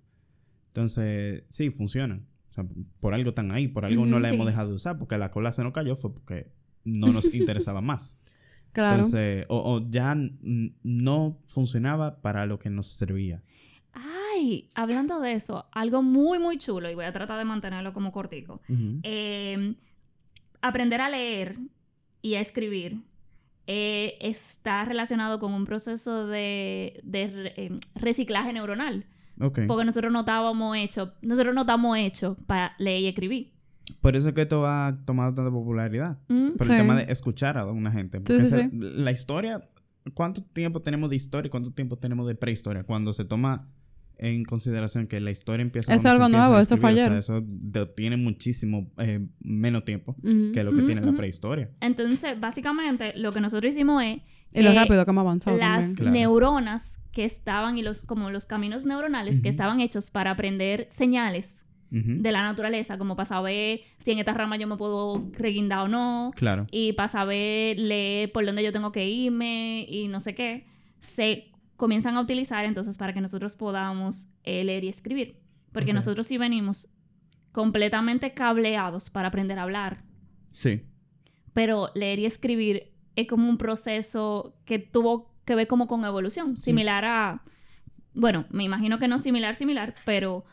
Entonces, 0.68 1.44
sí, 1.50 1.70
funcionan. 1.70 2.28
O 2.50 2.54
sea, 2.54 2.66
por 3.00 3.14
algo 3.14 3.30
están 3.30 3.52
ahí. 3.52 3.68
Por 3.68 3.86
algo 3.86 4.06
no 4.06 4.20
la 4.20 4.30
sí. 4.30 4.36
hemos 4.36 4.48
dejado 4.48 4.70
de 4.70 4.76
usar. 4.76 4.98
Porque 4.98 5.18
la 5.18 5.32
cola 5.32 5.52
se 5.52 5.64
nos 5.64 5.74
cayó 5.74 5.96
fue 5.96 6.14
porque 6.14 6.52
no 6.84 7.08
nos 7.12 7.34
interesaba 7.34 7.82
más. 7.82 8.22
Claro. 8.76 8.96
Entonces, 8.96 9.46
o, 9.48 9.58
o 9.76 9.90
ya 9.90 10.14
no 10.84 11.40
funcionaba 11.46 12.22
para 12.22 12.46
lo 12.46 12.60
que 12.60 12.70
nos 12.70 12.88
servía. 12.88 13.42
Ay, 14.36 14.70
hablando 14.76 15.20
de 15.22 15.34
eso, 15.34 15.66
algo 15.72 16.02
muy, 16.04 16.40
muy 16.40 16.58
chulo, 16.58 16.90
y 16.90 16.96
voy 16.96 17.06
a 17.06 17.12
tratar 17.14 17.38
de 17.38 17.46
mantenerlo 17.46 17.94
como 17.94 18.12
cortico. 18.12 18.62
Ujú. 18.70 19.00
Eh, 19.04 19.76
aprender 20.62 21.02
a 21.02 21.10
leer 21.10 21.58
y 22.22 22.36
a 22.36 22.42
escribir 22.42 23.02
eh, 23.68 24.18
está 24.22 24.86
relacionado 24.86 25.40
con 25.40 25.54
un 25.54 25.66
proceso 25.66 26.28
de, 26.28 27.00
de 27.04 27.28
re- 27.28 27.54
eh, 27.58 27.80
reciclaje 27.96 28.54
neuronal. 28.54 29.06
Ok. 29.40 29.60
Porque 29.68 29.86
nosotros 29.86 30.12
no 30.14 30.20
estábamos 30.20 30.78
hechos, 30.78 31.10
nosotros 31.22 31.54
no 31.56 31.62
estamos 31.62 31.98
hechos 31.98 32.38
para 32.46 32.74
leer 32.78 33.02
y 33.02 33.08
escribir. 33.08 33.54
Por 34.02 34.16
eso 34.16 34.30
es 34.30 34.36
que 34.36 34.42
esto 34.42 34.66
ha 34.66 34.96
tomado 35.06 35.34
tanta 35.34 35.52
popularidad. 35.52 36.18
¿Mm? 36.28 36.52
Por 36.58 36.66
Sí. 36.68 36.72
el 36.74 36.78
tema 36.80 36.96
de 36.96 37.12
escuchar 37.12 37.58
a 37.58 37.66
una 37.66 37.92
gente. 37.92 38.20
Porque 38.20 38.40
sí, 38.42 38.48
esa- 38.48 38.64
sí. 38.64 38.70
la 38.72 39.12
historia, 39.12 39.62
¿cuánto 40.14 40.42
tiempo 40.42 40.82
tenemos 40.82 41.10
de 41.10 41.16
historia 41.16 41.48
y 41.48 41.52
cuánto 41.52 41.72
tiempo 41.72 41.98
tenemos 41.98 42.28
de 42.28 42.36
prehistoria? 42.36 42.84
Cuando 42.84 43.14
se 43.14 43.26
toma 43.26 43.68
en 44.18 44.44
consideración 44.46 45.08
que 45.08 45.20
la 45.20 45.32
historia 45.32 45.62
empieza 45.62 45.94
Es 45.94 46.06
algo 46.06 46.30
nuevo, 46.30 46.58
eso 46.60 46.78
fue 46.78 46.92
escribir, 46.92 47.10
o 47.10 47.14
ayer. 47.14 47.24
sea, 47.24 47.38
eso 47.38 47.46
de- 47.48 47.86
tiene 47.88 48.18
muchísimo 48.18 48.92
eh, 48.98 49.26
menos 49.42 49.84
tiempo 49.86 50.16
Ujú. 50.24 50.52
que 50.54 50.64
lo 50.64 50.72
que 50.72 50.78
Ujú, 50.78 50.86
tiene 50.86 51.02
la 51.02 51.08
ujú. 51.10 51.18
prehistoria. 51.18 51.70
Entonces, 51.82 52.40
básicamente, 52.40 53.14
lo 53.18 53.32
que 53.32 53.42
nosotros 53.42 53.74
hicimos 53.74 54.04
es 54.04 54.20
Y 54.54 54.62
lo 54.64 54.72
que 54.72 54.76
rápido 54.76 55.04
que 55.06 55.12
hemos 55.12 55.22
avanzado 55.22 55.58
las. 55.58 55.94
Claro. 55.96 56.12
neuronas 56.12 57.00
que 57.12 57.26
estaban 57.26 57.78
y 57.78 57.82
los 57.82 58.04
como 58.04 58.30
los 58.30 58.46
caminos 58.46 58.86
neuronales 58.86 59.42
que 59.42 59.50
estaban 59.50 59.80
hechos 59.82 60.10
para 60.12 60.32
aprender 60.32 60.88
señales 60.90 61.62
de 61.92 62.32
la 62.34 62.42
naturaleza, 62.44 62.98
como 62.98 63.16
para 63.16 63.26
saber 63.28 63.80
si 64.00 64.12
en 64.12 64.20
esta 64.20 64.34
rama 64.34 64.58
yo 64.58 64.68
me 64.68 64.76
puedo 64.76 65.30
reguindar 65.32 65.86
o 65.86 65.88
no, 65.88 66.32
Claro. 66.36 66.68
y 66.72 66.92
para 66.92 67.08
saber 67.08 67.80
leer 67.80 68.34
por 68.34 68.46
dónde 68.46 68.64
yo 68.64 68.74
tengo 68.74 68.92
que 68.92 69.08
irme 69.10 69.86
y 69.88 70.10
no 70.10 70.20
sé 70.20 70.36
qué, 70.36 70.66
se 71.00 71.52
comienzan 71.78 72.16
a 72.18 72.22
utilizar 72.22 72.66
entonces 72.66 72.98
para 72.98 73.14
que 73.14 73.22
nosotros 73.22 73.56
podamos 73.56 74.34
eh, 74.44 74.64
leer 74.64 74.84
y 74.84 74.90
escribir. 74.90 75.42
Porque 75.72 75.92
Ok. 75.92 75.96
nosotros 75.96 76.28
sí 76.28 76.38
venimos 76.38 76.96
completamente 77.52 78.34
cableados 78.34 79.10
para 79.10 79.30
aprender 79.30 79.60
a 79.60 79.64
hablar, 79.64 80.04
Sí. 80.52 80.84
pero 81.54 81.90
leer 81.96 82.20
y 82.20 82.26
escribir 82.26 82.94
es 83.16 83.28
como 83.28 83.50
un 83.50 83.58
proceso 83.58 84.58
que 84.66 84.80
tuvo 84.80 85.34
que 85.46 85.56
ver 85.56 85.68
como 85.68 85.88
con 85.88 86.04
evolución, 86.06 86.60
similar 86.60 87.06
a, 87.06 87.44
bueno, 88.14 88.46
me 88.50 88.64
imagino 88.64 89.00
que 89.00 89.08
no 89.08 89.20
similar, 89.20 89.56
similar, 89.56 89.96
pero... 90.06 90.44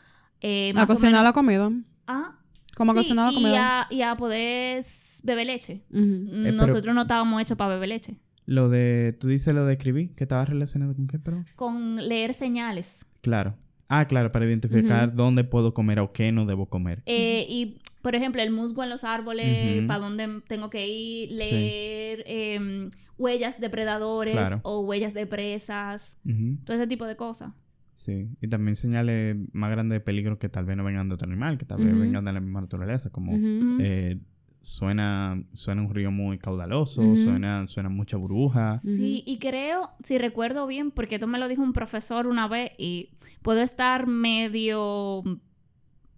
eh, 0.41 0.71
A 0.71 0.73
más 0.75 0.83
o 0.85 0.87
cocinar 0.93 1.11
menos- 1.13 1.23
la 1.25 1.33
comida. 1.33 1.71
Ah, 2.07 2.37
Como 2.75 2.91
Sí, 2.93 2.97
cocinar 2.99 3.25
la 3.27 3.31
y 3.31 3.35
comida. 3.43 3.81
a, 3.81 3.87
y 3.93 4.01
a 4.01 4.17
poder 4.17 4.83
beber 5.23 5.47
leche. 5.47 5.83
Ujú. 5.91 6.01
Eh, 6.01 6.27
pero- 6.43 6.51
Nosotros 6.53 6.95
no 6.95 7.01
estábamos 7.03 7.41
hechos 7.41 7.55
para 7.57 7.75
beber 7.75 7.89
leche. 7.89 8.17
Lo 8.45 8.69
de, 8.69 9.15
tú 9.19 9.27
dices 9.27 9.53
lo 9.55 9.65
de 9.65 9.73
escribir, 9.73 10.13
que 10.15 10.23
estaba 10.25 10.43
relacionado 10.45 10.95
con 10.95 11.07
qué, 11.07 11.19
perdón. 11.19 11.45
Con 11.55 11.95
leer 12.07 12.33
señales. 12.33 13.05
Claro. 13.21 13.55
Ah, 13.89 14.07
claro, 14.07 14.31
para 14.31 14.45
identificar 14.45 15.13
dónde 15.13 15.43
puedo 15.43 15.73
comer 15.73 15.99
o 15.99 16.11
qué 16.13 16.31
no 16.31 16.45
debo 16.45 16.65
comer. 16.67 17.03
Eh, 17.05 17.45
y, 17.47 17.79
por 18.01 18.15
ejemplo, 18.15 18.41
el 18.41 18.51
musgo 18.51 18.83
en 18.83 18.89
los 18.89 19.03
árboles, 19.03 19.83
para 19.87 19.99
dónde 19.99 20.41
tengo 20.47 20.69
que 20.69 20.87
ir, 20.87 21.29
Sí. 21.29 21.35
leer 21.37 22.23
em, 22.25 22.89
huellas 23.17 23.59
de 23.59 23.69
predadores 23.69 24.33
Claro. 24.33 24.59
o 24.63 24.79
huellas 24.81 25.13
de 25.13 25.27
presas, 25.27 26.19
todo 26.65 26.75
ese 26.75 26.87
tipo 26.87 27.05
de 27.05 27.15
cosas. 27.15 27.53
Sí. 27.93 28.29
Y 28.41 28.47
también 28.47 28.75
señales 28.75 29.37
más 29.51 29.69
grandes 29.69 29.97
de 29.97 29.99
peligro 29.99 30.39
que 30.39 30.49
tal 30.49 30.65
vez 30.65 30.75
no 30.75 30.83
vengan 30.83 31.07
de 31.09 31.15
otro 31.15 31.27
animal, 31.29 31.57
que 31.59 31.65
tal 31.65 31.83
vez 31.83 31.97
vengan 31.97 32.25
de 32.25 32.33
la 32.33 32.39
misma 32.39 32.61
naturaleza, 32.61 33.11
como 33.11 33.33
eh, 33.79 34.19
suena, 34.63 35.43
suena 35.51 35.81
un 35.81 35.93
río 35.93 36.09
muy 36.09 36.39
caudaloso, 36.39 37.15
suena, 37.17 37.67
suena 37.67 37.89
mucha 37.89 38.15
burbuja. 38.15 38.79
Sí, 38.79 39.21
y 39.27 39.37
creo, 39.37 39.91
si 40.01 40.17
recuerdo 40.17 40.65
bien, 40.65 40.89
porque 40.89 41.15
esto 41.15 41.27
me 41.27 41.37
lo 41.37 41.49
dijo 41.49 41.61
un 41.61 41.73
profesor 41.73 42.27
una 42.27 42.47
vez 42.47 42.71
y 42.77 43.11
puedo 43.41 43.61
estar 43.61 44.07
medio 44.07 45.21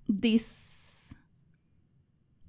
dis... 0.07 1.17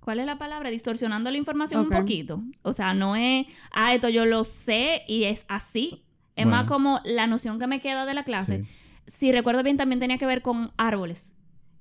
¿Cuál 0.00 0.20
es 0.20 0.26
la 0.26 0.38
palabra? 0.38 0.70
Distorsionando 0.70 1.32
la 1.32 1.38
información 1.38 1.80
un 1.80 1.90
poquito. 1.90 2.40
O 2.62 2.72
sea, 2.72 2.94
no 2.94 3.16
es, 3.16 3.46
ah, 3.72 3.92
esto 3.92 4.08
yo 4.08 4.24
lo 4.24 4.44
sé 4.44 5.02
y 5.08 5.24
es 5.24 5.46
así. 5.48 6.04
Es 6.36 6.46
más 6.46 6.64
como 6.64 7.00
la 7.04 7.26
noción 7.26 7.58
que 7.58 7.66
me 7.66 7.80
queda 7.80 8.06
de 8.06 8.14
la 8.14 8.22
clase. 8.22 8.64
Sí. 8.64 8.70
Si 9.06 9.32
recuerdo 9.32 9.64
bien, 9.64 9.78
también 9.78 9.98
tenía 9.98 10.18
que 10.18 10.26
ver 10.26 10.42
con 10.42 10.70
árboles. 10.76 11.36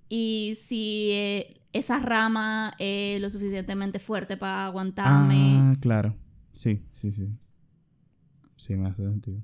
Y 0.10 0.54
si 0.58 1.10
eh, 1.12 1.62
esa 1.78 2.00
rama 2.00 2.74
es 2.80 3.20
lo 3.22 3.30
suficientemente 3.30 4.00
fuerte 4.00 4.38
para 4.38 4.66
aguantarme. 4.68 5.58
Ah, 5.60 5.74
claro. 5.82 6.16
Sí, 6.54 6.86
sí, 6.94 7.12
sí. 7.12 7.30
Sí, 8.56 8.76
me 8.76 8.88
hace 8.88 9.04
sentido. 9.04 9.42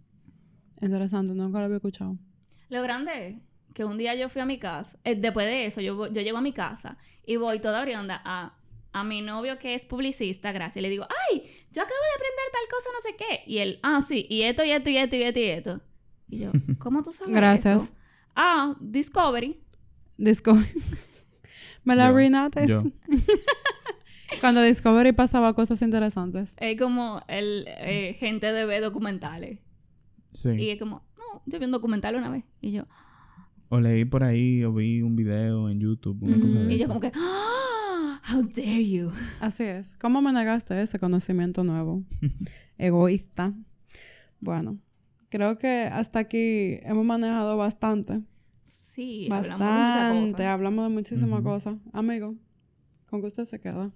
Interesante, 0.82 1.34
nunca 1.34 1.59
lo 1.59 1.65
había 1.65 1.77
escuchado. 1.77 2.17
Lo 2.69 2.82
grande 2.84 3.27
es 3.27 3.36
que 3.73 3.84
un 3.84 3.97
día 3.97 4.15
yo 4.15 4.29
fui 4.29 4.41
a 4.41 4.45
mi 4.45 4.57
casa, 4.59 4.97
eh, 5.03 5.15
después 5.15 5.45
de 5.45 5.65
eso, 5.65 5.82
yo, 5.82 6.07
yo 6.07 6.21
llego 6.21 6.38
a 6.38 6.41
mi 6.41 6.53
casa 6.53 6.97
y 7.25 7.36
voy 7.36 7.59
toda 7.59 7.82
brionda 7.84 8.21
a, 8.23 8.57
a 8.93 9.03
mi 9.03 9.21
novio 9.21 9.59
que 9.59 9.75
es 9.75 9.86
publicista, 9.86 10.53
gracias, 10.53 10.77
y 10.77 10.82
le 10.82 10.89
digo, 10.89 11.05
ay, 11.29 11.43
yo 11.73 11.82
acabo 11.82 11.99
de 11.99 12.15
aprender 12.15 12.45
tal 12.53 12.69
cosa, 12.69 12.89
no 12.93 13.01
sé 13.09 13.15
qué. 13.17 13.51
Y 13.51 13.57
él, 13.57 13.79
ah, 13.84 13.99
sí, 13.99 14.25
y 14.29 14.43
esto, 14.43 14.63
y 14.63 14.71
esto, 14.71 14.89
y 14.89 14.97
esto, 14.97 15.15
y 15.17 15.21
esto, 15.23 15.39
y 15.39 15.43
esto. 15.43 15.82
Y 16.29 16.39
yo, 16.39 16.51
¿cómo 16.79 17.03
tú 17.03 17.11
sabes 17.11 17.36
Gracias. 17.36 17.84
eso? 17.84 17.93
Ah, 18.36 18.75
Discovery. 18.79 19.61
Discovery. 20.17 20.69
Me 21.84 21.95
la 21.95 22.03
Yo, 22.05 22.09
arruinaste. 22.09 22.67
yo. 22.67 22.84
Cuando 24.39 24.61
Discovery 24.63 25.11
pasaba 25.11 25.53
cosas 25.53 25.82
interesantes. 25.82 26.55
Es 26.59 26.79
como 26.79 27.21
el 27.27 27.65
eh, 27.67 28.15
gente 28.19 28.51
de 28.51 28.65
ver 28.65 28.82
documentales. 28.82 29.59
Sí. 30.32 30.49
Y 30.51 30.69
es 30.69 30.79
como, 30.79 31.03
no, 31.17 31.41
yo 31.45 31.59
vi 31.59 31.65
un 31.65 31.71
documental 31.71 32.15
una 32.15 32.29
vez. 32.29 32.45
Y 32.61 32.71
yo, 32.71 32.86
O 33.69 33.79
leí 33.79 34.05
por 34.05 34.23
ahí 34.23 34.63
o 34.63 34.73
vi 34.73 35.01
un 35.01 35.15
video 35.15 35.69
en 35.69 35.79
YouTube, 35.79 36.17
una 36.23 36.39
cosa 36.39 36.59
de 36.59 36.73
y 36.73 36.77
yo 36.77 36.86
eso. 36.86 36.88
como 36.88 36.99
que, 37.01 37.11
ah, 37.13 38.21
how 38.34 38.41
dare 38.43 38.88
you. 38.88 39.11
Así 39.41 39.63
es. 39.63 39.97
¿Cómo 39.97 40.21
me 40.21 40.32
negaste 40.32 40.82
ese 40.82 40.97
conocimiento 40.99 41.63
nuevo? 41.63 42.03
Egoísta. 42.77 43.53
Bueno, 44.39 44.79
creo 45.29 45.57
que 45.59 45.89
hasta 45.91 46.19
aquí 46.19 46.79
hemos 46.84 47.05
manejado 47.05 47.57
bastante. 47.57 48.21
Sí, 48.72 49.28
hablamos 49.30 49.49
de 49.49 49.65
muchas 49.65 49.95
Bastante. 49.95 50.32
cosas. 50.32 50.45
Hablamos 50.47 50.86
de 50.86 50.93
muchísimas 50.95 51.41
cosas. 51.43 51.78
Amigo, 51.91 52.36
¿con 53.09 53.19
qué 53.19 53.28
usted 53.28 53.43
se 53.43 53.59
queda? 53.59 53.91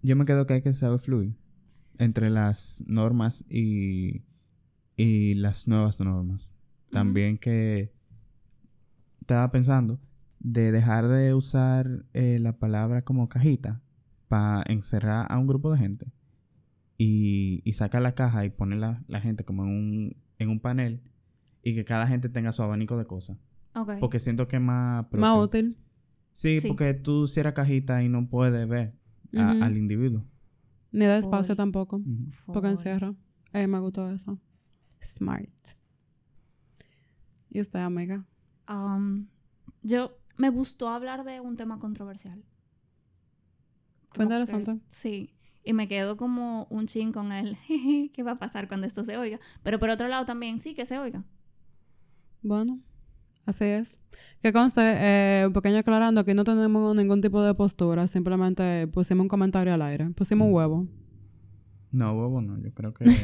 Yo 0.00 0.16
me 0.16 0.24
quedo 0.24 0.46
que 0.46 0.54
hay 0.54 0.62
que 0.62 0.72
saber 0.72 0.98
fluir 0.98 1.36
entre 1.98 2.30
las 2.30 2.82
normas 2.86 3.44
y, 3.50 4.22
y 4.96 5.34
las 5.34 5.68
nuevas 5.68 6.00
normas. 6.00 6.54
También 6.90 7.36
que 7.36 7.92
estaba 9.20 9.50
pensando 9.50 10.00
de 10.40 10.72
dejar 10.72 11.08
de 11.08 11.34
usar 11.34 12.06
eh, 12.14 12.38
la 12.40 12.56
palabra 12.58 13.02
como 13.02 13.28
cajita 13.28 13.82
para 14.28 14.62
encerrar 14.72 15.26
a 15.30 15.38
un 15.38 15.46
grupo 15.46 15.70
de 15.70 15.78
gente 15.78 16.06
y, 16.96 17.60
y 17.62 17.72
sacar 17.72 18.00
la 18.00 18.14
caja 18.14 18.46
y 18.46 18.50
poner 18.50 18.78
la, 18.78 19.02
la 19.06 19.20
gente 19.20 19.44
como 19.44 19.64
en 19.64 19.70
un, 19.70 20.16
en 20.38 20.48
un 20.48 20.60
panel 20.60 21.02
y 21.64 21.74
que 21.74 21.84
cada 21.84 22.06
gente 22.06 22.28
tenga 22.28 22.52
su 22.52 22.62
abanico 22.62 22.96
de 22.98 23.06
cosas. 23.06 23.38
Ok. 23.74 23.92
Porque 24.00 24.20
siento 24.20 24.46
que 24.46 24.56
es 24.56 24.62
más... 24.62 25.06
Más 25.12 25.38
útil. 25.38 25.76
Sí, 26.32 26.60
Sí. 26.60 26.68
porque 26.68 26.94
tú 26.94 27.26
cierras 27.26 27.54
cajita 27.54 28.02
y 28.02 28.08
no 28.08 28.28
puedes 28.28 28.68
ver 28.68 28.94
a- 29.36 29.50
al 29.64 29.76
individuo. 29.76 30.24
Ni 30.92 31.06
de 31.06 31.18
espacio 31.18 31.56
tampoco. 31.56 32.00
Porque 32.52 32.68
encierra. 32.68 33.14
Eh, 33.52 33.66
me 33.66 33.78
gustó 33.80 34.08
eso. 34.10 34.38
Smart. 35.02 35.48
¿Y 37.50 37.60
usted, 37.60 37.80
amiga? 37.80 38.24
Um, 38.68 39.26
yo 39.82 40.18
me 40.36 40.50
gustó 40.50 40.88
hablar 40.88 41.24
de 41.24 41.40
un 41.40 41.56
tema 41.56 41.78
controversial. 41.78 42.44
Fue 44.12 44.24
Como 44.26 44.28
que- 44.28 44.34
interesante. 44.42 44.84
sí. 44.88 45.30
Y 45.66 45.72
me 45.72 45.88
quedo 45.88 46.16
como 46.18 46.66
un 46.68 46.86
chin 46.86 47.10
con 47.10 47.32
el 47.32 47.56
jeje, 47.66 48.10
¿qué 48.12 48.22
va 48.22 48.32
a 48.32 48.38
pasar 48.38 48.68
cuando 48.68 48.86
esto 48.86 49.02
se 49.04 49.16
oiga? 49.16 49.38
Pero 49.62 49.78
por 49.78 49.88
otro 49.90 50.08
lado 50.08 50.24
también, 50.26 50.60
sí, 50.60 50.74
que 50.74 50.84
se 50.84 50.98
oiga. 50.98 51.24
Bueno, 52.44 52.78
así 53.46 53.64
es. 53.64 53.96
Que 54.42 54.52
conste, 54.52 54.80
eh, 54.84 55.44
un 55.46 55.52
pequeño 55.52 55.78
aclarando, 55.78 56.20
aquí 56.20 56.34
no 56.34 56.44
tenemos 56.44 56.94
ningún 56.94 57.20
tipo 57.20 57.42
de 57.42 57.54
postura, 57.54 58.06
simplemente 58.06 58.86
pusimos 58.88 59.22
un 59.24 59.28
comentario 59.28 59.74
al 59.74 59.82
aire, 59.82 60.10
pusimos 60.10 60.46
un 60.46 60.54
huevo. 60.54 60.86
No, 61.90 62.12
huevo 62.12 62.40
no. 62.40 62.56
Yo 62.62 62.72
creo 62.72 62.94
que... 62.94 63.04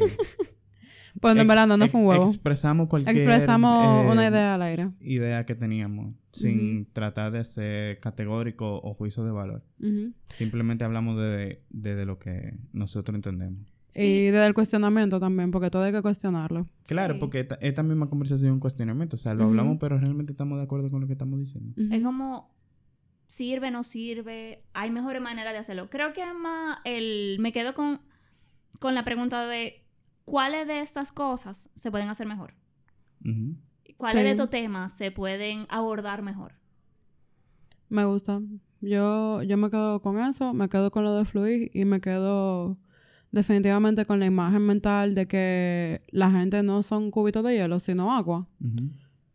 Pues 1.20 1.34
en 1.34 1.40
ex- 1.40 1.48
verdad 1.48 1.66
no, 1.66 1.76
no 1.76 1.88
fue 1.88 2.00
un 2.00 2.06
huevo. 2.06 2.24
Expresamos 2.24 2.86
cualquier... 2.86 3.16
Expresamos 3.16 4.06
eh, 4.06 4.10
una 4.12 4.28
idea 4.28 4.54
al 4.54 4.62
aire. 4.62 4.90
idea 5.00 5.44
que 5.44 5.56
teníamos 5.56 6.14
sin 6.30 6.86
tratar 6.92 7.32
de 7.32 7.42
ser 7.42 7.98
categórico 7.98 8.80
o 8.80 8.94
juicio 8.94 9.24
de 9.24 9.32
valor. 9.32 9.64
Simplemente 10.28 10.84
hablamos 10.84 11.18
de, 11.20 11.64
de, 11.68 11.96
de 11.96 12.06
lo 12.06 12.20
que 12.20 12.56
nosotros 12.72 13.16
entendemos. 13.16 13.69
Y 13.94 14.26
desde 14.26 14.46
el 14.46 14.54
cuestionamiento 14.54 15.18
también, 15.18 15.50
porque 15.50 15.70
todo 15.70 15.82
hay 15.82 15.92
que 15.92 16.02
cuestionarlo. 16.02 16.66
Claro, 16.86 17.14
Sí. 17.14 17.20
porque 17.20 17.40
esta, 17.40 17.56
esta 17.56 17.82
misma 17.82 18.08
conversación 18.08 18.50
es 18.50 18.54
un 18.54 18.60
cuestionamiento. 18.60 19.16
O 19.16 19.18
sea, 19.18 19.34
lo 19.34 19.44
hablamos, 19.44 19.78
pero 19.80 19.98
realmente 19.98 20.32
estamos 20.32 20.58
de 20.58 20.64
acuerdo 20.64 20.90
con 20.90 21.00
lo 21.00 21.06
que 21.06 21.14
estamos 21.14 21.38
diciendo. 21.38 21.74
Es 21.94 22.02
como, 22.02 22.54
sirve, 23.26 23.70
no 23.70 23.82
sirve, 23.82 24.64
hay 24.74 24.90
mejores 24.90 25.20
maneras 25.20 25.52
de 25.52 25.58
hacerlo. 25.58 25.90
Creo 25.90 26.12
que 26.12 26.22
es 26.22 26.34
más 26.34 26.78
el, 26.84 27.38
me 27.40 27.52
quedo 27.52 27.74
con, 27.74 28.00
con 28.78 28.94
la 28.94 29.04
pregunta 29.04 29.46
de 29.46 29.84
cuáles 30.24 30.66
de 30.68 30.80
estas 30.80 31.10
cosas 31.12 31.70
se 31.74 31.90
pueden 31.90 32.08
hacer 32.08 32.26
mejor. 32.28 32.54
¿Cuáles 33.96 34.18
Sí. 34.18 34.24
de 34.24 34.30
estos 34.30 34.50
temas 34.50 34.92
se 34.94 35.10
pueden 35.10 35.66
abordar 35.68 36.22
mejor? 36.22 36.52
Me 37.88 38.04
gusta. 38.04 38.40
Yo, 38.80 39.42
yo 39.42 39.56
me 39.58 39.68
quedo 39.68 40.00
con 40.00 40.18
eso, 40.20 40.54
me 40.54 40.68
quedo 40.68 40.90
con 40.90 41.04
lo 41.04 41.14
de 41.16 41.24
fluir 41.24 41.70
y 41.74 41.84
me 41.84 42.00
quedo 42.00 42.78
definitivamente 43.32 44.06
con 44.06 44.20
la 44.20 44.26
imagen 44.26 44.62
mental 44.62 45.14
de 45.14 45.26
que 45.26 46.02
la 46.10 46.30
gente 46.30 46.62
no 46.62 46.82
son 46.82 47.10
cubitos 47.10 47.44
de 47.44 47.54
hielo, 47.54 47.80
sino 47.80 48.12
agua. 48.12 48.48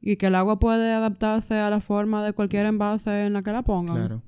Y 0.01 0.17
que 0.17 0.27
el 0.27 0.35
agua 0.35 0.59
puede 0.59 0.93
adaptarse 0.93 1.55
a 1.55 1.69
la 1.69 1.79
forma 1.81 2.23
de 2.25 2.33
cualquier 2.33 2.65
envase 2.65 3.25
en 3.25 3.33
la 3.33 3.41
que 3.41 3.51
la 3.51 3.63
pongan. 3.63 3.95
Claro. 3.95 4.21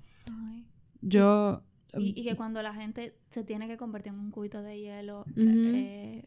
Yo... 1.02 1.64
Y, 1.98 2.19
y 2.19 2.23
que 2.26 2.35
cuando 2.35 2.61
la 2.61 2.73
gente 2.73 3.15
se 3.30 3.44
tiene 3.44 3.68
que 3.68 3.77
convertir 3.77 4.14
en 4.14 4.19
un 4.19 4.30
cubito 4.30 4.61
de 4.61 4.80
hielo, 4.80 5.26
eh, 5.35 6.23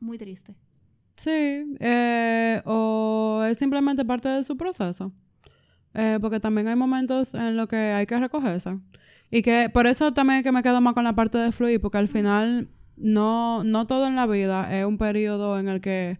muy 0.00 0.18
triste. 0.18 0.54
Sí, 1.16 1.76
eh, 1.80 2.62
o 2.64 3.42
es 3.48 3.58
simplemente 3.58 4.04
parte 4.04 4.28
de 4.28 4.44
su 4.44 4.56
proceso. 4.56 5.12
Eh, 5.94 6.18
porque 6.20 6.38
también 6.38 6.68
hay 6.68 6.76
momentos 6.76 7.34
en 7.34 7.56
los 7.56 7.66
que 7.66 7.76
hay 7.76 8.06
que 8.06 8.18
recogerse. 8.18 8.78
Y 9.30 9.42
que 9.42 9.70
por 9.72 9.86
eso 9.86 10.12
también 10.12 10.38
es 10.38 10.42
que 10.42 10.52
me 10.52 10.62
quedo 10.62 10.80
más 10.80 10.94
con 10.94 11.04
la 11.04 11.14
parte 11.14 11.38
de 11.38 11.52
fluir, 11.52 11.80
porque 11.80 11.98
al 11.98 12.08
final 12.08 12.70
no, 12.96 13.62
no 13.64 13.86
todo 13.86 14.06
en 14.06 14.16
la 14.16 14.26
vida 14.26 14.76
es 14.76 14.84
un 14.86 14.98
periodo 14.98 15.58
en 15.58 15.68
el 15.68 15.80
que 15.80 16.18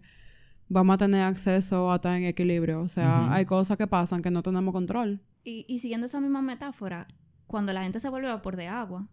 vamos 0.67 0.93
a 0.93 0.97
tener 0.97 1.23
acceso 1.23 1.91
a 1.91 1.95
estar 1.95 2.15
en 2.15 2.25
equilibrio. 2.25 2.81
O 2.81 2.89
sea, 2.89 3.33
hay 3.33 3.45
cosas 3.45 3.77
que 3.77 3.87
pasan 3.87 4.21
que 4.21 4.31
no 4.31 4.43
tenemos 4.43 4.71
control. 4.73 5.21
Y, 5.43 5.65
y 5.67 5.79
siguiendo 5.79 6.05
esa 6.05 6.21
misma 6.21 6.41
metáfora, 6.41 7.07
cuando 7.47 7.73
la 7.73 7.81
gente 7.81 7.99
se 7.99 8.09
vuelve 8.09 8.27
vapor 8.27 8.55
de 8.55 8.67
agua, 8.67 9.07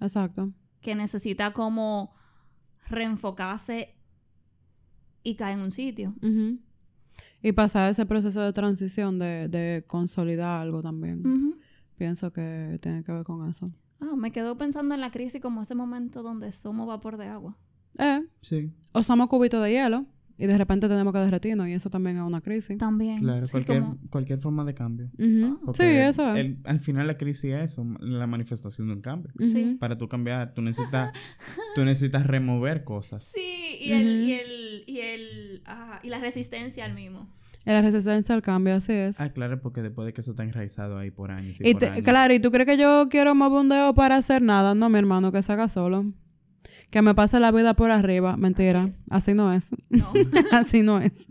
Exacto. 0.00 0.52
que 0.80 0.94
necesita 0.96 1.52
como 1.52 2.12
reenfocarse 2.88 3.94
y 5.22 5.36
cae 5.36 5.54
en 5.54 5.60
un 5.60 5.70
sitio. 5.70 6.14
Y 7.42 7.52
pasar 7.52 7.90
ese 7.90 8.06
proceso 8.06 8.40
de 8.40 8.52
transición 8.52 9.18
de, 9.18 9.48
de 9.48 9.84
consolidar 9.86 10.60
algo 10.62 10.82
también. 10.82 11.26
Ujú. 11.26 11.60
Pienso 11.96 12.32
que 12.32 12.78
tiene 12.82 13.02
que 13.04 13.12
ver 13.12 13.24
con 13.24 13.48
eso. 13.48 13.70
Ah, 14.00 14.14
me 14.16 14.30
quedo 14.32 14.56
pensando 14.58 14.94
en 14.94 15.00
la 15.00 15.10
crisis 15.10 15.40
como 15.40 15.62
ese 15.62 15.74
momento 15.74 16.22
donde 16.22 16.52
somos 16.52 16.86
vapor 16.86 17.16
de 17.16 17.26
agua. 17.28 17.56
Eh, 17.98 18.22
Sí. 18.40 18.70
o 18.92 19.02
somos 19.02 19.28
cubitos 19.28 19.62
de 19.64 19.70
hielo 19.72 20.04
y 20.36 20.44
de 20.44 20.58
repente 20.58 20.86
tenemos 20.86 21.14
que 21.14 21.18
derretirnos 21.20 21.66
y 21.66 21.72
eso 21.72 21.88
también 21.88 22.16
es 22.18 22.22
una 22.22 22.42
crisis. 22.42 22.76
También. 22.76 23.20
Claro, 23.20 23.46
Sí, 23.46 23.52
cualquier, 23.52 23.80
como- 23.80 23.98
cualquier 24.10 24.38
forma 24.38 24.64
de 24.66 24.74
cambio. 24.74 25.10
Porque 25.64 25.82
Sí, 25.82 25.96
eso 25.96 26.30
es. 26.34 26.36
el- 26.36 26.58
al 26.64 26.78
final 26.78 27.06
la 27.06 27.16
crisis 27.16 27.54
es 27.54 27.70
eso, 27.72 27.86
la 28.00 28.26
manifestación 28.26 28.88
de 28.88 28.92
un 28.94 29.00
cambio. 29.00 29.32
Sí. 29.40 29.78
Para 29.80 29.96
tú 29.96 30.08
cambiar, 30.08 30.52
tú 30.52 30.60
necesitas, 30.60 31.14
tú 31.74 31.82
necesitas 31.86 32.26
remover 32.26 32.84
cosas. 32.84 33.24
Sí, 33.24 33.78
y, 33.80 33.92
el, 33.92 34.06
y, 34.24 34.32
el, 34.34 34.84
y, 34.86 34.98
el, 35.00 35.62
ah, 35.64 36.00
y 36.02 36.10
la 36.10 36.18
resistencia 36.20 36.84
al 36.84 36.92
mismo. 36.92 37.26
La 37.66 37.82
resistencia 37.82 38.34
al 38.34 38.42
cambio, 38.42 38.74
así 38.74 38.92
es. 38.92 39.20
Ah, 39.20 39.28
claro, 39.30 39.60
porque 39.60 39.82
después 39.82 40.06
de 40.06 40.12
que 40.12 40.20
eso 40.20 40.30
está 40.30 40.44
enraizado 40.44 40.96
ahí 40.98 41.10
por 41.10 41.30
años 41.32 41.60
y, 41.60 41.68
y 41.68 41.72
por 41.72 41.80
te- 41.80 41.88
años. 41.88 42.02
claro, 42.04 42.32
¿y 42.32 42.40
tú 42.40 42.50
crees 42.50 42.66
que 42.66 42.78
yo 42.78 43.06
quiero 43.10 43.34
mover 43.34 43.60
un 43.60 43.68
dedo 43.68 43.92
para 43.92 44.16
hacer 44.16 44.40
nada? 44.40 44.74
No, 44.74 44.88
mi 44.88 44.98
hermano, 44.98 45.32
que 45.32 45.42
se 45.42 45.52
haga 45.52 45.68
solo. 45.68 46.04
Que 46.90 47.02
me 47.02 47.14
pase 47.14 47.40
la 47.40 47.50
vida 47.50 47.74
por 47.74 47.90
arriba. 47.90 48.36
Mentira, 48.36 48.88
así, 49.10 49.34
no 49.34 49.52
es. 49.52 49.70
No. 49.90 50.12
así 50.52 50.82
no 50.82 51.00
es. 51.00 51.26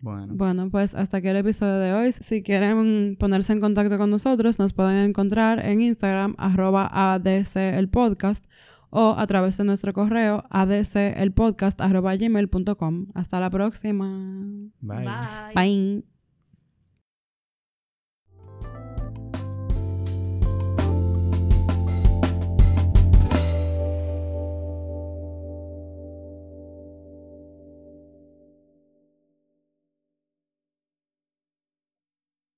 Bueno, 0.00 0.34
Bueno, 0.34 0.68
pues 0.70 0.96
hasta 0.96 1.18
aquí 1.18 1.28
el 1.28 1.36
episodio 1.36 1.78
de 1.78 1.92
hoy. 1.92 2.10
Si 2.10 2.42
quieren 2.42 3.14
ponerse 3.20 3.52
en 3.52 3.60
contacto 3.60 3.96
con 3.98 4.10
nosotros, 4.10 4.58
nos 4.58 4.72
pueden 4.72 4.96
encontrar 5.10 5.64
en 5.64 5.80
Instagram, 5.80 6.34
arroba 6.38 6.88
ADC 6.90 7.54
el 7.78 7.88
podcast, 7.88 8.44
o 8.92 9.14
a 9.16 9.26
través 9.26 9.56
de 9.56 9.64
nuestro 9.64 9.92
correo, 9.94 10.44
adcelpodcast, 10.50 11.80
arroba 11.80 12.14
gmail.com. 12.14 13.06
Hasta 13.14 13.40
la 13.40 13.48
próxima. 13.48 14.06
bye. 14.80 15.04
Bye. 15.04 15.54
Bye. 15.54 16.11